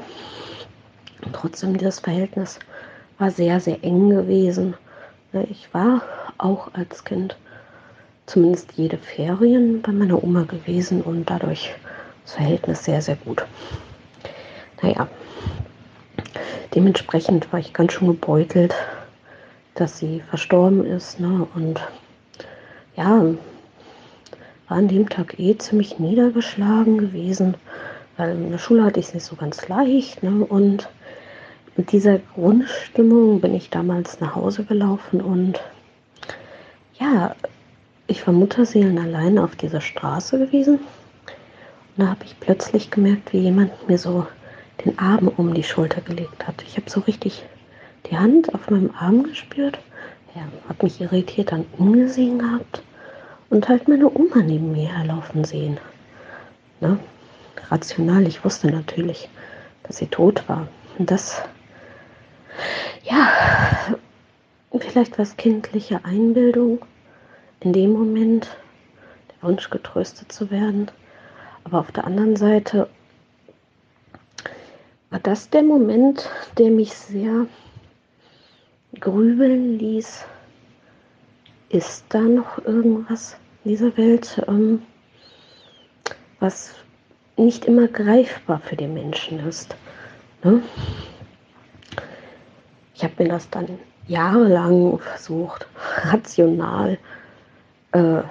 [1.32, 2.58] trotzdem, das Verhältnis
[3.18, 4.74] war sehr, sehr eng gewesen.
[5.32, 6.02] Ne, ich war
[6.38, 7.36] auch als Kind
[8.26, 11.74] zumindest jede Ferien bei meiner Oma gewesen und dadurch
[12.24, 13.44] das Verhältnis sehr, sehr gut.
[14.82, 15.08] Naja,
[16.74, 18.74] dementsprechend war ich ganz schön gebeutelt,
[19.74, 21.20] dass sie verstorben ist.
[21.20, 21.46] Ne?
[21.54, 21.80] Und
[22.96, 23.24] ja,
[24.68, 27.54] war an dem Tag eh ziemlich niedergeschlagen gewesen,
[28.16, 30.22] weil in der Schule hatte ich es nicht so ganz leicht.
[30.22, 30.44] Ne?
[30.44, 30.88] Und
[31.76, 35.60] mit dieser Grundstimmung bin ich damals nach Hause gelaufen und
[36.98, 37.36] ja,
[38.08, 40.80] ich war Mutterseelen allein auf dieser Straße gewesen
[41.98, 44.26] da habe ich plötzlich gemerkt, wie jemand mir so
[44.84, 46.62] den Arm um die Schulter gelegt hat.
[46.62, 47.44] Ich habe so richtig
[48.06, 49.78] die Hand auf meinem Arm gespürt.
[50.34, 52.82] Ja, habe mich irritiert dann umgesehen gehabt
[53.50, 55.78] und halt meine Oma neben mir herlaufen sehen.
[56.80, 56.98] Ne?
[57.70, 59.28] Rational, ich wusste natürlich,
[59.82, 60.68] dass sie tot war.
[60.98, 61.42] Und das,
[63.02, 63.28] ja,
[64.78, 66.84] vielleicht was kindliche Einbildung
[67.60, 68.56] in dem Moment,
[69.30, 70.90] der Wunsch getröstet zu werden.
[71.64, 72.88] Aber auf der anderen Seite
[75.10, 76.28] war das der Moment,
[76.58, 77.46] der mich sehr
[79.00, 80.24] grübeln ließ.
[81.70, 84.82] Ist da noch irgendwas in dieser Welt, ähm,
[86.40, 86.74] was
[87.36, 89.76] nicht immer greifbar für den Menschen ist?
[90.42, 90.62] Ne?
[92.94, 95.66] Ich habe mir das dann jahrelang versucht,
[96.04, 96.98] rational
[97.92, 98.22] äh,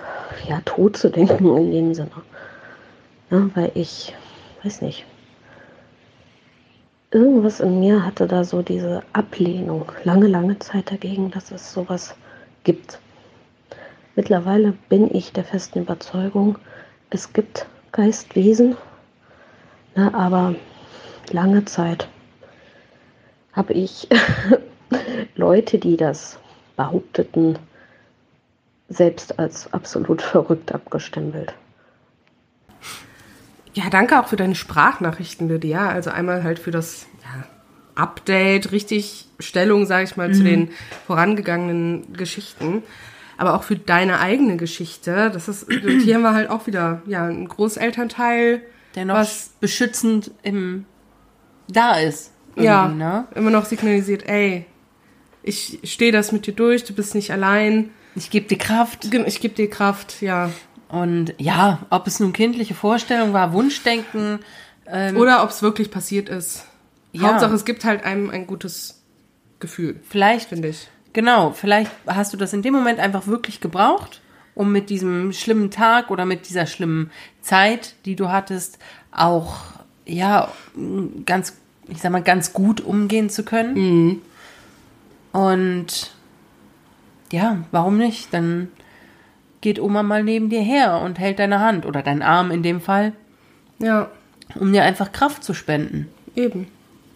[0.47, 2.11] ja, tot zu denken in dem Sinne.
[3.29, 4.15] Ja, weil ich,
[4.63, 5.05] weiß nicht,
[7.11, 12.15] irgendwas in mir hatte da so diese Ablehnung lange, lange Zeit dagegen, dass es sowas
[12.63, 12.99] gibt.
[14.15, 16.57] Mittlerweile bin ich der festen Überzeugung,
[17.09, 18.75] es gibt Geistwesen,
[19.95, 20.55] ne, aber
[21.31, 22.07] lange Zeit
[23.53, 24.07] habe ich
[25.35, 26.39] Leute, die das
[26.75, 27.57] behaupteten,
[28.89, 31.53] selbst als absolut verrückt abgestempelt.
[33.77, 35.87] Ja, danke auch für deine Sprachnachrichten, Lydia.
[35.87, 37.43] Also einmal halt für das ja,
[37.93, 40.33] Update, richtig Stellung, sage ich mal, mhm.
[40.33, 40.69] zu den
[41.05, 42.81] vorangegangenen Geschichten.
[43.37, 45.29] Aber auch für deine eigene Geschichte.
[45.31, 45.71] Das ist,
[46.03, 48.63] hier haben wir halt auch wieder ja, ein Großelternteil,
[48.95, 50.85] der noch was beschützend im
[51.69, 52.31] da ist.
[52.55, 53.27] Ja, ne?
[53.35, 54.65] immer noch signalisiert, ey,
[55.43, 57.91] ich stehe das mit dir durch, du bist nicht allein.
[58.15, 59.07] Ich gebe dir Kraft.
[59.13, 60.49] Ich gebe dir Kraft, ja.
[60.89, 64.39] Und ja, ob es nun kindliche Vorstellung war, Wunschdenken.
[64.85, 66.65] Ähm, Oder ob es wirklich passiert ist.
[67.11, 67.23] Ja.
[67.23, 69.01] Hauptsache, es gibt halt einem ein gutes
[69.59, 69.99] Gefühl.
[70.07, 70.87] Vielleicht, finde ich.
[71.13, 74.21] Genau, vielleicht hast du das in dem Moment einfach wirklich gebraucht,
[74.55, 78.77] um mit diesem schlimmen Tag oder mit dieser schlimmen Zeit, die du hattest,
[79.11, 79.57] auch,
[80.05, 80.51] ja,
[81.25, 81.57] ganz,
[81.87, 83.73] ich sag mal, ganz gut umgehen zu können.
[83.73, 84.21] Mhm.
[85.31, 86.11] Und
[87.31, 88.33] ja, warum nicht?
[88.33, 88.69] Dann
[89.61, 92.81] geht Oma mal neben dir her und hält deine Hand oder deinen Arm in dem
[92.81, 93.13] Fall.
[93.79, 94.09] Ja.
[94.55, 96.07] Um dir einfach Kraft zu spenden.
[96.35, 96.67] Eben.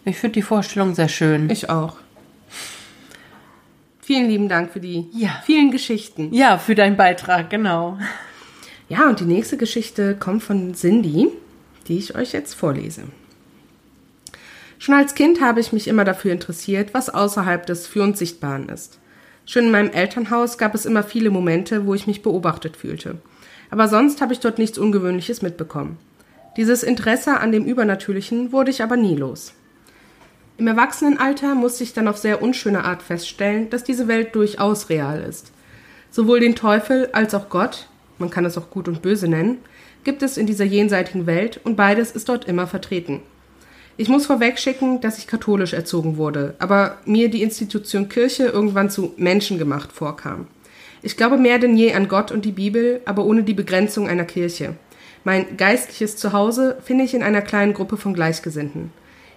[0.04, 1.48] Ich finde die Vorstellung sehr schön.
[1.50, 1.96] Ich auch.
[4.00, 5.40] Vielen lieben Dank für die ja.
[5.44, 6.34] vielen Geschichten.
[6.34, 7.98] Ja, für deinen Beitrag, genau.
[8.88, 11.28] Ja, und die nächste Geschichte kommt von Cindy,
[11.86, 13.04] die ich euch jetzt vorlese.
[14.78, 18.68] Schon als Kind habe ich mich immer dafür interessiert, was außerhalb des für uns Sichtbaren
[18.68, 18.98] ist.
[19.46, 23.18] Schon in meinem Elternhaus gab es immer viele Momente, wo ich mich beobachtet fühlte.
[23.70, 25.98] Aber sonst habe ich dort nichts Ungewöhnliches mitbekommen.
[26.56, 29.54] Dieses Interesse an dem Übernatürlichen wurde ich aber nie los.
[30.58, 35.22] Im Erwachsenenalter musste ich dann auf sehr unschöne Art feststellen, dass diese Welt durchaus real
[35.22, 35.50] ist.
[36.10, 37.88] Sowohl den Teufel als auch Gott,
[38.18, 39.58] man kann es auch gut und böse nennen,
[40.04, 43.22] gibt es in dieser jenseitigen Welt und beides ist dort immer vertreten.
[43.98, 49.12] Ich muss vorwegschicken, dass ich katholisch erzogen wurde, aber mir die Institution Kirche irgendwann zu
[49.18, 50.46] menschengemacht vorkam.
[51.02, 54.24] Ich glaube mehr denn je an Gott und die Bibel, aber ohne die Begrenzung einer
[54.24, 54.76] Kirche.
[55.24, 58.92] Mein geistliches Zuhause finde ich in einer kleinen Gruppe von Gleichgesinnten.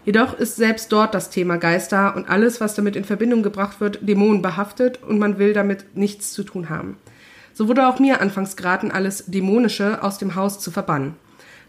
[0.06, 4.08] Jedoch ist selbst dort das Thema Geister und alles, was damit in Verbindung gebracht wird,
[4.08, 6.98] Dämonen behaftet und man will damit nichts zu tun haben.
[7.54, 11.16] So wurde auch mir anfangs geraten, alles Dämonische aus dem Haus zu verbannen.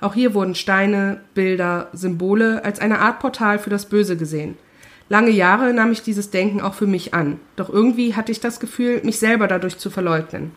[0.00, 4.56] Auch hier wurden Steine, Bilder, Symbole als eine Art Portal für das Böse gesehen.
[5.08, 8.58] Lange Jahre nahm ich dieses Denken auch für mich an, doch irgendwie hatte ich das
[8.58, 10.50] Gefühl, mich selber dadurch zu verleugnen.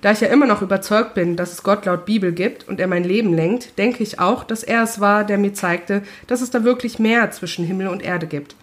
[0.00, 2.86] Da ich ja immer noch überzeugt bin, dass es Gott laut Bibel gibt und er
[2.86, 6.50] mein Leben lenkt, denke ich auch, dass er es war, der mir zeigte, dass es
[6.50, 8.54] da wirklich mehr zwischen Himmel und Erde gibt.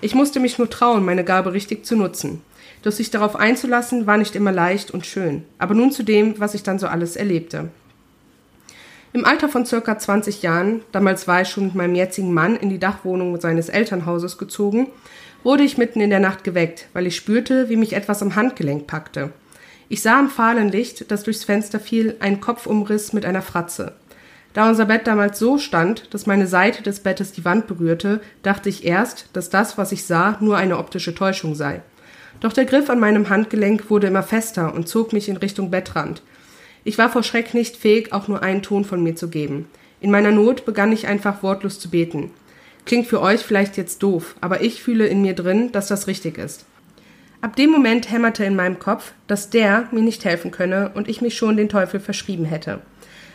[0.00, 2.42] Ich musste mich nur trauen, meine Gabe richtig zu nutzen.
[2.82, 5.44] Doch sich darauf einzulassen, war nicht immer leicht und schön.
[5.58, 7.70] Aber nun zu dem, was ich dann so alles erlebte.
[9.14, 12.68] Im Alter von circa 20 Jahren, damals war ich schon mit meinem jetzigen Mann in
[12.68, 14.88] die Dachwohnung seines Elternhauses gezogen,
[15.44, 18.88] wurde ich mitten in der Nacht geweckt, weil ich spürte, wie mich etwas am Handgelenk
[18.88, 19.30] packte.
[19.88, 23.92] Ich sah im fahlen Licht, das durchs Fenster fiel, einen Kopfumriss mit einer Fratze.
[24.52, 28.68] Da unser Bett damals so stand, dass meine Seite des Bettes die Wand berührte, dachte
[28.68, 31.82] ich erst, dass das, was ich sah, nur eine optische Täuschung sei.
[32.40, 36.22] Doch der Griff an meinem Handgelenk wurde immer fester und zog mich in Richtung Bettrand.
[36.84, 39.66] Ich war vor Schreck nicht fähig, auch nur einen Ton von mir zu geben.
[40.00, 42.30] In meiner Not begann ich einfach wortlos zu beten.
[42.84, 46.36] Klingt für euch vielleicht jetzt doof, aber ich fühle in mir drin, dass das richtig
[46.36, 46.66] ist.
[47.40, 51.22] Ab dem Moment hämmerte in meinem Kopf, dass der mir nicht helfen könne und ich
[51.22, 52.80] mich schon den Teufel verschrieben hätte.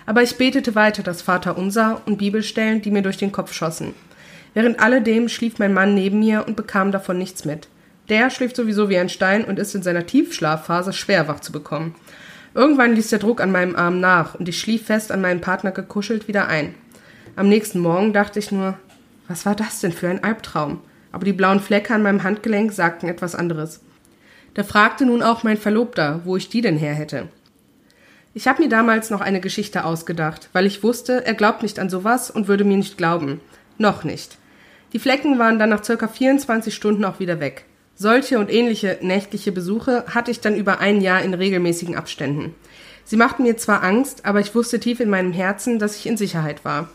[0.06, 3.94] Aber ich betete weiter das Vaterunser und Bibelstellen, die mir durch den Kopf schossen.
[4.54, 7.68] Während alledem schlief mein Mann neben mir und bekam davon nichts mit.
[8.10, 11.94] Der schläft sowieso wie ein Stein und ist in seiner Tiefschlafphase schwer wach zu bekommen.
[12.54, 15.72] Irgendwann ließ der Druck an meinem Arm nach und ich schlief fest an meinen Partner
[15.72, 16.74] gekuschelt wieder ein.
[17.36, 18.78] Am nächsten Morgen dachte ich nur,
[19.28, 20.82] was war das denn für ein Albtraum?
[21.12, 23.82] Aber die blauen Flecke an meinem Handgelenk sagten etwas anderes.
[24.56, 27.30] Da fragte nun auch mein Verlobter, wo ich die denn her hätte.
[28.34, 31.90] Ich habe mir damals noch eine Geschichte ausgedacht, weil ich wusste, er glaubt nicht an
[31.90, 33.42] sowas und würde mir nicht glauben.
[33.78, 34.38] Noch nicht.
[34.94, 37.66] Die Flecken waren dann nach circa 24 Stunden auch wieder weg.
[38.02, 42.56] Solche und ähnliche nächtliche Besuche hatte ich dann über ein Jahr in regelmäßigen Abständen.
[43.04, 46.16] Sie machten mir zwar Angst, aber ich wusste tief in meinem Herzen, dass ich in
[46.16, 46.88] Sicherheit war.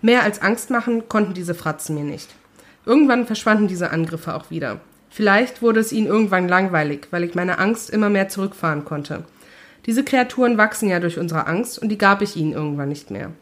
[0.00, 2.28] Mehr als Angst machen konnten diese Fratzen mir nicht.
[2.86, 4.78] Irgendwann verschwanden diese Angriffe auch wieder.
[5.10, 9.24] Vielleicht wurde es ihnen irgendwann langweilig, weil ich meine Angst immer mehr zurückfahren konnte.
[9.86, 13.32] Diese Kreaturen wachsen ja durch unsere Angst und die gab ich ihnen irgendwann nicht mehr.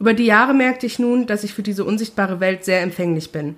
[0.00, 3.56] Über die Jahre merkte ich nun, dass ich für diese unsichtbare Welt sehr empfänglich bin.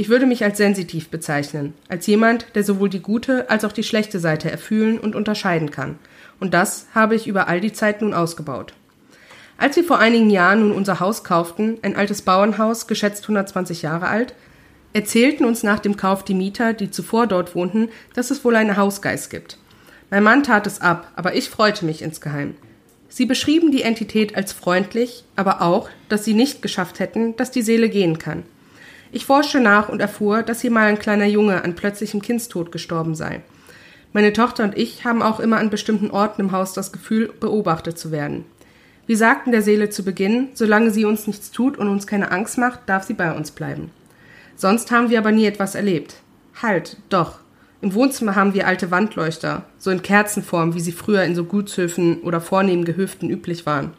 [0.00, 3.82] Ich würde mich als sensitiv bezeichnen, als jemand, der sowohl die gute als auch die
[3.82, 5.98] schlechte Seite erfühlen und unterscheiden kann.
[6.38, 8.74] Und das habe ich über all die Zeit nun ausgebaut.
[9.56, 14.06] Als wir vor einigen Jahren nun unser Haus kauften, ein altes Bauernhaus, geschätzt 120 Jahre
[14.06, 14.34] alt,
[14.92, 18.76] erzählten uns nach dem Kauf die Mieter, die zuvor dort wohnten, dass es wohl einen
[18.76, 19.58] Hausgeist gibt.
[20.10, 22.54] Mein Mann tat es ab, aber ich freute mich insgeheim.
[23.08, 27.62] Sie beschrieben die Entität als freundlich, aber auch, dass sie nicht geschafft hätten, dass die
[27.62, 28.44] Seele gehen kann.
[29.10, 33.14] Ich forschte nach und erfuhr, dass hier mal ein kleiner Junge an plötzlichem Kindstod gestorben
[33.14, 33.42] sei.
[34.12, 37.98] Meine Tochter und ich haben auch immer an bestimmten Orten im Haus das Gefühl, beobachtet
[37.98, 38.44] zu werden.
[39.06, 42.58] Wir sagten der Seele zu Beginn, solange sie uns nichts tut und uns keine Angst
[42.58, 43.90] macht, darf sie bei uns bleiben.
[44.56, 46.16] Sonst haben wir aber nie etwas erlebt.
[46.60, 47.38] Halt, doch.
[47.80, 52.22] Im Wohnzimmer haben wir alte Wandleuchter, so in Kerzenform, wie sie früher in so Gutshöfen
[52.22, 53.92] oder vornehmen Gehöften üblich waren.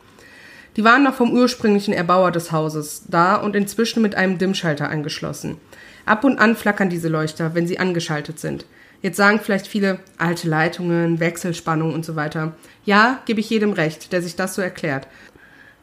[0.80, 5.58] Die waren noch vom ursprünglichen Erbauer des Hauses da und inzwischen mit einem Dimmschalter angeschlossen.
[6.06, 8.66] Ab und an flackern diese Leuchter, wenn sie angeschaltet sind.
[9.02, 12.54] Jetzt sagen vielleicht viele alte Leitungen, Wechselspannung und so weiter.
[12.86, 15.08] Ja, gebe ich jedem recht, der sich das so erklärt.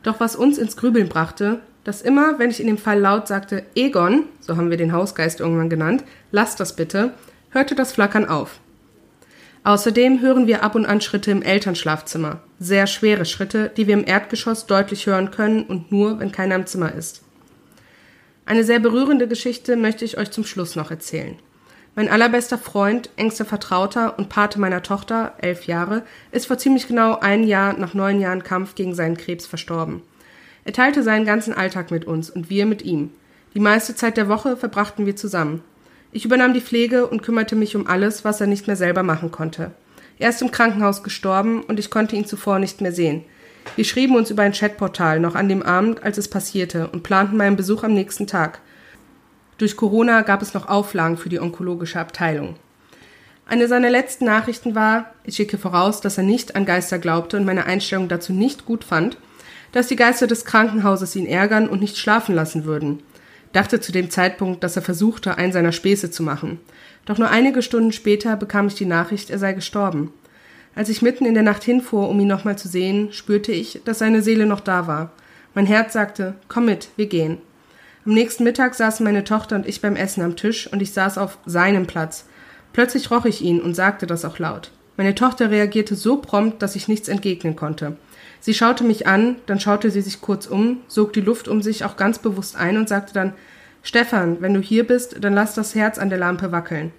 [0.02, 3.66] Doch was uns ins Grübeln brachte, dass immer, wenn ich in dem Fall laut sagte,
[3.74, 7.12] Egon, so haben wir den Hausgeist irgendwann genannt, lass das bitte,
[7.50, 8.60] hörte das Flackern auf.
[9.66, 12.38] Außerdem hören wir ab und an Schritte im Elternschlafzimmer.
[12.60, 16.66] Sehr schwere Schritte, die wir im Erdgeschoss deutlich hören können und nur, wenn keiner im
[16.66, 17.24] Zimmer ist.
[18.44, 21.36] Eine sehr berührende Geschichte möchte ich euch zum Schluss noch erzählen.
[21.96, 27.18] Mein allerbester Freund, engster Vertrauter und Pate meiner Tochter, elf Jahre, ist vor ziemlich genau
[27.18, 30.02] ein Jahr nach neun Jahren Kampf gegen seinen Krebs verstorben.
[30.64, 33.10] Er teilte seinen ganzen Alltag mit uns und wir mit ihm.
[33.54, 35.64] Die meiste Zeit der Woche verbrachten wir zusammen.
[36.16, 39.30] Ich übernahm die Pflege und kümmerte mich um alles, was er nicht mehr selber machen
[39.30, 39.72] konnte.
[40.18, 43.22] Er ist im Krankenhaus gestorben und ich konnte ihn zuvor nicht mehr sehen.
[43.74, 47.36] Wir schrieben uns über ein Chatportal noch an dem Abend, als es passierte, und planten
[47.36, 48.60] meinen Besuch am nächsten Tag.
[49.58, 52.56] Durch Corona gab es noch Auflagen für die onkologische Abteilung.
[53.44, 57.44] Eine seiner letzten Nachrichten war, ich schicke voraus, dass er nicht an Geister glaubte und
[57.44, 59.18] meine Einstellung dazu nicht gut fand,
[59.72, 63.02] dass die Geister des Krankenhauses ihn ärgern und nicht schlafen lassen würden.
[63.52, 66.60] Dachte zu dem Zeitpunkt, dass er versuchte, einen seiner Späße zu machen.
[67.06, 70.12] Doch nur einige Stunden später bekam ich die Nachricht, er sei gestorben.
[70.74, 74.00] Als ich mitten in der Nacht hinfuhr, um ihn nochmal zu sehen, spürte ich, dass
[74.00, 75.12] seine Seele noch da war.
[75.54, 77.38] Mein Herz sagte, komm mit, wir gehen.
[78.04, 81.16] Am nächsten Mittag saßen meine Tochter und ich beim Essen am Tisch und ich saß
[81.16, 82.26] auf seinem Platz.
[82.72, 84.70] Plötzlich roch ich ihn und sagte das auch laut.
[84.98, 87.96] Meine Tochter reagierte so prompt, dass ich nichts entgegnen konnte.
[88.40, 91.84] Sie schaute mich an, dann schaute sie sich kurz um, sog die Luft um sich
[91.84, 93.32] auch ganz bewusst ein und sagte dann
[93.82, 96.92] Stefan, wenn du hier bist, dann lass das Herz an der Lampe wackeln.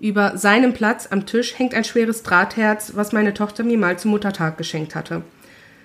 [0.00, 4.12] Über seinem Platz am Tisch hängt ein schweres Drahtherz, was meine Tochter mir mal zum
[4.12, 5.22] Muttertag geschenkt hatte.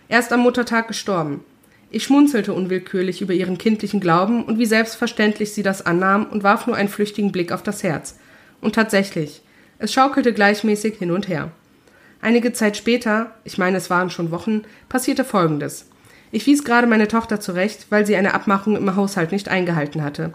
[0.07, 1.43] Er ist am Muttertag gestorben.
[1.89, 6.67] Ich schmunzelte unwillkürlich über ihren kindlichen Glauben und wie selbstverständlich sie das annahm und warf
[6.67, 8.17] nur einen flüchtigen Blick auf das Herz.
[8.61, 9.41] Und tatsächlich,
[9.79, 11.51] es schaukelte gleichmäßig hin und her.
[12.23, 15.87] Einige Zeit später, ich meine es waren schon Wochen, passierte Folgendes.
[16.31, 20.33] Ich wies gerade meine Tochter zurecht, weil sie eine Abmachung im Haushalt nicht eingehalten hatte.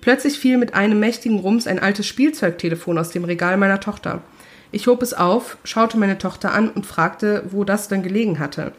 [0.00, 4.22] Plötzlich fiel mit einem mächtigen Rums ein altes Spielzeugtelefon aus dem Regal meiner Tochter.
[4.70, 8.70] Ich hob es auf, schaute meine Tochter an und fragte, wo das denn gelegen hatte.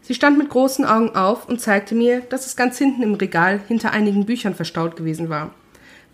[0.00, 3.60] Sie stand mit großen Augen auf und zeigte mir, dass es ganz hinten im Regal
[3.68, 5.50] hinter einigen Büchern verstaut gewesen war,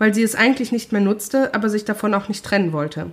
[0.01, 3.13] weil sie es eigentlich nicht mehr nutzte, aber sich davon auch nicht trennen wollte.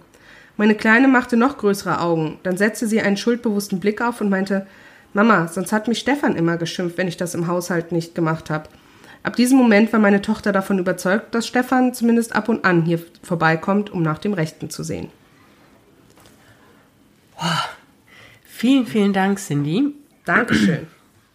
[0.58, 4.66] Meine Kleine machte noch größere Augen, dann setzte sie einen schuldbewussten Blick auf und meinte
[5.14, 8.70] Mama, sonst hat mich Stefan immer geschimpft, wenn ich das im Haushalt nicht gemacht habe.
[9.24, 13.00] Ab diesem Moment war meine Tochter davon überzeugt, dass Stefan zumindest ab und an hier
[13.24, 15.10] vorbeikommt, um nach dem Rechten zu sehen.
[17.38, 17.44] Oh,
[18.44, 19.94] vielen, vielen Dank, Cindy.
[20.26, 20.88] Dankeschön.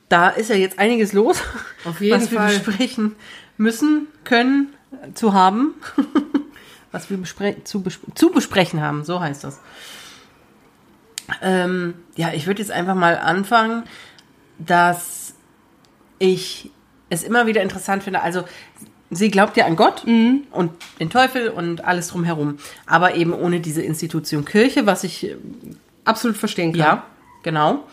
[0.09, 1.43] Da ist ja jetzt einiges los,
[1.85, 2.51] Auf jeden was Fall.
[2.51, 3.17] wir besprechen
[3.57, 4.75] müssen, können,
[5.15, 5.75] zu haben.
[6.93, 9.60] Was wir bespre zu, bes zu besprechen haben, so heißt das.
[11.43, 13.85] Ähm, ja, ich würde jetzt einfach mal anfangen,
[14.59, 15.35] dass
[16.19, 16.70] ich
[17.09, 18.23] es immer wieder interessant finde.
[18.23, 18.44] Also,
[19.10, 23.83] sie glaubt ja an Gott und den Teufel und alles drumherum, aber eben ohne diese
[23.83, 25.35] Institution Kirche, was ich
[26.05, 26.81] Absolut verstehen kann.
[26.81, 27.07] ja,
[27.43, 27.85] genau.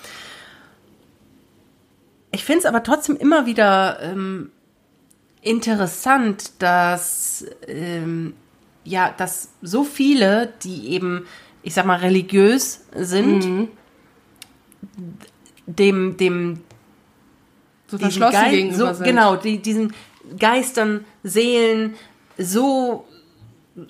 [2.31, 4.51] Ich finde es aber trotzdem immer wieder ähm,
[5.41, 8.33] interessant, dass ähm,
[8.87, 11.25] ja, dass so viele, die eben,
[11.63, 13.69] ich sag mal, religiös sind,
[15.65, 16.61] dem, dem
[17.87, 19.05] So verschlossen Geist- gegenüber so, sind.
[19.07, 19.93] Genau, die, diesen
[20.39, 21.95] Geistern, Seelen
[22.37, 23.05] so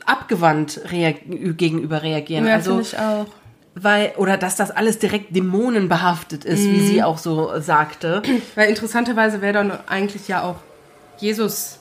[0.06, 1.22] abgewandt reag
[1.58, 2.46] gegenüber reagieren.
[2.46, 3.28] Ja, also ich auch.
[3.76, 6.88] weil oder dass das alles direkt dämonenbehaftet ist, wie Mhm.
[6.88, 8.22] sie auch so sagte.
[8.56, 10.58] Weil interessanterweise wäre dann eigentlich ja auch
[11.20, 11.80] Jesus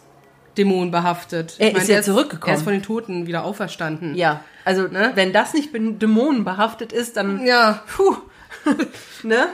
[0.58, 1.56] dämonenbehaftet.
[1.58, 2.52] Er Ich meine, ist ja der zurückgekommen.
[2.54, 4.14] Er ist von den Toten wieder auferstanden.
[4.14, 5.12] Ja, also Ne?
[5.14, 8.16] wenn das nicht dämonenbehaftet ist, dann Ja, puh,
[9.22, 9.46] ne?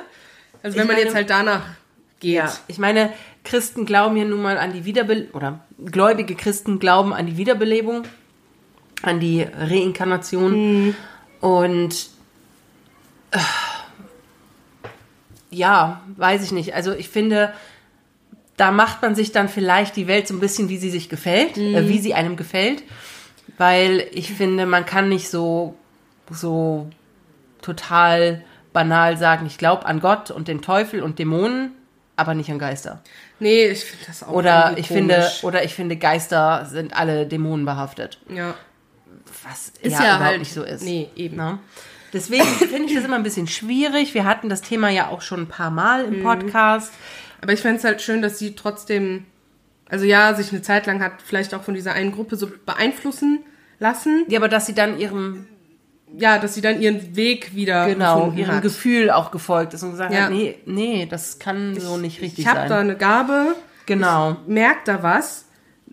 [0.63, 1.63] also Ich wenn man meine- jetzt halt danach
[2.21, 2.35] geht.
[2.35, 3.13] Ja, ich meine,
[3.45, 8.05] Christen glauben ja nun mal an die Wiederbelebung, oder gläubige Christen glauben an die Wiederbelebung,
[9.03, 10.95] an die Reinkarnation.
[11.41, 12.07] Und
[13.33, 13.39] äh,
[15.51, 16.75] ja, weiß ich nicht.
[16.75, 17.53] Also ich finde,
[18.62, 21.57] da macht man sich dann vielleicht die Welt so ein bisschen, wie sie sich gefällt,
[21.58, 22.84] äh, wie sie einem gefällt.
[23.58, 25.74] Weil ich finde, man kann nicht so,
[26.31, 26.89] so
[27.60, 31.73] total banal sagen, ich glaube an Gott und den Teufel und Dämonen,
[32.16, 33.02] aber nicht an Geister.
[33.41, 38.18] Nee, ich finde das auch Oder ich finde, oder ich finde, Geister sind alle dämonenbehaftet.
[38.28, 38.55] ja.
[39.44, 40.84] Was Ist ja, ja überhaupt halt- nicht so ist.
[40.84, 41.36] nee, eben.
[41.36, 41.58] Ne?
[42.12, 44.15] Deswegen finde ich das immer ein bisschen schwierig.
[44.15, 46.15] Wir hatten das Thema ja auch schon ein paar Mal Mhm.
[46.15, 46.92] im Podcast.
[47.43, 49.25] Aber ich fände es halt schön, dass sie trotzdem,
[49.91, 53.41] also ja, sich eine Zeit lang hat vielleicht auch von dieser einen Gruppe so beeinflussen
[53.79, 54.25] lassen.
[54.29, 55.47] Ja, aber dass sie dann ihrem,
[56.17, 58.62] Ja, dass sie dann ihren Weg wieder genau, ihrem hat.
[58.62, 60.25] Gefühl auch gefolgt ist und gesagt Ja.
[60.25, 62.79] hat, nee, nee, das kann so nicht richtig Ich habe da sein.
[62.91, 63.55] eine Gabe,
[63.87, 64.37] Genau.
[64.47, 65.47] merkt da was,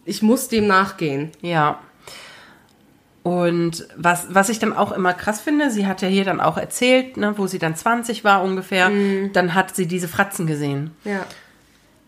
[0.06, 1.32] ich muss dem nachgehen.
[1.42, 1.80] Ja.
[3.30, 6.58] Und was, was ich dann auch immer krass finde, sie hat ja hier dann auch
[6.58, 8.90] erzählt, ne, wo sie dann 20 war ungefähr,
[9.34, 10.92] dann hat sie diese Fratzen gesehen.
[11.04, 11.26] Ja.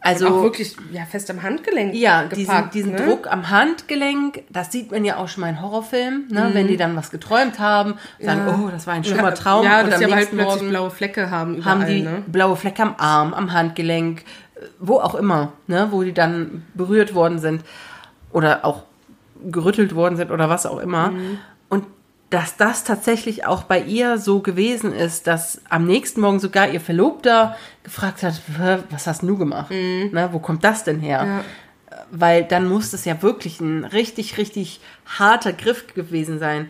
[0.04, 2.38] Also auch wirklich ja, fest am Handgelenk Ja, gepackt.
[2.38, 3.06] diesen, diesen ne?
[3.06, 6.50] Druck am Handgelenk, das sieht man ja auch schon mal in Horrorfilmen, ne?
[6.54, 8.60] wenn die dann was geträumt haben, sagen, Ja.
[8.66, 9.64] oh, das war ein schlimmer Traum.
[9.64, 12.24] Ja, und dass am sie halt plötzlich blaue Flecke haben überall, haben die ne?
[12.26, 14.24] blaue Flecke am Arm, am Handgelenk,
[14.80, 15.90] wo auch immer, ne?
[15.92, 17.64] wo die dann berührt worden sind
[18.32, 18.84] oder auch
[19.50, 21.12] gerüttelt worden sind oder was auch immer.
[21.12, 21.40] Mhm.
[21.70, 21.86] Und
[22.30, 26.80] dass das tatsächlich auch bei ihr so gewesen ist, dass am nächsten Morgen sogar ihr
[26.80, 29.72] Verlobter gefragt hat, "Hä, was hast du gemacht?
[29.72, 31.24] Ne, wo kommt das denn her?
[31.24, 31.30] Mhm.
[31.30, 31.44] Ja.
[32.12, 36.70] Weil dann muss es ja wirklich ein richtig, richtig harter Griff gewesen sein.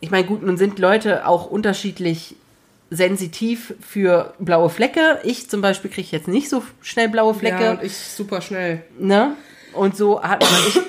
[0.00, 2.36] Ich meine, gut, nun sind Leute auch unterschiedlich
[2.90, 5.18] sensitiv für blaue Flecke.
[5.24, 7.64] Ich zum Beispiel kriege jetzt nicht so schnell blaue Flecke.
[7.64, 8.84] Ja, und ich super schnell.
[8.98, 9.34] Ne?
[9.72, 10.80] Und so hat man, ich,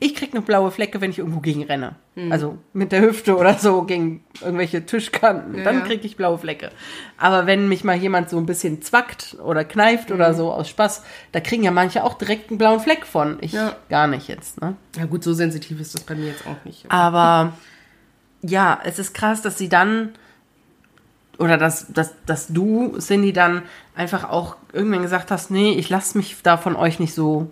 [0.00, 1.94] ich krieg noch blaue Flecke, wenn ich irgendwo gegen renne.
[2.30, 5.58] Also mit der Hüfte oder so gegen irgendwelche Tischkanten.
[5.58, 5.84] Ja, dann ja.
[5.84, 6.70] krieg ich blaue Flecke.
[7.18, 11.02] Aber wenn mich mal jemand so ein bisschen zwackt oder kneift oder so aus Spaß,
[11.32, 13.38] da kriegen ja manche auch direkt einen blauen Fleck von.
[13.40, 13.74] Ich Ja.
[13.88, 14.76] gar nicht jetzt, ne?
[14.96, 16.84] Ja gut, so sensitiv ist das bei mir jetzt auch nicht.
[16.88, 17.54] Aber
[18.42, 20.10] ja, es ist krass, dass sie dann
[21.38, 23.62] oder dass, dass, dass du, Cindy, dann
[23.96, 27.50] einfach auch irgendwann gesagt hast, nee, ich lasse mich da von euch nicht so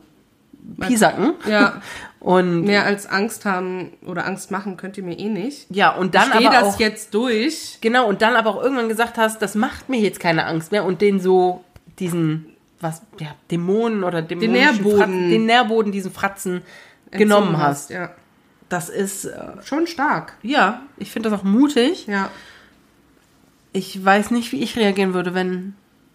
[0.81, 1.35] piesacken.
[1.49, 1.81] Ja,
[2.21, 5.67] Und mehr als Angst haben oder Angst machen könnt ihr mir eh nicht.
[5.71, 7.79] ja, und dann ich aber das auch jetzt durch.
[7.81, 10.85] genau und dann aber auch irgendwann gesagt hast, das macht mir jetzt keine Angst mehr
[10.85, 11.65] und den so
[11.99, 12.47] diesen
[12.81, 14.99] was ja Dämonen oder dämonischen Nährboden.
[14.99, 16.63] Fratzen, den Nährboden diesen Fratzen
[17.11, 17.91] genommen entzogen hast.
[17.91, 18.11] Ja,
[18.69, 20.35] Das ist äh, schon stark.
[20.43, 22.07] ja, ich finde das auch mutig.
[22.07, 22.31] Ja,
[23.73, 25.75] Ich weiß nicht, wie ich reagieren würde, wenn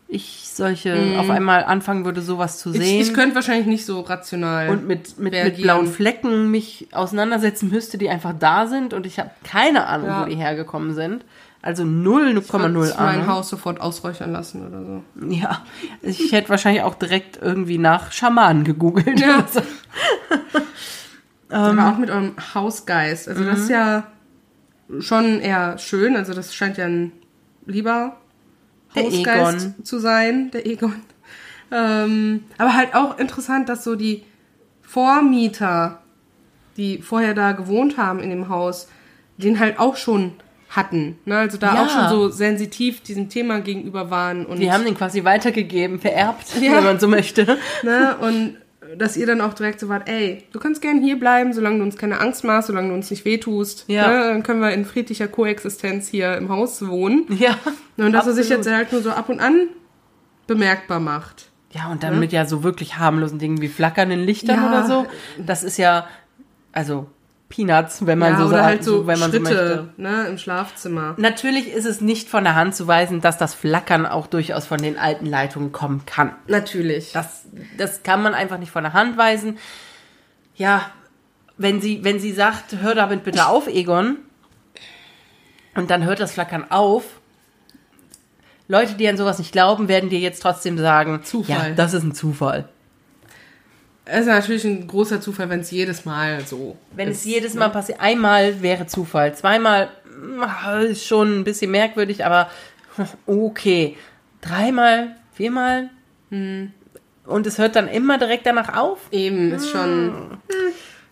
[0.10, 2.76] ich solche auf einmal anfangen würde, sowas zu Mhm.
[2.76, 3.02] ich, sehen.
[3.02, 4.69] ich könnte wahrscheinlich nicht so rational.
[4.69, 9.19] und mit, mit, mit blauen Flecken mich auseinandersetzen müsste, die einfach da sind und ich
[9.19, 10.22] habe keine Ahnung, Ja.
[10.26, 11.26] wo die hergekommen sind.
[11.61, 13.27] Also 0,0 Würd ich mein Ahnung.
[13.27, 15.03] Haus sofort ausräuchern lassen oder so.
[15.27, 15.66] Ja,
[16.02, 19.19] ich hätte wahrscheinlich auch direkt irgendwie nach Schamanen gegoogelt.
[19.19, 19.45] Ja.
[19.52, 19.61] so.
[21.50, 23.27] Aber auch mit eurem Hausgeist.
[23.27, 24.03] Also das ist ja
[25.00, 26.16] schon eher schön.
[26.16, 27.11] Also das scheint ja ein
[27.66, 28.18] lieber
[28.98, 29.84] Der Hausgeist Egon.
[29.85, 30.93] zu sein, der Egon.
[31.72, 34.24] Ähm, aber halt auch interessant, dass so die
[34.82, 36.01] Vormieter,
[36.77, 38.88] die vorher da gewohnt haben in dem Haus,
[39.38, 40.32] den halt auch schon
[40.69, 41.17] hatten.
[41.26, 41.38] Ne?
[41.38, 41.84] Also da Ja.
[41.85, 44.45] auch schon so sensitiv diesem Thema gegenüber waren.
[44.45, 46.74] Und, Die haben den quasi weitergegeben, vererbt, Ja.
[46.77, 47.58] wenn man so möchte.
[47.84, 48.16] ne?
[48.22, 48.56] und
[48.98, 51.84] dass ihr dann auch direkt so wart, ey, du kannst gern hier bleiben, solange du
[51.84, 53.86] uns keine Angst machst, solange du uns nicht wehtust.
[53.88, 54.08] Ja.
[54.08, 54.14] Ne?
[54.34, 57.26] Dann können wir in friedlicher Koexistenz hier im Haus wohnen.
[57.38, 57.58] Ja.
[57.98, 59.68] Und dass er sich jetzt halt nur so ab und an
[60.46, 61.50] bemerkbar macht.
[61.72, 64.70] Ja, und dann mit ja so wirklich harmlosen Dingen wie flackernden Lichtern Ja.
[64.70, 65.08] oder so.
[65.38, 66.08] Das ist ja,
[66.72, 67.08] also
[67.50, 69.58] Peanuts, wenn man ja, so oder sagt, halt so, wenn man so möchte.
[69.58, 71.16] Schritte ne, im Schlafzimmer.
[71.17, 74.80] Natürlich ist es nicht von der Hand zu weisen, dass das Flackern auch durchaus von
[74.80, 76.34] den alten Leitungen kommen kann.
[76.48, 77.14] Natürlich.
[77.14, 77.45] Das,
[77.77, 79.58] das kann man einfach nicht von der Hand weisen.
[80.56, 80.92] Ja,
[81.58, 84.17] wenn sie, wenn sie sagt, hör damit bitte auf, Egon,
[85.76, 87.03] und dann hört das Flackern auf,
[88.67, 91.69] Leute, die an sowas nicht glauben, werden dir jetzt trotzdem sagen, Zufall.
[91.69, 92.67] ja, das ist ein Zufall.
[94.10, 97.19] Es ist natürlich ein großer Zufall, wenn es jedes Mal so Wenn ist.
[97.19, 102.50] es jedes Mal passiert, einmal wäre Zufall, zweimal mm, ist schon ein bisschen merkwürdig, aber
[103.26, 103.98] okay.
[104.40, 105.90] Dreimal, viermal,
[106.30, 109.00] und es hört dann immer direkt danach auf.
[109.11, 110.38] Eben, ist schon.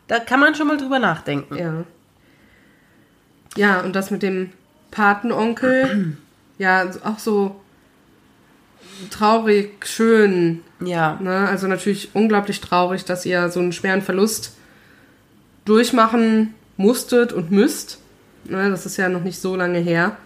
[0.07, 1.55] Da kann man schon mal drüber nachdenken.
[1.55, 1.83] Ja.
[3.55, 4.51] Ja, und das mit dem
[4.91, 6.17] Patenonkel,
[6.57, 7.61] ja, auch so
[9.09, 10.61] traurig, schön.
[10.79, 11.17] Ja.
[11.21, 11.47] Ne?
[11.47, 14.55] Also natürlich unglaublich traurig, dass ihr so einen schweren Verlust
[15.65, 17.99] durchmachen musstet und müsst.
[18.45, 18.69] Ne?
[18.69, 20.17] Das ist ja noch nicht so lange her.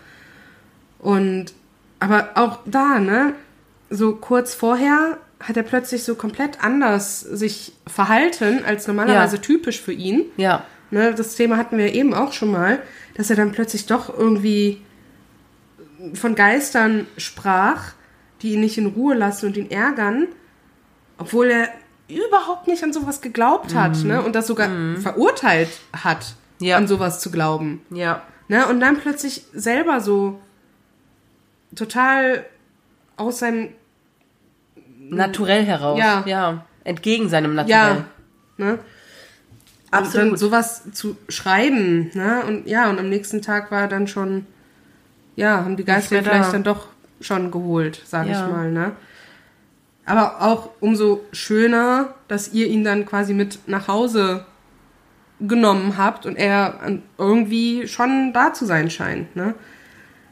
[1.00, 1.54] Und
[2.00, 3.34] aber auch da, ne,
[3.90, 9.42] so kurz vorher hat er plötzlich so komplett anders sich verhalten als normalerweise Ja.
[9.42, 10.26] typisch für ihn.
[10.38, 10.64] Ja.
[10.92, 12.82] Ne, das Thema hatten wir eben auch schon mal,
[13.16, 14.82] dass er dann plötzlich doch irgendwie
[16.14, 17.94] von Geistern sprach,
[18.42, 20.28] die ihn nicht in Ruhe lassen und ihn ärgern,
[21.18, 21.70] obwohl er
[22.08, 24.70] überhaupt nicht an sowas geglaubt hat ne, und das sogar
[25.00, 26.78] verurteilt hat, Ja.
[26.78, 27.82] an sowas zu glauben.
[27.92, 28.24] Ja.
[28.48, 30.40] Ne, und dann plötzlich selber so
[31.76, 32.46] total
[33.16, 33.70] aus seinem
[35.10, 36.00] Naturell heraus.
[36.00, 36.24] Ja.
[36.26, 36.66] ja.
[36.84, 37.78] Entgegen seinem Naturell.
[37.78, 38.06] Ja,
[38.58, 38.80] ne?
[39.92, 40.24] Absolut.
[40.26, 42.44] Und dann sowas zu schreiben, ne?
[42.48, 44.46] Und ja, und am nächsten Tag war dann schon,
[45.36, 46.52] ja, haben die Geister vielleicht da.
[46.52, 46.88] dann doch
[47.22, 48.46] schon geholt, sag Ja.
[48.46, 48.92] ich mal, ne?
[50.06, 54.46] Aber auch umso schöner, dass ihr ihn dann quasi mit nach Hause
[55.40, 56.80] genommen habt und er
[57.18, 59.54] irgendwie schon da zu sein scheint, ne?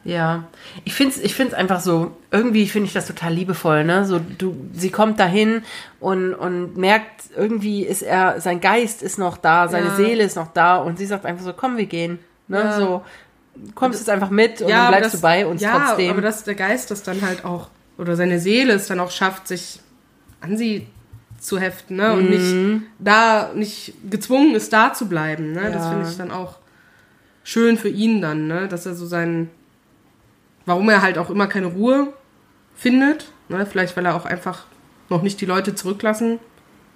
[0.03, 0.45] Ja,
[0.85, 4.05] ich find's, ich find's einfach so, irgendwie finde ich das total liebevoll, ne?
[4.05, 5.63] So, du, sie kommt dahin
[5.99, 9.95] und, und merkt, irgendwie ist er, sein Geist ist noch da, seine Ja.
[9.95, 12.59] Seele ist noch da und sie sagt einfach so, komm, wir gehen, ne?
[12.59, 12.71] Ja.
[12.79, 13.01] So,
[13.75, 16.09] kommst jetzt einfach mit und dann aber bleibst du bei uns ja, trotzdem.
[16.11, 19.47] aber dass der Geist das dann halt auch, oder seine Seele es dann auch schafft,
[19.47, 19.79] sich
[20.41, 20.87] an sie
[21.39, 22.13] zu heften, ne?
[22.13, 22.55] Und nicht
[22.99, 25.71] da, nicht gezwungen ist, da zu bleiben, ne?
[25.71, 25.89] Das Ja.
[25.91, 26.57] finde ich dann auch
[27.43, 28.67] schön für ihn dann, ne?
[28.67, 29.49] Dass er so seinen,
[30.65, 32.13] warum er halt auch immer keine Ruhe
[32.75, 33.65] findet, ne?
[33.65, 34.65] Vielleicht, weil er auch einfach
[35.09, 36.39] noch nicht die Leute zurücklassen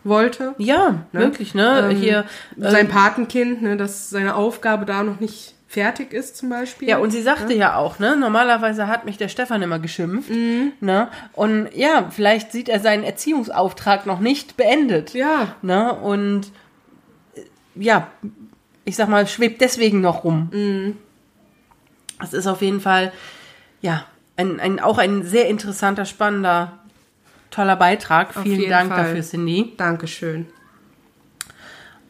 [0.03, 0.55] wollte.
[0.57, 1.19] ja, Ne?
[1.19, 1.89] wirklich, ne?
[1.91, 2.25] Ähm, Hier,
[2.57, 3.77] Sein ähm, Patenkind, ne?
[3.77, 6.89] Dass seine Aufgabe da noch nicht fertig ist, zum Beispiel.
[6.89, 11.07] Ja, und sie sagte ja auch, ne, normalerweise hat mich der Stefan immer geschimpft, ne,
[11.33, 15.55] und ja, vielleicht sieht er seinen Erziehungsauftrag noch nicht beendet, Ja.
[15.61, 16.51] ne, und
[17.35, 17.41] äh,
[17.75, 18.07] ja,
[18.83, 20.49] ich sag mal, schwebt deswegen noch rum.
[20.51, 20.97] Mhm.
[22.19, 23.13] Das ist auf jeden Fall,
[23.81, 26.79] ja, ein, ein, auch ein sehr interessanter, spannender,
[27.49, 28.35] toller Beitrag.
[28.35, 29.05] Auf Vielen Dank Fall.
[29.05, 29.73] dafür, Cindy.
[29.77, 30.47] Dankeschön.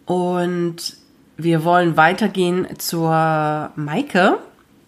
[0.06, 0.98] Und
[1.44, 4.38] wir wollen weitergehen zur Maike.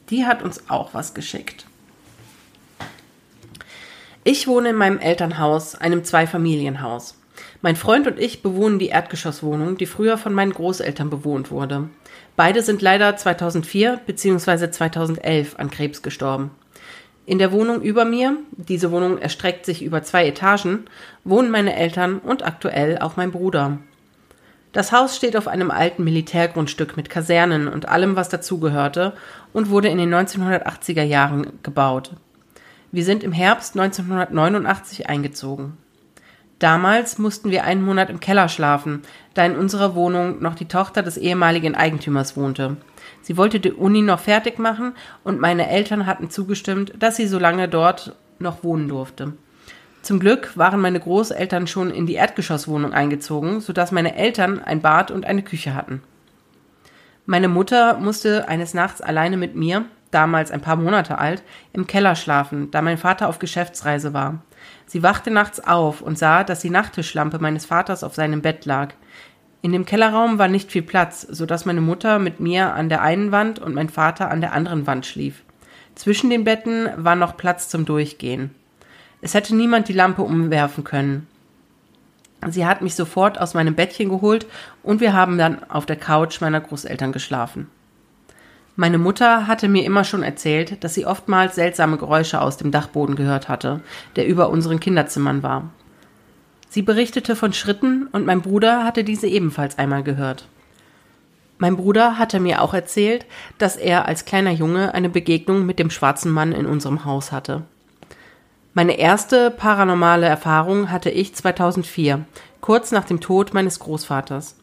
[0.10, 1.66] Die hat uns auch was geschickt.
[4.24, 7.18] Ich wohne in meinem Elternhaus, einem Zweifamilienhaus.
[7.62, 11.90] Mein Freund und ich bewohnen die Erdgeschosswohnung, die früher von meinen Großeltern bewohnt wurde.
[12.36, 14.70] Beide sind leider 2004 bzw.
[14.70, 16.52] 2011 an Krebs gestorben.
[17.26, 20.86] In der Wohnung über mir, diese Wohnung erstreckt sich über zwei Etagen,
[21.24, 23.80] wohnen meine Eltern und aktuell auch mein Bruder.
[24.74, 29.14] Das Haus steht auf einem alten Militärgrundstück mit Kasernen und allem, was dazugehörte,
[29.54, 32.16] und wurde in den 1980er Jahren gebaut.
[32.92, 35.78] Wir sind im Herbst 1989 eingezogen.
[36.58, 39.04] Damals mussten wir einen Monat im Keller schlafen,
[39.36, 42.78] da in unserer Wohnung noch die Tochter des ehemaligen Eigentümers wohnte.
[43.22, 44.94] Sie wollte die Uni noch fertig machen
[45.24, 49.34] und meine Eltern hatten zugestimmt, dass sie so lange dort noch wohnen durfte.
[50.04, 55.12] Zum Glück waren meine Großeltern schon in die Erdgeschosswohnung eingezogen, sodass meine Eltern ein Bad
[55.12, 56.04] und eine Küche hatten.
[57.26, 61.42] Meine Mutter musste eines Nachts alleine mit mir, damals ein paar Monate alt,
[61.72, 64.44] im Keller schlafen, da mein Vater auf Geschäftsreise war.
[64.88, 68.90] Sie wachte nachts auf und sah, dass die Nachttischlampe meines Vaters auf seinem Bett lag.
[69.62, 73.02] In dem Kellerraum war nicht viel Platz, so dass meine Mutter mit mir an der
[73.04, 75.44] einen Wand und mein Vater an der anderen Wand schlief.
[75.96, 78.54] Zwischen den Betten war noch Platz zum Durchgehen.
[79.24, 81.28] Es hätte niemand die Lampe umwerfen können.
[82.50, 84.46] Sie hat mich sofort aus meinem Bettchen geholt
[84.84, 87.68] und wir haben dann auf der Couch meiner Großeltern geschlafen.
[88.76, 93.16] Meine Mutter hatte mir immer schon erzählt, dass sie oftmals seltsame Geräusche aus dem Dachboden
[93.16, 93.80] gehört hatte,
[94.18, 95.70] der über unseren Kinderzimmern war.
[96.68, 100.50] Sie berichtete von Schritten und mein Bruder hatte diese ebenfalls einmal gehört.
[101.60, 103.26] Mein Bruder hatte mir auch erzählt,
[103.58, 107.64] dass er als kleiner Junge eine Begegnung mit dem schwarzen Mann in unserem Haus hatte.
[108.76, 112.26] Meine erste paranormale Erfahrung hatte ich 2004,
[112.60, 114.58] kurz nach dem Tod meines Großvaters.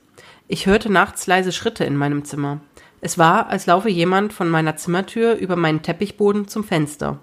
[0.49, 2.59] Ich hörte nachts leise Schritte in meinem Zimmer.
[3.01, 7.21] Es war, als laufe jemand von meiner Zimmertür über meinen Teppichboden zum Fenster.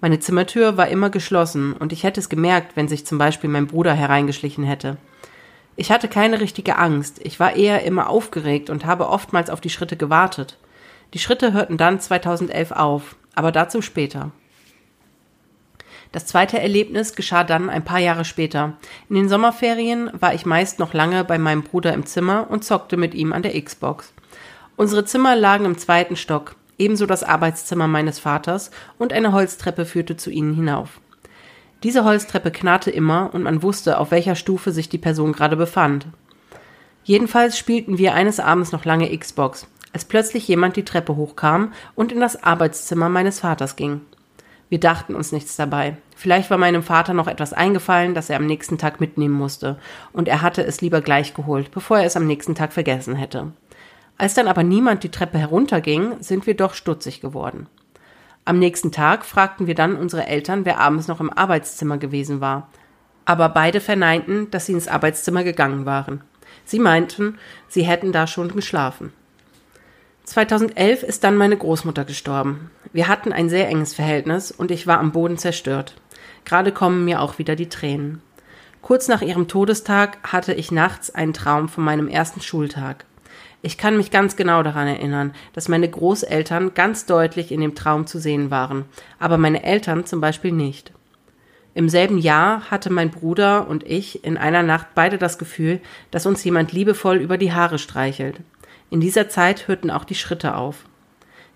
[0.00, 3.66] Meine Zimmertür war immer geschlossen und ich hätte es gemerkt, wenn sich zum Beispiel mein
[3.66, 4.98] Bruder hereingeschlichen hätte.
[5.74, 9.70] Ich hatte keine richtige Angst, ich war eher immer aufgeregt und habe oftmals auf die
[9.70, 10.58] Schritte gewartet.
[11.12, 14.30] Die Schritte hörten dann 2011 auf, aber dazu später.
[16.12, 18.72] Das zweite Erlebnis geschah dann ein paar Jahre später.
[19.08, 22.96] In den Sommerferien war ich meist noch lange bei meinem Bruder im Zimmer und zockte
[22.96, 24.12] mit ihm an der Xbox.
[24.76, 30.16] Unsere Zimmer lagen im zweiten Stock, ebenso das Arbeitszimmer meines Vaters und eine Holztreppe führte
[30.16, 31.00] zu ihnen hinauf.
[31.82, 36.06] Diese Holztreppe knarrte immer und man wusste, auf welcher Stufe sich die Person gerade befand.
[37.04, 42.12] Jedenfalls spielten wir eines Abends noch lange Xbox, als plötzlich jemand die Treppe hochkam und
[42.12, 44.02] in das Arbeitszimmer meines Vaters ging.
[44.70, 45.96] Wir dachten uns nichts dabei.
[46.14, 49.78] Vielleicht war meinem Vater noch etwas eingefallen, das er am nächsten Tag mitnehmen musste,
[50.12, 53.52] und er hatte es lieber gleich geholt, bevor er es am nächsten Tag vergessen hätte.
[54.16, 57.66] Als dann aber niemand die Treppe herunterging, sind wir doch stutzig geworden.
[58.44, 62.68] Am nächsten Tag fragten wir dann unsere Eltern, wer abends noch im Arbeitszimmer gewesen war.
[63.24, 66.22] Aber beide verneinten, dass sie ins Arbeitszimmer gegangen waren.
[66.64, 69.12] Sie meinten, sie hätten da schon geschlafen.
[70.24, 72.70] 2011 ist dann meine Großmutter gestorben.
[72.92, 75.94] Wir hatten ein sehr enges Verhältnis und ich war am Boden zerstört.
[76.44, 78.22] Gerade kommen mir auch wieder die Tränen.
[78.82, 83.04] Kurz nach ihrem Todestag hatte ich nachts einen Traum von meinem ersten Schultag.
[83.62, 88.06] Ich kann mich ganz genau daran erinnern, dass meine Großeltern ganz deutlich in dem Traum
[88.06, 88.86] zu sehen waren,
[89.18, 90.92] aber meine Eltern zum Beispiel nicht.
[91.74, 96.26] Im selben Jahr hatte mein Bruder und ich in einer Nacht beide das Gefühl, dass
[96.26, 98.40] uns jemand liebevoll über die Haare streichelt.
[98.90, 100.84] In dieser Zeit hörten auch die Schritte auf.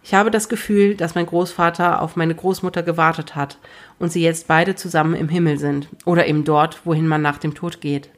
[0.04, 3.58] Ich habe das Gefühl, dass mein Großvater auf meine Großmutter gewartet hat
[3.98, 7.54] und sie jetzt beide zusammen im Himmel sind oder eben dort, wohin man nach dem
[7.54, 8.10] Tod geht.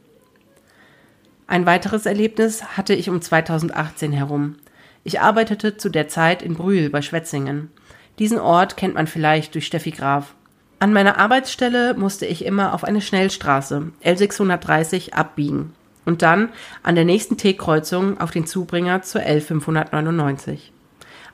[1.46, 4.56] Ein weiteres Erlebnis hatte ich um 2018 herum.
[5.04, 7.70] Ich arbeitete zu der Zeit in Brühl bei Schwetzingen.
[8.18, 10.34] Diesen Ort kennt man vielleicht durch Steffi Graf.
[10.80, 15.72] An meiner Arbeitsstelle musste ich immer auf eine Schnellstraße L630 abbiegen
[16.06, 16.48] und dann
[16.82, 20.70] an der nächsten T-Kreuzung auf den Zubringer zur L599.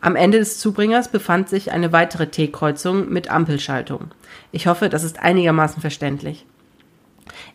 [0.00, 4.10] Am Ende des Zubringers befand sich eine weitere T-Kreuzung mit Ampelschaltung.
[4.50, 6.44] Ich hoffe, das ist einigermaßen verständlich.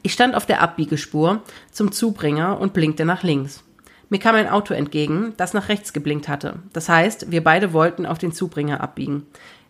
[0.01, 3.65] Ich stand auf der Abbiegespur zum Zubringer und blinkte nach links.
[4.09, 6.59] Mir kam ein Auto entgegen, das nach rechts geblinkt hatte.
[6.71, 9.25] Das heißt, wir beide wollten auf den Zubringer abbiegen.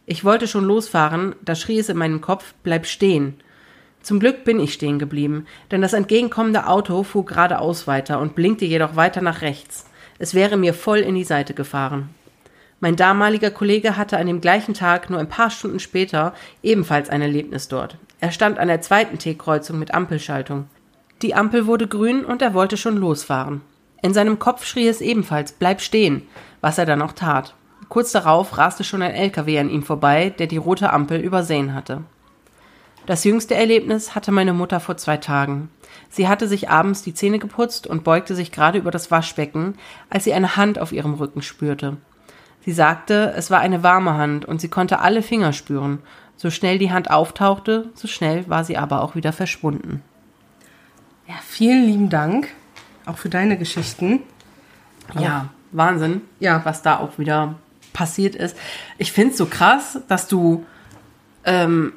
[0.05, 3.39] Ich wollte schon losfahren, da schrie es in meinem Kopf, bleib stehen.
[4.07, 8.63] Zum Glück bin ich stehen geblieben, denn das entgegenkommende Auto fuhr geradeaus weiter und blinkte
[8.63, 9.85] jedoch weiter nach rechts.
[10.17, 12.07] Es wäre mir voll in die Seite gefahren.
[12.79, 17.21] Mein damaliger Kollege hatte an dem gleichen Tag, nur ein paar Stunden später, ebenfalls ein
[17.21, 17.97] Erlebnis dort.
[18.21, 20.69] Er stand an der zweiten T-Kreuzung mit Ampelschaltung.
[21.21, 23.59] Die Ampel wurde grün und er wollte schon losfahren.
[24.01, 26.21] In seinem Kopf schrie es ebenfalls, bleib stehen,
[26.61, 27.55] was er dann auch tat.
[27.89, 32.05] Kurz darauf raste schon ein LKW an ihm vorbei, der die rote Ampel übersehen hatte.
[33.07, 35.69] Das jüngste Erlebnis hatte meine Mutter vor zwei Tagen.
[36.09, 39.75] Sie hatte sich abends die Zähne geputzt und beugte sich gerade über das Waschbecken,
[40.09, 41.95] als sie eine Hand auf ihrem Rücken spürte.
[42.65, 45.99] Sie sagte, es war eine warme Hand und sie konnte alle Finger spüren.
[46.35, 50.03] So schnell die Hand auftauchte, so schnell war sie aber auch wieder verschwunden.
[51.29, 52.49] Ja, vielen lieben Dank
[53.05, 54.19] auch für deine Geschichten.
[55.17, 57.55] Ja, Wahnsinn, ja, was da auch wieder
[57.93, 58.57] passiert ist.
[58.97, 60.65] Ich finde es so krass, dass du
[61.45, 61.93] ähm,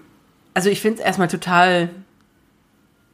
[0.55, 1.91] also ich finde es erstmal total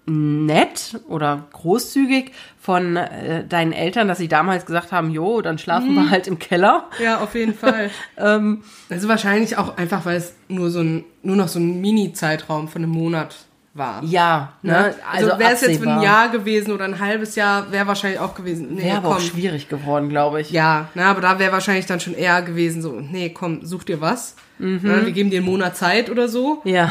[0.08, 5.92] nett oder großzügig von äh, deinen Eltern, dass sie damals gesagt haben, jo, dann schlafen
[5.92, 5.96] mhm.
[5.96, 6.84] wir halt im Keller.
[7.02, 7.90] Ja, auf jeden Fall.
[8.16, 12.68] ähm, also wahrscheinlich auch einfach, weil es nur so ein, nur noch so ein Mini-Zeitraum
[12.68, 13.34] von einem Monat
[13.74, 14.02] war.
[14.04, 14.72] Ja, ne?
[14.72, 14.94] ne?
[15.10, 18.20] Also, also wäre es jetzt für ein Jahr gewesen oder ein halbes Jahr, wäre wahrscheinlich
[18.20, 18.74] auch gewesen.
[18.76, 20.50] Nee, wäre aber auch schwierig geworden, glaube ich.
[20.50, 24.00] Ja, ne, aber da wäre wahrscheinlich dann schon eher gewesen so, nee, komm, such dir
[24.00, 24.36] was.
[24.58, 24.80] Mhm.
[24.82, 26.62] Ne, wir geben dir einen Monat Zeit oder so.
[26.64, 26.90] Ja.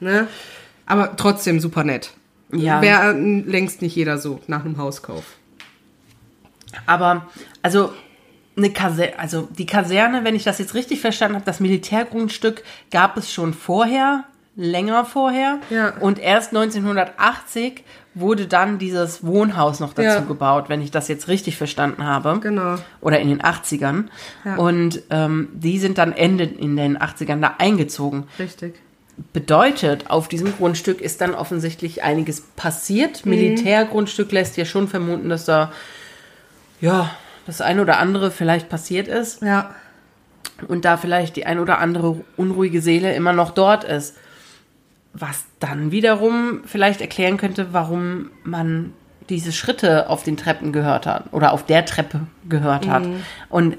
[0.00, 0.28] Ne?
[0.86, 2.12] Aber trotzdem super nett.
[2.52, 2.80] Ja.
[2.80, 5.24] Wäre längst nicht jeder so nach einem Hauskauf.
[6.86, 7.26] Aber,
[7.62, 7.92] also,
[8.56, 13.16] eine Kaserne, also die Kaserne, wenn ich das jetzt richtig verstanden habe, das Militärgrundstück gab
[13.16, 14.24] es schon vorher,
[14.56, 15.58] länger vorher.
[15.70, 15.94] Ja.
[16.00, 20.20] Und erst 1980 wurde dann dieses Wohnhaus noch dazu ja.
[20.20, 22.40] gebaut, wenn ich das jetzt richtig verstanden habe.
[22.40, 22.76] Genau.
[23.00, 24.06] Oder in den 80ern.
[24.44, 24.56] Ja.
[24.56, 28.24] Und ähm, die sind dann Ende in den 80ern da eingezogen.
[28.38, 28.74] Richtig
[29.32, 33.24] bedeutet, auf diesem Grundstück ist dann offensichtlich einiges passiert.
[33.24, 33.30] Mhm.
[33.30, 35.72] Militärgrundstück lässt ja schon vermuten, dass da
[36.80, 37.10] ja
[37.46, 39.42] das eine oder andere vielleicht passiert ist.
[39.42, 39.74] Ja.
[40.66, 44.16] Und da vielleicht die ein oder andere unruhige Seele immer noch dort ist.
[45.12, 48.92] Was dann wiederum vielleicht erklären könnte, warum man
[49.28, 53.04] diese Schritte auf den Treppen gehört hat oder auf der Treppe gehört hat.
[53.04, 53.22] Mhm.
[53.48, 53.76] Und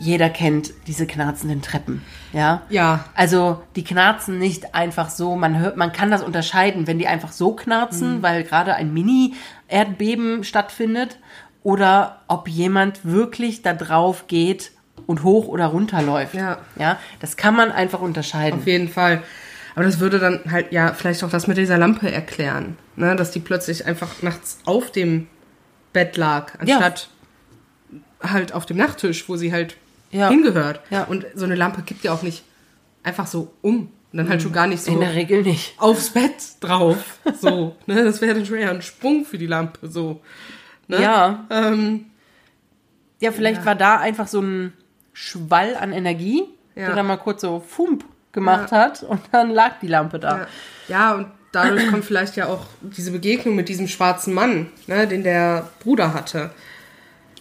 [0.00, 2.62] jeder kennt diese knarzenden Treppen, ja?
[2.70, 3.04] Ja.
[3.14, 7.32] Also die knarzen nicht einfach so, man hört, man kann das unterscheiden, wenn die einfach
[7.32, 8.22] so knarzen, mhm.
[8.22, 11.18] weil gerade ein Mini-Erdbeben stattfindet
[11.62, 14.72] oder ob jemand wirklich da drauf geht
[15.06, 16.34] und hoch oder runter läuft.
[16.34, 16.58] Ja.
[16.76, 18.60] Ja, das kann man einfach unterscheiden.
[18.60, 19.22] Auf jeden Fall.
[19.74, 23.16] Aber das würde dann halt ja vielleicht auch das mit dieser Lampe erklären, ne?
[23.16, 25.26] dass die plötzlich einfach nachts auf dem
[25.92, 27.10] Bett lag, anstatt
[28.22, 29.76] halt auf dem Nachttisch, wo sie halt
[30.10, 30.28] Ja.
[30.28, 30.80] hingehört.
[30.90, 31.04] Ja.
[31.04, 32.42] Und so eine Lampe gibt ja auch nicht
[33.02, 33.90] einfach so um.
[34.12, 35.74] Und dann halt schon gar nicht so In der Regel nicht.
[35.78, 37.20] aufs Bett drauf.
[37.40, 38.02] So, ne?
[38.04, 39.86] Das wäre dann schon eher ein Sprung für die Lampe.
[39.88, 40.20] So.
[40.88, 41.00] Ne?
[41.00, 41.46] Ja.
[41.48, 42.06] Ähm,
[43.20, 44.72] Ja, vielleicht war da einfach so ein
[45.12, 46.42] Schwall an Energie,
[46.74, 46.86] Ja.
[46.86, 50.38] der dann mal kurz so Fump gemacht hat und dann lag die Lampe da.
[50.38, 50.46] ja.
[50.88, 55.22] ja, und dadurch kommt vielleicht ja auch diese Begegnung mit diesem schwarzen Mann, ne, den
[55.22, 56.50] der Bruder hatte.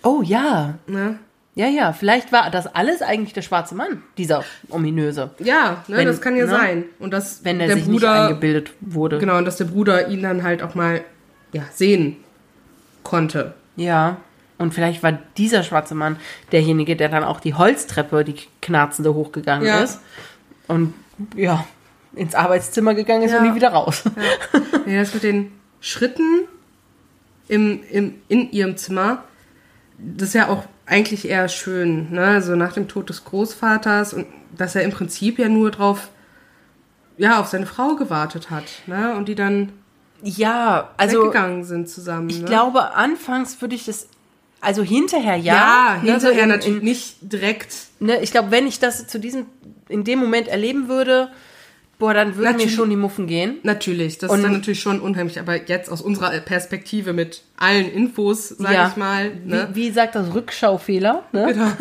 [0.03, 0.75] Oh ja.
[0.87, 1.17] Ne?
[1.55, 6.07] Ja, ja, vielleicht war das alles eigentlich der schwarze Mann, dieser ominöse, Ja, ne, Wenn-
[6.07, 6.51] das kann ja ne?
[6.51, 6.83] sein.
[6.99, 9.17] Und dass wenn er der sich nicht Bruder, eingebildet wurde.
[9.17, 11.01] genau, und dass der Bruder ihn dann halt auch mal
[11.51, 12.17] ja, sehen
[13.03, 13.55] konnte.
[13.75, 14.17] Ja.
[14.57, 16.17] Und vielleicht war dieser schwarze Mann
[16.51, 19.79] derjenige, der dann auch die Holztreppe, die knarzende, hochgegangen Ja.
[19.79, 19.99] ist.
[20.67, 20.93] Und
[21.35, 21.65] ja,
[22.13, 23.39] ins Arbeitszimmer gegangen ist Ja.
[23.39, 24.03] und nie wieder raus.
[24.85, 26.41] Ja, das mit den Schritten
[27.47, 29.23] im, im, in ihrem Zimmer,
[29.97, 32.25] das ist ja auch eigentlich eher schön, ne?
[32.25, 34.25] Also nach dem Tod des Großvaters und
[34.57, 36.09] dass er im Prinzip ja nur drauf,
[37.17, 39.15] ja, auf seine Frau gewartet hat, ne?
[39.15, 39.71] Und die dann
[40.23, 42.29] Ja, also weggegangen sind zusammen.
[42.29, 42.45] ich ne?
[42.45, 44.07] glaube, anfangs würde ich das,
[44.61, 45.53] also hinterher ja.
[45.55, 47.75] ja, ne, so hinterher in- natürlich nicht direkt.
[47.99, 49.45] Ne, ich glaube, wenn ich das zu diesem,
[49.89, 51.29] in dem Moment erleben würde,
[51.99, 52.73] boah, dann würden mir Natürlich.
[52.75, 53.57] schon die Muffen gehen.
[53.63, 57.91] Natürlich, das Und- ist dann natürlich schon unheimlich, aber jetzt aus unserer Perspektive mit allen
[57.91, 58.87] Infos, sag Ja.
[58.87, 59.69] ich mal, ne?
[59.73, 61.23] Wie, wie sagt das Rückschaufehler?
[61.33, 61.53] Ne?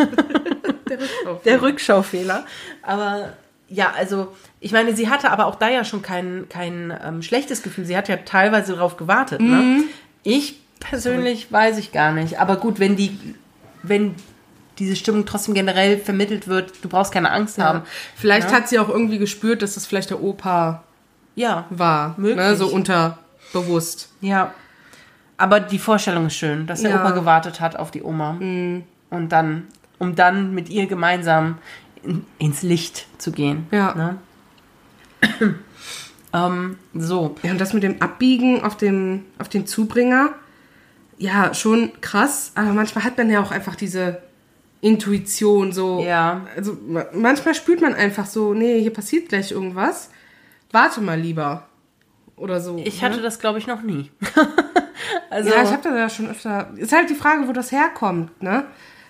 [0.90, 1.42] Der Rücklauf.
[1.44, 2.44] Der Rückschaufehler.
[2.82, 3.34] Aber
[3.68, 7.62] ja, also ich meine, sie hatte aber auch da ja schon kein, kein ähm, schlechtes
[7.62, 7.84] Gefühl.
[7.84, 9.40] Sie hat ja teilweise darauf gewartet.
[9.40, 9.50] Mhm.
[9.50, 9.84] Ne?
[10.24, 12.40] Ich persönlich weiß ich gar nicht.
[12.40, 13.18] Aber gut, wenn die,
[13.82, 14.14] wenn
[14.78, 17.82] diese Stimmung trotzdem generell vermittelt wird, du brauchst keine Angst haben.
[18.16, 18.57] Vielleicht Ja.
[18.57, 20.82] hat sie auch irgendwie gespürt, dass das vielleicht der Opa
[21.34, 22.15] Ja, war.
[22.16, 22.36] Möglich.
[22.36, 22.57] Ne?
[22.57, 24.10] So unterbewusst.
[24.20, 24.52] ja.
[25.40, 26.97] Aber die Vorstellung ist schön, dass der Ja.
[26.98, 27.02] Mhm.
[27.02, 28.32] Opa gewartet hat auf die Oma.
[28.40, 28.84] Und
[29.28, 31.58] dann, um dann mit ihr gemeinsam
[32.02, 33.66] in, ins Licht zu gehen.
[33.70, 33.94] Ja.
[33.94, 34.18] Ne?
[36.34, 37.36] ähm, so.
[37.42, 40.31] Ja, und das mit dem Abbiegen auf, dem, auf den Zubringer,
[41.18, 44.20] ja, schon krass, aber manchmal hat man ja auch einfach diese
[44.81, 46.00] Intuition so.
[46.00, 46.47] Ja.
[46.57, 50.10] Also ma- manchmal spürt man einfach so, nee, hier passiert gleich irgendwas.
[50.70, 51.66] Warte mal lieber.
[52.36, 52.81] Oder so.
[52.84, 53.08] Ich ne?
[53.08, 54.10] hatte das, glaube ich, noch nie.
[55.31, 56.70] also, Ja, ich habe das ja schon öfter.
[56.76, 58.65] Ist halt die Frage, wo das herkommt, ne?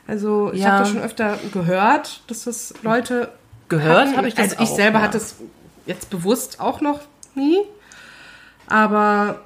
[0.06, 0.70] Also ich Ja.
[0.70, 3.30] habe das schon öfter gehört, dass das Leute
[3.68, 5.04] Gehört habe ich das Also ich auch, selber ja.
[5.04, 5.34] hatte es
[5.84, 7.00] jetzt bewusst auch noch
[7.34, 7.58] nie,
[8.66, 9.42] aber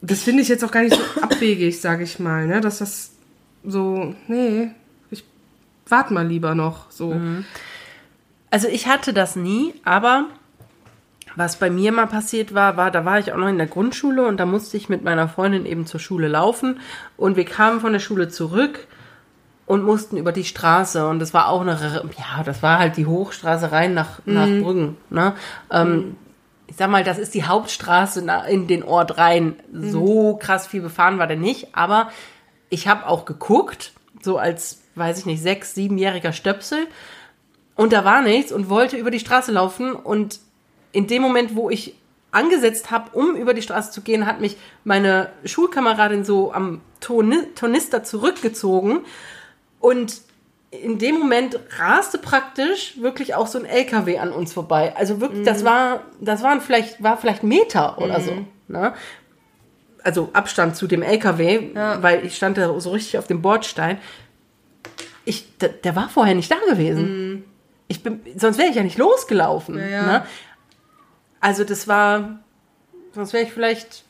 [0.00, 2.60] das finde ich jetzt auch gar nicht so abwegig, sage ich mal, ne?
[2.60, 3.10] Dass das
[3.64, 4.70] so, nee,
[5.88, 7.12] warte mal lieber noch, so.
[7.14, 7.44] Mhm.
[8.50, 10.26] Also ich hatte das nie, aber
[11.36, 14.24] was bei mir mal passiert war, war, da war ich auch noch in der Grundschule
[14.26, 16.80] und da musste ich mit meiner Freundin eben zur Schule laufen
[17.16, 18.86] und wir kamen von der Schule zurück
[19.66, 21.72] und mussten über die Straße und das war auch eine,
[22.16, 25.34] ja, das war halt die Hochstraße rein nach, nach Brüggen, ne?
[25.70, 26.16] Ähm,
[26.66, 29.56] ich sag mal, das ist die Hauptstraße in den Ort rein.
[29.72, 32.10] So krass viel befahren war der nicht, aber
[32.70, 36.86] ich habe auch geguckt, so als, weiß ich nicht, sechs, siebenjähriger Stöpsel
[37.76, 40.40] und da war nichts und wollte über die Straße laufen und
[40.92, 41.94] in dem Moment, wo ich
[42.30, 47.36] angesetzt habe, um über die Straße zu gehen, hat mich meine Schulkameradin so am Torni
[47.54, 49.00] Tornister zurückgezogen
[49.80, 50.20] und
[50.70, 54.94] in dem Moment raste praktisch wirklich auch so ein LKW an uns vorbei.
[54.96, 58.32] Also wirklich, das war, das waren vielleicht, war vielleicht Meter oder so.
[58.66, 58.92] Ne?
[60.02, 63.98] Also Abstand zu dem LKW, weil ich stand da so richtig auf dem Bordstein.
[65.24, 67.44] Ich, der, war vorher nicht da gewesen.
[67.88, 69.78] Ich bin, sonst wäre ich ja nicht losgelaufen.
[69.78, 70.02] ja.
[70.06, 70.26] Ne?
[71.40, 72.38] Also das war,
[73.12, 74.04] sonst wäre ich vielleicht,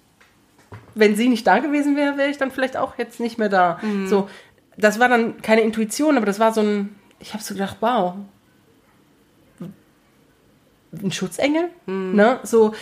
[0.95, 3.81] wenn sie nicht da gewesen wäre, wäre ich dann vielleicht auch jetzt nicht mehr da.
[4.07, 4.29] So,
[4.77, 8.15] das war dann keine Intuition, aber das war so ein, ich habe so gedacht, wow,
[11.03, 12.39] ein Schutzengel, ne?
[12.45, 12.73] So,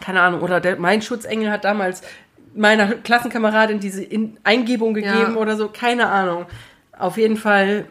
[0.00, 2.02] keine Ahnung, oder der, mein Schutzengel hat damals
[2.54, 5.36] meiner Klassenkameradin diese In Eingebung gegeben Ja.
[5.36, 6.46] oder so, keine Ahnung.
[7.00, 7.86] Auf jeden Fall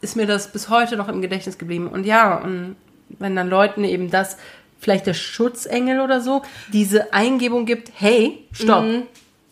[0.00, 1.88] ist mir das bis heute noch im Gedächtnis geblieben.
[1.88, 2.76] Und ja, und
[3.18, 4.36] wenn dann Leuten eben das,
[4.78, 8.84] vielleicht der Schutzengel oder so, diese Eingebung gibt, hey, stopp,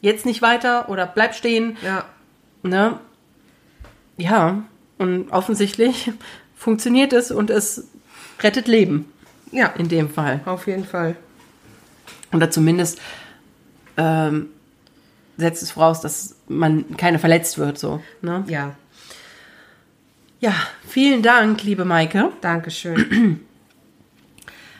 [0.01, 2.05] jetzt nicht weiter oder bleib stehen, Ja.
[2.62, 2.99] ne?
[4.17, 4.62] Ja,
[4.99, 6.11] und offensichtlich
[6.57, 7.89] funktioniert es und es
[8.41, 9.12] rettet Leben
[9.53, 10.41] Ja, in dem Fall.
[10.45, 11.17] auf jeden Fall.
[12.33, 13.01] Oder zumindest
[13.97, 14.49] ähm,
[15.37, 18.01] setzt es voraus, dass man keine verletzt wird, so.
[18.23, 18.45] Ne?
[18.49, 18.75] Ja,
[20.41, 20.55] Ja,
[20.86, 22.31] vielen Dank, liebe Maike.
[22.41, 23.41] Dankeschön.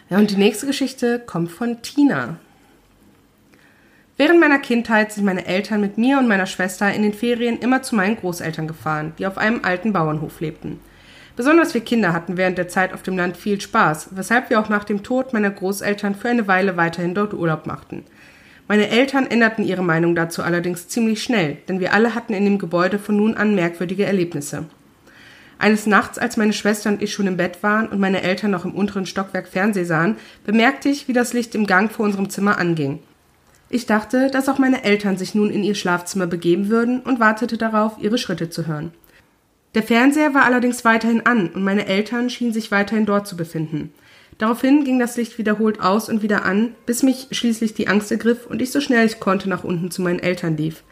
[0.09, 2.37] Ja, und die nächste Geschichte kommt von Tina.
[4.17, 7.83] Während meiner Kindheit sind meine Eltern mit mir und meiner Schwester in den Ferien immer
[7.83, 10.79] zu meinen Großeltern gefahren, die auf einem alten Bauernhof lebten.
[11.37, 14.69] Besonders wir Kinder hatten während der Zeit auf dem Land viel Spaß, weshalb wir auch
[14.69, 18.05] nach dem Tod meiner Großeltern für eine Weile weiterhin dort Urlaub machten.
[18.69, 22.59] Meine Eltern änderten ihre Meinung dazu allerdings ziemlich schnell, denn wir alle hatten in dem
[22.59, 24.67] Gebäude von nun an merkwürdige Erlebnisse.
[25.59, 28.65] Eines Nachts, als meine Schwester und ich schon im Bett waren und meine Eltern noch
[28.65, 32.59] im unteren Stockwerk Fernseh sahen, bemerkte ich, wie das Licht im Gang vor unserem Zimmer
[32.59, 33.01] anging.
[33.69, 37.59] Ich dachte, dass auch meine Eltern sich nun in ihr Schlafzimmer begeben würden und wartete
[37.59, 38.93] darauf, ihre Schritte zu hören.
[39.75, 43.93] Der Fernseher war allerdings weiterhin an und meine Eltern schienen sich weiterhin dort zu befinden.
[44.39, 48.47] Daraufhin ging das Licht wiederholt aus und wieder an, bis mich schließlich die Angst ergriff
[48.47, 50.85] und ich so schnell ich konnte nach unten zu meinen Eltern lief.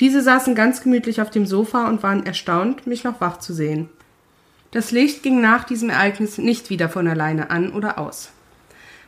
[0.00, 3.90] Diese saßen ganz gemütlich auf dem Sofa und waren erstaunt, mich noch wach zu sehen.
[4.70, 8.30] Das Licht ging nach diesem Ereignis nicht wieder von alleine an oder aus.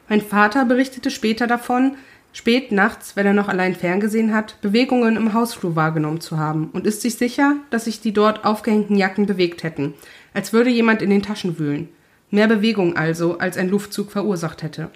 [0.08, 1.96] Mein Vater berichtete später davon,
[2.32, 6.86] spät nachts, wenn er noch allein ferngesehen hat, Bewegungen im Hausflur wahrgenommen zu haben und
[6.86, 9.94] ist sich sicher, dass sich die dort aufgehängten Jacken bewegt hätten,
[10.32, 11.90] als würde jemand in den Taschen wühlen.
[12.30, 14.90] Mehr Bewegung also, als ein Luftzug verursacht hätte.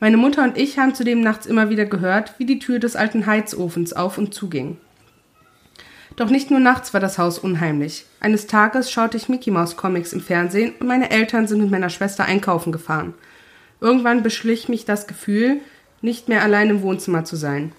[0.00, 3.26] Meine Mutter und ich haben zudem nachts immer wieder gehört, wie die Tür des alten
[3.26, 4.78] Heizofens auf und zuging.
[6.16, 8.06] Doch nicht nur nachts war das Haus unheimlich.
[8.20, 11.90] Eines Tages schaute ich Mickey Mouse Comics im Fernsehen und meine Eltern sind mit meiner
[11.90, 13.12] Schwester einkaufen gefahren.
[13.82, 15.58] Irgendwann beschlich mich das Gefühl,
[16.00, 17.72] nicht mehr allein im Wohnzimmer zu sein.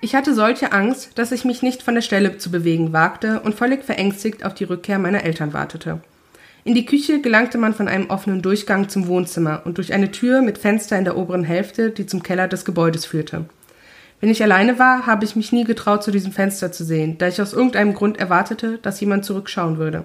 [0.00, 3.54] Ich hatte solche Angst, dass ich mich nicht von der Stelle zu bewegen wagte und
[3.54, 6.00] völlig verängstigt auf die Rückkehr meiner Eltern wartete.
[6.64, 10.42] In die Küche gelangte man von einem offenen Durchgang zum Wohnzimmer und durch eine Tür
[10.42, 13.46] mit Fenster in der oberen Hälfte, die zum Keller des Gebäudes führte.
[14.20, 17.28] Wenn ich alleine war, habe ich mich nie getraut, zu diesem Fenster zu sehen, da
[17.28, 20.04] ich aus irgendeinem Grund erwartete, dass jemand zurückschauen würde.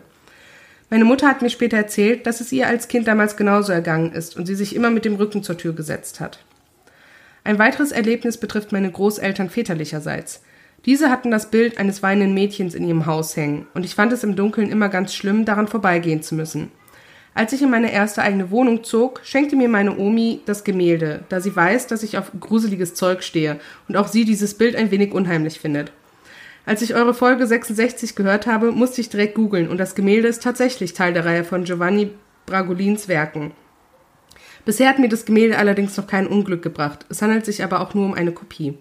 [0.90, 4.36] Meine Mutter hat mir später erzählt, dass es ihr als Kind damals genauso ergangen ist
[4.36, 6.40] und sie sich immer mit dem Rücken zur Tür gesetzt hat.
[7.46, 10.44] Ein weiteres Erlebnis betrifft meine Großeltern väterlicherseits.
[10.86, 14.24] Diese hatten das Bild eines weinenden Mädchens in ihrem Haus hängen, und ich fand es
[14.24, 16.72] im Dunkeln immer ganz schlimm, daran vorbeigehen zu müssen.
[17.34, 21.40] Als ich in meine erste eigene Wohnung zog, schenkte mir meine Omi das Gemälde, da
[21.40, 25.14] sie weiß, dass ich auf gruseliges Zeug stehe und auch sie dieses Bild ein wenig
[25.14, 25.94] unheimlich findet.
[26.66, 30.44] Als ich eure Folge 66 gehört habe, musste ich direkt googeln und das Gemälde ist
[30.44, 32.12] tatsächlich Teil der Reihe von Giovanni
[32.46, 33.52] Bragolins Werken.
[34.66, 37.06] Bisher hat mir das Gemälde allerdings noch kein Unglück gebracht.
[37.10, 38.78] Es handelt sich aber auch nur um eine Kopie.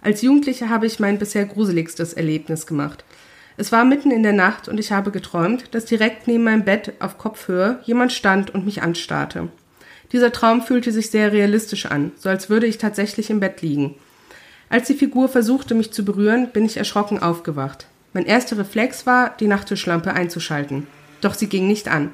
[0.00, 3.04] Als Jugendliche habe ich mein bisher gruseligstes Erlebnis gemacht.
[3.56, 6.92] Es war mitten in der Nacht und ich habe geträumt, dass direkt neben meinem Bett
[6.98, 9.48] auf Kopfhöhe jemand stand und mich anstarrte.
[10.12, 13.94] Dieser Traum fühlte sich sehr realistisch an, so als würde ich tatsächlich im Bett liegen.
[14.68, 17.86] Als die Figur versuchte, mich zu berühren, bin ich erschrocken aufgewacht.
[18.12, 20.86] Mein erster Reflex war, die Nachttischlampe einzuschalten.
[21.20, 22.12] Doch sie ging nicht an.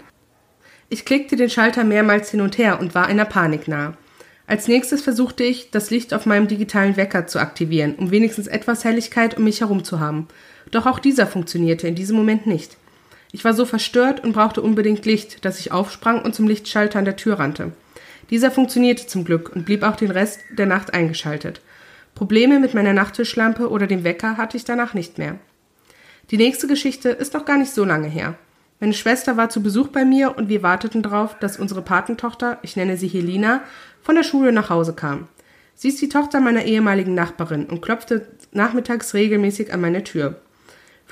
[0.89, 3.95] Ich klickte den Schalter mehrmals hin und her und war einer Panik nah.
[4.47, 8.85] Als nächstes versuchte ich, das Licht auf meinem digitalen Wecker zu aktivieren, um wenigstens etwas
[8.85, 10.29] Helligkeit um mich herum zu haben.
[10.73, 12.77] Doch auch dieser funktionierte in diesem Moment nicht.
[13.31, 17.05] Ich war so verstört und brauchte unbedingt Licht, dass ich aufsprang und zum Lichtschalter an
[17.05, 17.73] der Tür rannte.
[18.31, 21.61] Dieser funktionierte zum Glück und blieb auch den Rest der Nacht eingeschaltet.
[22.15, 25.37] Probleme mit meiner Nachttischlampe oder dem Wecker hatte ich danach nicht mehr.
[26.31, 28.35] Die nächste Geschichte ist noch gar nicht so lange her.
[28.81, 32.77] Meine Schwester war zu Besuch bei mir und wir warteten darauf, dass unsere Patentochter, ich
[32.77, 33.63] nenne sie Helena,
[34.03, 35.29] von der Schule nach Hause kam.
[35.75, 40.41] Sie ist die Tochter meiner ehemaligen Nachbarin und klopfte nachmittags regelmäßig an meine Tür.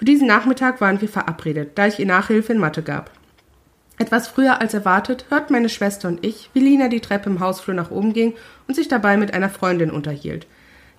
[0.01, 3.11] Für diesen Nachmittag waren wir verabredet, da ich ihr Nachhilfe in Mathe gab.
[3.99, 7.77] Etwas früher als erwartet hörten meine Schwester und ich, wie Lina die Treppe im Hausflur
[7.77, 8.33] nach oben ging
[8.67, 10.47] und sich dabei mit einer Freundin unterhielt.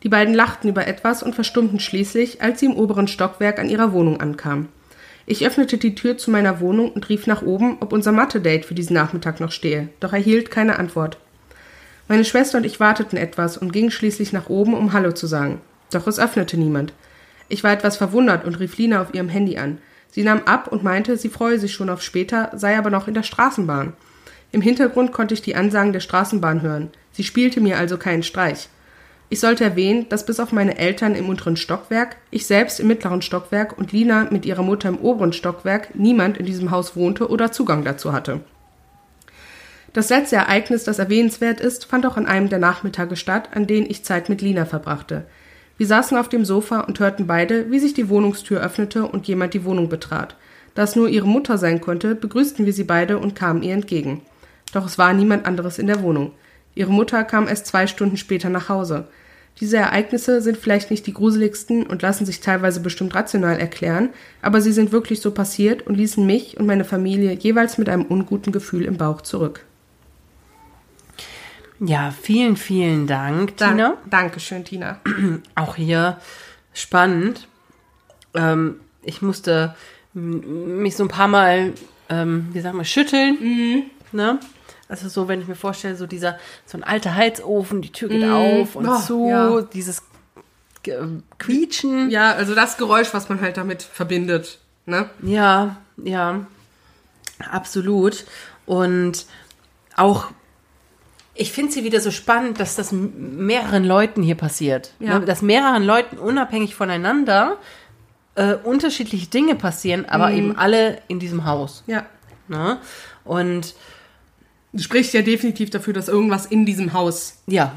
[0.03, 3.91] Die beiden lachten über etwas und verstummten schließlich, als sie im oberen Stockwerk an ihrer
[3.91, 4.67] Wohnung ankam.
[5.25, 8.75] Ich öffnete die Tür zu meiner Wohnung und rief nach oben, ob unser Mathe-Date für
[8.75, 11.17] diesen Nachmittag noch stehe, doch erhielt keine Antwort.
[12.07, 15.59] Meine Schwester und ich warteten etwas und gingen schließlich nach oben, um Hallo zu sagen.
[15.91, 16.93] Doch es öffnete niemand.
[17.51, 19.79] Ich war etwas verwundert und rief Lina auf ihrem Handy an.
[20.09, 23.13] Sie nahm ab und meinte, sie freue sich schon auf später, sei aber noch in
[23.13, 23.91] der Straßenbahn.
[24.53, 26.91] Im Hintergrund konnte ich die Ansagen der Straßenbahn hören.
[27.11, 28.69] Sie spielte mir also keinen Streich.
[29.27, 33.21] Ich sollte erwähnen, dass bis auf meine Eltern im unteren Stockwerk, ich selbst im mittleren
[33.21, 37.51] Stockwerk und Lina mit ihrer Mutter im oberen Stockwerk niemand in diesem Haus wohnte oder
[37.51, 38.39] Zugang dazu hatte.
[39.91, 43.89] Das letzte Ereignis, das erwähnenswert ist, fand auch an einem der Nachmittage statt, an denen
[43.89, 45.25] ich Zeit mit Lina verbrachte.
[45.81, 49.55] Wir saßen auf dem Sofa und hörten beide, wie sich die Wohnungstür öffnete und jemand
[49.55, 50.35] die Wohnung betrat.
[50.75, 54.21] Da es nur ihre Mutter sein konnte, begrüßten wir sie beide und kamen ihr entgegen.
[54.73, 56.33] Doch es war niemand anderes in der Wohnung.
[56.75, 59.07] Ihre Mutter kam erst zwei Stunden später nach Hause.
[59.59, 64.09] Diese Ereignisse sind vielleicht nicht die gruseligsten und lassen sich teilweise bestimmt rational erklären,
[64.43, 68.05] aber sie sind wirklich so passiert und ließen mich und meine Familie jeweils mit einem
[68.05, 69.65] unguten Gefühl im Bauch zurück.
[71.83, 73.97] Ja, vielen, vielen Dank, Da- Tina.
[74.05, 74.99] Dankeschön, Tina.
[75.55, 76.17] Auch hier
[76.73, 77.47] spannend.
[78.35, 79.75] Ähm, ich musste
[80.13, 81.73] mich so ein paar Mal,
[82.09, 83.89] ähm, wie sagen wir, schütteln.
[84.11, 84.39] Ne?
[84.87, 88.25] Also so, wenn ich mir vorstelle, so dieser, so ein alter Heizofen, die Tür geht
[88.29, 89.61] auf und Oh, zu, ja.
[89.61, 90.03] dieses
[90.83, 90.99] Ge-
[91.39, 92.11] Quietschen.
[92.11, 94.59] Ja, also das Geräusch, was man halt damit verbindet.
[94.85, 95.09] Ne?
[95.23, 96.45] Ja, ja,
[97.49, 98.25] absolut.
[98.65, 99.25] Und
[99.95, 100.29] auch,
[101.33, 104.93] ich finde sie wieder so spannend, dass das mehreren Leuten hier passiert.
[104.99, 105.19] Ja.
[105.19, 105.25] Ne?
[105.25, 107.57] Dass mehreren Leuten unabhängig voneinander
[108.35, 111.83] äh, unterschiedliche Dinge passieren, aber eben alle in diesem Haus.
[111.87, 112.05] Ja.
[112.47, 112.79] Ne?
[113.23, 113.75] Und
[114.77, 117.73] Spricht ja definitiv dafür, dass irgendwas in diesem Haus ja,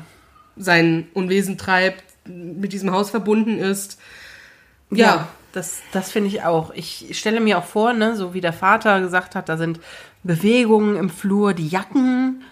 [0.57, 3.99] sein Unwesen treibt, mit diesem Haus verbunden ist.
[4.91, 5.29] ja, Ja.
[5.53, 6.71] das, das finde ich auch.
[6.73, 9.81] Ich stelle mir auch vor, ne, so wie der Vater gesagt hat, da sind
[10.23, 12.45] Bewegungen im Flur, die Jacken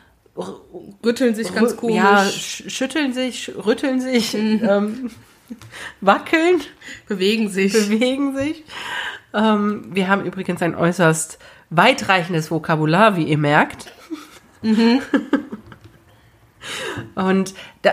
[1.05, 1.97] Rütteln sich ganz komisch.
[1.97, 5.11] Ja, sch schütteln sich, rütteln sich, ähm,
[6.01, 6.61] wackeln,
[7.07, 7.73] bewegen sich.
[7.73, 8.65] bewegen sich.
[9.35, 11.39] Ähm, wir haben übrigens ein äußerst
[11.70, 13.93] weitreichendes Vokabular, wie ihr merkt.
[17.15, 17.93] Und da,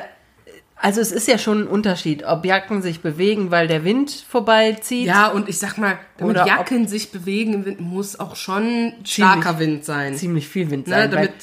[0.75, 5.07] also es ist ja schon ein Unterschied, ob Jacken sich bewegen, weil der Wind vorbeizieht.
[5.07, 9.59] ja, und ich sag mal, damit Jacken sich bewegen im Wind, muss auch schon starker
[9.59, 10.15] Wind sein.
[10.15, 11.01] ziemlich viel Wind Ne, sein.
[11.01, 11.33] weil damit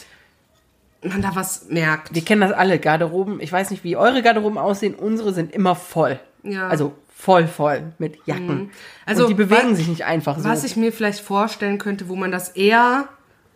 [1.08, 2.14] man da was merkt.
[2.14, 3.40] wir kennen das alle, Garderoben.
[3.40, 4.94] Ich weiß nicht, wie eure Garderoben aussehen.
[4.94, 6.18] Unsere sind immer voll.
[6.42, 6.68] Ja.
[6.68, 8.70] Also voll voll mit Jacken.
[9.06, 10.48] Also, Und die bewegen wa- sich nicht einfach so.
[10.48, 13.08] Was ich mir vielleicht vorstellen könnte, wo man das eher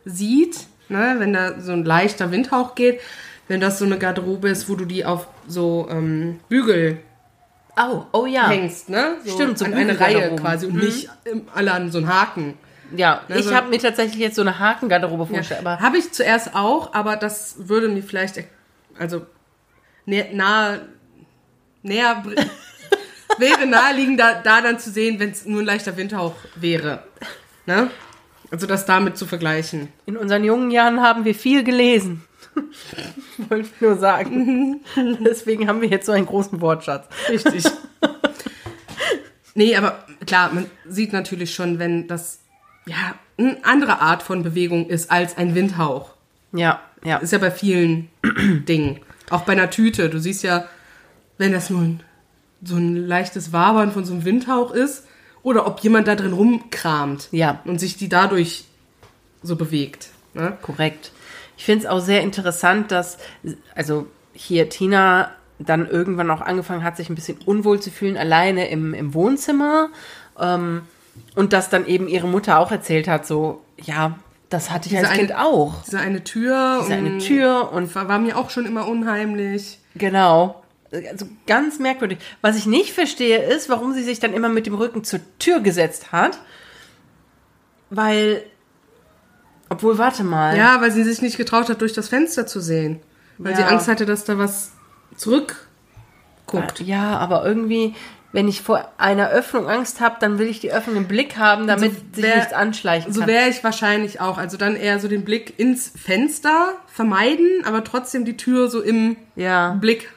[0.05, 3.01] sieht, ne, wenn da so ein leichter Windhauch geht,
[3.49, 6.99] wenn das so eine Garderobe ist, wo du die auf so ähm, Bügel
[7.77, 8.49] oh, oh ja.
[8.49, 9.17] hängst, ne?
[9.25, 12.55] So Stimmt, so an eine Reihe quasi und nicht ähm, alle an so einen Haken.
[12.97, 16.55] Ja, Also- ich habe mir tatsächlich jetzt so eine Hakengarderobe vorgestellt, aber Habe ich zuerst
[16.55, 18.43] auch, aber das würde mir vielleicht,
[18.99, 19.27] also
[20.07, 20.89] nahe,
[21.83, 22.23] näher,
[23.39, 27.05] wäre naheliegender, da dann zu sehen, wenn es nur ein leichter Windhauch wäre.
[27.67, 27.91] Ne?
[28.51, 29.89] Also das damit zu vergleichen.
[30.07, 32.25] in unseren jungen Jahren haben wir viel gelesen.
[33.49, 34.81] Wollte ich nur sagen.
[35.21, 37.07] Deswegen haben wir jetzt so einen großen Wortschatz.
[37.29, 37.65] Richtig.
[39.55, 42.40] nee, aber klar, man sieht natürlich schon, wenn das
[42.91, 46.11] ja eine andere Art von Bewegung ist als ein Windhauch.
[46.53, 47.17] Ja, ja.
[47.19, 48.09] Ist ja bei vielen
[48.69, 49.01] Dingen.
[49.31, 50.11] Auch bei einer Tüte.
[50.11, 50.65] Du siehst ja,
[51.39, 52.03] wenn das nur ein,
[52.63, 55.07] so ein leichtes Wabern von so einem Windhauch ist
[55.43, 57.61] oder ob jemand da drin rumkramt Ja.
[57.65, 58.65] und sich die dadurch
[59.43, 60.11] so bewegt.
[60.35, 60.57] Ne?
[60.61, 61.13] Korrekt.
[61.57, 63.17] Ich finde es auch sehr interessant, dass,
[63.75, 68.69] also hier Tina dann irgendwann auch angefangen hat, sich ein bisschen unwohl zu fühlen, alleine
[68.69, 69.89] im, im Wohnzimmer.
[70.39, 70.83] Ähm,
[71.35, 74.19] und dass dann eben ihre Mutter auch erzählt hat, so, ja,
[74.49, 75.83] das hatte ich Diese als Kind eine- auch.
[75.85, 76.81] Diese eine Tür.
[76.83, 79.79] Diese eine und Tür und War, war mir auch schon immer unheimlich.
[79.95, 80.63] Genau.
[80.93, 82.19] Also ganz merkwürdig.
[82.41, 85.61] Was ich nicht verstehe, ist, warum sie sich dann immer mit dem Rücken zur Tür
[85.61, 86.39] gesetzt hat.
[87.91, 88.43] Weil,
[89.69, 90.57] obwohl, warte mal.
[90.57, 93.01] Ja, weil sie sich nicht getraut hat, durch das Fenster zu sehen.
[93.39, 93.69] Weil sie Ja.
[93.69, 94.73] Angst hatte, dass da was
[95.17, 96.81] zurückguckt.
[96.81, 97.95] Ja, aber irgendwie,
[98.33, 101.67] wenn ich vor einer Öffnung Angst habe, dann will ich die Öffnung im Blick haben,
[101.67, 103.29] damit sich wär- nichts anschleichen So kann.
[103.29, 104.39] wäre ich wahrscheinlich auch.
[104.39, 109.17] Also dann eher so den Blick ins Fenster vermeiden, aber trotzdem die Tür so im
[109.37, 110.11] ja, Blick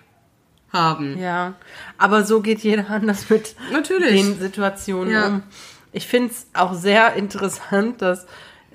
[0.71, 1.17] haben.
[1.19, 1.53] ja.
[1.97, 4.21] Aber so geht jeder anders mit Natürlich.
[4.21, 5.27] den Situationen Ja.
[5.27, 5.43] um.
[5.91, 8.25] Ich finde es auch sehr interessant, dass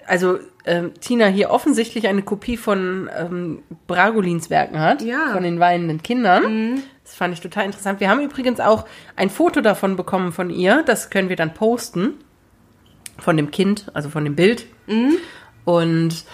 [0.07, 5.27] also ähm, Tina hier offensichtlich eine Kopie von ähm, Bragolins Werken hat, Ja.
[5.29, 5.33] Mhm.
[5.33, 6.83] von den weinenden Kindern.
[7.05, 8.01] Das fand ich total interessant.
[8.01, 8.85] Wir haben übrigens auch
[9.17, 10.83] ein Foto davon bekommen von ihr.
[10.85, 12.15] Das können wir dann posten.
[13.19, 14.67] Von dem Kind, also von dem Bild.
[14.87, 15.17] Mhm.
[15.65, 16.25] Und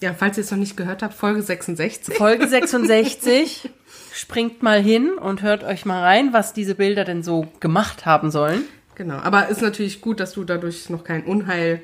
[0.00, 2.14] Ja, falls ihr es noch nicht gehört habt, Folge 66.
[2.16, 3.70] Folge 66.
[4.14, 8.30] Springt mal hin und hört euch mal rein, was diese Bilder denn so gemacht haben
[8.30, 8.64] sollen.
[8.96, 9.14] Genau.
[9.16, 11.80] Aber ist natürlich gut, dass du dadurch noch kein Unheil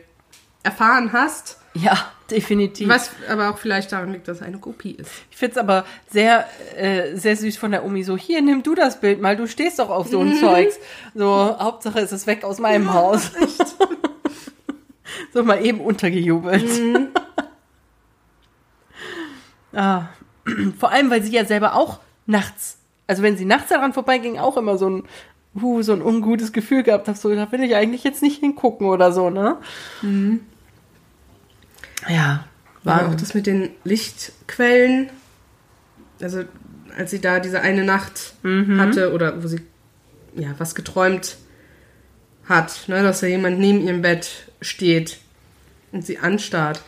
[0.63, 1.59] erfahren hast.
[1.75, 2.89] Ja, definitiv.
[2.89, 5.11] Was aber auch vielleicht daran liegt, dass es eine Kopie ist.
[5.31, 6.47] Ich finde es aber sehr,
[6.77, 9.79] äh, sehr süß von der Omi so, hier, nimm du das Bild mal, du stehst
[9.79, 10.79] doch auf so ein Zeugs.
[11.15, 13.31] So, Hauptsache es ist weg aus meinem Haus.
[15.33, 16.65] so mal eben untergejubelt.
[19.73, 20.09] ah.
[20.79, 24.57] Vor allem, weil sie ja selber auch nachts, also wenn sie nachts daran vorbeiging, auch
[24.57, 25.05] immer so ein,
[25.61, 28.87] huh, so ein ungutes Gefühl gehabt hat, so, da will ich eigentlich jetzt nicht hingucken
[28.87, 29.57] oder so, ne?
[32.09, 32.45] Ja,
[32.85, 35.11] War auch das mit den Lichtquellen.
[36.21, 36.45] Also,
[36.97, 38.35] als sie da diese eine Nacht
[38.79, 39.61] hatte oder wo sie
[40.35, 41.37] ja was geträumt
[42.49, 45.19] hat, ne, dass da jemand neben ihrem Bett steht
[45.93, 46.83] und sie anstarrt.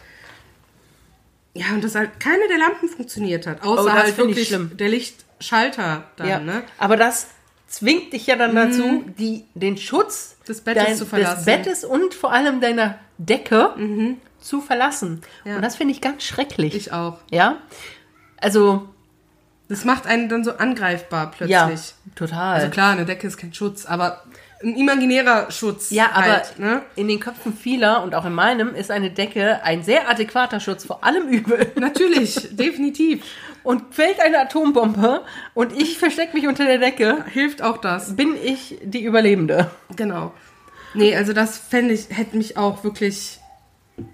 [1.55, 3.62] Ja, und dass halt keine der Lampen funktioniert hat.
[3.62, 6.62] Außer Oh, halt wirklich der Lichtschalter dann, Ja, ne?
[6.78, 7.26] aber das
[7.70, 11.36] zwingt dich ja dann dazu, die, den Schutz Des Bettes zu verlassen.
[11.36, 13.74] des Bettes und vor allem deiner Decke
[14.40, 15.23] zu verlassen.
[15.44, 15.57] Ja.
[15.57, 16.74] Und das finde ich ganz schrecklich.
[16.74, 17.18] Ich auch.
[17.31, 17.57] ja,
[18.39, 18.89] also
[19.68, 21.50] Das macht einen dann so angreifbar plötzlich.
[21.50, 21.70] ja,
[22.16, 22.57] total.
[22.57, 24.24] Also klar, eine Decke ist kein Schutz, aber
[24.62, 25.90] ein imaginärer Schutz.
[25.90, 26.82] ja, aber halt, ne?
[26.97, 30.84] in den Köpfen vieler und auch in meinem ist eine Decke ein sehr adäquater Schutz
[30.84, 31.72] vor allem Übel.
[31.78, 33.24] Natürlich, definitiv.
[33.62, 35.22] Und fällt eine Atombombe
[35.55, 38.16] und ich verstecke mich unter der Decke, Hilft auch das.
[38.16, 39.70] bin ich die Überlebende.
[39.97, 40.32] Genau.
[40.94, 43.39] Nee, also das fände ich, hätte mich auch wirklich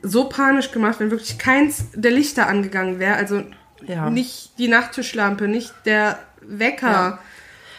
[0.02, 3.15] so panisch gemacht, wenn wirklich keins der Lichter angegangen wäre.
[3.16, 3.42] Also
[3.86, 4.10] Ja.
[4.10, 7.18] nicht die Nachttischlampe, nicht der Wecker.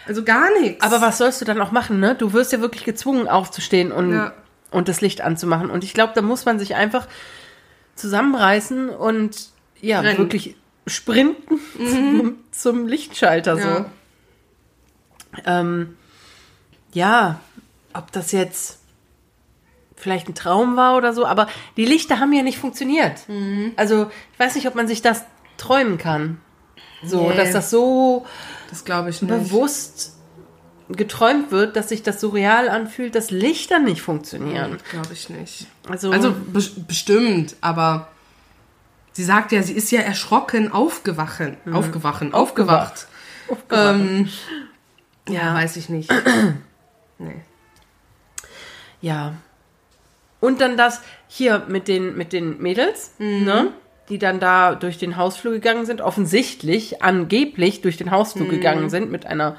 [0.08, 0.84] Also gar nichts.
[0.84, 2.16] Aber was sollst du dann auch machen, ne?
[2.16, 4.34] Du wirst ja wirklich gezwungen aufzustehen und, Ja.
[4.72, 5.70] und das Licht anzumachen.
[5.70, 7.08] Und ich glaube, da muss man sich einfach
[7.96, 9.50] zusammenreißen und
[9.82, 10.18] ja, Rennen.
[10.18, 10.56] wirklich
[10.86, 13.68] sprinten zum, zum Lichtschalter so.
[13.68, 13.86] Ja.
[15.46, 15.98] Ähm,
[16.94, 17.40] ja,
[17.94, 18.80] ob das jetzt
[19.96, 23.22] vielleicht ein Traum war oder so, aber die Lichter haben ja nicht funktioniert.
[23.76, 25.24] Also ich weiß nicht, ob man sich das
[25.58, 26.40] träumen kann.
[27.04, 27.36] So, Nee.
[27.38, 28.26] dass das so
[28.70, 29.30] das glaube ich nicht.
[29.32, 30.14] bewusst
[30.90, 34.78] geträumt wird, dass sich das so real anfühlt, dass Lichter nicht funktionieren.
[34.90, 35.68] Glaube ich nicht.
[35.90, 38.08] Also, Also be bestimmt, aber
[39.12, 43.08] sie sagt ja, sie ist ja erschrocken aufgewachen, aufgewachen, aufgewacht.
[43.72, 44.30] Ähm,
[45.28, 46.10] ja, weiß ich nicht.
[47.18, 47.42] nee.
[49.02, 49.34] ja.
[50.40, 53.72] Und dann das hier mit den, mit den Mädels, ne?
[54.10, 59.12] Die dann da durch den Hausflur gegangen sind, offensichtlich, angeblich durch den Hausflur gegangen sind,
[59.12, 59.58] mit einer,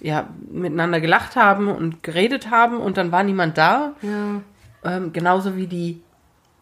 [0.00, 3.92] ja, miteinander gelacht haben und geredet haben und dann war niemand da.
[4.02, 4.40] Ja.
[4.84, 6.00] Ähm, genauso wie die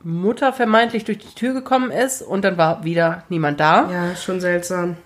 [0.02, 3.90] Mutter vermeintlich durch die Tür gekommen ist und dann war wieder niemand da.
[3.90, 4.96] ja, ist schon seltsam.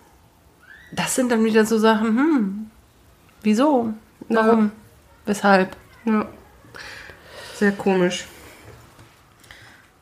[0.92, 2.70] Das sind dann wieder so Sachen, hm,
[3.42, 3.92] wieso?
[4.28, 4.72] Warum?
[5.26, 5.76] Weshalb?
[6.04, 6.26] Ja.
[7.54, 8.26] Sehr komisch.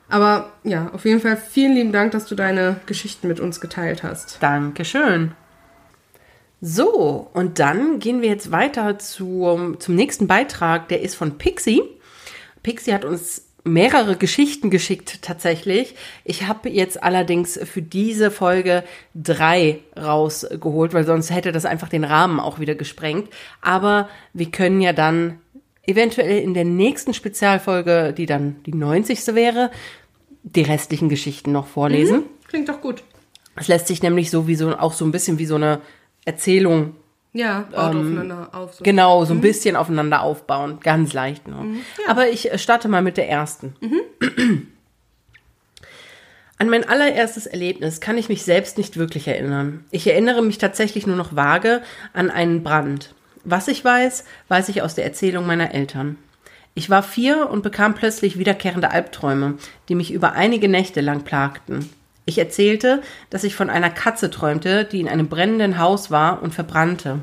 [0.08, 4.02] Aber ja, auf jeden Fall vielen lieben Dank, dass du deine Geschichten mit uns geteilt
[4.02, 4.38] hast.
[4.40, 5.32] Dankeschön.
[6.60, 10.88] So, und dann gehen wir jetzt weiter zum, zum nächsten Beitrag.
[10.88, 11.82] Der ist von Pixie.
[12.62, 15.96] Pixie hat uns mehrere Geschichten geschickt tatsächlich.
[16.24, 22.04] Ich habe jetzt allerdings für diese Folge drei rausgeholt, weil sonst hätte das einfach den
[22.04, 23.28] Rahmen auch wieder gesprengt.
[23.60, 25.40] Aber wir können ja dann
[25.86, 29.34] eventuell in der nächsten Spezialfolge, die dann die 90.
[29.34, 29.70] wäre,
[30.42, 32.24] die restlichen Geschichten noch vorlesen.
[32.48, 33.02] Klingt doch gut.
[33.56, 35.80] Es lässt sich nämlich so wie so auch so ein bisschen wie so eine
[36.24, 36.94] Erzählung
[37.32, 38.74] Ja, baut aufeinander auf.
[38.74, 38.84] So.
[38.84, 41.64] genau so ein bisschen aufeinander aufbauen, ganz leicht nur.
[42.06, 43.74] Aber ich äh, starte mal mit der ersten.
[46.58, 49.84] An mein allererstes Erlebnis kann ich mich selbst nicht wirklich erinnern.
[49.90, 51.82] Ich erinnere mich tatsächlich nur noch vage
[52.14, 53.14] an einen Brand.
[53.48, 56.18] Was ich weiß, weiß ich aus der Erzählung meiner Eltern.
[56.74, 59.54] Ich war vier und bekam plötzlich wiederkehrende Albträume,
[59.88, 61.88] die mich über einige Nächte lang plagten.
[62.24, 66.54] Ich erzählte, dass ich von einer Katze träumte, die in einem brennenden Haus war und
[66.54, 67.20] verbrannte.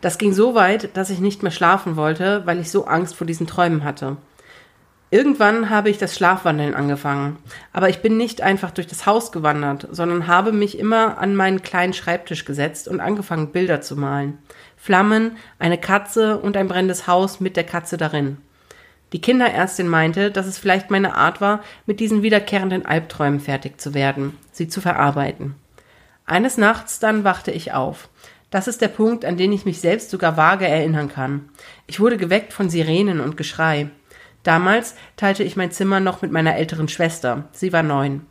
[0.00, 3.26] Das ging so weit, dass ich nicht mehr schlafen wollte, weil ich so Angst vor
[3.26, 4.18] diesen Träumen hatte.
[5.12, 7.38] Irgendwann habe ich das Schlafwandeln angefangen,
[7.72, 11.62] aber ich bin nicht einfach durch das Haus gewandert, sondern habe mich immer an meinen
[11.62, 14.38] kleinen Schreibtisch gesetzt und angefangen, Bilder zu malen.
[14.82, 18.38] Flammen, eine Katze und ein brennendes Haus mit der Katze darin.
[19.12, 23.92] Die Kinderärztin meinte, dass es vielleicht meine Art war, mit diesen wiederkehrenden Albträumen fertig zu
[23.92, 25.54] werden, sie zu verarbeiten.
[26.24, 28.08] Eines Nachts dann wachte ich auf.
[28.50, 31.50] Das ist der Punkt, an den ich mich selbst sogar vage erinnern kann.
[31.86, 33.90] Ich wurde geweckt von Sirenen und Geschrei.
[34.44, 37.48] Damals teilte ich mein Zimmer noch mit meiner älteren Schwester.
[37.52, 38.24] Sie war neun.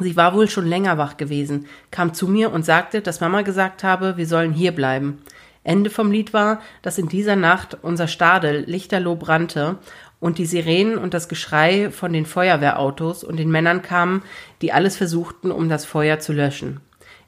[0.00, 3.84] Sie war wohl schon länger wach gewesen, kam zu mir und sagte, dass Mama gesagt
[3.84, 5.18] habe, wir sollen hier bleiben.
[5.64, 9.76] Ende vom Lied war, dass in dieser Nacht unser Stadel lichterloh brannte
[10.20, 14.22] und die Sirenen und das Geschrei von den Feuerwehrautos und den Männern kamen,
[14.62, 16.80] die alles versuchten, um das Feuer zu löschen.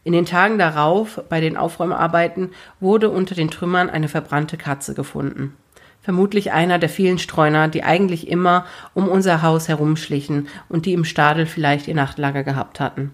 [0.02, 2.50] In den Tagen darauf, bei den Aufräumarbeiten,
[2.80, 5.54] wurde unter den Trümmern eine verbrannte Katze gefunden.
[6.10, 11.04] Vermutlich einer der vielen Streuner, die eigentlich immer um unser Haus herumschlichen und die im
[11.04, 13.12] Stadel vielleicht ihr Nachtlager gehabt hatten.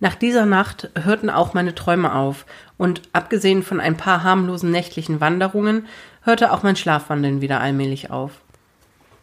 [0.00, 2.44] Nach dieser Nacht hörten auch meine Träume auf,
[2.76, 5.86] und abgesehen von ein paar harmlosen nächtlichen Wanderungen,
[6.22, 8.32] hörte auch mein Schlafwandeln wieder allmählich auf.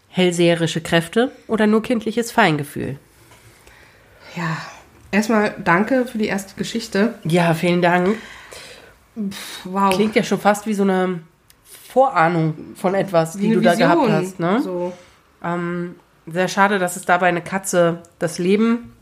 [0.07, 2.97] Hellseherische Kräfte oder nur kindliches Feingefühl?
[4.37, 4.55] Ja.
[5.11, 7.15] Erstmal danke für die erste Geschichte.
[7.25, 8.15] Ja, vielen Dank.
[9.65, 9.93] Wow.
[9.93, 11.19] Klingt ja schon fast wie so eine
[11.91, 13.89] Vorahnung von etwas, Wie die du da Vision.
[14.05, 14.39] gehabt hast.
[14.39, 14.61] Ne?
[14.61, 14.93] So.
[15.43, 15.95] Ähm,
[16.27, 18.93] sehr schade, dass es dabei eine Katze das Leben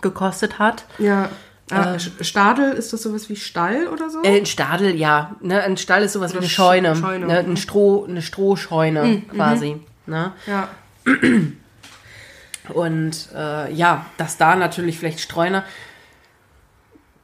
[0.00, 0.84] gekostet hat.
[0.98, 1.28] Ja.
[1.72, 4.22] Ah, Stadel, ist das sowas wie Stall oder so?
[4.22, 5.34] Äh, ein Stadel, ja.
[5.40, 6.94] Ne, ein Stall ist sowas wie eine Scheune.
[6.94, 7.26] Scheune.
[7.26, 9.80] Ne, ein Stroh, eine Strohscheune quasi.
[10.06, 10.32] Ne?
[10.46, 10.68] Ja.
[12.72, 15.64] Und äh, ja, dass da natürlich vielleicht Streuner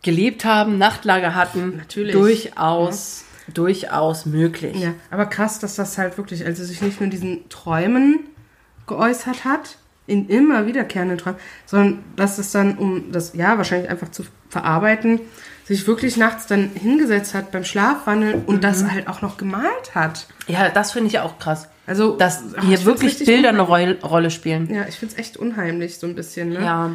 [0.03, 2.13] gelebt haben, Nachtlager hatten, Natürlich.
[2.15, 4.77] durchaus, durchaus möglich.
[4.79, 8.21] Ja, aber krass, dass das halt wirklich, also sich nicht nur diesen Träumen
[8.87, 14.11] geäußert hat, in immer wiederkehrenden Träumen, sondern dass es dann, um das ja wahrscheinlich einfach
[14.11, 15.21] zu verarbeiten,
[15.65, 20.27] sich wirklich nachts dann hingesetzt hat beim Schlafwandeln und das halt auch noch gemalt hat.
[20.49, 21.69] Ja, das finde ich auch krass.
[21.87, 24.73] Also Dass ach, hier wirklich Bilder eine Rolle spielen.
[24.73, 26.65] Ja, ich finde es echt unheimlich, so ein bisschen, ne?
[26.65, 26.91] Ja.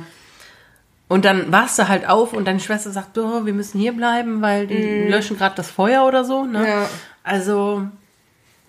[1.08, 4.42] Und dann wachst du halt auf und deine Schwester sagt, oh, wir müssen hier bleiben,
[4.42, 6.44] weil die löschen gerade das Feuer oder so.
[6.44, 6.68] Ne?
[6.68, 6.90] Ja.
[7.24, 7.88] Also,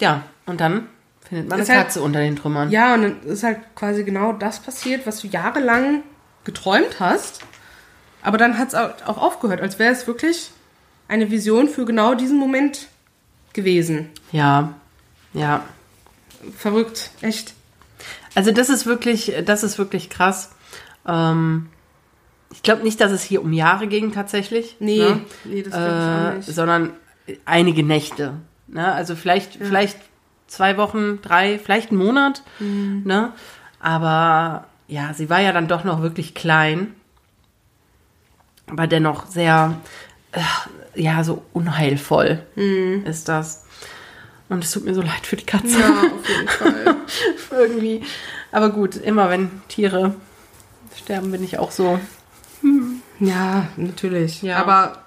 [0.00, 0.23] ja.
[0.47, 0.86] Und dann
[1.28, 2.70] findet man eine Ist halt- Katze unter den Trümmern.
[2.70, 6.02] Ja, und dann ist halt quasi genau das passiert, was du jahrelang
[6.44, 7.41] geträumt hast.
[8.23, 10.50] Aber dann hat es auch aufgehört, als wäre es wirklich
[11.08, 12.86] eine Vision für genau diesen Moment
[13.52, 14.10] gewesen.
[14.31, 14.75] Ja.
[15.33, 15.65] Ja.
[16.57, 17.55] Verrückt, echt.
[18.34, 20.50] Also das ist wirklich, das ist wirklich krass.
[21.07, 21.68] Ähm,
[22.51, 24.77] ich glaube nicht, dass es hier um Jahre ging tatsächlich.
[24.81, 25.20] Nee, ne?
[25.44, 26.55] nee, das glaube ich auch äh, nicht.
[26.55, 26.93] sondern
[27.44, 28.35] einige Nächte.
[28.67, 28.93] Ne?
[28.93, 29.99] Also vielleicht, vielleicht
[30.47, 32.43] zwei Wochen, drei, vielleicht einen Monat.
[32.59, 33.02] Mhm.
[33.05, 33.33] Ne?
[33.81, 36.94] Aber ja, sie war ja dann doch noch wirklich klein.
[38.67, 39.78] Aber dennoch sehr,
[40.33, 40.41] äh,
[40.94, 42.41] ja, so unheilvoll
[43.05, 43.65] ist das.
[44.49, 45.67] Und es tut mir so leid für die Katze.
[45.67, 45.81] Mhm.
[45.81, 46.97] Ja, auf jeden Fall.
[47.51, 48.02] Irgendwie.
[48.51, 50.15] Aber gut, immer wenn Tiere
[50.97, 52.01] sterben, bin ich auch so.
[53.20, 54.43] Ja, natürlich.
[54.43, 54.59] Ja.
[54.59, 55.05] Aber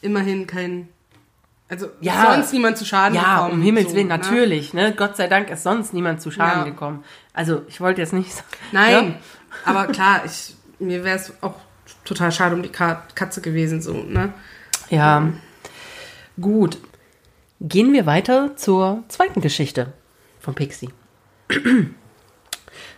[0.00, 0.88] immerhin kein.
[1.68, 2.32] Also Ja.
[2.34, 3.54] sonst niemand zu Schaden Ja, gekommen.
[3.60, 4.16] um Himmels so, Willen, ne?
[4.18, 4.72] natürlich.
[4.72, 4.94] Ne?
[4.96, 6.64] Gott sei Dank ist sonst niemand zu Schaden Ja.
[6.64, 7.04] gekommen.
[7.34, 8.46] Also ich wollte jetzt nicht sagen.
[8.72, 9.16] Nein,
[9.64, 11.56] aber klar, ich, mir wäre es auch
[12.04, 14.32] total schade um die Ka Katze gewesen, so, ne?
[14.88, 15.20] Ja.
[15.20, 15.32] ja.
[16.40, 16.78] Gut.
[17.60, 19.92] Gehen wir weiter zur zweiten Geschichte
[20.40, 20.90] von Pixie.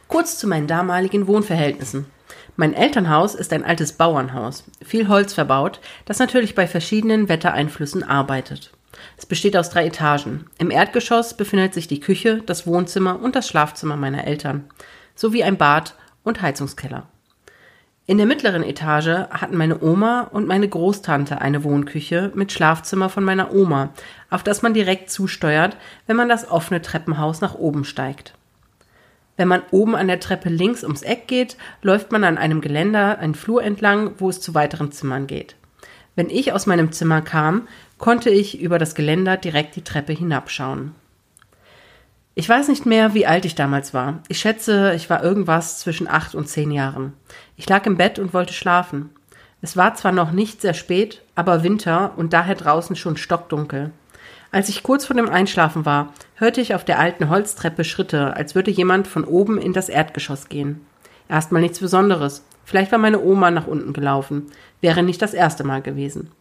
[0.09, 2.07] Kurz zu meinen damaligen Wohnverhältnissen.
[2.61, 8.71] Mein Elternhaus ist ein altes Bauernhaus, viel Holz verbaut, das natürlich bei verschiedenen Wettereinflüssen arbeitet.
[9.17, 10.45] Es besteht aus drei Etagen.
[10.59, 14.65] Im Erdgeschoss befindet sich die Küche, das Wohnzimmer und das Schlafzimmer meiner Eltern,
[15.15, 17.07] sowie ein Bad und Heizungskeller.
[18.05, 23.25] In der mittleren Etage hatten meine Oma und meine Großtante eine Wohnküche mit Schlafzimmer von
[23.25, 23.95] meiner Oma,
[24.29, 28.35] auf das man direkt zusteuert, wenn man das offene Treppenhaus nach oben steigt.
[29.41, 33.19] Wenn man oben an der Treppe links ums Eck geht, läuft man an einem Geländer
[33.21, 35.57] einen Flur entlang, wo es zu weiteren Zimmern geht.
[36.15, 40.95] Wenn ich aus meinem Zimmer kam, konnte ich über das Geländer direkt die Treppe hinabschauen.
[42.35, 44.23] Ich weiß nicht mehr, wie alt ich damals war.
[44.29, 47.15] Ich schätze, ich war irgendwas zwischen acht und zehn Jahren.
[47.57, 49.09] Ich lag im Bett und wollte schlafen.
[49.63, 53.91] Es war zwar noch nicht sehr spät, aber Winter und daher draußen schon stockdunkel.
[54.53, 58.55] Als ich kurz vor dem Einschlafen war, hörte ich auf der alten Holztreppe Schritte, als
[58.55, 60.85] würde jemand von oben in das Erdgeschoss gehen.
[61.29, 62.45] Erstmal nichts Besonderes.
[62.65, 64.47] Vielleicht war meine Oma nach unten gelaufen.
[64.81, 66.33] Wäre nicht das erste Mal gewesen.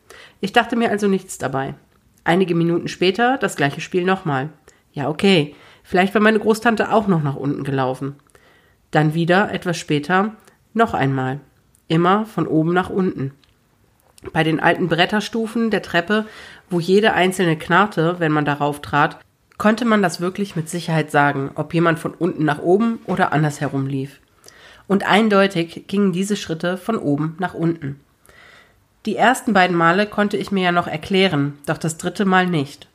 [0.42, 1.76] Ich dachte mir also nichts dabei.
[2.24, 4.50] Einige Minuten später das gleiche Spiel nochmal.
[4.92, 5.56] Ja, okay.
[5.84, 8.16] Vielleicht war meine Großtante auch noch nach unten gelaufen.
[8.92, 10.34] Dann wieder, etwas später,
[10.74, 11.40] noch einmal.
[11.88, 13.34] Immer von oben nach unten.
[14.34, 16.26] Bei den alten Bretterstufen der Treppe,
[16.70, 19.20] wo jede einzelne knarrte, wenn man darauf trat,
[19.58, 23.88] konnte man das wirklich mit Sicherheit sagen, ob jemand von unten nach oben oder andersherum
[23.88, 24.20] lief.
[24.88, 28.00] Und eindeutig gingen diese Schritte von oben nach unten.
[29.06, 32.88] Die ersten beiden Male konnte ich mir ja noch erklären, doch das dritte Mal nicht.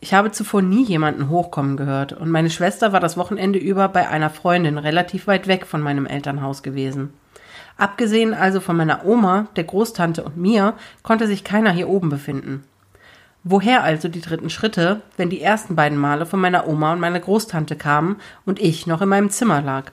[0.00, 4.08] Ich habe zuvor nie jemanden hochkommen gehört und meine Schwester war das Wochenende über bei
[4.08, 7.12] einer Freundin relativ weit weg von meinem Elternhaus gewesen.
[7.76, 12.64] Abgesehen also von meiner Oma, der Großtante und mir, konnte sich keiner hier oben befinden.
[13.42, 17.20] Woher also die dritten Schritte, wenn die ersten beiden Male von meiner Oma und meiner
[17.20, 19.92] Großtante kamen und ich noch in meinem Zimmer lag?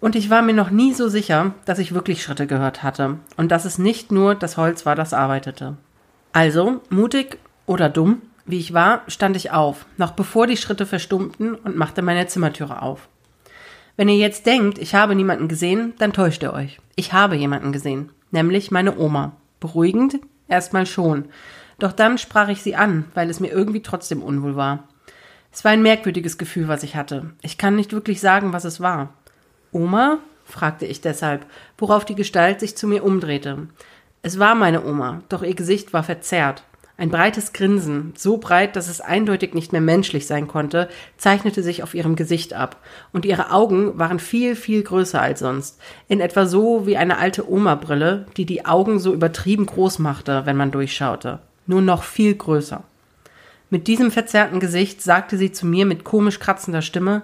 [0.00, 3.52] Und ich war mir noch nie so sicher, dass ich wirklich Schritte gehört hatte und
[3.52, 5.76] dass es nicht nur das Holz war, das arbeitete.
[6.32, 11.54] Also, mutig oder dumm, wie ich war, stand ich auf, noch bevor die Schritte verstummten
[11.54, 13.08] und machte meine Zimmertüre auf.
[13.96, 16.80] Wenn ihr jetzt denkt, ich habe niemanden gesehen, dann täuscht ihr euch.
[16.96, 19.36] Ich habe jemanden gesehen, nämlich meine Oma.
[19.60, 20.18] Beruhigend?
[20.52, 21.30] Erstmal schon.
[21.78, 24.86] Doch dann sprach ich sie an, weil es mir irgendwie trotzdem unwohl war.
[25.50, 27.30] Es war ein merkwürdiges Gefühl, was ich hatte.
[27.40, 29.14] Ich kann nicht wirklich sagen, was es war.
[29.72, 30.18] Oma?
[30.44, 31.46] fragte ich deshalb,
[31.78, 33.66] worauf die Gestalt sich zu mir umdrehte.
[34.20, 36.64] Es war meine Oma, doch ihr Gesicht war verzerrt.
[37.02, 41.82] Ein breites Grinsen, so breit, dass es eindeutig nicht mehr menschlich sein konnte, zeichnete sich
[41.82, 42.76] auf ihrem Gesicht ab,
[43.12, 47.50] und ihre Augen waren viel, viel größer als sonst, in etwa so wie eine alte
[47.50, 52.84] Oma-Brille, die die Augen so übertrieben groß machte, wenn man durchschaute, nur noch viel größer.
[53.68, 57.22] Mit diesem verzerrten Gesicht sagte sie zu mir mit komisch kratzender Stimme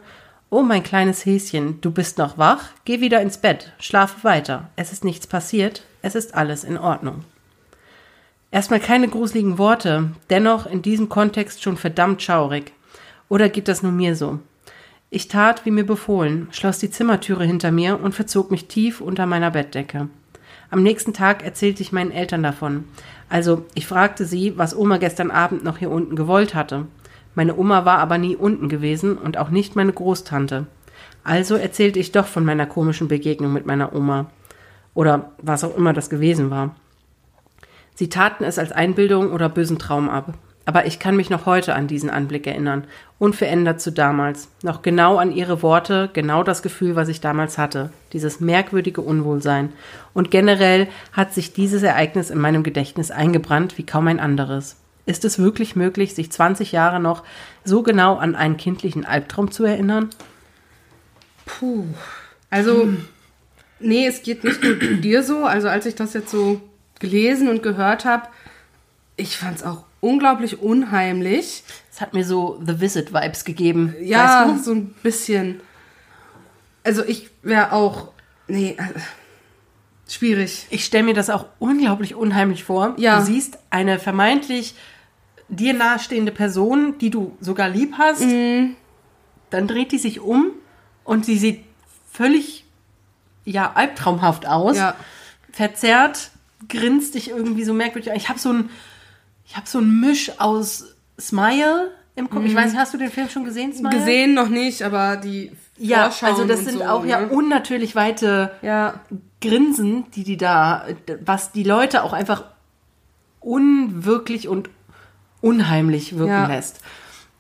[0.50, 2.64] Oh, mein kleines Häschen, du bist noch wach?
[2.84, 4.70] Geh wieder ins Bett, schlafe weiter.
[4.74, 7.22] Es ist nichts passiert, es ist alles in Ordnung.
[8.50, 12.72] Erstmal keine gruseligen Worte, dennoch in diesem Kontext schon verdammt schaurig.
[13.28, 14.38] Oder geht das nur mir so?
[15.10, 19.26] Ich tat, wie mir befohlen, schloss die Zimmertüre hinter mir und verzog mich tief unter
[19.26, 20.08] meiner Bettdecke.
[20.70, 22.84] Am nächsten Tag erzählte ich meinen Eltern davon.
[23.28, 26.86] Also, ich fragte sie, was Oma gestern Abend noch hier unten gewollt hatte.
[27.34, 30.66] Meine Oma war aber nie unten gewesen und auch nicht meine Großtante.
[31.22, 34.30] Also erzählte ich doch von meiner komischen Begegnung mit meiner Oma.
[34.94, 36.74] Oder was auch immer das gewesen war.
[37.98, 40.34] Sie taten es als Einbildung oder bösen Traum ab.
[40.64, 42.84] Aber ich kann mich noch heute an diesen Anblick erinnern,
[43.18, 44.46] unverändert zu damals.
[44.62, 47.90] Noch genau an ihre Worte, genau das Gefühl, was ich damals hatte.
[48.12, 49.72] Dieses merkwürdige Unwohlsein.
[50.14, 54.76] Und generell hat sich dieses Ereignis in meinem Gedächtnis eingebrannt wie kaum ein anderes.
[55.04, 57.24] Ist es wirklich möglich, sich 20 Jahre noch
[57.64, 60.10] so genau an einen kindlichen Albtraum zu erinnern?
[61.46, 61.84] Puh.
[62.48, 62.90] Also,
[63.80, 65.46] nee, es geht nicht nur dir so.
[65.46, 66.60] Also, als ich das jetzt so
[67.00, 68.28] gelesen und gehört habe,
[69.16, 71.64] ich fand es auch unglaublich unheimlich.
[71.90, 73.94] Es hat mir so The Visit-Vibes gegeben.
[74.00, 74.62] Ja, weißt du?
[74.62, 75.60] so ein bisschen.
[76.84, 78.12] Also, ich wäre auch.
[78.46, 78.94] Nee, also,
[80.08, 80.66] schwierig.
[80.70, 82.94] Ich stelle mir das auch unglaublich unheimlich vor.
[82.96, 83.18] Ja.
[83.18, 84.74] Du siehst eine vermeintlich
[85.48, 88.76] dir nahestehende Person, die du sogar lieb hast, mhm.
[89.50, 90.52] dann dreht die sich um
[91.04, 91.64] und sie sieht
[92.10, 92.64] völlig,
[93.44, 94.76] ja, albtraumhaft aus.
[94.76, 94.94] Ja.
[95.50, 96.30] Verzerrt,
[96.68, 98.12] grinst dich irgendwie so merkwürdig.
[98.14, 98.70] Ich habe so ein,
[99.44, 102.42] ich habe so ein Misch aus Smile im Kopf.
[102.42, 102.48] Mhm.
[102.48, 103.94] Ich weiß, hast du den Film schon gesehen, Smile?
[103.94, 107.10] Gesehen noch nicht, aber die ja, also das sind so, auch ne?
[107.10, 109.00] ja unnatürlich weite ja.
[109.40, 110.86] Grinsen, die die da,
[111.24, 112.44] was die Leute auch einfach
[113.40, 114.70] unwirklich und
[115.40, 116.46] unheimlich wirken ja.
[116.48, 116.80] lässt.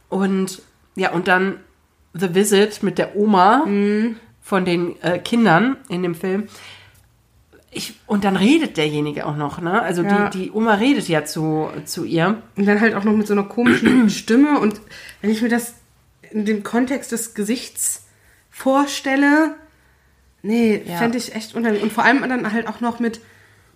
[0.08, 0.62] Und
[0.94, 1.58] ja, und dann
[2.14, 4.16] The Visit mit der Oma mhm.
[4.40, 6.48] von den äh, Kindern in dem Film.
[7.70, 9.82] Ich, und dann redet derjenige auch noch, ne?
[9.82, 10.30] Also ja.
[10.30, 12.42] die, die Oma redet ja zu, zu ihr.
[12.56, 14.58] Und dann halt auch noch mit so einer komischen Stimme.
[14.58, 14.80] Und
[15.20, 15.74] wenn ich mir das
[16.30, 18.06] in dem Kontext des Gesichts
[18.50, 19.54] vorstelle,
[20.42, 20.96] nee, ja.
[20.96, 21.82] fände ich echt unheimlich.
[21.82, 23.20] Und vor allem dann halt auch noch mit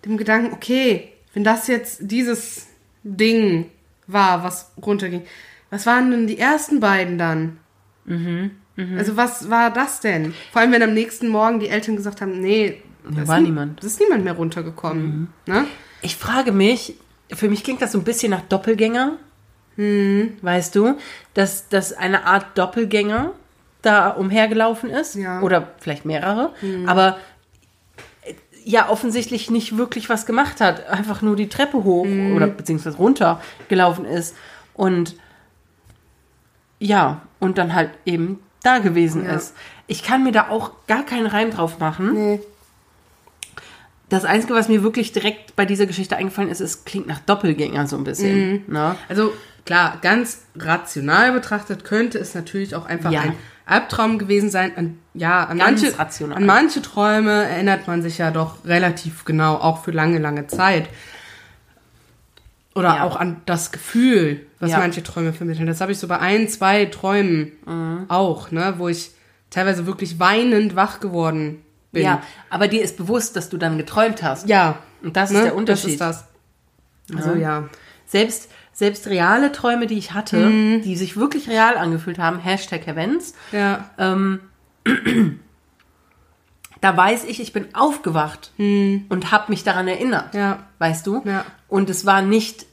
[0.05, 2.67] dem Gedanken, okay, wenn das jetzt dieses
[3.03, 3.69] Ding
[4.07, 5.23] war, was runterging.
[5.69, 7.57] Was waren denn die ersten beiden dann?
[8.05, 8.97] Mhm, mh.
[8.97, 10.33] Also was war das denn?
[10.51, 13.79] Vor allem, wenn am nächsten Morgen die Eltern gesagt haben, nee, da war niemand.
[13.81, 15.29] Es ist niemand mehr runtergekommen.
[15.45, 15.53] Mhm.
[15.53, 15.65] Ne?
[16.01, 16.95] Ich frage mich,
[17.31, 19.13] für mich klingt das so ein bisschen nach Doppelgänger.
[19.75, 20.37] Mhm.
[20.41, 20.97] Weißt du,
[21.33, 23.31] dass, dass eine Art Doppelgänger
[23.81, 25.15] da umhergelaufen ist.
[25.15, 25.41] Ja.
[25.41, 26.53] Oder vielleicht mehrere.
[26.61, 26.87] Mhm.
[26.87, 27.17] Aber
[28.65, 32.35] ja offensichtlich nicht wirklich was gemacht hat, einfach nur die Treppe hoch mhm.
[32.35, 34.35] oder beziehungsweise runter gelaufen ist
[34.73, 35.15] und
[36.79, 39.33] ja, und dann halt eben da gewesen ja.
[39.33, 39.55] ist.
[39.87, 42.13] Ich kann mir da auch gar keinen Reim drauf machen.
[42.13, 42.39] Nee.
[44.13, 47.87] Das Einzige, was mir wirklich direkt bei dieser Geschichte eingefallen ist, es klingt nach Doppelgänger
[47.87, 48.51] so ein bisschen.
[48.67, 48.73] Mhm.
[48.73, 48.95] Ne?
[49.09, 49.33] Also
[49.65, 53.21] klar, ganz rational betrachtet könnte es natürlich auch einfach ja.
[53.21, 53.33] ein
[53.65, 54.71] Albtraum gewesen sein.
[54.75, 59.83] An, ja, an manche, an manche Träume erinnert man sich ja doch relativ genau, auch
[59.83, 60.89] für lange, lange Zeit.
[62.75, 63.03] Oder ja.
[63.03, 64.77] auch an das Gefühl, was ja.
[64.77, 65.65] manche Träume vermitteln.
[65.65, 68.05] Das habe ich so bei ein, zwei Träumen mhm.
[68.09, 69.09] auch, ne, wo ich
[69.49, 71.62] teilweise wirklich weinend wach geworden
[71.93, 72.03] bin.
[72.03, 74.49] Ja, aber dir ist bewusst, dass du dann geträumt hast.
[74.49, 74.79] Ja.
[75.01, 75.39] Und das ne?
[75.39, 76.01] ist der Unterschied.
[76.01, 76.27] Das ist
[77.11, 77.17] das.
[77.17, 77.69] Also ja.
[78.05, 80.81] Selbst selbst reale Träume, die ich hatte, mhm.
[80.81, 83.89] die sich wirklich real angefühlt haben, Hashtag Events, ja.
[83.99, 84.39] ähm,
[86.81, 89.05] da weiß ich, ich bin aufgewacht mhm.
[89.09, 90.33] und habe mich daran erinnert.
[90.33, 90.65] Ja.
[90.79, 91.21] Weißt du?
[91.23, 91.45] Ja.
[91.67, 92.65] Und es war nicht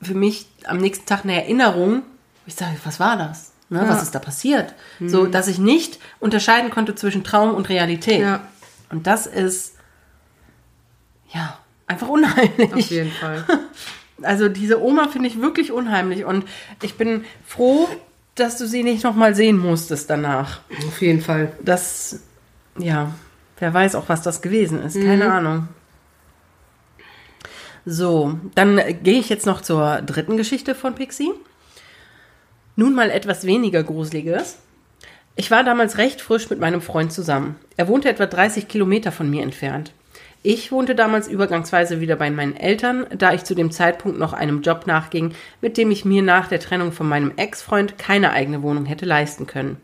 [0.00, 2.02] für mich am nächsten Tag eine Erinnerung.
[2.46, 3.52] Ich sage, was war das?
[3.70, 3.88] Ne, ja.
[3.88, 4.74] Was ist da passiert?
[4.98, 5.08] Mhm.
[5.08, 8.20] So, dass ich nicht unterscheiden konnte zwischen Traum und Realität.
[8.20, 8.46] Ja.
[8.90, 9.74] Und das ist
[11.32, 12.72] ja einfach unheimlich.
[12.72, 13.44] Auf jeden Fall.
[14.22, 16.44] Also diese Oma finde ich wirklich unheimlich und
[16.82, 17.88] ich bin froh,
[18.36, 20.60] dass du sie nicht nochmal sehen musstest danach.
[20.86, 21.52] Auf jeden Fall.
[21.62, 22.20] Das,
[22.78, 23.12] ja,
[23.58, 24.94] wer weiß auch, was das gewesen ist.
[24.94, 25.30] Keine mhm.
[25.30, 25.68] Ahnung.
[27.84, 31.32] So, dann gehe ich jetzt noch zur dritten Geschichte von Pixie.
[32.76, 34.58] Nun mal etwas weniger Gruseliges.
[35.36, 37.54] Ich war damals recht frisch mit meinem Freund zusammen.
[37.76, 39.92] Er wohnte etwa 30 Kilometer von mir entfernt.
[40.42, 44.60] Ich wohnte damals übergangsweise wieder bei meinen Eltern, da ich zu dem Zeitpunkt noch einem
[44.60, 48.86] Job nachging, mit dem ich mir nach der Trennung von meinem Ex-Freund keine eigene Wohnung
[48.86, 49.76] hätte leisten können.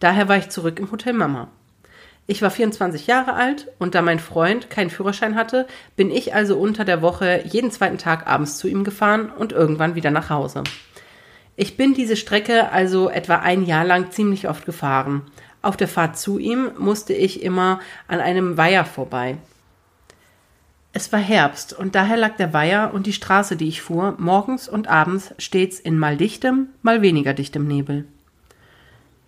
[0.00, 1.48] Daher war ich zurück im Hotel Mama.
[2.26, 6.56] Ich war 24 Jahre alt und da mein Freund keinen Führerschein hatte, bin ich also
[6.56, 10.64] unter der Woche jeden zweiten Tag abends zu ihm gefahren und irgendwann wieder nach Hause.
[11.62, 15.20] Ich bin diese Strecke also etwa ein Jahr lang ziemlich oft gefahren.
[15.60, 19.36] Auf der Fahrt zu ihm musste ich immer an einem Weiher vorbei.
[20.94, 24.70] Es war Herbst und daher lag der Weiher und die Straße, die ich fuhr, morgens
[24.70, 28.06] und abends stets in mal dichtem, mal weniger dichtem Nebel.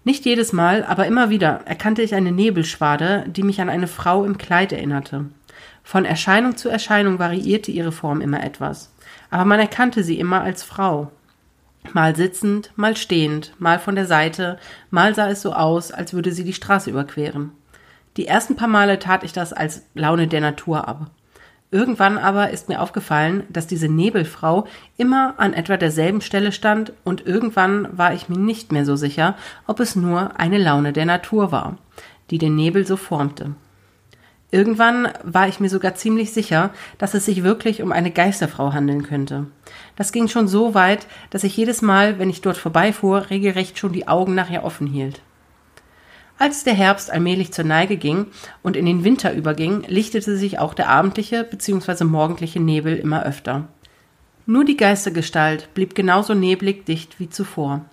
[0.03, 4.25] Nicht jedes Mal, aber immer wieder erkannte ich eine Nebelschwade, die mich an eine Frau
[4.25, 5.27] im Kleid erinnerte.
[5.85, 8.91] Von Erscheinung zu Erscheinung variierte ihre Form immer etwas,
[9.29, 11.13] aber man erkannte sie immer als Frau.
[11.93, 14.59] Mal sitzend, mal stehend, mal von der Seite,
[14.91, 17.53] mal sah es so aus, als würde sie die Straße überqueren.
[18.17, 21.11] Die ersten paar Male tat ich das als Laune der Natur ab.
[21.71, 24.67] Irgendwann aber ist mir aufgefallen, dass diese Nebelfrau
[24.99, 29.37] immer an etwa derselben Stelle stand und irgendwann war ich mir nicht mehr so sicher,
[29.67, 31.79] ob es nur eine Laune der Natur war,
[32.31, 33.55] die den Nebel so formte.
[34.53, 39.03] Irgendwann war ich mir sogar ziemlich sicher, dass es sich wirklich um eine Geisterfrau handeln
[39.03, 39.47] könnte.
[39.97, 43.95] Das ging schon so weit, dass ich jedes Mal, wenn ich dort vorbeifuhr, regelrecht schon
[43.95, 45.23] die Augen nachher offen hielt.
[46.39, 48.27] Als der Herbst allmählich zur Neige ging
[48.63, 52.05] und in den Winter überging, lichtete sich auch der abendliche bzw.
[52.05, 53.69] morgendliche Nebel immer öfter.
[54.45, 57.87] Nur die Geistergestalt blieb genauso neblig dicht wie zuvor,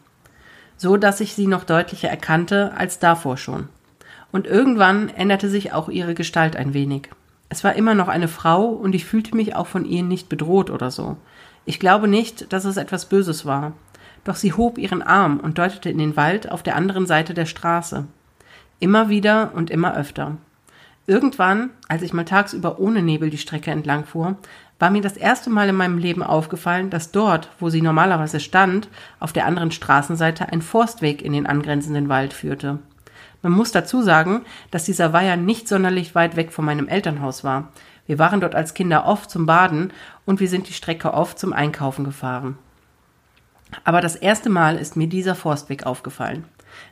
[0.75, 3.69] so dass ich sie noch deutlicher erkannte als davor schon.
[4.31, 7.09] Und irgendwann änderte sich auch ihre Gestalt ein wenig.
[7.49, 10.69] Es war immer noch eine Frau und ich fühlte mich auch von ihr nicht bedroht
[10.69, 11.17] oder so.
[11.65, 13.73] Ich glaube nicht, dass es etwas Böses war.
[14.23, 17.45] Doch sie hob ihren Arm und deutete in den Wald auf der anderen Seite der
[17.45, 18.05] Straße.
[18.79, 20.37] Immer wieder und immer öfter.
[21.07, 24.37] Irgendwann, als ich mal tagsüber ohne Nebel die Strecke entlang fuhr,
[24.77, 28.87] war mir das erste Mal in meinem Leben aufgefallen, dass dort, wo sie normalerweise stand,
[29.19, 32.79] auf der anderen Straßenseite ein Forstweg in den angrenzenden Wald führte.
[33.41, 37.71] Man muss dazu sagen, dass dieser Weiher nicht sonderlich weit weg von meinem Elternhaus war.
[38.05, 39.93] Wir waren dort als Kinder oft zum Baden
[40.25, 42.57] und wir sind die Strecke oft zum Einkaufen gefahren.
[43.83, 46.45] Aber das erste Mal ist mir dieser Forstweg aufgefallen.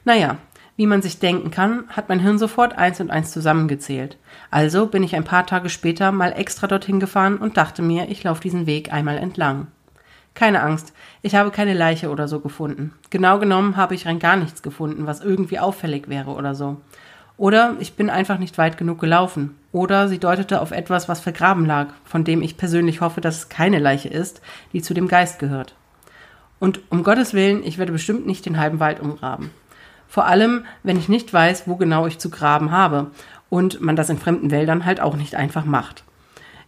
[0.06, 0.38] Naja,
[0.76, 4.17] wie man sich denken kann, hat mein Hirn sofort eins und eins zusammengezählt.
[4.51, 8.24] Also bin ich ein paar Tage später mal extra dorthin gefahren und dachte mir, ich
[8.24, 9.67] laufe diesen Weg einmal entlang.
[10.38, 10.93] Keine Angst,
[11.24, 12.93] ich habe keine Leiche oder so gefunden.
[13.09, 16.77] Genau genommen habe ich rein gar nichts gefunden, was irgendwie auffällig wäre oder so.
[17.38, 19.56] Oder ich bin einfach nicht weit genug gelaufen.
[19.72, 23.49] Oder sie deutete auf etwas, was vergraben lag, von dem ich persönlich hoffe, dass es
[23.49, 24.41] keine Leiche ist,
[24.74, 25.74] die zu dem Geist gehört.
[26.59, 29.49] Und um Gottes Willen, ich werde bestimmt nicht den halben Wald umgraben.
[30.07, 33.09] Vor allem, wenn ich nicht weiß, wo genau ich zu graben habe
[33.49, 36.03] und man das in fremden Wäldern halt auch nicht einfach macht.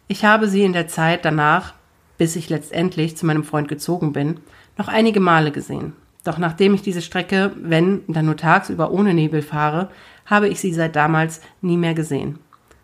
[0.07, 1.75] Ich habe sie in der Zeit danach,
[2.19, 4.41] bis ich letztendlich zu meinem Freund gezogen bin,
[4.77, 5.93] noch einige Male gesehen.
[6.23, 9.89] Doch nachdem ich diese Strecke, wenn dann nur tagsüber ohne Nebel fahre,
[10.27, 12.37] habe ich sie seit damals nie mehr gesehen.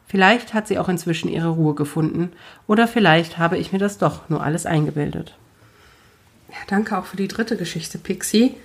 [0.08, 2.32] Vielleicht hat sie auch inzwischen ihre Ruhe gefunden
[2.66, 5.38] oder vielleicht habe ich mir das doch nur alles eingebildet.
[6.50, 8.56] Ja, danke auch für die dritte Geschichte, Pixie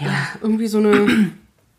[0.00, 1.32] ja, ja irgendwie so eine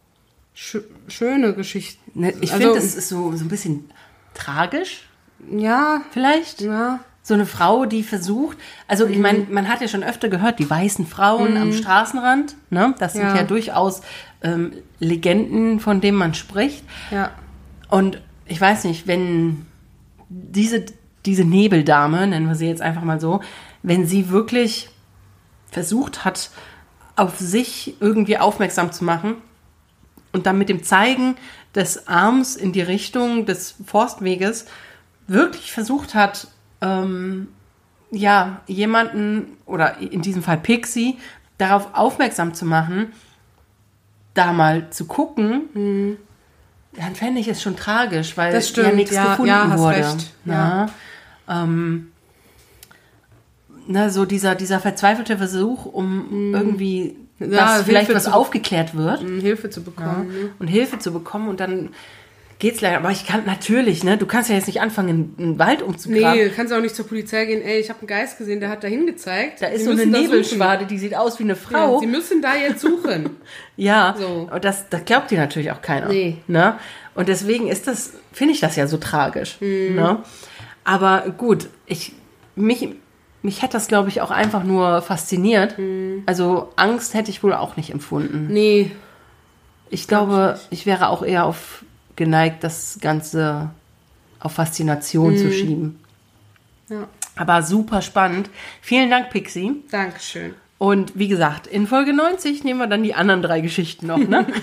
[0.53, 1.99] sch schöne Geschichte.
[2.13, 3.89] Ne, ich also, finde, das ist so, so ein bisschen
[4.33, 5.09] tragisch.
[5.49, 6.01] Ja.
[6.11, 6.61] Vielleicht.
[6.61, 6.99] Ja.
[7.23, 10.69] So eine Frau, die versucht, also ich meine, man hat ja schon öfter gehört, die
[10.69, 11.61] weißen Frauen mhm.
[11.61, 12.95] am Straßenrand, ne?
[12.97, 14.01] Das sind ja, ja durchaus
[14.41, 16.83] ähm, Legenden, von denen man spricht.
[17.11, 17.31] Ja.
[17.89, 19.65] Und ich weiß nicht, wenn
[20.29, 20.85] diese,
[21.25, 23.41] diese Nebeldame, nennen wir sie jetzt einfach mal so,
[23.83, 24.89] wenn sie wirklich
[25.69, 26.49] versucht hat,
[27.15, 29.35] auf sich irgendwie aufmerksam zu machen
[30.31, 31.35] und dann mit dem Zeigen
[31.75, 34.65] des Arms in die Richtung des Forstweges
[35.27, 36.47] wirklich versucht hat,
[36.81, 37.47] ähm,
[38.11, 41.17] ja, jemanden oder in diesem Fall Pixie
[41.57, 43.13] darauf aufmerksam zu machen,
[44.33, 46.17] da mal zu gucken, mhm.
[46.93, 49.97] dann fände ich es schon tragisch, weil stimmt, ja nichts ja, gefunden ja, wurde.
[49.97, 50.89] Recht, ja.
[51.47, 52.11] Ähm,
[53.87, 56.53] ne, so dieser, dieser verzweifelte Versuch, um mhm.
[56.53, 59.23] irgendwie, ja, dass vielleicht was aufgeklärt wird.
[59.23, 60.31] Mhm, Hilfe zu bekommen.
[60.31, 61.89] Ja, und Hilfe zu bekommen und dann
[62.61, 62.97] geht's leider.
[62.97, 66.37] Aber ich kann natürlich, ne, du kannst ja jetzt nicht anfangen, einen Wald umzugraben.
[66.37, 68.69] Nee, du kannst auch nicht zur Polizei gehen, ey, ich habe einen Geist gesehen, der
[68.69, 69.61] hat da hingezeigt.
[69.61, 71.95] Da ist so eine Nebelschwade, die sieht aus wie eine Frau.
[71.95, 73.31] Ja, Sie müssen da jetzt suchen.
[73.75, 74.47] ja, so.
[74.53, 76.07] und das, das glaubt dir natürlich auch keiner.
[76.07, 76.37] Nee.
[76.47, 76.77] Ne?
[77.15, 79.57] Und deswegen ist das, finde ich das ja so tragisch.
[79.59, 79.95] Mhm.
[79.95, 80.23] Ne?
[80.83, 82.13] Aber gut, ich,
[82.55, 82.87] mich,
[83.41, 85.79] mich hätte das, glaube ich, auch einfach nur fasziniert.
[85.79, 86.23] Mhm.
[86.27, 88.47] Also Angst hätte ich wohl auch nicht empfunden.
[88.51, 88.91] Nee.
[89.89, 91.83] Ich glaube, ich, ich wäre auch eher auf
[92.15, 93.71] geneigt, das Ganze
[94.39, 95.99] auf Faszination zu schieben.
[96.89, 97.07] Ja.
[97.35, 98.49] Aber super spannend.
[98.81, 99.83] Vielen Dank, Pixie.
[99.91, 100.55] Dankeschön.
[100.77, 104.47] Und wie gesagt, in Folge 90 nehmen wir dann die anderen drei Geschichten noch, ne?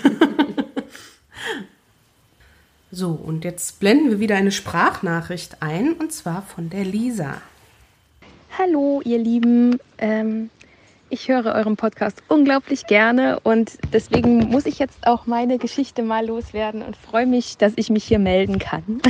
[2.91, 7.43] So, und jetzt blenden wir wieder eine Sprachnachricht ein, und zwar von der Lisa.
[8.57, 9.78] Hallo, ihr Lieben.
[9.99, 10.49] Ähm,
[11.11, 16.27] ich höre euren Podcast unglaublich gerne und deswegen muss ich jetzt auch meine Geschichte mal
[16.27, 19.01] loswerden und freue mich, dass ich mich hier melden kann.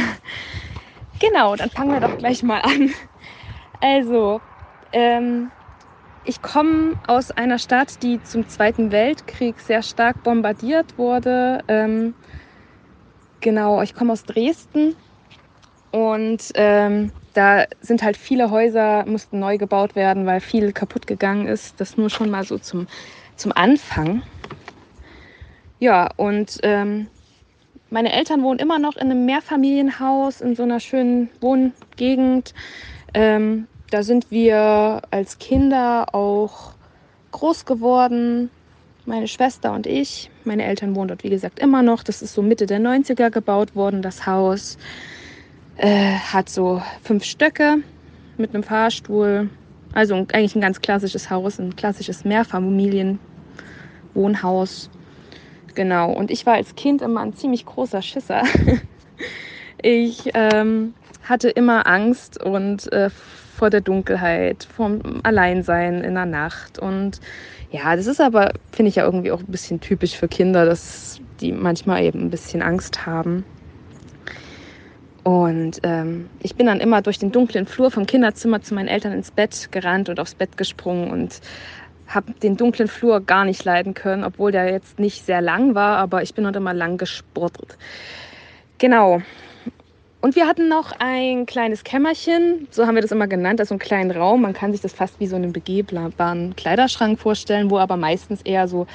[1.19, 2.93] genau, dann fangen wir doch gleich mal an.
[3.81, 4.41] Also,
[4.93, 5.51] ähm,
[6.25, 11.65] ich komme aus einer Stadt, die zum Zweiten Weltkrieg sehr stark bombardiert wurde.
[11.69, 12.15] Ähm,
[13.41, 14.95] genau, ich komme aus Dresden
[15.91, 21.47] und ähm, da sind halt viele Häuser, mussten neu gebaut werden, weil viel kaputt gegangen
[21.47, 21.81] ist.
[21.81, 22.89] Das nur schon mal so zum,
[23.37, 24.23] zum Anfang.
[25.79, 27.07] Ja, und ähm,
[27.91, 32.55] meine Eltern wohnen immer noch in einem Mehrfamilienhaus in so einer schönen Wohngegend.
[33.15, 36.73] Ähm, da sind wir als Kinder auch
[37.31, 38.51] groß geworden.
[39.07, 40.29] Meine Schwester und ich.
[40.43, 42.03] Meine Eltern wohnen dort, wie gesagt, immer noch.
[42.03, 44.77] Das ist so Mitte der 90er gebaut worden, das Haus.
[45.79, 47.77] Äh, hat so fünf Stöcke
[48.37, 49.49] mit einem Fahrstuhl.
[49.93, 54.91] Also eigentlich ein ganz klassisches Haus, ein klassisches Mehrfamilienwohnhaus.
[55.77, 56.11] Genau.
[56.13, 58.43] Und ich war als Kind immer ein ziemlich großer Schisser.
[59.83, 66.81] ich ähm, hatte immer Angst und äh, vor der Dunkelheit, vom Alleinsein in der Nacht.
[66.81, 67.21] Und
[67.71, 71.21] ja, das ist aber, finde ich ja irgendwie auch ein bisschen typisch für Kinder, dass
[71.41, 73.45] die manchmal eben ein bisschen Angst haben.
[75.29, 79.13] Und ähm, ich bin dann immer durch den dunklen Flur vom Kinderzimmer zu meinen Eltern
[79.13, 81.43] ins Bett gerannt und aufs Bett gesprungen und
[82.07, 85.99] habe den dunklen Flur gar nicht leiden können, obwohl der jetzt nicht sehr lang war,
[85.99, 87.77] aber ich bin dort immer lang gesportet.
[88.79, 89.21] Genau.
[90.23, 93.81] Und wir hatten noch ein kleines Kämmerchen, so haben wir das immer genannt, also einen
[93.81, 94.41] kleinen Raum.
[94.41, 98.67] Man kann sich das fast wie so einen begehbaren Kleiderschrank vorstellen, wo aber meistens eher
[98.67, 98.87] so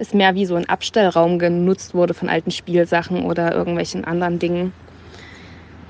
[0.00, 4.72] es mehr wie so ein Abstellraum genutzt wurde von alten Spielsachen oder irgendwelchen anderen Dingen.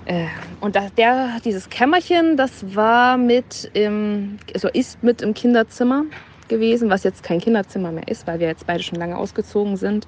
[0.06, 0.26] Äh,
[0.60, 6.04] und das, der, dieses Kämmerchen, das war mit im, also ist mit im Kinderzimmer
[6.48, 10.06] gewesen, was jetzt kein Kinderzimmer mehr ist, weil wir jetzt beide schon lange ausgezogen sind.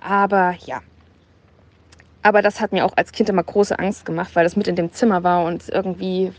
[0.00, 0.80] Aber ja,
[2.22, 4.76] aber das hat mir auch als Kind immer große Angst gemacht, weil das mit in
[4.76, 6.32] dem Zimmer war und irgendwie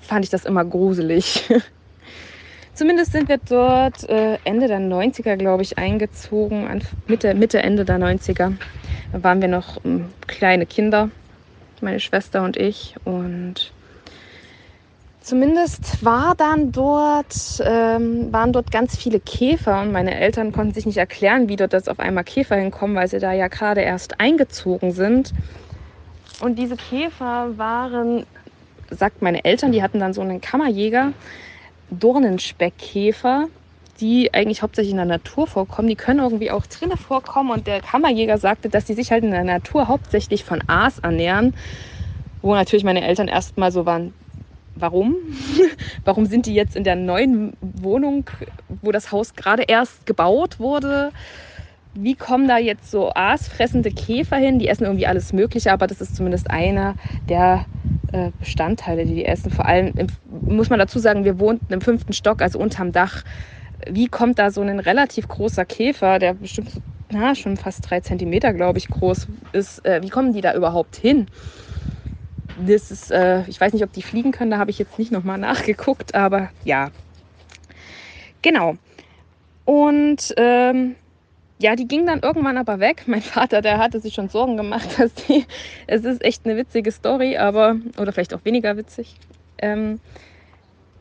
[0.00, 1.48] fand ich das immer gruselig.
[2.74, 7.98] Zumindest sind wir dort äh, Ende der 90er, glaube ich, eingezogen, Mitte, Mitte, Ende der
[7.98, 8.52] 90er.
[9.12, 11.10] Da waren wir noch ähm, kleine Kinder,
[11.82, 12.96] meine Schwester und ich.
[13.04, 13.72] Und
[15.22, 20.84] Zumindest war dann dort, ähm, waren dort ganz viele Käfer und meine Eltern konnten sich
[20.84, 24.18] nicht erklären, wie dort jetzt auf einmal Käfer hinkommen, weil sie da ja gerade erst
[24.18, 25.32] eingezogen sind.
[26.40, 28.26] Und diese Käfer waren,
[28.90, 31.12] sagt meine Eltern, die hatten dann so einen Kammerjäger,
[31.90, 33.46] Dornenspeckkäfer,
[34.02, 35.88] die eigentlich hauptsächlich in der Natur vorkommen.
[35.88, 37.50] Die können irgendwie auch drinnen vorkommen.
[37.50, 41.54] Und der Kammerjäger sagte, dass die sich halt in der Natur hauptsächlich von Aas ernähren.
[42.42, 44.12] Wo natürlich meine Eltern erstmal so waren,
[44.74, 45.14] warum?
[46.04, 48.28] warum sind die jetzt in der neuen Wohnung,
[48.68, 51.12] wo das Haus gerade erst gebaut wurde?
[51.94, 54.58] Wie kommen da jetzt so aasfressende Käfer hin?
[54.58, 56.96] Die essen irgendwie alles Mögliche, aber das ist zumindest einer
[57.28, 57.66] der
[58.08, 59.52] äh, Bestandteile, die die essen.
[59.52, 59.92] Vor allem
[60.28, 63.22] muss man dazu sagen, wir wohnten im fünften Stock, also unterm Dach.
[63.88, 66.80] Wie kommt da so ein relativ großer Käfer, der bestimmt
[67.10, 70.96] na, schon fast drei Zentimeter, glaube ich, groß ist, äh, wie kommen die da überhaupt
[70.96, 71.26] hin?
[72.56, 75.12] das ist, äh, ich weiß nicht, ob die fliegen können, da habe ich jetzt nicht
[75.12, 76.90] nochmal nachgeguckt, aber ja.
[78.42, 78.76] Genau.
[79.64, 80.96] Und ähm,
[81.58, 83.04] ja, die ging dann irgendwann aber weg.
[83.06, 85.46] Mein Vater, der hatte sich schon Sorgen gemacht, dass die,
[85.86, 89.16] es ist echt eine witzige Story, aber, oder vielleicht auch weniger witzig,
[89.58, 90.00] ähm,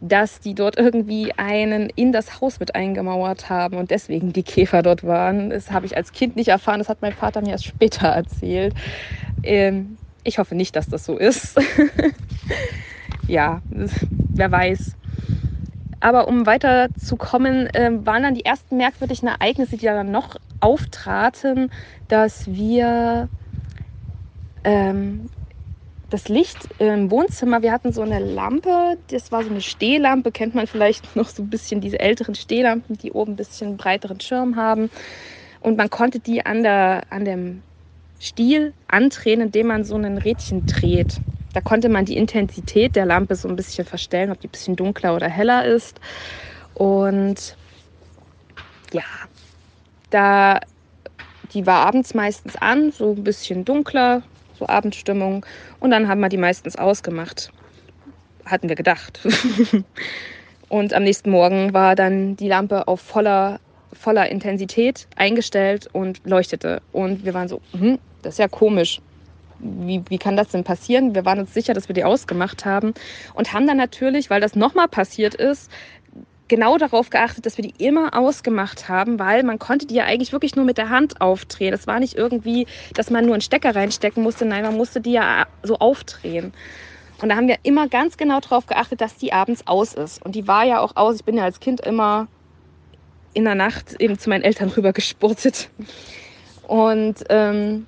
[0.02, 4.82] dass die dort irgendwie einen in das Haus mit eingemauert haben und deswegen die Käfer
[4.82, 5.52] dort waren.
[5.52, 8.74] Das habe ich als Kind nicht erfahren, das hat mein Vater mir erst später erzählt.
[9.44, 11.60] Ähm, ich hoffe nicht, dass das so ist.
[13.28, 14.98] ja, wer weiß.
[16.00, 21.70] Aber um weiterzukommen, äh, waren dann die ersten merkwürdigen Ereignisse, die dann noch auftraten,
[22.08, 23.30] dass wir
[24.64, 25.30] ähm,
[26.12, 30.54] das Licht im Wohnzimmer, wir hatten so eine Lampe, das war so eine Stehlampe, kennt
[30.54, 34.56] man vielleicht noch so ein bisschen diese älteren Stehlampen, die oben ein bisschen breiteren Schirm
[34.56, 34.90] haben.
[35.62, 37.64] Und man konnte die an, der, an dem
[38.20, 41.22] Stiel andrehen, indem man so ein Rädchen dreht.
[41.54, 44.76] Da konnte man die Intensität der Lampe so ein bisschen verstellen, ob die ein bisschen
[44.76, 46.00] dunkler oder heller ist.
[46.74, 47.56] Und
[48.92, 49.04] ja,
[50.10, 50.60] da
[51.54, 54.24] die war abends meistens an, so ein bisschen dunkler,
[54.62, 55.46] so Abendstimmung.
[55.80, 57.52] Und dann haben wir die meistens ausgemacht.
[58.46, 59.20] Hatten wir gedacht.
[60.70, 63.60] und am nächsten Morgen war dann die Lampe auf voller,
[63.94, 66.82] voller Intensität eingestellt und leuchtete.
[66.92, 69.02] Und wir waren so, hm, das ist ja komisch.
[69.64, 71.14] Wie, wie kann das denn passieren?
[71.14, 72.96] Wir waren uns sicher, dass wir die ausgemacht haben
[73.36, 75.70] und haben dann natürlich, weil das nochmal passiert ist,
[76.52, 80.34] genau darauf geachtet, dass wir die immer ausgemacht haben, weil man konnte die ja eigentlich
[80.34, 81.74] wirklich nur mit der Hand aufdrehen.
[81.74, 85.14] Es war nicht irgendwie, dass man nur einen Stecker reinstecken musste, nein, man musste die
[85.14, 86.52] ja so aufdrehen.
[87.22, 90.22] Und da haben wir immer ganz genau darauf geachtet, dass die abends aus ist.
[90.26, 91.16] Und die war ja auch aus.
[91.16, 92.28] Ich bin ja als Kind immer
[93.34, 95.70] in der Nacht eben zu meinen Eltern rüber gespurtet.
[96.68, 97.88] Und ähm,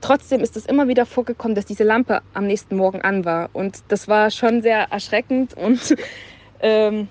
[0.00, 3.48] trotzdem ist es immer wieder vorgekommen, dass diese Lampe am nächsten Morgen an war.
[3.52, 5.94] Und das war schon sehr erschreckend und
[6.60, 7.06] ähm,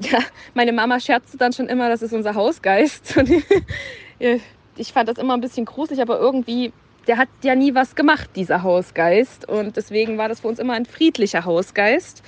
[0.00, 0.18] ja,
[0.54, 3.16] meine Mama scherzte dann schon immer, das ist unser Hausgeist.
[3.18, 3.44] Und
[4.76, 6.72] ich fand das immer ein bisschen gruselig, aber irgendwie,
[7.06, 9.48] der hat ja nie was gemacht, dieser Hausgeist.
[9.48, 12.22] Und deswegen war das für uns immer ein friedlicher Hausgeist.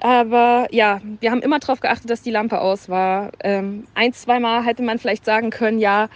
[0.00, 3.32] Aber ja, wir haben immer darauf geachtet, dass die Lampe aus war.
[3.40, 6.08] Ähm, ein, zweimal hätte man vielleicht sagen können, ja,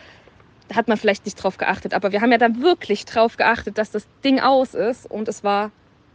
[0.68, 1.94] da hat man vielleicht nicht drauf geachtet.
[1.94, 5.42] Aber wir haben ja dann wirklich drauf geachtet, dass das Ding aus ist und es
[5.42, 5.72] war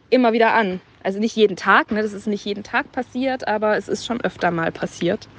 [0.09, 0.79] immer wieder an.
[1.07, 2.01] Also nicht jeden Tag, ne?
[2.01, 5.29] das ist nicht jeden Tag passiert, aber es ist schon öfter mal passiert.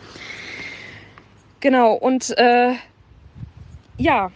[1.61, 2.73] Genau, und äh,
[3.99, 4.33] ja,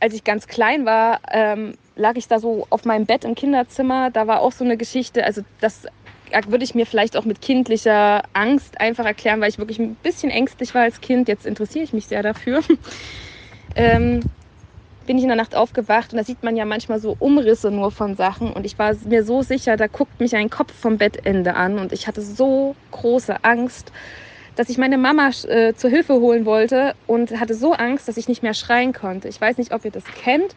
[0.00, 4.10] als ich ganz klein war, ähm, lag ich da so auf meinem Bett im Kinderzimmer.
[4.10, 5.86] Da war auch so eine Geschichte, also das
[6.48, 10.32] würde ich mir vielleicht auch mit kindlicher Angst einfach erklären, weil ich wirklich ein bisschen
[10.32, 11.28] ängstlich war als Kind.
[11.28, 12.62] Jetzt interessiere ich mich sehr dafür.
[13.76, 14.26] ähm,
[15.06, 17.90] bin ich in der Nacht aufgewacht und da sieht man ja manchmal so Umrisse nur
[17.90, 21.54] von Sachen und ich war mir so sicher, da guckt mich ein Kopf vom Bettende
[21.54, 23.92] an und ich hatte so große Angst,
[24.56, 28.28] dass ich meine Mama äh, zur Hilfe holen wollte und hatte so Angst, dass ich
[28.28, 29.28] nicht mehr schreien konnte.
[29.28, 30.54] Ich weiß nicht, ob ihr das kennt,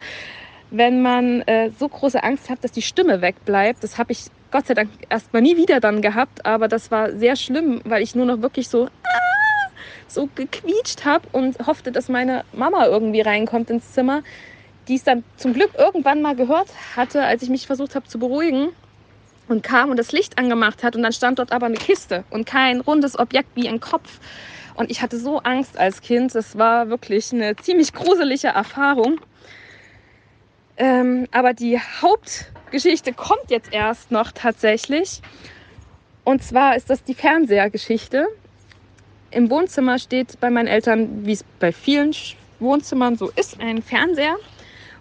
[0.70, 3.82] wenn man äh, so große Angst hat, dass die Stimme wegbleibt.
[3.82, 7.34] Das habe ich Gott sei Dank erstmal nie wieder dann gehabt, aber das war sehr
[7.34, 8.88] schlimm, weil ich nur noch wirklich so
[10.08, 14.22] so gequietscht habe und hoffte, dass meine Mama irgendwie reinkommt ins Zimmer,
[14.88, 18.18] die es dann zum Glück irgendwann mal gehört hatte, als ich mich versucht habe zu
[18.18, 18.68] beruhigen
[19.48, 22.46] und kam und das Licht angemacht hat und dann stand dort aber eine Kiste und
[22.46, 24.20] kein rundes Objekt wie ein Kopf.
[24.74, 29.20] Und ich hatte so Angst als Kind, das war wirklich eine ziemlich gruselige Erfahrung.
[30.76, 35.22] Ähm, aber die Hauptgeschichte kommt jetzt erst noch tatsächlich.
[36.24, 38.26] Und zwar ist das die Fernsehergeschichte.
[39.34, 42.14] Im Wohnzimmer steht bei meinen Eltern, wie es bei vielen
[42.60, 44.36] Wohnzimmern so ist, ein Fernseher.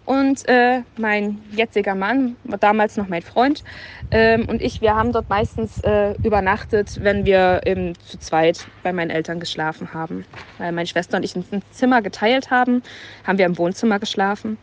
[0.05, 3.63] Und äh, mein jetziger Mann, damals noch mein Freund,
[4.11, 8.91] ähm, und ich, wir haben dort meistens äh, übernachtet, wenn wir eben zu zweit bei
[8.91, 10.25] meinen Eltern geschlafen haben.
[10.57, 12.83] Weil meine Schwester und ich ein Zimmer geteilt haben,
[13.25, 14.57] haben wir im Wohnzimmer geschlafen.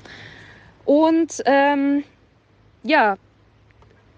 [0.84, 2.04] Und ähm,
[2.82, 3.16] ja,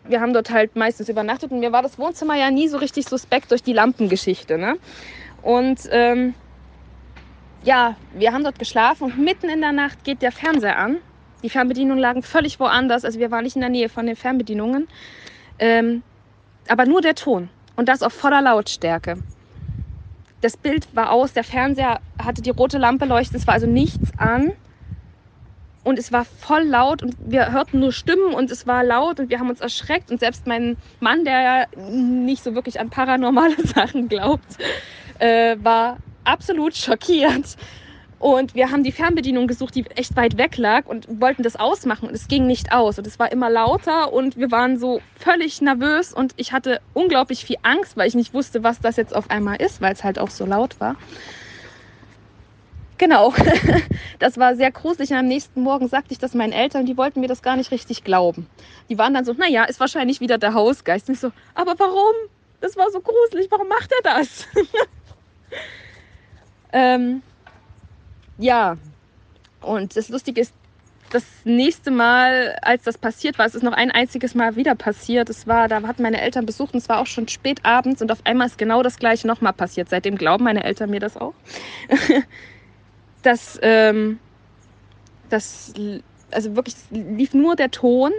[0.09, 3.07] wir haben dort halt meistens übernachtet und mir war das Wohnzimmer ja nie so richtig
[3.07, 4.59] suspekt durch die Lampengeschichte.
[4.59, 4.77] Ne?
[5.43, 6.35] Und ähm,
[7.65, 10.99] ja, wir haben dort geschlafen und mitten in der Nacht geht der Fernseher an.
[11.43, 14.89] Die Fernbedienungen lagen völlig woanders, also wir waren nicht in der Nähe von den Fernbedienungen.
[15.59, 16.03] Ähm,
[16.69, 19.23] aber nur der Ton und das auf voller Lautstärke.
[20.41, 24.11] Das Bild war aus, der Fernseher hatte die rote Lampe leuchten, es war also nichts
[24.17, 24.53] an.
[25.85, 29.31] Und es war voll laut und wir hörten nur Stimmen und es war laut und
[29.31, 30.13] wir haben uns erschreckt.
[30.13, 34.47] Und selbst mein Mann, der ja nicht so wirklich an paranormale Sachen glaubt,
[35.19, 37.57] äh, war absolut schockiert.
[38.23, 42.09] Und wir haben die Fernbedienung gesucht, die echt weit weg lag und wollten das ausmachen
[42.09, 42.97] und es ging nicht aus.
[42.97, 47.45] Und es war immer lauter und wir waren so völlig nervös und ich hatte unglaublich
[47.45, 50.21] viel Angst, weil ich nicht wusste, was das jetzt auf einmal ist, weil es halt
[50.21, 50.95] auch so laut war.
[52.97, 53.35] Genau,
[54.21, 55.11] das war sehr gruselig.
[55.11, 57.73] Und am nächsten Morgen sagte ich das meinen Eltern, die wollten mir das gar nicht
[57.73, 58.47] richtig glauben.
[58.89, 61.09] Die waren dann so, naja, ist wahrscheinlich wieder der Hausgeist.
[61.09, 62.15] Und ich so, aber warum?
[62.61, 64.47] Das war so gruselig, warum macht er das?
[66.73, 67.23] ähm,
[68.39, 68.77] ja,
[69.61, 70.53] und das Lustige ist,
[71.13, 75.29] das nächste Mal, als das passiert war, es ist noch ein einziges Mal wieder passiert.
[75.29, 78.11] Es war, da hatten meine Eltern besucht und es war auch schon spät abends und
[78.11, 79.91] auf einmal ist genau das gleiche nochmal passiert.
[79.91, 81.35] Seitdem glauben meine Eltern mir das auch.
[83.23, 84.19] das, ähm,
[85.29, 85.75] das,
[86.31, 88.13] also wirklich lief nur der Ton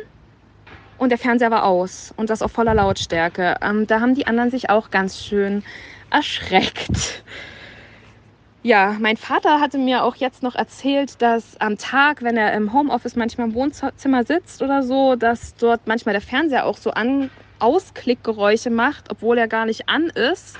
[0.99, 3.55] und der Fernseher war aus und das auf voller Lautstärke.
[3.61, 5.63] Ähm, da haben die anderen sich auch ganz schön
[6.13, 7.23] erschreckt.
[8.61, 12.71] Ja, mein Vater hatte mir auch jetzt noch erzählt, dass am Tag, wenn er im
[12.71, 17.29] Homeoffice manchmal im Wohnzimmer sitzt oder so, dass dort manchmal der Fernseher auch so an
[17.59, 20.57] Ausklickgeräusche macht, obwohl er gar nicht an ist.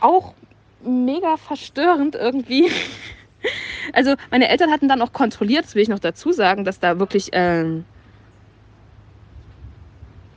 [0.00, 0.34] Auch
[0.82, 2.70] mega verstörend irgendwie.
[3.92, 6.98] Also meine Eltern hatten dann auch kontrolliert, das will ich noch dazu sagen, dass da
[6.98, 7.84] wirklich ähm,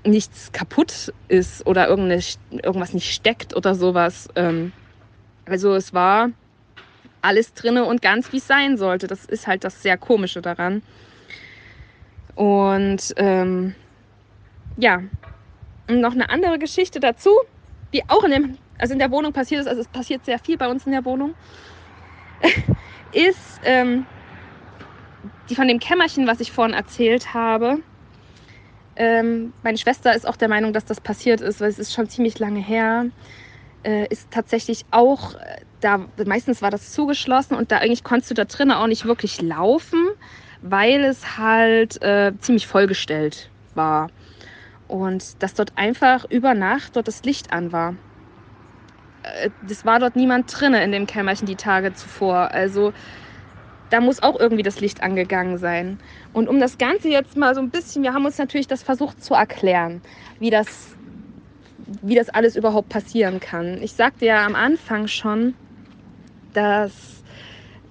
[0.04, 2.22] nichts kaputt ist oder irgendeine,
[2.52, 4.28] irgendwas nicht steckt oder sowas.
[4.36, 4.72] Ähm,
[5.46, 6.30] also es war
[7.22, 9.08] alles drinne und ganz wie es sein sollte.
[9.08, 10.82] Das ist halt das sehr komische daran.
[12.36, 13.76] Und ähm,
[14.78, 15.04] ja,
[15.88, 17.32] und noch eine andere Geschichte dazu,
[17.94, 19.68] die auch in dem, also in der Wohnung passiert ist.
[19.68, 21.36] Also es passiert sehr viel bei uns in der Wohnung.
[23.12, 24.06] ist ähm,
[25.50, 27.80] die von dem Kämmerchen, was ich vorhin erzählt habe.
[29.02, 32.08] Ähm, meine Schwester ist auch der Meinung, dass das passiert ist, weil es ist schon
[32.08, 33.08] ziemlich lange her.
[33.84, 38.36] Äh, ist tatsächlich auch, äh, da meistens war das zugeschlossen und da eigentlich konntest du
[38.36, 40.08] da drinnen auch nicht wirklich laufen,
[40.62, 44.10] weil es halt äh, ziemlich vollgestellt war.
[44.88, 47.96] Und dass dort einfach über Nacht dort das Licht an war.
[49.24, 52.52] Äh, das war dort niemand drinne in dem Kämmerchen die Tage zuvor.
[52.54, 52.94] Also
[53.92, 56.00] da muss auch irgendwie das Licht angegangen sein.
[56.34, 59.24] Und um das Ganze jetzt mal so ein bisschen, wir haben uns natürlich das versucht
[59.24, 60.02] zu erklären,
[60.40, 60.96] wie das,
[62.02, 63.82] wie das alles überhaupt passieren kann.
[63.84, 65.54] Ich sagte ja am Anfang schon,
[66.54, 66.94] dass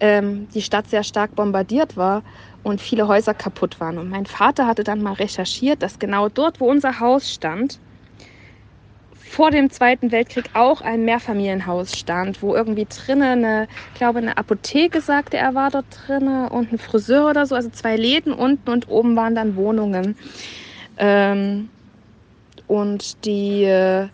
[0.00, 2.22] ähm, die Stadt sehr stark bombardiert war
[2.62, 3.98] und viele Häuser kaputt waren.
[3.98, 7.78] Und mein Vater hatte dann mal recherchiert, dass genau dort, wo unser Haus stand,
[9.30, 15.00] vor dem Zweiten Weltkrieg auch ein Mehrfamilienhaus stand, wo irgendwie drinnen eine, glaube, eine Apotheke,
[15.00, 18.88] sagte er, war dort drinnen und ein Friseur oder so, also zwei Läden unten und
[18.88, 20.16] oben waren dann Wohnungen.
[20.98, 21.68] Ähm,
[22.66, 24.08] und die, äh,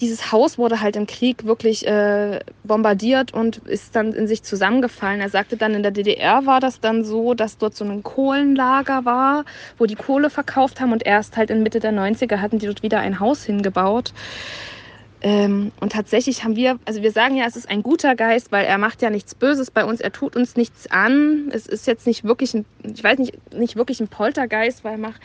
[0.00, 5.20] dieses Haus wurde halt im Krieg wirklich äh, bombardiert und ist dann in sich zusammengefallen.
[5.20, 9.04] Er sagte dann, in der DDR war das dann so, dass dort so ein Kohlenlager
[9.04, 9.44] war,
[9.76, 12.82] wo die Kohle verkauft haben und erst halt in Mitte der 90er hatten die dort
[12.82, 14.12] wieder ein Haus hingebaut.
[15.20, 18.64] Ähm, und tatsächlich haben wir, also wir sagen ja, es ist ein guter Geist, weil
[18.66, 21.50] er macht ja nichts Böses bei uns, er tut uns nichts an.
[21.50, 24.98] Es ist jetzt nicht wirklich ein, ich weiß nicht, nicht wirklich ein Poltergeist, weil er
[24.98, 25.20] macht,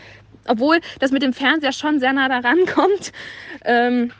[0.47, 3.11] obwohl das mit dem Fernseher schon sehr nah daran kommt.
[3.65, 4.11] Ähm,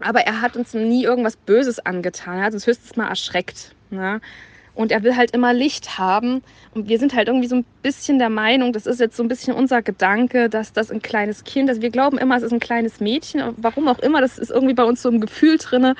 [0.00, 2.38] aber er hat uns nie irgendwas Böses angetan.
[2.38, 3.74] Er hat uns höchstens mal erschreckt.
[3.90, 4.20] Ne?
[4.74, 6.42] Und er will halt immer Licht haben.
[6.72, 9.28] Und wir sind halt irgendwie so ein bisschen der Meinung, das ist jetzt so ein
[9.28, 11.82] bisschen unser Gedanke, dass das ein kleines Kind ist.
[11.82, 13.42] Wir glauben immer, es ist ein kleines Mädchen.
[13.56, 15.94] Warum auch immer, das ist irgendwie bei uns so ein Gefühl drin.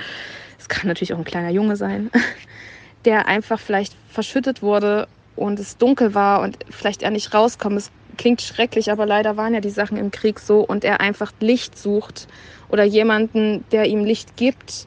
[0.59, 2.10] Es kann natürlich auch ein kleiner Junge sein,
[3.05, 7.77] der einfach vielleicht verschüttet wurde und es dunkel war und vielleicht er nicht rauskommt.
[7.77, 11.33] Es klingt schrecklich, aber leider waren ja die Sachen im Krieg so und er einfach
[11.41, 12.28] Licht sucht
[12.68, 14.86] oder jemanden, der ihm Licht gibt.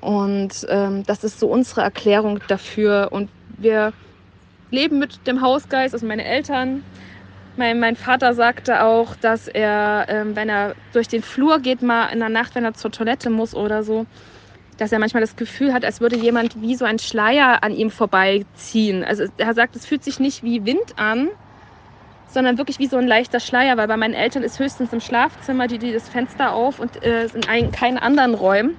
[0.00, 3.08] Und ähm, das ist so unsere Erklärung dafür.
[3.10, 3.92] Und wir
[4.70, 6.82] leben mit dem Hausgeist, also meine Eltern.
[7.56, 12.08] Mein, mein Vater sagte auch, dass er, ähm, wenn er durch den Flur geht, mal
[12.08, 14.04] in der Nacht, wenn er zur Toilette muss oder so,
[14.76, 17.90] dass er manchmal das Gefühl hat, als würde jemand wie so ein Schleier an ihm
[17.90, 19.04] vorbeiziehen.
[19.04, 21.30] Also er sagt, es fühlt sich nicht wie Wind an,
[22.28, 25.66] sondern wirklich wie so ein leichter Schleier, weil bei meinen Eltern ist höchstens im Schlafzimmer
[25.66, 28.76] die, die das Fenster auf und äh, in keinen anderen Räumen.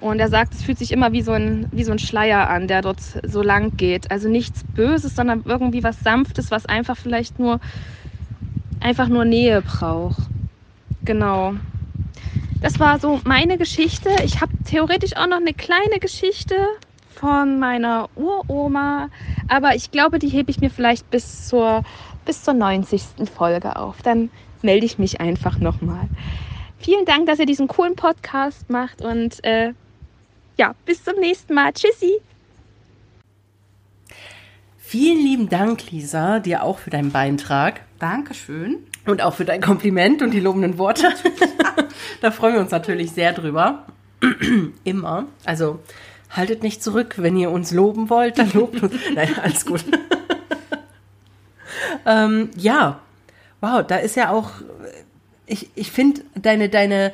[0.00, 2.66] Und er sagt, es fühlt sich immer wie so, ein, wie so ein Schleier an,
[2.66, 4.10] der dort so lang geht.
[4.10, 7.60] Also nichts Böses, sondern irgendwie was Sanftes, was einfach vielleicht nur,
[8.80, 10.22] einfach nur Nähe braucht.
[11.04, 11.54] Genau.
[12.60, 14.10] Das war so meine Geschichte.
[14.24, 16.54] Ich habe theoretisch auch noch eine kleine Geschichte
[17.22, 19.08] von meiner Uroma,
[19.46, 21.84] aber ich glaube, die hebe ich mir vielleicht bis zur
[22.24, 23.02] bis zur 90.
[23.32, 24.02] Folge auf.
[24.02, 26.08] Dann melde ich mich einfach nochmal.
[26.78, 29.72] Vielen Dank, dass ihr diesen coolen Podcast macht und äh,
[30.58, 31.72] ja, bis zum nächsten Mal.
[31.72, 32.18] Tschüssi.
[34.78, 37.82] Vielen lieben Dank, Lisa, dir auch für deinen Beitrag.
[38.00, 38.78] Dankeschön.
[39.06, 41.08] Und auch für dein Kompliment und die lobenden Worte.
[42.20, 43.86] da freuen wir uns natürlich sehr drüber.
[44.84, 45.26] Immer.
[45.44, 45.78] Also
[46.32, 48.94] haltet nicht zurück, wenn ihr uns loben wollt, dann lobt uns.
[49.14, 49.84] Nein, alles gut.
[52.04, 53.00] Ähm, ja,
[53.60, 54.50] wow, da ist ja auch,
[55.46, 57.12] ich, ich finde deine, deine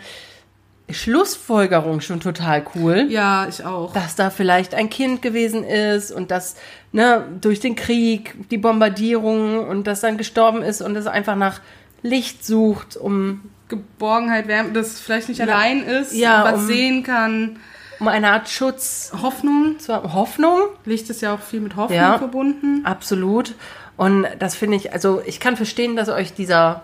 [0.90, 3.06] Schlussfolgerung schon total cool.
[3.10, 3.92] Ja, ich auch.
[3.92, 6.56] Dass da vielleicht ein Kind gewesen ist und das
[6.92, 11.60] ne, durch den Krieg, die Bombardierung und das dann gestorben ist und es einfach nach
[12.02, 17.58] Licht sucht, um Geborgenheit, Wärme, das vielleicht nicht allein ist, ja, was um, sehen kann.
[18.00, 19.12] Um eine Art Schutz.
[19.22, 19.76] Hoffnung.
[19.88, 20.60] Hoffnung.
[20.84, 22.84] Licht ist ja auch viel mit Hoffnung ja, verbunden.
[22.84, 23.54] Absolut.
[23.96, 26.82] Und das finde ich, also ich kann verstehen, dass euch dieser,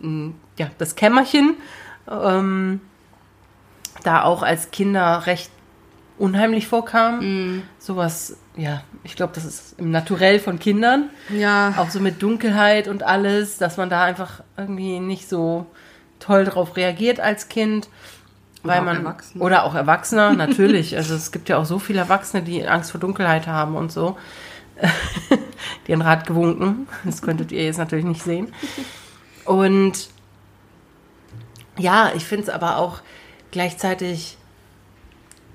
[0.00, 1.56] hm, ja, das Kämmerchen
[2.10, 2.80] ähm,
[4.02, 5.50] da auch als Kinder recht
[6.18, 7.20] unheimlich vorkam.
[7.20, 7.62] Mm.
[7.78, 11.10] Sowas, ja, ich glaube, das ist im Naturell von Kindern.
[11.30, 11.74] Ja.
[11.76, 15.66] Auch so mit Dunkelheit und alles, dass man da einfach irgendwie nicht so
[16.18, 17.88] toll drauf reagiert als Kind.
[18.62, 20.96] Weil auch man oder auch Erwachsene natürlich.
[20.96, 24.16] Also es gibt ja auch so viele Erwachsene, die Angst vor Dunkelheit haben und so.
[25.86, 26.88] die haben Rat gewunken.
[27.04, 28.52] Das könntet ihr jetzt natürlich nicht sehen.
[29.44, 30.08] Und
[31.78, 33.00] ja, ich finde es aber auch
[33.50, 34.36] gleichzeitig.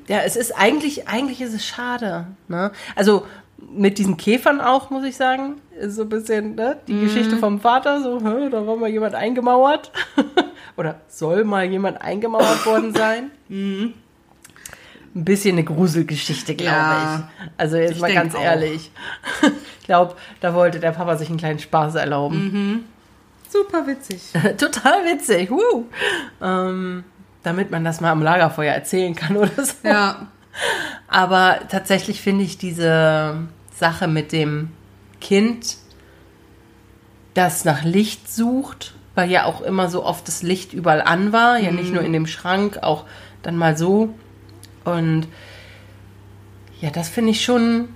[0.07, 2.27] Ja, es ist eigentlich, eigentlich ist es schade.
[2.49, 2.71] Ne?
[2.95, 3.25] Also
[3.71, 5.61] mit diesen Käfern auch, muss ich sagen.
[5.79, 6.77] Ist so ein bisschen ne?
[6.87, 9.91] die Geschichte vom Vater, so, da war mal jemand eingemauert.
[10.77, 13.31] Oder soll mal jemand eingemauert worden sein.
[15.15, 17.51] Ein bisschen eine Gruselgeschichte, glaube Ja, ich.
[17.55, 18.91] Also jetzt ich mal ganz ehrlich.
[19.79, 22.85] Ich glaube, da wollte der Papa sich einen kleinen Spaß erlauben.
[23.49, 24.31] Super witzig.
[24.57, 25.51] Total witzig.
[25.51, 25.87] Woo.
[26.41, 27.03] Ähm,
[27.43, 29.73] damit man das mal am Lagerfeuer erzählen kann oder so.
[29.83, 30.27] Ja.
[31.07, 34.71] Aber tatsächlich finde ich diese Sache mit dem
[35.21, 35.77] Kind,
[37.33, 41.57] das nach Licht sucht, weil ja auch immer so oft das Licht überall an war,
[41.57, 43.05] ja nicht nur in dem Schrank, auch
[43.41, 44.13] dann mal so.
[44.83, 45.27] Und
[46.81, 47.89] ja, das finde ich schon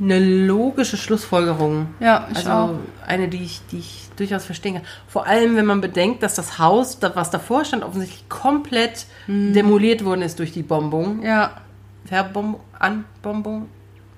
[0.00, 1.88] eine logische Schlussfolgerung.
[2.00, 2.74] Ja, ich also auch.
[3.06, 4.84] eine, die ich, die ich durchaus verstehen kann.
[5.08, 10.22] Vor allem, wenn man bedenkt, dass das Haus, was davor stand, offensichtlich komplett demoliert worden
[10.22, 11.22] ist durch die Bombung.
[11.22, 11.61] Ja.
[12.04, 13.68] Verbom Anbombung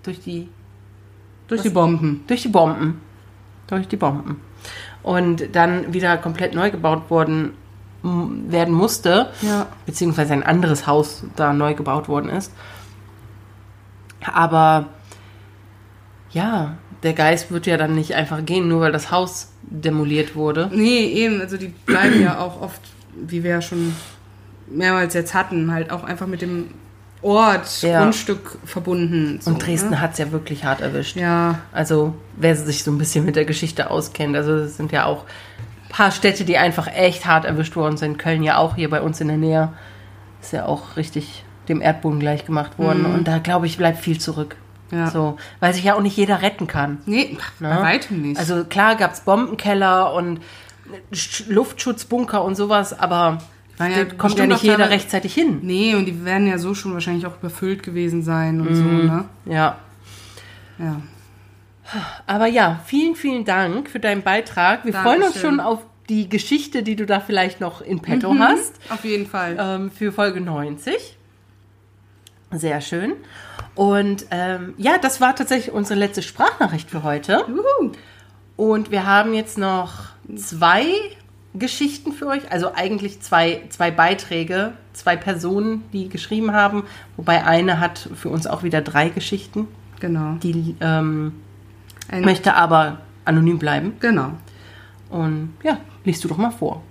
[0.02, 0.48] durch die
[1.48, 2.24] Durch die Bomben.
[2.26, 3.00] durch die Bomben.
[3.66, 4.40] Durch die Bomben.
[5.02, 7.52] Und dann wieder komplett neu gebaut worden
[8.02, 9.66] werden musste, Ja.
[9.86, 12.52] beziehungsweise ein anderes Haus da neu gebaut worden ist.
[14.24, 14.86] Aber
[16.30, 20.70] ja, der Geist wird ja dann nicht einfach gehen, nur weil das Haus demoliert wurde.
[20.72, 21.40] Nee, eben.
[21.40, 22.80] Also die bleiben ja auch oft,
[23.14, 23.94] wie wir ja schon
[24.68, 26.68] mehrmals jetzt hatten, halt auch einfach mit dem
[27.24, 28.00] Ort, Ja.
[28.02, 29.40] Grundstück verbunden.
[29.40, 30.00] So, Und Dresden ne?
[30.00, 31.16] hat es ja wirklich hart erwischt.
[31.16, 35.06] Ja, Also, wer sich so ein bisschen mit der Geschichte auskennt, also es sind ja
[35.06, 38.18] auch ein paar Städte, die einfach echt hart erwischt worden sind.
[38.18, 39.72] Köln ja auch hier bei uns in der Nähe.
[40.42, 43.06] Ist ja auch richtig dem Erdboden gleich gemacht worden.
[43.06, 44.56] Und da, glaube ich, bleibt viel zurück.
[44.90, 45.10] Ja.
[45.10, 46.98] So, weil sich ja auch nicht jeder retten kann.
[47.06, 47.80] nee, bei Ne?
[47.82, 48.38] weitem nicht.
[48.38, 50.40] Also klar gab es Bombenkeller und
[51.12, 53.38] Sch- Luftschutzbunker und sowas, aber
[53.78, 55.58] War da ja kommt ja nicht jeder rechtzeitig hin.
[55.62, 59.24] nee, und die werden ja so schon wahrscheinlich auch überfüllt gewesen sein und so, ne?
[59.46, 59.78] Ja.
[60.78, 61.00] Ja.
[62.26, 64.84] Aber ja, vielen, vielen Dank für deinen Beitrag.
[64.84, 65.50] Wir freuen uns Dankeschön.
[65.50, 68.40] schon auf die Geschichte, die du da vielleicht noch in petto Mhm.
[68.40, 68.74] hast.
[68.90, 69.56] Auf jeden Fall.
[69.58, 71.16] ähm, für Folge 90.
[72.52, 73.14] Sehr schön.
[73.74, 77.44] Und ähm, ja, das war tatsächlich unsere letzte Sprachnachricht für heute.
[77.48, 77.92] Juhu.
[78.56, 79.94] Und wir haben jetzt noch
[80.36, 80.84] zwei
[81.54, 86.82] Geschichten für euch, also eigentlich zwei, zwei Beiträge, zwei Personen, die geschrieben haben,
[87.16, 89.68] wobei eine hat für uns auch wieder drei Geschichten.
[90.00, 90.34] Genau.
[90.42, 91.32] Die ähm,
[92.10, 93.94] möchte aber anonym bleiben.
[94.00, 94.32] genau.
[95.10, 96.82] Und ja, liest du doch mal vor.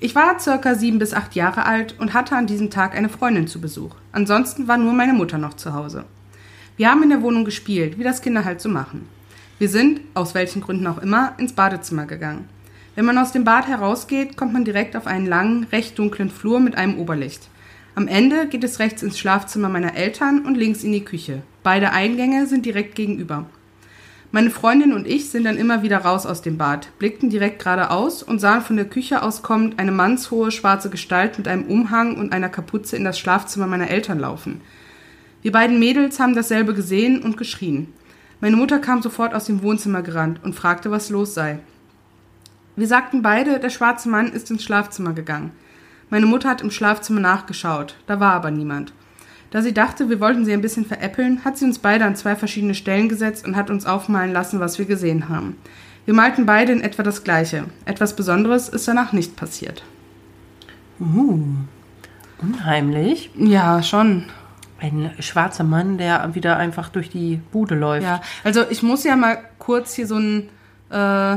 [0.00, 3.46] Ich war circa sieben bis acht Jahre alt und hatte an diesem Tag eine Freundin
[3.46, 3.94] zu Besuch.
[4.10, 6.04] Ansonsten war nur meine Mutter noch zu Hause.
[6.76, 9.06] Wir haben in der Wohnung gespielt, wie das Kinder halt so machen.
[9.60, 12.48] Wir sind, aus welchen Gründen auch immer, ins Badezimmer gegangen.
[12.94, 16.60] Wenn man aus dem Bad herausgeht, kommt man direkt auf einen langen, recht dunklen Flur
[16.60, 17.48] mit einem Oberlicht.
[17.94, 21.42] Am Ende geht es rechts ins Schlafzimmer meiner Eltern und links in die Küche.
[21.62, 23.46] Beide Eingänge sind direkt gegenüber.
[24.30, 28.22] Meine Freundin und ich sind dann immer wieder raus aus dem Bad, blickten direkt geradeaus
[28.22, 32.32] und sahen von der Küche aus kommend eine mannshohe schwarze Gestalt mit einem Umhang und
[32.32, 34.60] einer Kapuze in das Schlafzimmer meiner Eltern laufen.
[35.42, 37.92] Wir beiden Mädels haben dasselbe gesehen und geschrien.
[38.40, 41.58] Meine Mutter kam sofort aus dem Wohnzimmer gerannt und fragte, was los sei.
[42.74, 45.52] Wir sagten beide, der schwarze Mann ist ins Schlafzimmer gegangen.
[46.10, 48.92] Meine Mutter hat im Schlafzimmer nachgeschaut, da war aber niemand.
[49.50, 52.36] Da sie dachte, wir wollten sie ein bisschen veräppeln, hat sie uns beide an zwei
[52.36, 55.56] verschiedene Stellen gesetzt und hat uns aufmalen lassen, was wir gesehen haben.
[56.06, 57.64] Wir malten beide in etwa das Gleiche.
[57.84, 59.84] Etwas Besonderes ist danach nicht passiert.
[62.40, 63.30] Unheimlich.
[63.36, 64.24] Ja, schon.
[64.80, 68.04] Ein schwarzer Mann, der wieder einfach durch die Bude läuft.
[68.04, 70.48] Ja, also ich muss ja mal kurz hier so ein
[70.90, 71.36] äh,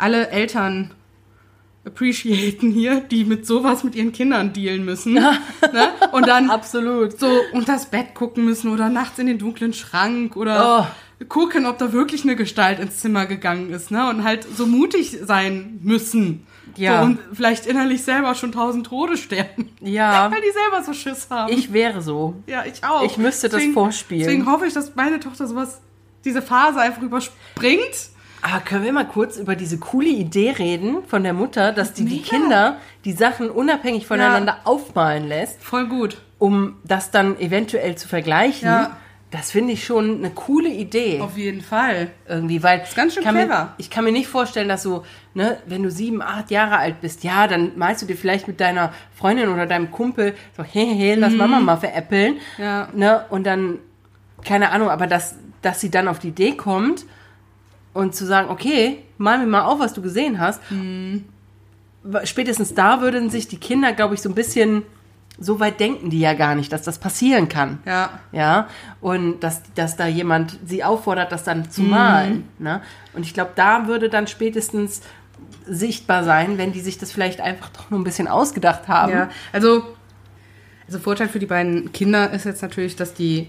[0.00, 0.92] alle Eltern
[1.84, 5.14] appreciaten hier, die mit sowas mit ihren Kindern dealen müssen.
[5.14, 5.32] ne?
[6.12, 7.18] Und dann Absolut.
[7.18, 10.90] so unter das Bett gucken müssen oder nachts in den dunklen Schrank oder
[11.28, 14.08] gucken, ob da wirklich eine Gestalt ins Zimmer gegangen ist, ne?
[14.08, 16.46] Und halt so mutig sein müssen.
[16.76, 17.00] Ja.
[17.00, 19.70] So, und vielleicht innerlich selber schon tausend Tode sterben.
[19.80, 20.30] Ja.
[20.32, 21.52] Weil die selber so Schiss haben.
[21.52, 22.36] Ich wäre so.
[22.46, 23.04] ja, ich auch.
[23.04, 24.24] Ich müsste das vorspielen.
[24.24, 25.80] Deswegen hoffe ich, dass meine Tochter sowas,
[26.24, 28.10] diese Phase einfach überspringt.
[28.42, 32.04] Aber können wir mal kurz über diese coole Idee reden von der Mutter, dass die
[32.04, 36.18] die Kinder die Sachen unabhängig voneinander aufmalen lässt, Voll gut.
[36.38, 38.68] um das dann eventuell zu vergleichen?
[38.68, 38.96] Ja.
[39.30, 41.20] Das finde ich schon eine coole Idee.
[41.20, 42.10] Auf jeden Fall.
[42.28, 43.64] irgendwie, weil Ist ganz schön ich kann clever.
[43.64, 45.04] Mir, ich kann mir nicht vorstellen, dass so,
[45.34, 48.58] ne, wenn du sieben, acht Jahre alt bist, ja, dann malst du dir vielleicht mit
[48.60, 52.64] deiner Freundin oder deinem Kumpel so, hey, hey, hey, lass Mama mal veräppeln, Mhm.
[52.64, 52.88] Ja.
[52.92, 53.78] ne, und dann,
[54.44, 57.04] keine Ahnung, aber dass, dass sie dann auf die Idee kommt
[57.92, 61.24] und zu sagen, okay, mal mir mal auf, was du gesehen hast, Mhm.
[62.24, 64.82] spätestens da würden sich die Kinder, glaube ich, so ein bisschen,
[65.38, 67.78] so weit denken die ja gar nicht, dass das passieren kann.
[67.86, 68.10] Ja.
[68.32, 68.68] Ja,
[69.00, 72.48] und dass, dass da jemand sie auffordert, das dann zu malen.
[72.58, 72.80] Ne?
[73.14, 75.00] Und ich glaube, da würde dann spätestens
[75.66, 79.12] sichtbar sein, wenn die sich das vielleicht einfach doch nur ein bisschen ausgedacht haben.
[79.12, 79.82] Ja, also,
[80.86, 83.48] also Vorteil für die beiden Kinder ist jetzt natürlich, dass die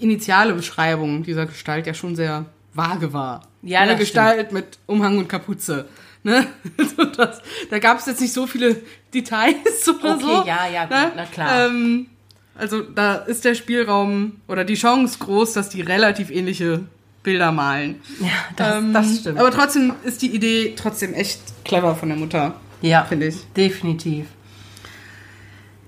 [0.00, 2.46] initiale Beschreibung dieser Gestalt ja schon sehr
[2.78, 3.42] vage war.
[3.62, 5.84] Ja, Eine Gestalt mit Umhang und Kapuze.
[6.22, 6.46] Ne?
[6.78, 8.76] Also das, da gab es jetzt nicht so viele
[9.12, 10.44] Details oder Okay, so.
[10.46, 11.12] ja, ja, ne?
[11.14, 11.66] na klar.
[11.66, 12.06] Ähm,
[12.54, 16.84] also da ist der Spielraum oder die Chance groß, dass die relativ ähnliche
[17.22, 18.00] Bilder malen.
[18.20, 19.38] Ja, das, Ähm, das stimmt.
[19.38, 22.54] Aber trotzdem ist die Idee trotzdem echt clever von der Mutter.
[22.80, 23.36] ja, finde ich.
[23.56, 24.26] Definitiv.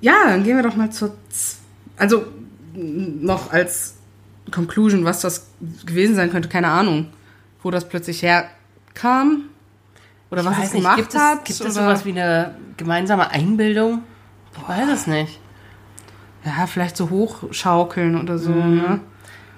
[0.01, 1.15] Ja, dann gehen wir doch mal zur.
[1.31, 1.57] Z
[1.97, 2.25] also
[2.75, 3.95] noch als
[4.51, 5.49] Conclusion, was das
[5.87, 7.09] gewesen sein könnte, keine Ahnung.
[7.63, 9.45] Wo das plötzlich herkam.
[10.31, 11.45] Oder was Ich es weiß nicht, gemacht gibt es, hat.
[11.45, 14.03] gibt oder, es sowas wie eine gemeinsame Einbildung?
[14.57, 15.39] Ich weiß es nicht.
[16.45, 19.01] Ja, vielleicht so hochschaukeln oder so, ne?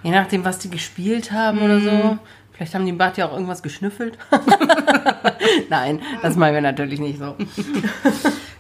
[0.02, 2.18] Je nachdem, was die gespielt haben oder so.
[2.52, 4.18] Vielleicht haben die im Bad ja auch irgendwas geschnüffelt.
[5.70, 7.36] Nein, das meinen wir natürlich nicht so.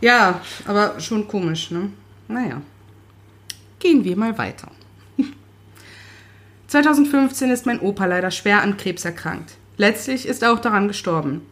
[0.00, 1.90] Ja, aber schon komisch, ne?
[2.28, 2.60] Naja.
[3.78, 4.68] Gehen wir mal weiter.
[6.72, 9.58] 2015 ist mein Opa leider schwer an Krebs erkrankt.
[9.76, 11.42] Letztlich ist er auch daran gestorben.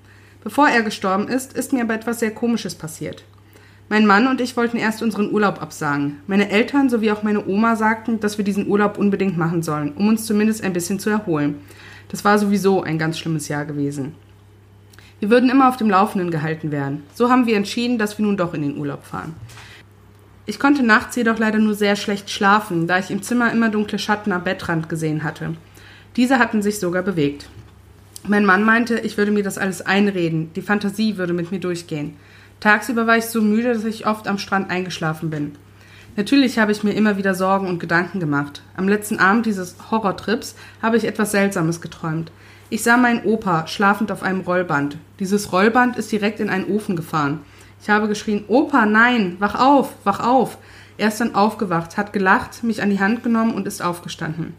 [0.42, 3.22] Bevor er gestorben ist, ist mir aber etwas sehr Komisches passiert.
[3.90, 6.20] Mein Mann und ich wollten erst unseren Urlaub absagen.
[6.26, 10.08] Meine Eltern sowie auch meine Oma sagten, dass wir diesen Urlaub unbedingt machen sollen, um
[10.08, 11.56] uns zumindest ein bisschen zu erholen.
[12.08, 14.14] Das war sowieso ein ganz schlimmes Jahr gewesen.
[15.18, 17.02] Wir würden immer auf dem Laufenden gehalten werden.
[17.12, 19.34] So haben wir entschieden, dass wir nun doch in den Urlaub fahren.
[20.50, 24.00] Ich konnte nachts jedoch leider nur sehr schlecht schlafen, da ich im Zimmer immer dunkle
[24.00, 25.54] Schatten am Bettrand gesehen hatte.
[26.16, 27.48] Diese hatten sich sogar bewegt.
[28.26, 32.16] Mein Mann meinte, ich würde mir das alles einreden, die Fantasie würde mit mir durchgehen.
[32.58, 35.52] Tagsüber war ich so müde, dass ich oft am Strand eingeschlafen bin.
[36.16, 38.62] Natürlich habe ich mir immer wieder Sorgen und Gedanken gemacht.
[38.76, 42.32] Am letzten Abend dieses Horrortrips habe ich etwas Seltsames geträumt.
[42.70, 44.96] Ich sah meinen Opa schlafend auf einem Rollband.
[45.20, 47.38] Dieses Rollband ist direkt in einen Ofen gefahren.
[47.82, 50.58] Ich habe geschrien, Opa, nein, wach auf, wach auf.
[50.98, 54.54] Er ist dann aufgewacht, hat gelacht, mich an die Hand genommen und ist aufgestanden.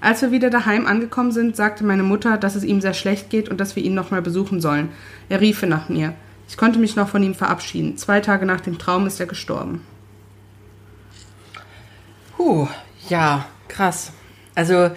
[0.00, 3.48] Als wir wieder daheim angekommen sind, sagte meine Mutter, dass es ihm sehr schlecht geht
[3.48, 4.90] und dass wir ihn nochmal besuchen sollen.
[5.30, 6.14] Er riefe nach mir.
[6.48, 7.96] Ich konnte mich noch von ihm verabschieden.
[7.96, 9.80] Zwei Tage nach dem Traum ist er gestorben.
[12.36, 12.68] Puh,
[13.08, 14.12] ja, krass.
[14.54, 14.90] Also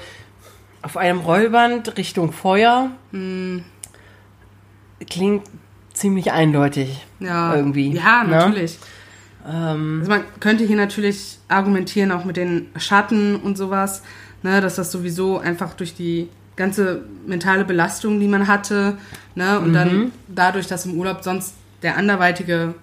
[0.81, 2.91] auf einem Rollband Richtung Feuer
[5.09, 5.43] klingt
[5.99, 7.05] ziemlich eindeutig.
[7.19, 7.91] Ja, Irgendwie.
[7.91, 8.31] Ja, ne?
[8.31, 8.79] natürlich.
[9.43, 14.03] Also man könnte hier natürlich argumentieren, auch mit den Schatten und sowas,
[14.43, 18.97] ne, dass das sowieso einfach durch die ganze mentale Belastung, die man hatte,
[19.35, 22.75] ne, und dann dadurch, dass im Urlaub sonst der anderweitige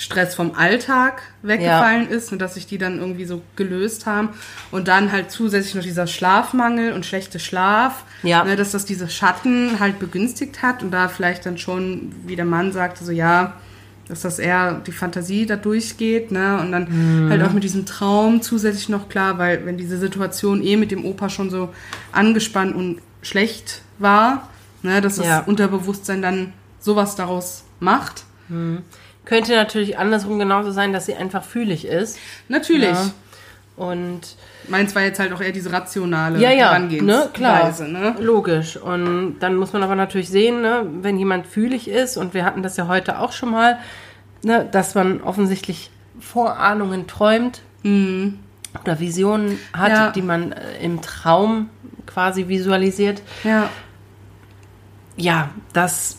[0.00, 4.30] Stress vom Alltag weggefallen ist und dass sich die dann irgendwie so gelöst haben
[4.70, 8.42] und dann halt zusätzlich noch dieser Schlafmangel und schlechte Schlaf, Ja.
[8.44, 12.46] ne, dass das diese Schatten halt begünstigt hat und da vielleicht dann schon, wie der
[12.46, 13.52] Mann sagte, so ja,
[14.08, 16.58] dass das eher die Fantasie da durchgeht, ne?
[16.60, 20.76] Und dann halt auch mit diesem Traum zusätzlich noch klar, weil wenn diese Situation eh
[20.76, 21.68] mit dem Opa schon so
[22.10, 24.48] angespannt und schlecht war,
[24.82, 25.40] ne, dass das Ja.
[25.40, 28.24] Unterbewusstsein dann sowas daraus macht.
[29.30, 32.18] Könnte natürlich andersrum genauso sein, dass sie einfach fühlig ist.
[32.48, 32.90] Natürlich.
[32.90, 33.10] Ja.
[33.76, 34.20] Und
[34.68, 38.16] Meins war jetzt halt auch eher diese rationale ja, ja, Herangehensweise, ne, klar, Weise, ne?
[38.18, 38.76] logisch.
[38.76, 42.62] Und dann muss man aber natürlich sehen, ne, wenn jemand fühlig ist, und wir hatten
[42.64, 43.78] das ja heute auch schon mal,
[44.42, 49.94] ne, dass man offensichtlich Vorahnungen träumt oder Visionen hat, Mhm.
[49.94, 50.10] Ja.
[50.10, 51.70] die man äh, im Traum
[52.06, 53.22] quasi visualisiert.
[53.44, 53.70] Ja.
[55.16, 56.16] Ja, das,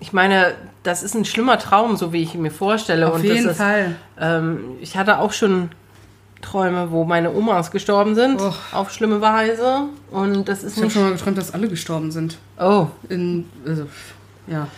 [0.00, 3.08] ich meine, das ist ein schlimmer Traum, so wie ich ihn mir vorstelle.
[3.08, 3.96] Auf und jeden ist, Fall.
[4.20, 5.70] Ähm, ich hatte auch schon
[6.42, 8.54] Träume, wo meine Omas gestorben sind, Och.
[8.72, 9.88] auf schlimme Weise.
[10.10, 12.38] Und das ist Ich habe schon mal geträumt, dass alle gestorben sind.
[12.60, 13.86] Oh, In, also,
[14.46, 14.68] ja.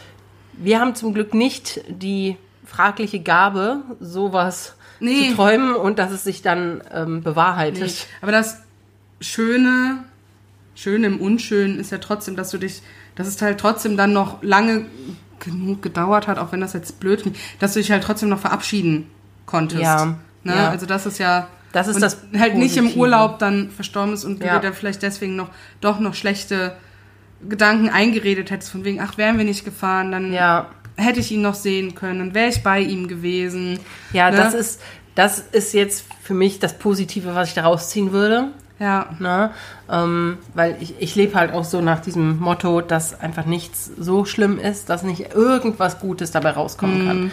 [0.52, 5.30] wir haben zum Glück nicht die fragliche Gabe, sowas Nee.
[5.30, 7.82] zu träumen und dass es sich dann ähm, bewahrheitet.
[7.82, 7.92] Nee.
[8.22, 8.62] Aber das
[9.20, 10.04] Schöne,
[10.74, 12.82] Schöne im Unschönen ist ja trotzdem, dass du dich,
[13.16, 14.86] dass es halt trotzdem dann noch lange
[15.40, 18.38] genug gedauert hat, auch wenn das jetzt blöd klingt, dass du dich halt trotzdem noch
[18.40, 19.06] verabschieden
[19.46, 19.82] konntest.
[19.82, 20.54] Ja, Ne?
[20.54, 20.68] ja.
[20.70, 23.00] Also das ist ja, Das ist das halt nicht im Positive.
[23.00, 24.54] Urlaub dann verstorben ist und du Ja.
[24.56, 25.48] dir dann vielleicht deswegen noch
[25.80, 26.76] doch noch schlechte
[27.48, 30.68] Gedanken eingeredet hättest, von wegen, ach, wären wir nicht gefahren, dann Ja.
[30.96, 33.78] hätte ich ihn noch sehen können, dann wäre ich bei ihm gewesen.
[34.12, 34.36] Ja, Ne?
[34.38, 34.80] das ist,
[35.14, 38.48] das ist jetzt für mich das Positive, was ich da rausziehen würde.
[38.78, 39.50] Ja, Ne?
[39.90, 44.24] Ähm, weil ich, ich lebe halt auch so nach diesem Motto, dass einfach nichts so
[44.26, 47.06] schlimm ist, dass nicht irgendwas Gutes dabei rauskommen Mhm.
[47.06, 47.30] kann.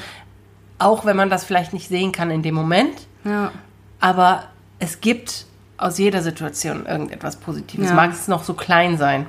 [0.80, 3.52] Auch wenn man das vielleicht nicht sehen kann in dem Moment, ja,
[4.00, 4.44] aber
[4.80, 5.46] es gibt
[5.78, 7.90] aus jeder Situation irgendetwas Positives.
[7.90, 7.96] Ja.
[7.96, 9.26] Mag es noch so klein sein.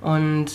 [0.00, 0.46] Und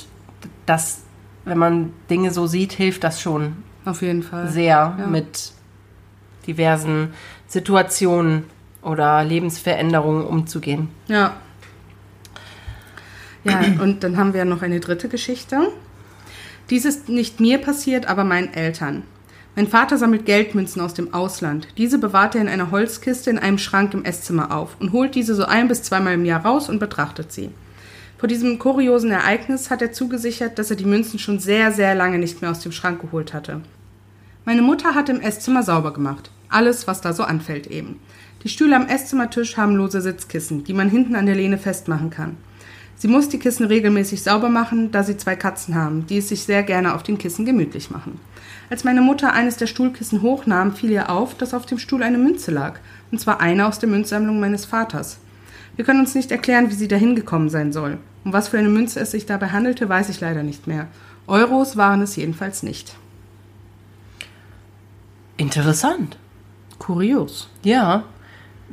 [0.66, 1.02] das,
[1.46, 4.48] wenn man Dinge so sieht, hilft das schon auf jeden Fall.
[4.50, 5.08] sehr Ja.
[5.08, 5.52] mit
[6.48, 7.14] diversen
[7.48, 8.46] Situationen
[8.84, 10.90] oder Lebensveränderungen umzugehen.
[11.08, 11.36] Ja.
[13.44, 15.70] Ja, und dann haben wir noch eine dritte Geschichte.
[16.70, 19.04] Dies ist nicht mir passiert, aber meinen Eltern.
[19.56, 21.68] Mein Vater sammelt Geldmünzen aus dem Ausland.
[21.78, 25.36] Diese bewahrt er in einer Holzkiste in einem Schrank im Esszimmer auf und holt diese
[25.36, 27.52] so ein bis zweimal im Jahr raus und betrachtet sie.
[28.18, 32.18] Vor diesem kuriosen Ereignis hat er zugesichert, dass er die Münzen schon sehr, sehr lange
[32.18, 33.62] nicht mehr aus dem Schrank geholt hatte.
[34.46, 36.32] Meine Mutter hat im Esszimmer sauber gemacht.
[36.50, 38.00] Alles, was da so anfällt eben.
[38.44, 42.36] Die Stühle am Esszimmertisch haben lose Sitzkissen, die man hinten an der Lehne festmachen kann.
[42.96, 46.44] Sie muss die Kissen regelmäßig sauber machen, da sie zwei Katzen haben, die es sich
[46.44, 48.20] sehr gerne auf den Kissen gemütlich machen.
[48.70, 52.18] Als meine Mutter eines der Stuhlkissen hochnahm, fiel ihr auf, dass auf dem Stuhl eine
[52.18, 52.80] Münze lag,
[53.12, 55.20] und zwar eine aus der Münzsammlung meines Vaters.
[55.76, 57.98] Wir können uns nicht erklären, wie sie dahin gekommen sein soll.
[58.26, 60.88] Um was für eine Münze es sich dabei handelte, weiß ich leider nicht mehr.
[61.28, 62.96] Euros waren es jedenfalls nicht.
[65.38, 66.18] Interessant.
[66.80, 67.50] Kurios.
[67.64, 68.04] Ja,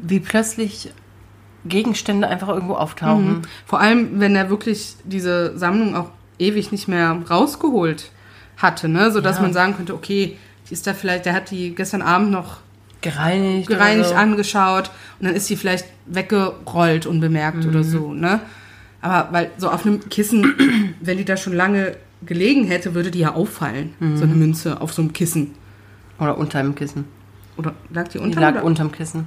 [0.03, 0.93] wie plötzlich
[1.65, 3.43] Gegenstände einfach irgendwo auftauchen.
[3.67, 8.11] Vor allem, wenn er wirklich diese Sammlung auch ewig nicht mehr rausgeholt
[8.57, 9.11] hatte, ne?
[9.11, 9.43] sodass Ja.
[9.43, 10.37] man sagen könnte, okay,
[10.69, 12.59] die ist da vielleicht, der hat die gestern Abend noch
[13.03, 13.69] Gereinigt.
[13.69, 14.15] gereinigt so.
[14.15, 18.41] angeschaut und dann ist sie vielleicht weggerollt unbemerkt oder so, ne?
[19.03, 23.21] Aber weil so auf einem Kissen, wenn die da schon lange gelegen hätte, würde die
[23.21, 25.53] ja auffallen, so eine Münze auf so einem Kissen.
[26.19, 27.07] Oder unter dem Kissen.
[27.57, 28.41] Oder lag die Die unter?
[28.41, 28.65] lag oder?
[28.65, 29.27] unterm Kissen.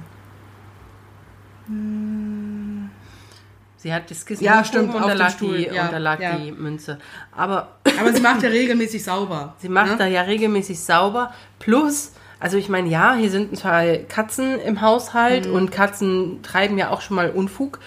[3.76, 5.92] Sie hat das Kissen Ja, stimmt, und auf da dem lag, Stuhl, die, ja, und
[5.92, 6.36] da lag ja.
[6.36, 6.98] die Münze.
[7.32, 7.68] Aber
[8.00, 9.54] Aber sie macht ja regelmäßig sauber.
[9.60, 9.96] sie macht ne?
[9.98, 11.32] da ja regelmäßig sauber.
[11.58, 15.54] Plus, also ich meine, ja, hier sind zwei Katzen im Haushalt Mhm.
[15.54, 17.78] und Katzen treiben ja auch schon mal Unfug.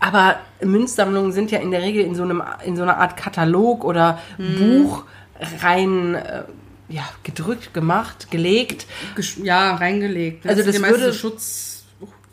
[0.00, 3.84] Aber Münzsammlungen sind ja in der Regel in so, einem, in so einer Art Katalog
[3.84, 4.82] oder Mhm.
[4.84, 5.04] Buch
[5.62, 6.44] rein äh,
[6.88, 8.86] ja, gedrückt, gemacht, gelegt.
[9.42, 10.44] Ja, reingelegt.
[10.44, 10.50] ne?
[10.50, 11.12] Also das würde- so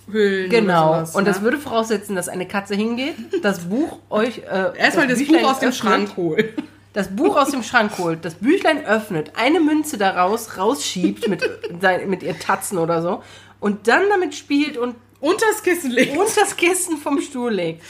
[0.06, 0.88] Schutzhüllen Genau.
[0.93, 1.43] sowas, und das ne?
[1.43, 5.59] würde voraussetzen, dass eine Katze hingeht, das Buch euch äh, Erstmal das, Büchlein Buch aus
[5.59, 6.45] dem öffnet, Schrank holen.
[6.93, 11.43] das Buch aus dem Schrank holt, das Büchlein öffnet, eine Münze daraus rausschiebt mit,
[12.08, 13.24] mit ihren Tatzen oder so
[13.59, 16.16] und dann damit spielt und Unters Kissen legt.
[16.17, 17.82] und das Kissen vom Stuhl legt.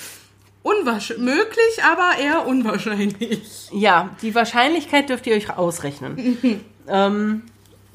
[0.63, 1.23] Unwahrscheinlich.
[1.25, 3.69] Möglich, aber eher unwahrscheinlich.
[3.71, 6.61] Ja, die Wahrscheinlichkeit dürft ihr euch ausrechnen.
[6.87, 7.43] ähm,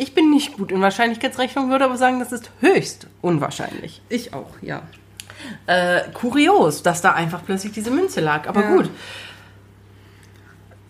[0.00, 4.00] ich bin nicht gut in Wahrscheinlichkeitsrechnung, würde aber sagen, das ist höchst unwahrscheinlich.
[4.08, 4.82] Ich auch, ja.
[5.66, 8.48] Äh, kurios, dass da einfach plötzlich diese Münze lag.
[8.48, 8.76] Aber Ja.
[8.76, 8.90] gut.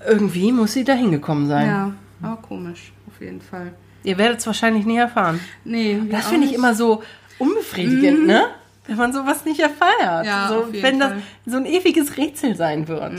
[0.07, 1.67] Irgendwie muss sie da hingekommen sein.
[1.67, 3.73] Ja, aber komisch, auf jeden Fall.
[4.03, 5.41] Ihr werdet es wahrscheinlich nie erfahren.
[5.65, 7.03] Nee, Das finde ich immer so
[7.39, 8.47] unbefriedigend, ne?
[8.87, 10.25] Wenn man sowas nicht erfährt.
[10.27, 11.23] Ja, so, auf jeden wenn das Fall.
[11.47, 13.13] so ein ewiges Rätsel sein wird.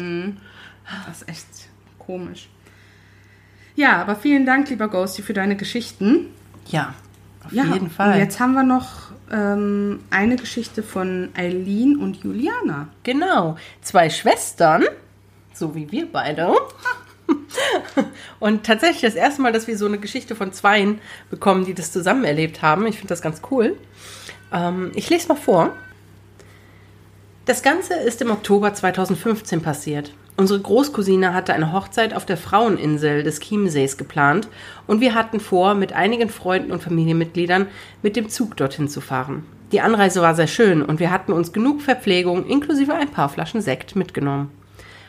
[1.07, 1.45] Das ist echt
[1.99, 2.49] komisch.
[3.75, 6.27] Ja, aber vielen Dank, lieber Ghosty, für deine Geschichten.
[6.67, 6.93] Ja,
[7.45, 8.13] auf Ja, jeden Fall.
[8.13, 12.89] Und jetzt haben wir noch ähm, eine Geschichte von Eileen und Juliana.
[13.03, 13.57] Genau.
[13.81, 14.83] Zwei Schwestern,
[15.53, 16.53] so wie wir beide.
[18.39, 21.91] Und tatsächlich das erste Mal, dass wir so eine Geschichte von Zweien bekommen, die das
[21.91, 22.85] zusammen erlebt haben.
[22.87, 23.77] Ich finde das ganz cool.
[24.51, 25.75] Ähm, ich lese mal vor.
[27.45, 30.13] Das Ganze ist im Oktober 2015 passiert.
[30.41, 34.47] Unsere Großcousine hatte eine Hochzeit auf der Fraueninsel des Chiemsees geplant
[34.87, 37.67] und wir hatten vor, mit einigen Freunden und Familienmitgliedern
[38.01, 39.43] mit dem Zug dorthin zu fahren.
[39.71, 43.61] Die Anreise war sehr schön und wir hatten uns genug Verpflegung inklusive ein paar Flaschen
[43.61, 44.49] Sekt mitgenommen.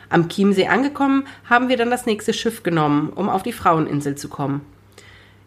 [0.07, 4.29] Am Chiemsee angekommen, haben wir dann das nächste Schiff genommen, um auf die Fraueninsel zu
[4.29, 4.61] kommen.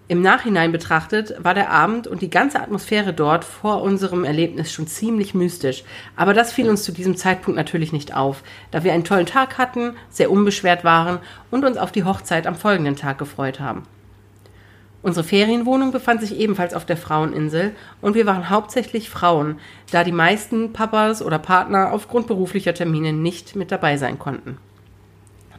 [0.09, 4.87] Im Nachhinein betrachtet war der Abend und die ganze Atmosphäre dort vor unserem Erlebnis schon
[4.87, 5.83] ziemlich mystisch.
[6.15, 9.59] Aber das fiel uns zu diesem Zeitpunkt natürlich nicht auf, da wir einen tollen Tag
[9.59, 11.19] hatten, sehr unbeschwert waren
[11.51, 13.83] und uns auf die Hochzeit am folgenden Tag gefreut haben.
[15.03, 19.59] Unsere Ferienwohnung befand sich ebenfalls auf der Fraueninsel und wir waren hauptsächlich Frauen,
[19.91, 24.59] da die meisten Papas oder Partner aufgrund beruflicher Termine nicht mit dabei sein konnten.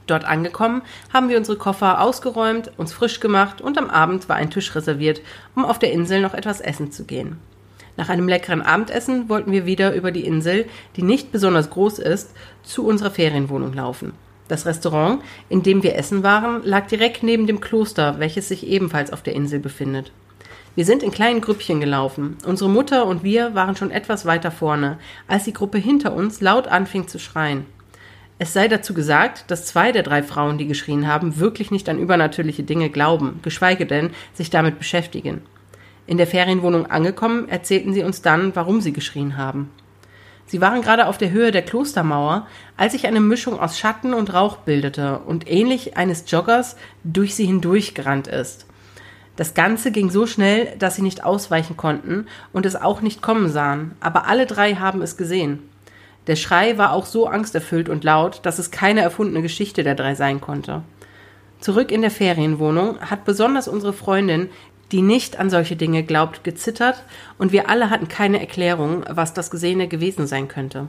[0.07, 0.81] Dort angekommen,
[1.13, 5.21] haben wir unsere Koffer ausgeräumt, uns frisch gemacht und am Abend war ein Tisch reserviert,
[5.55, 7.37] um auf der Insel noch etwas essen zu gehen.
[7.97, 12.31] Nach einem leckeren Abendessen wollten wir wieder über die Insel, die nicht besonders groß ist,
[12.63, 14.13] zu unserer Ferienwohnung laufen.
[14.47, 19.11] Das Restaurant, in dem wir essen waren, lag direkt neben dem Kloster, welches sich ebenfalls
[19.11, 20.11] auf der Insel befindet.
[20.75, 22.37] Wir sind in kleinen Grüppchen gelaufen.
[22.45, 26.67] Unsere Mutter und wir waren schon etwas weiter vorne, als die Gruppe hinter uns laut
[26.67, 27.65] anfing zu schreien.
[28.39, 31.97] Es sei dazu gesagt, dass zwei der drei Frauen, die geschrien haben, wirklich nicht an
[31.97, 35.41] übernatürliche Dinge glauben, geschweige denn sich damit beschäftigen.
[36.05, 39.71] In der Ferienwohnung angekommen, erzählten sie uns dann, warum sie geschrien haben.
[40.45, 44.33] Sie waren gerade auf der Höhe der Klostermauer, als sich eine Mischung aus Schatten und
[44.33, 48.65] Rauch bildete und ähnlich eines Joggers durch sie hindurch gerannt ist.
[49.35, 53.49] Das Ganze ging so schnell, dass sie nicht ausweichen konnten und es auch nicht kommen
[53.49, 55.59] sahen, aber alle drei haben es gesehen.
[56.27, 60.13] Der Schrei war auch so angsterfüllt und laut, dass es keine erfundene Geschichte der drei
[60.13, 60.83] sein konnte.
[61.59, 64.49] Zurück in der Ferienwohnung hat besonders unsere Freundin
[64.91, 67.03] die nicht an solche Dinge glaubt, gezittert
[67.37, 70.87] und wir alle hatten keine Erklärung, was das Gesehene gewesen sein könnte.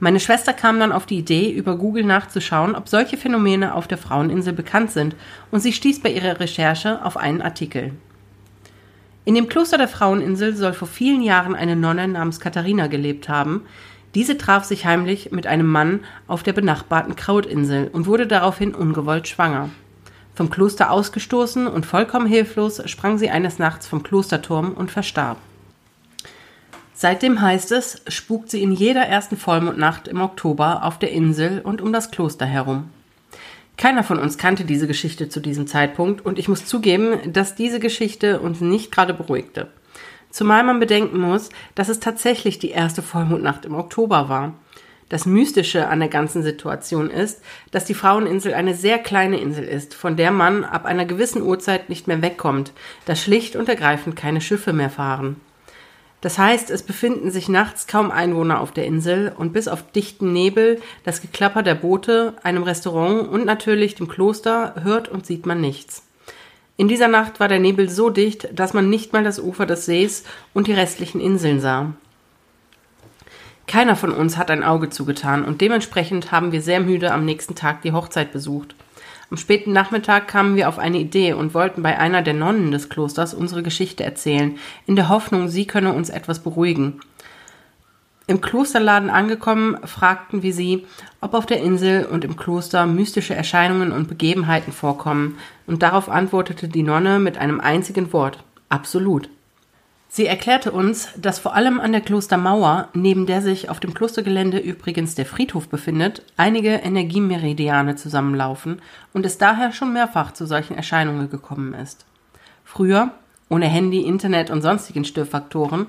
[0.00, 3.98] Meine Schwester kam dann auf die Idee, über Google nachzuschauen, ob solche Phänomene auf der
[3.98, 5.16] Fraueninsel bekannt sind,
[5.50, 7.92] und sie stieß bei ihrer Recherche auf einen Artikel.
[9.24, 13.62] In dem Kloster der Fraueninsel soll vor vielen Jahren eine Nonne namens Katharina gelebt haben.
[14.14, 19.26] Diese traf sich heimlich mit einem Mann auf der benachbarten Krautinsel und wurde daraufhin ungewollt
[19.26, 19.70] schwanger.
[20.34, 25.38] Vom Kloster ausgestoßen und vollkommen hilflos sprang sie eines Nachts vom Klosterturm und verstarb.
[26.92, 31.80] Seitdem heißt es, spukt sie in jeder ersten Vollmondnacht im Oktober auf der Insel und
[31.80, 32.88] um das Kloster herum.
[33.76, 37.80] Keiner von uns kannte diese Geschichte zu diesem Zeitpunkt und ich muss zugeben, dass diese
[37.80, 39.68] Geschichte uns nicht gerade beruhigte.
[40.34, 44.54] Zumal man bedenken muss, dass es tatsächlich die erste Vollmondnacht im Oktober war.
[45.08, 47.40] Das Mystische an der ganzen Situation ist,
[47.70, 51.88] dass die Fraueninsel eine sehr kleine Insel ist, von der man ab einer gewissen Uhrzeit
[51.88, 52.72] nicht mehr wegkommt,
[53.04, 55.36] da schlicht und ergreifend keine Schiffe mehr fahren.
[56.20, 60.32] Das heißt, es befinden sich nachts kaum Einwohner auf der Insel und bis auf dichten
[60.32, 65.60] Nebel, das Geklapper der Boote, einem Restaurant und natürlich dem Kloster hört und sieht man
[65.60, 66.03] nichts.
[66.76, 69.86] In dieser Nacht war der Nebel so dicht, dass man nicht mal das Ufer des
[69.86, 71.92] Sees und die restlichen Inseln sah.
[73.68, 77.54] Keiner von uns hat ein Auge zugetan und dementsprechend haben wir sehr müde am nächsten
[77.54, 78.74] Tag die Hochzeit besucht.
[79.30, 82.88] Am späten Nachmittag kamen wir auf eine Idee und wollten bei einer der Nonnen des
[82.88, 87.00] Klosters unsere Geschichte erzählen, in der Hoffnung, sie könne uns etwas beruhigen.
[88.26, 90.86] Im Klosterladen angekommen, fragten wir sie,
[91.20, 95.36] ob auf der Insel und im Kloster mystische Erscheinungen und Begebenheiten vorkommen,
[95.66, 99.28] und darauf antwortete die Nonne mit einem einzigen Wort Absolut.
[100.08, 104.58] Sie erklärte uns, dass vor allem an der Klostermauer, neben der sich auf dem Klostergelände
[104.58, 108.80] übrigens der Friedhof befindet, einige Energiemeridiane zusammenlaufen
[109.12, 112.06] und es daher schon mehrfach zu solchen Erscheinungen gekommen ist.
[112.64, 113.10] Früher,
[113.48, 115.88] ohne Handy, Internet und sonstigen Störfaktoren,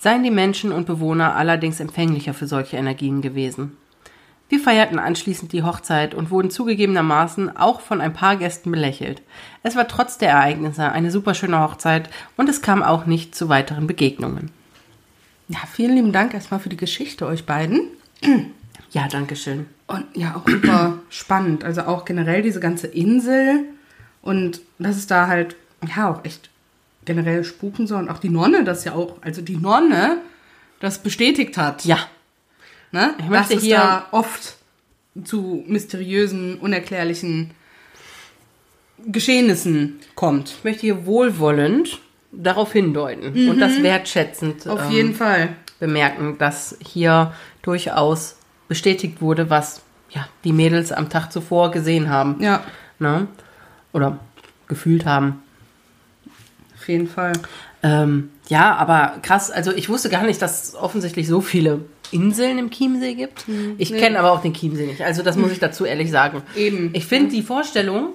[0.00, 3.76] seien die Menschen und Bewohner allerdings empfänglicher für solche Energien gewesen.
[4.48, 9.22] Wir feierten anschließend die Hochzeit und wurden zugegebenermaßen auch von ein paar Gästen belächelt.
[9.62, 13.86] Es war trotz der Ereignisse eine superschöne Hochzeit und es kam auch nicht zu weiteren
[13.86, 14.50] Begegnungen.
[15.48, 17.82] Ja, vielen lieben Dank erstmal für die Geschichte euch beiden.
[18.92, 19.66] Ja, danke schön.
[19.86, 21.62] Und ja, auch super spannend.
[21.62, 23.66] Also auch generell diese ganze Insel
[24.20, 25.54] und dass es da halt,
[25.94, 26.49] ja, auch echt
[27.10, 30.18] generell spuken soll und auch die Nonne das ja auch, also die Nonne
[30.78, 31.84] das bestätigt hat.
[31.84, 31.98] Ja,
[32.92, 33.14] Ne?
[33.18, 34.56] Ich möchte dass es hier da oft
[35.24, 37.52] zu mysteriösen, unerklärlichen
[39.06, 40.50] Geschehnissen kommt.
[40.58, 42.00] Ich möchte hier wohlwollend
[42.32, 43.50] darauf hindeuten mhm.
[43.50, 47.32] und das wertschätzend auf ähm, jeden Fall bemerken, dass hier
[47.62, 48.36] durchaus
[48.68, 52.40] bestätigt wurde, was ja, die Mädels am Tag zuvor gesehen haben.
[52.40, 52.62] Ja.
[52.98, 53.26] Ne?
[53.92, 54.18] Oder
[54.68, 55.42] gefühlt haben.
[56.90, 57.32] Jeden Fall.
[57.82, 62.58] Ähm, ja, aber krass, also ich wusste gar nicht, dass es offensichtlich so viele Inseln
[62.58, 63.46] im Chiemsee gibt.
[63.46, 63.76] Mhm.
[63.78, 64.00] Ich nee.
[64.00, 65.02] kenne aber auch den Chiemsee nicht.
[65.02, 66.42] Also das muss ich dazu ehrlich sagen.
[66.56, 66.90] Eben.
[66.92, 68.08] Ich finde die Vorstellung,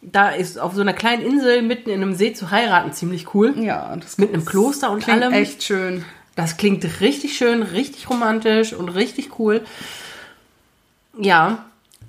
[0.00, 3.54] da ist auf so einer kleinen Insel mitten in einem See zu heiraten ziemlich cool.
[3.58, 5.32] Ja, das mit einem Kloster und allem.
[5.32, 6.04] Echt schön.
[6.36, 9.62] Das klingt richtig schön, richtig romantisch und richtig cool.
[11.18, 11.64] Ja,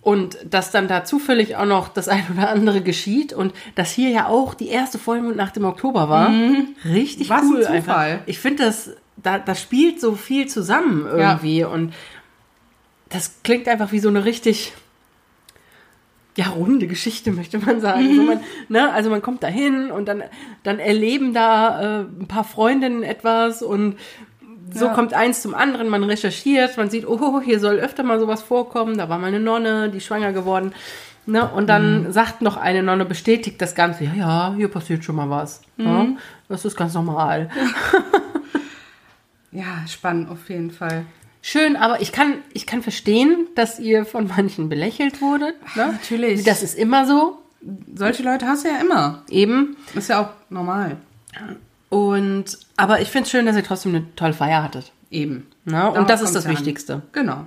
[0.05, 4.11] und dass dann da zufällig auch noch das ein oder andere geschieht und dass hier
[4.11, 6.29] ja auch die erste Vollmondnacht im Oktober war.
[6.29, 6.75] Mhm.
[6.85, 7.65] Richtig Was cool.
[7.65, 8.11] Ein Zufall.
[8.11, 8.27] Einfach.
[8.27, 11.61] Ich finde das da, da spielt so viel zusammen irgendwie.
[11.61, 11.69] Ja.
[11.69, 11.91] Und
[13.09, 14.73] das klingt einfach wie so eine richtig
[16.37, 18.11] ja, runde Geschichte, möchte man sagen.
[18.11, 18.15] Mhm.
[18.15, 20.21] So man, ne, also man kommt da hin und dann,
[20.61, 23.97] dann erleben da äh, ein paar Freundinnen etwas und
[24.77, 24.93] so ja.
[24.93, 28.97] kommt eins zum anderen, man recherchiert, man sieht, oh, hier soll öfter mal sowas vorkommen,
[28.97, 30.73] da war mal eine Nonne, die schwanger geworden.
[31.25, 31.49] Ne?
[31.49, 32.11] Und dann mhm.
[32.11, 35.61] sagt noch eine Nonne, bestätigt das Ganze, ja, ja, hier passiert schon mal was.
[35.77, 35.85] Ne?
[35.85, 36.11] Mhm.
[36.11, 36.17] Ja,
[36.49, 37.49] das ist ganz normal.
[39.55, 41.05] Ja, spannend auf jeden Fall.
[41.41, 45.55] Schön, aber ich kann, ich kann verstehen, dass ihr von manchen belächelt wurdet.
[45.75, 45.93] Ne?
[45.93, 46.43] natürlich.
[46.43, 47.39] Das ist immer so.
[47.95, 49.23] Solche Leute hast du ja immer.
[49.29, 49.77] Eben.
[49.95, 50.97] Ist ja auch normal.
[51.95, 54.91] Und, aber ich finde es schön, dass ihr trotzdem eine tolle Feier hattet.
[55.11, 55.47] Eben.
[55.63, 55.77] Ne?
[55.77, 56.57] Darauf Und das ist das ja an.
[56.57, 57.03] Wichtigste.
[57.13, 57.45] Genau.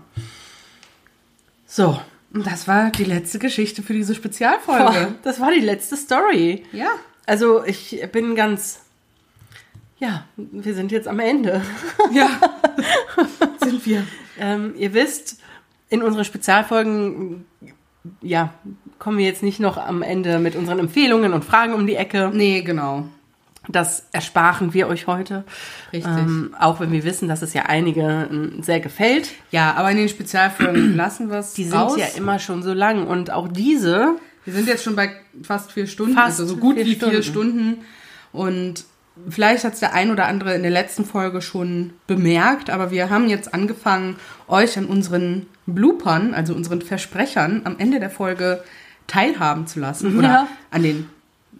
[1.67, 2.01] So.
[2.33, 5.17] Und das war die letzte Geschichte für diese Boah, Spezialfolge.
[5.23, 6.65] das war die letzte Story.
[6.73, 6.89] Ja.
[7.27, 8.81] Also ich bin ganz.
[9.99, 11.61] Ja, wir sind jetzt am Ende.
[12.11, 12.31] Ja.
[13.63, 14.03] Sind wir.
[14.39, 15.41] Ähm, ihr wisst,
[15.91, 17.45] in unseren Spezialfolgen,
[18.23, 18.55] ja,
[18.99, 22.31] kommen wir jetzt nicht noch am Ende mit unseren Empfehlungen und Fragen um die Ecke.
[22.33, 23.09] Nee, genau.
[23.71, 25.45] Das ersparen wir euch heute.
[25.93, 26.11] Richtig.
[26.11, 29.31] Ähm, auch wenn wir wissen, dass es ja einigen sehr gefällt.
[29.51, 31.97] Ja, aber in den Spezialfolgen lassen wir es Die sind raus.
[31.99, 33.07] ja immer schon so lang.
[33.07, 34.17] Und auch diese,
[34.47, 35.11] Wir sind jetzt schon bei
[35.43, 37.79] fast vier Stunden, Fast also so gut vier wie vier Stunden.
[38.33, 38.85] Und
[39.29, 43.11] vielleicht hat es der ein oder andere in der letzten Folge schon bemerkt, aber wir
[43.11, 44.17] haben jetzt angefangen,
[44.47, 48.63] euch an unseren Bloopern, also unseren Versprechern, am Ende der Folge
[49.07, 50.17] teilhaben zu lassen.
[50.19, 50.49] Oder Ja.
[50.71, 51.11] an den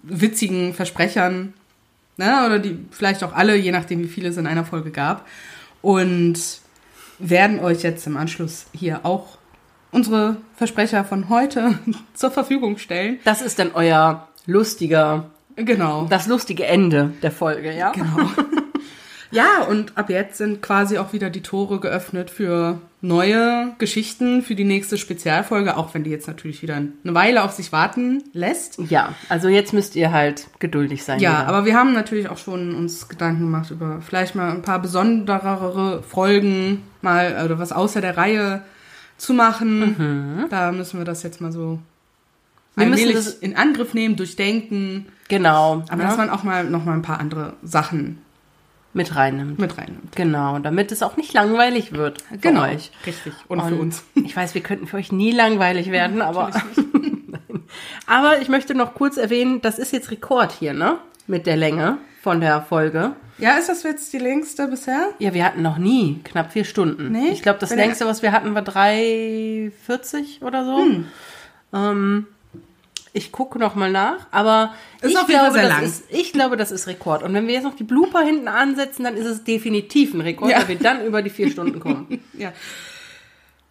[0.03, 1.53] witzigen Versprechern.
[2.19, 2.45] Ne?
[2.47, 5.27] Oder die vielleicht auch alle, je nachdem, wie viele es in einer Folge gab.
[5.81, 6.39] Und
[7.19, 9.39] werden euch jetzt im Anschluss hier auch
[9.91, 11.79] unsere Versprecher von heute
[12.15, 13.19] zur Verfügung stellen.
[13.25, 16.07] das ist dann euer lustiger, Genau.
[16.11, 17.91] das lustige Ende der Folge, ja?
[17.93, 18.07] Genau.
[19.31, 24.55] Ja, und ab jetzt sind quasi auch wieder die Tore geöffnet für neue Geschichten für
[24.57, 28.79] die nächste Spezialfolge, auch wenn die jetzt natürlich wieder eine Weile auf sich warten lässt.
[28.91, 31.21] Ja, also jetzt müsst ihr halt geduldig sein.
[31.21, 31.47] Ja, wieder.
[31.49, 36.03] aber wir haben natürlich auch schon uns Gedanken gemacht über vielleicht mal ein paar besonderere
[36.03, 38.63] Folgen, mal oder was außer der Reihe
[39.17, 40.47] zu machen.
[40.51, 41.79] Da müssen wir das jetzt mal so
[42.77, 45.07] Wir müssen das- in Angriff nehmen, durchdenken.
[45.29, 45.85] genau.
[45.89, 48.19] Aber ja, dass man auch mal noch mal ein paar andere Sachen
[48.95, 49.59] mit reinnimmt.
[49.59, 50.17] mit reinnimmt.
[50.17, 52.91] Genau, damit es auch nicht langweilig wird für Genau, euch.
[53.07, 53.33] richtig.
[53.49, 54.03] Und, für uns.
[54.15, 56.51] Ich weiß, wir könnten für euch nie langweilig werden, aber
[58.07, 60.99] aber ich möchte noch kurz erwähnen, das ist jetzt Rekord hier, ne?
[61.27, 63.13] Mit der Länge von der Folge.
[63.39, 65.11] Ja, ist das jetzt die längste bisher?
[65.21, 67.13] Ja, wir hatten noch nie knapp vier Stunden.
[67.13, 67.29] Nee?
[67.31, 70.79] Ich glaube, das längste, was wir hatten, war 3,40 oder so.
[70.79, 71.05] Hm.
[71.73, 72.27] Ähm,
[73.19, 74.73] ich gucke noch mal nach, aber
[75.03, 75.83] Ist ich, glaube, sehr das lang.
[75.83, 77.23] ist, ich glaube, das ist Rekord.
[77.23, 80.51] Und wenn wir jetzt noch die Blooper hinten ansetzen, dann ist es definitiv ein Rekord,
[80.51, 80.61] Ja.
[80.61, 82.23] weil wir dann über die vier Stunden kommen.
[82.39, 82.53] Ja.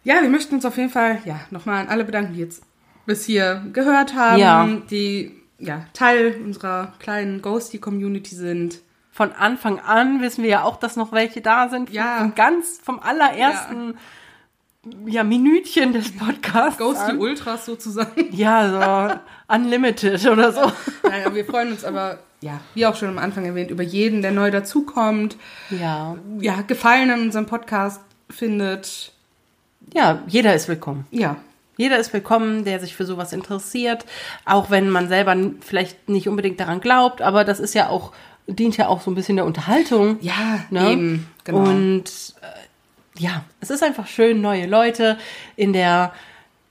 [0.04, 2.62] Ja, wir möchten uns auf jeden Fall ja, nochmal an alle bedanken, die jetzt
[3.04, 4.68] bis hier gehört haben, Ja.
[4.90, 8.80] die ja, Teil unserer kleinen Ghosty-Community sind.
[9.10, 11.90] Von Anfang an wissen wir ja auch, dass noch welche da sind.
[11.90, 12.18] Ja.
[12.18, 13.96] Von ganz vom allerersten
[15.06, 15.24] ja.
[15.24, 16.78] Minütchen des Podcasts.
[16.78, 17.18] Ghosty an.
[17.18, 18.28] Ultras sozusagen.
[18.30, 20.60] Ja, so unlimited oder so.
[21.08, 24.30] naja, wir freuen uns aber, ja, wie auch schon am Anfang erwähnt, über jeden, der
[24.32, 25.36] neu dazukommt,
[25.70, 26.16] Ja.
[26.40, 29.12] ja, Gefallen an unserem Podcast findet.
[29.94, 31.06] Ja, jeder ist willkommen.
[31.10, 31.36] Ja,
[31.78, 34.04] Jeder ist willkommen, der sich für sowas interessiert,
[34.44, 38.12] auch wenn man selber vielleicht nicht unbedingt daran glaubt, aber das ist ja auch,
[38.48, 40.18] dient ja auch so ein bisschen der Unterhaltung.
[40.20, 40.90] ja, Ne?
[40.92, 41.58] eben, genau.
[41.60, 42.04] Und
[42.42, 45.18] äh, ja, es ist einfach schön, neue Leute
[45.56, 46.12] in der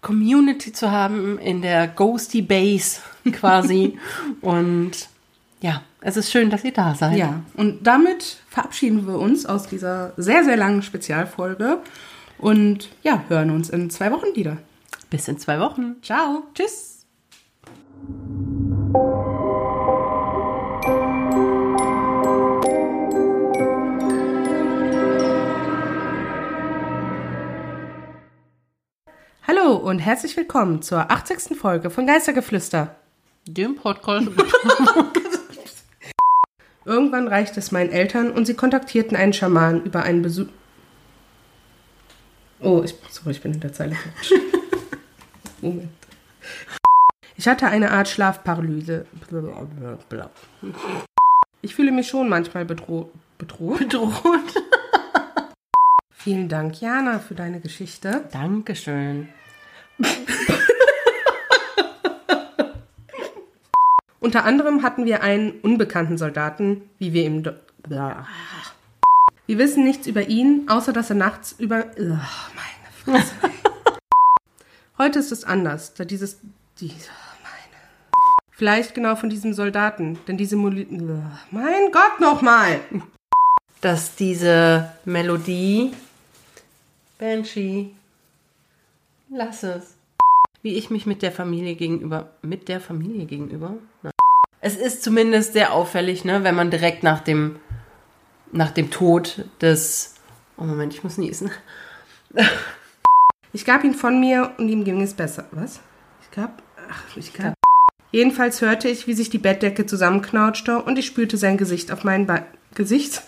[0.01, 3.01] Community zu haben, in der Ghosty Base
[3.31, 3.97] quasi.
[4.41, 5.09] Und
[5.61, 7.17] ja, es ist schön, dass ihr da seid.
[7.17, 11.79] Ja, und damit verabschieden wir uns aus dieser sehr, sehr langen Spezialfolge
[12.37, 14.57] und ja, hören uns in zwei Wochen wieder.
[15.09, 15.95] Bis in zwei Wochen.
[16.03, 16.43] Ciao.
[16.53, 17.05] Tschüss.
[29.49, 31.57] Hallo und herzlich willkommen zur 80.
[31.57, 32.97] Folge von Geistergeflüster.
[33.47, 34.27] Dem Podcast.
[36.83, 40.47] Irgendwann reichte es meinen Eltern und sie kontaktierten einen Schaman über einen Besuch.
[42.59, 43.95] Oh, ich, sorry, ich bin in der Zeile.
[45.61, 45.93] Moment.
[47.37, 49.05] Ich hatte eine Art Schlafparalyse.
[51.61, 53.13] Ich fühle mich schon manchmal bedroht.
[53.37, 53.79] Bedroht?
[53.79, 54.55] Bedroht.
[56.11, 58.25] Vielen Dank, Jana, für deine Geschichte.
[58.33, 59.29] Dankeschön.
[64.19, 67.43] Unter anderem hatten wir einen unbekannten Soldaten, wie wir ihm.
[69.45, 71.85] Wir wissen nichts über ihn, außer dass er nachts über.
[71.97, 72.19] Ugh,
[72.55, 73.33] meine Fresse.
[74.97, 76.39] Heute ist es anders, da dieses.
[76.79, 77.09] Diese,
[77.43, 77.77] meine.
[78.51, 80.57] Vielleicht genau von diesem Soldaten, denn diese.
[80.57, 80.85] Moli
[81.51, 82.81] mein Gott, nochmal!
[83.79, 85.93] Dass diese Melodie.
[87.17, 87.91] Banshee.
[89.29, 89.97] Lass es.
[90.61, 92.31] Wie ich mich mit der Familie gegenüber.
[92.41, 93.75] Mit der Familie gegenüber?
[94.03, 94.13] Nein.
[94.59, 97.59] Es ist zumindest sehr auffällig, ne, wenn man direkt nach dem
[98.51, 100.15] nach dem Tod des.
[100.57, 101.51] Oh Moment, ich muss niesen.
[103.53, 105.45] Ich gab ihn von mir und ihm ging es besser.
[105.51, 105.79] Was?
[106.21, 106.63] Ich gab.
[106.89, 107.53] Ach, ich gab.
[108.11, 112.25] Jedenfalls hörte ich, wie sich die Bettdecke zusammenknautschte und ich spürte sein Gesicht auf mein
[112.25, 113.21] Be Gesicht.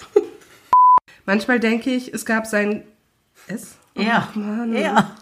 [1.25, 2.83] Manchmal denke ich, es gab sein.
[3.47, 3.77] Es?
[3.95, 4.29] Oh, Ja.
[4.35, 4.73] Mann.
[4.73, 5.15] Ja.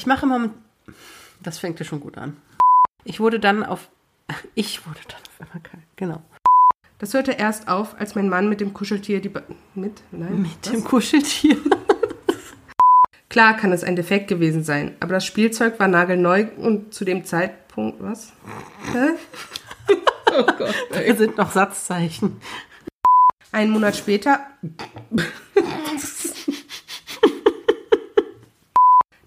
[0.00, 0.52] Ich mache immer mit.
[1.42, 2.38] Das fängt ja schon gut an.
[3.04, 3.90] Ich wurde dann auf.
[4.54, 5.82] Ich wurde dann auf einmal kalt.
[5.96, 6.22] Genau.
[6.96, 9.28] Das hörte erst auf, als mein Mann mit dem Kuscheltier die.
[9.28, 10.02] Be mit?
[10.10, 10.40] Nein.
[10.40, 11.58] Mit dem Kuscheltier.
[13.28, 17.26] Klar kann es ein Defekt gewesen sein, aber das Spielzeug war nagelneu und zu dem
[17.26, 18.02] Zeitpunkt.
[18.02, 18.32] Was?
[18.94, 19.10] Hä?
[20.32, 20.74] oh Gott.
[20.94, 22.40] Hier sind noch Satzzeichen.
[23.52, 24.46] Einen Monat später.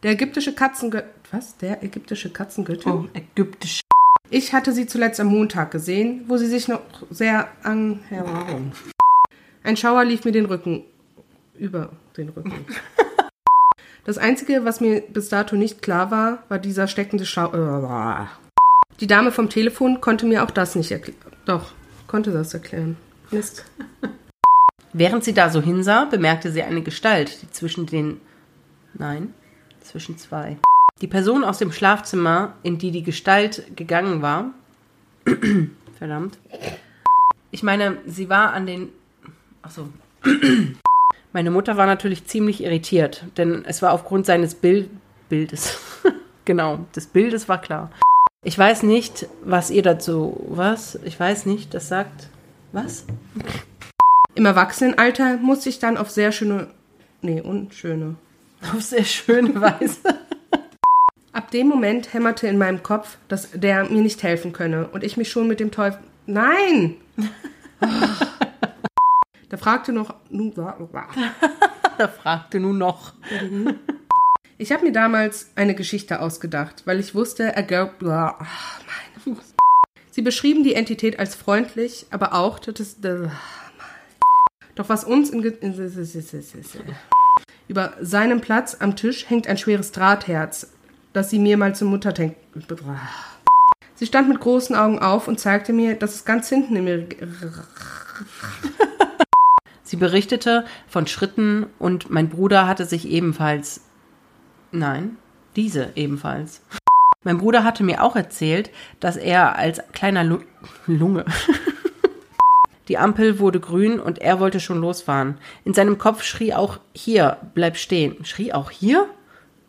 [0.03, 1.07] Der ägyptische Katzengötter.
[1.31, 1.57] Was?
[1.57, 2.91] Der ägyptische Katzengöttin?
[2.91, 3.79] Oh, ägyptisch.
[4.29, 8.01] Ich hatte sie zuletzt am Montag gesehen, wo sie sich noch sehr an.
[8.11, 8.73] Ja, warum?
[9.63, 10.83] Ein Schauer lief mir den Rücken.
[11.57, 12.53] Über den Rücken.
[14.05, 18.29] Das Einzige, was mir bis dato nicht klar war, war dieser steckende Schauer.
[18.99, 21.31] Die Dame vom Telefon konnte mir auch das nicht erklären.
[21.45, 21.71] Doch,
[22.05, 22.97] konnte das erklären.
[23.31, 23.63] Mist.
[24.91, 28.19] Während sie da so hinsah, bemerkte sie eine Gestalt, die zwischen den.
[28.93, 29.33] Nein,
[29.83, 30.57] zwischen zwei.
[31.01, 34.53] Die Person aus dem Schlafzimmer, in die die Gestalt gegangen war.
[35.97, 36.37] Verdammt.
[37.51, 38.89] Ich meine, sie war an den.
[39.61, 39.89] Ach so.
[41.33, 44.89] Meine Mutter war natürlich ziemlich irritiert, denn es war aufgrund seines Bild
[45.29, 45.79] Bildes.
[46.45, 47.89] genau, des Bildes war klar.
[48.43, 50.45] Ich weiß nicht, was ihr dazu.
[50.49, 50.99] Was?
[51.03, 52.27] Ich weiß nicht, das sagt.
[52.71, 53.05] Was?
[54.35, 56.67] Im Erwachsenenalter musste ich dann auf sehr schöne.
[57.21, 58.15] Nee, unschöne.
[58.71, 59.99] Auf sehr schöne Weise.
[61.31, 65.17] Ab dem Moment hämmerte in meinem Kopf, dass der mir nicht helfen könne und ich
[65.17, 65.99] mich schon mit dem Teufel.
[66.25, 66.95] Nein!
[69.49, 70.15] Da fragte noch.
[71.99, 73.13] Da fragte nun noch.
[74.57, 77.61] Ich habe mir damals eine Geschichte ausgedacht, weil ich wusste, er
[79.23, 79.53] Fuß.
[80.09, 82.97] Sie beschrieben die Entität als freundlich, aber auch, dass es.
[84.73, 86.81] Doch was uns in.
[87.73, 90.73] Über seinem Platz am Tisch hängt ein schweres Drahtherz,
[91.11, 92.37] das sie mir mal zur Mutter denkt.
[93.95, 97.07] Sie stand mit großen Augen auf und zeigte mir, dass es ganz hinten in mir.
[99.81, 103.81] Sie berichtete von Schritten und mein Bruder hatte sich ebenfalls.
[104.71, 105.17] Nein,
[105.55, 106.61] diese ebenfalls.
[107.23, 108.69] Mein Bruder hatte mir auch erzählt,
[108.99, 110.41] dass er als kleiner Lu
[110.85, 111.25] Lunge.
[112.87, 115.37] Die Ampel wurde grün und er wollte schon losfahren.
[115.63, 118.25] In seinem Kopf schrie auch hier, bleib stehen.
[118.25, 119.07] Schrie auch hier?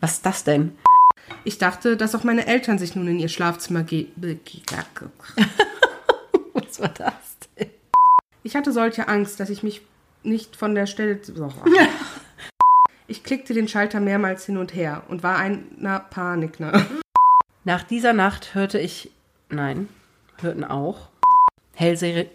[0.01, 0.77] Was ist das denn?
[1.45, 4.07] Ich dachte, dass auch meine Eltern sich nun in ihr Schlafzimmer ge.
[6.55, 7.71] Was war das denn?
[8.43, 9.83] Ich hatte solche Angst, dass ich mich
[10.23, 11.21] nicht von der Stelle.
[13.07, 16.87] Ich klickte den Schalter mehrmals hin und her und war einer Panik nah.
[17.65, 19.11] Nach dieser Nacht hörte ich,
[19.51, 19.91] nein,
[20.41, 21.11] hörten auch,
[21.75, 22.31] Hellserie.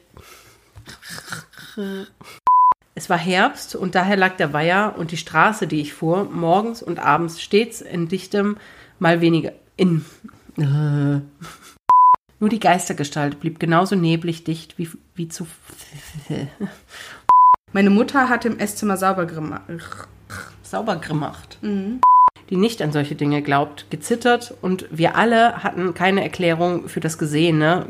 [2.95, 6.83] Es war Herbst und daher lag der Weiher und die Straße, die ich fuhr, morgens
[6.83, 8.57] und abends stets in dichtem,
[8.99, 10.05] mal weniger, in.
[10.57, 11.21] Äh.
[12.41, 15.45] Nur die Geistergestalt blieb genauso neblig dicht wie, wie zu.
[17.73, 19.63] Meine Mutter hatte im Esszimmer sauber gemacht.
[20.63, 21.57] sauber gemacht.
[22.49, 27.17] Die nicht an solche Dinge glaubt, gezittert und wir alle hatten keine Erklärung für das
[27.17, 27.87] Gesehene.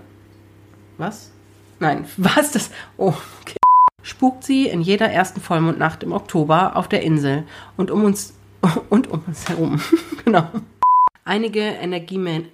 [0.97, 1.31] Was?
[1.79, 2.69] Nein, was das?
[2.97, 3.57] Oh, okay.
[4.01, 7.43] Spukt sie in jeder ersten Vollmondnacht im Oktober auf der Insel
[7.77, 8.33] und um uns
[8.89, 9.81] und um uns herum.
[10.25, 10.47] genau.
[11.25, 12.47] Einige Energiemen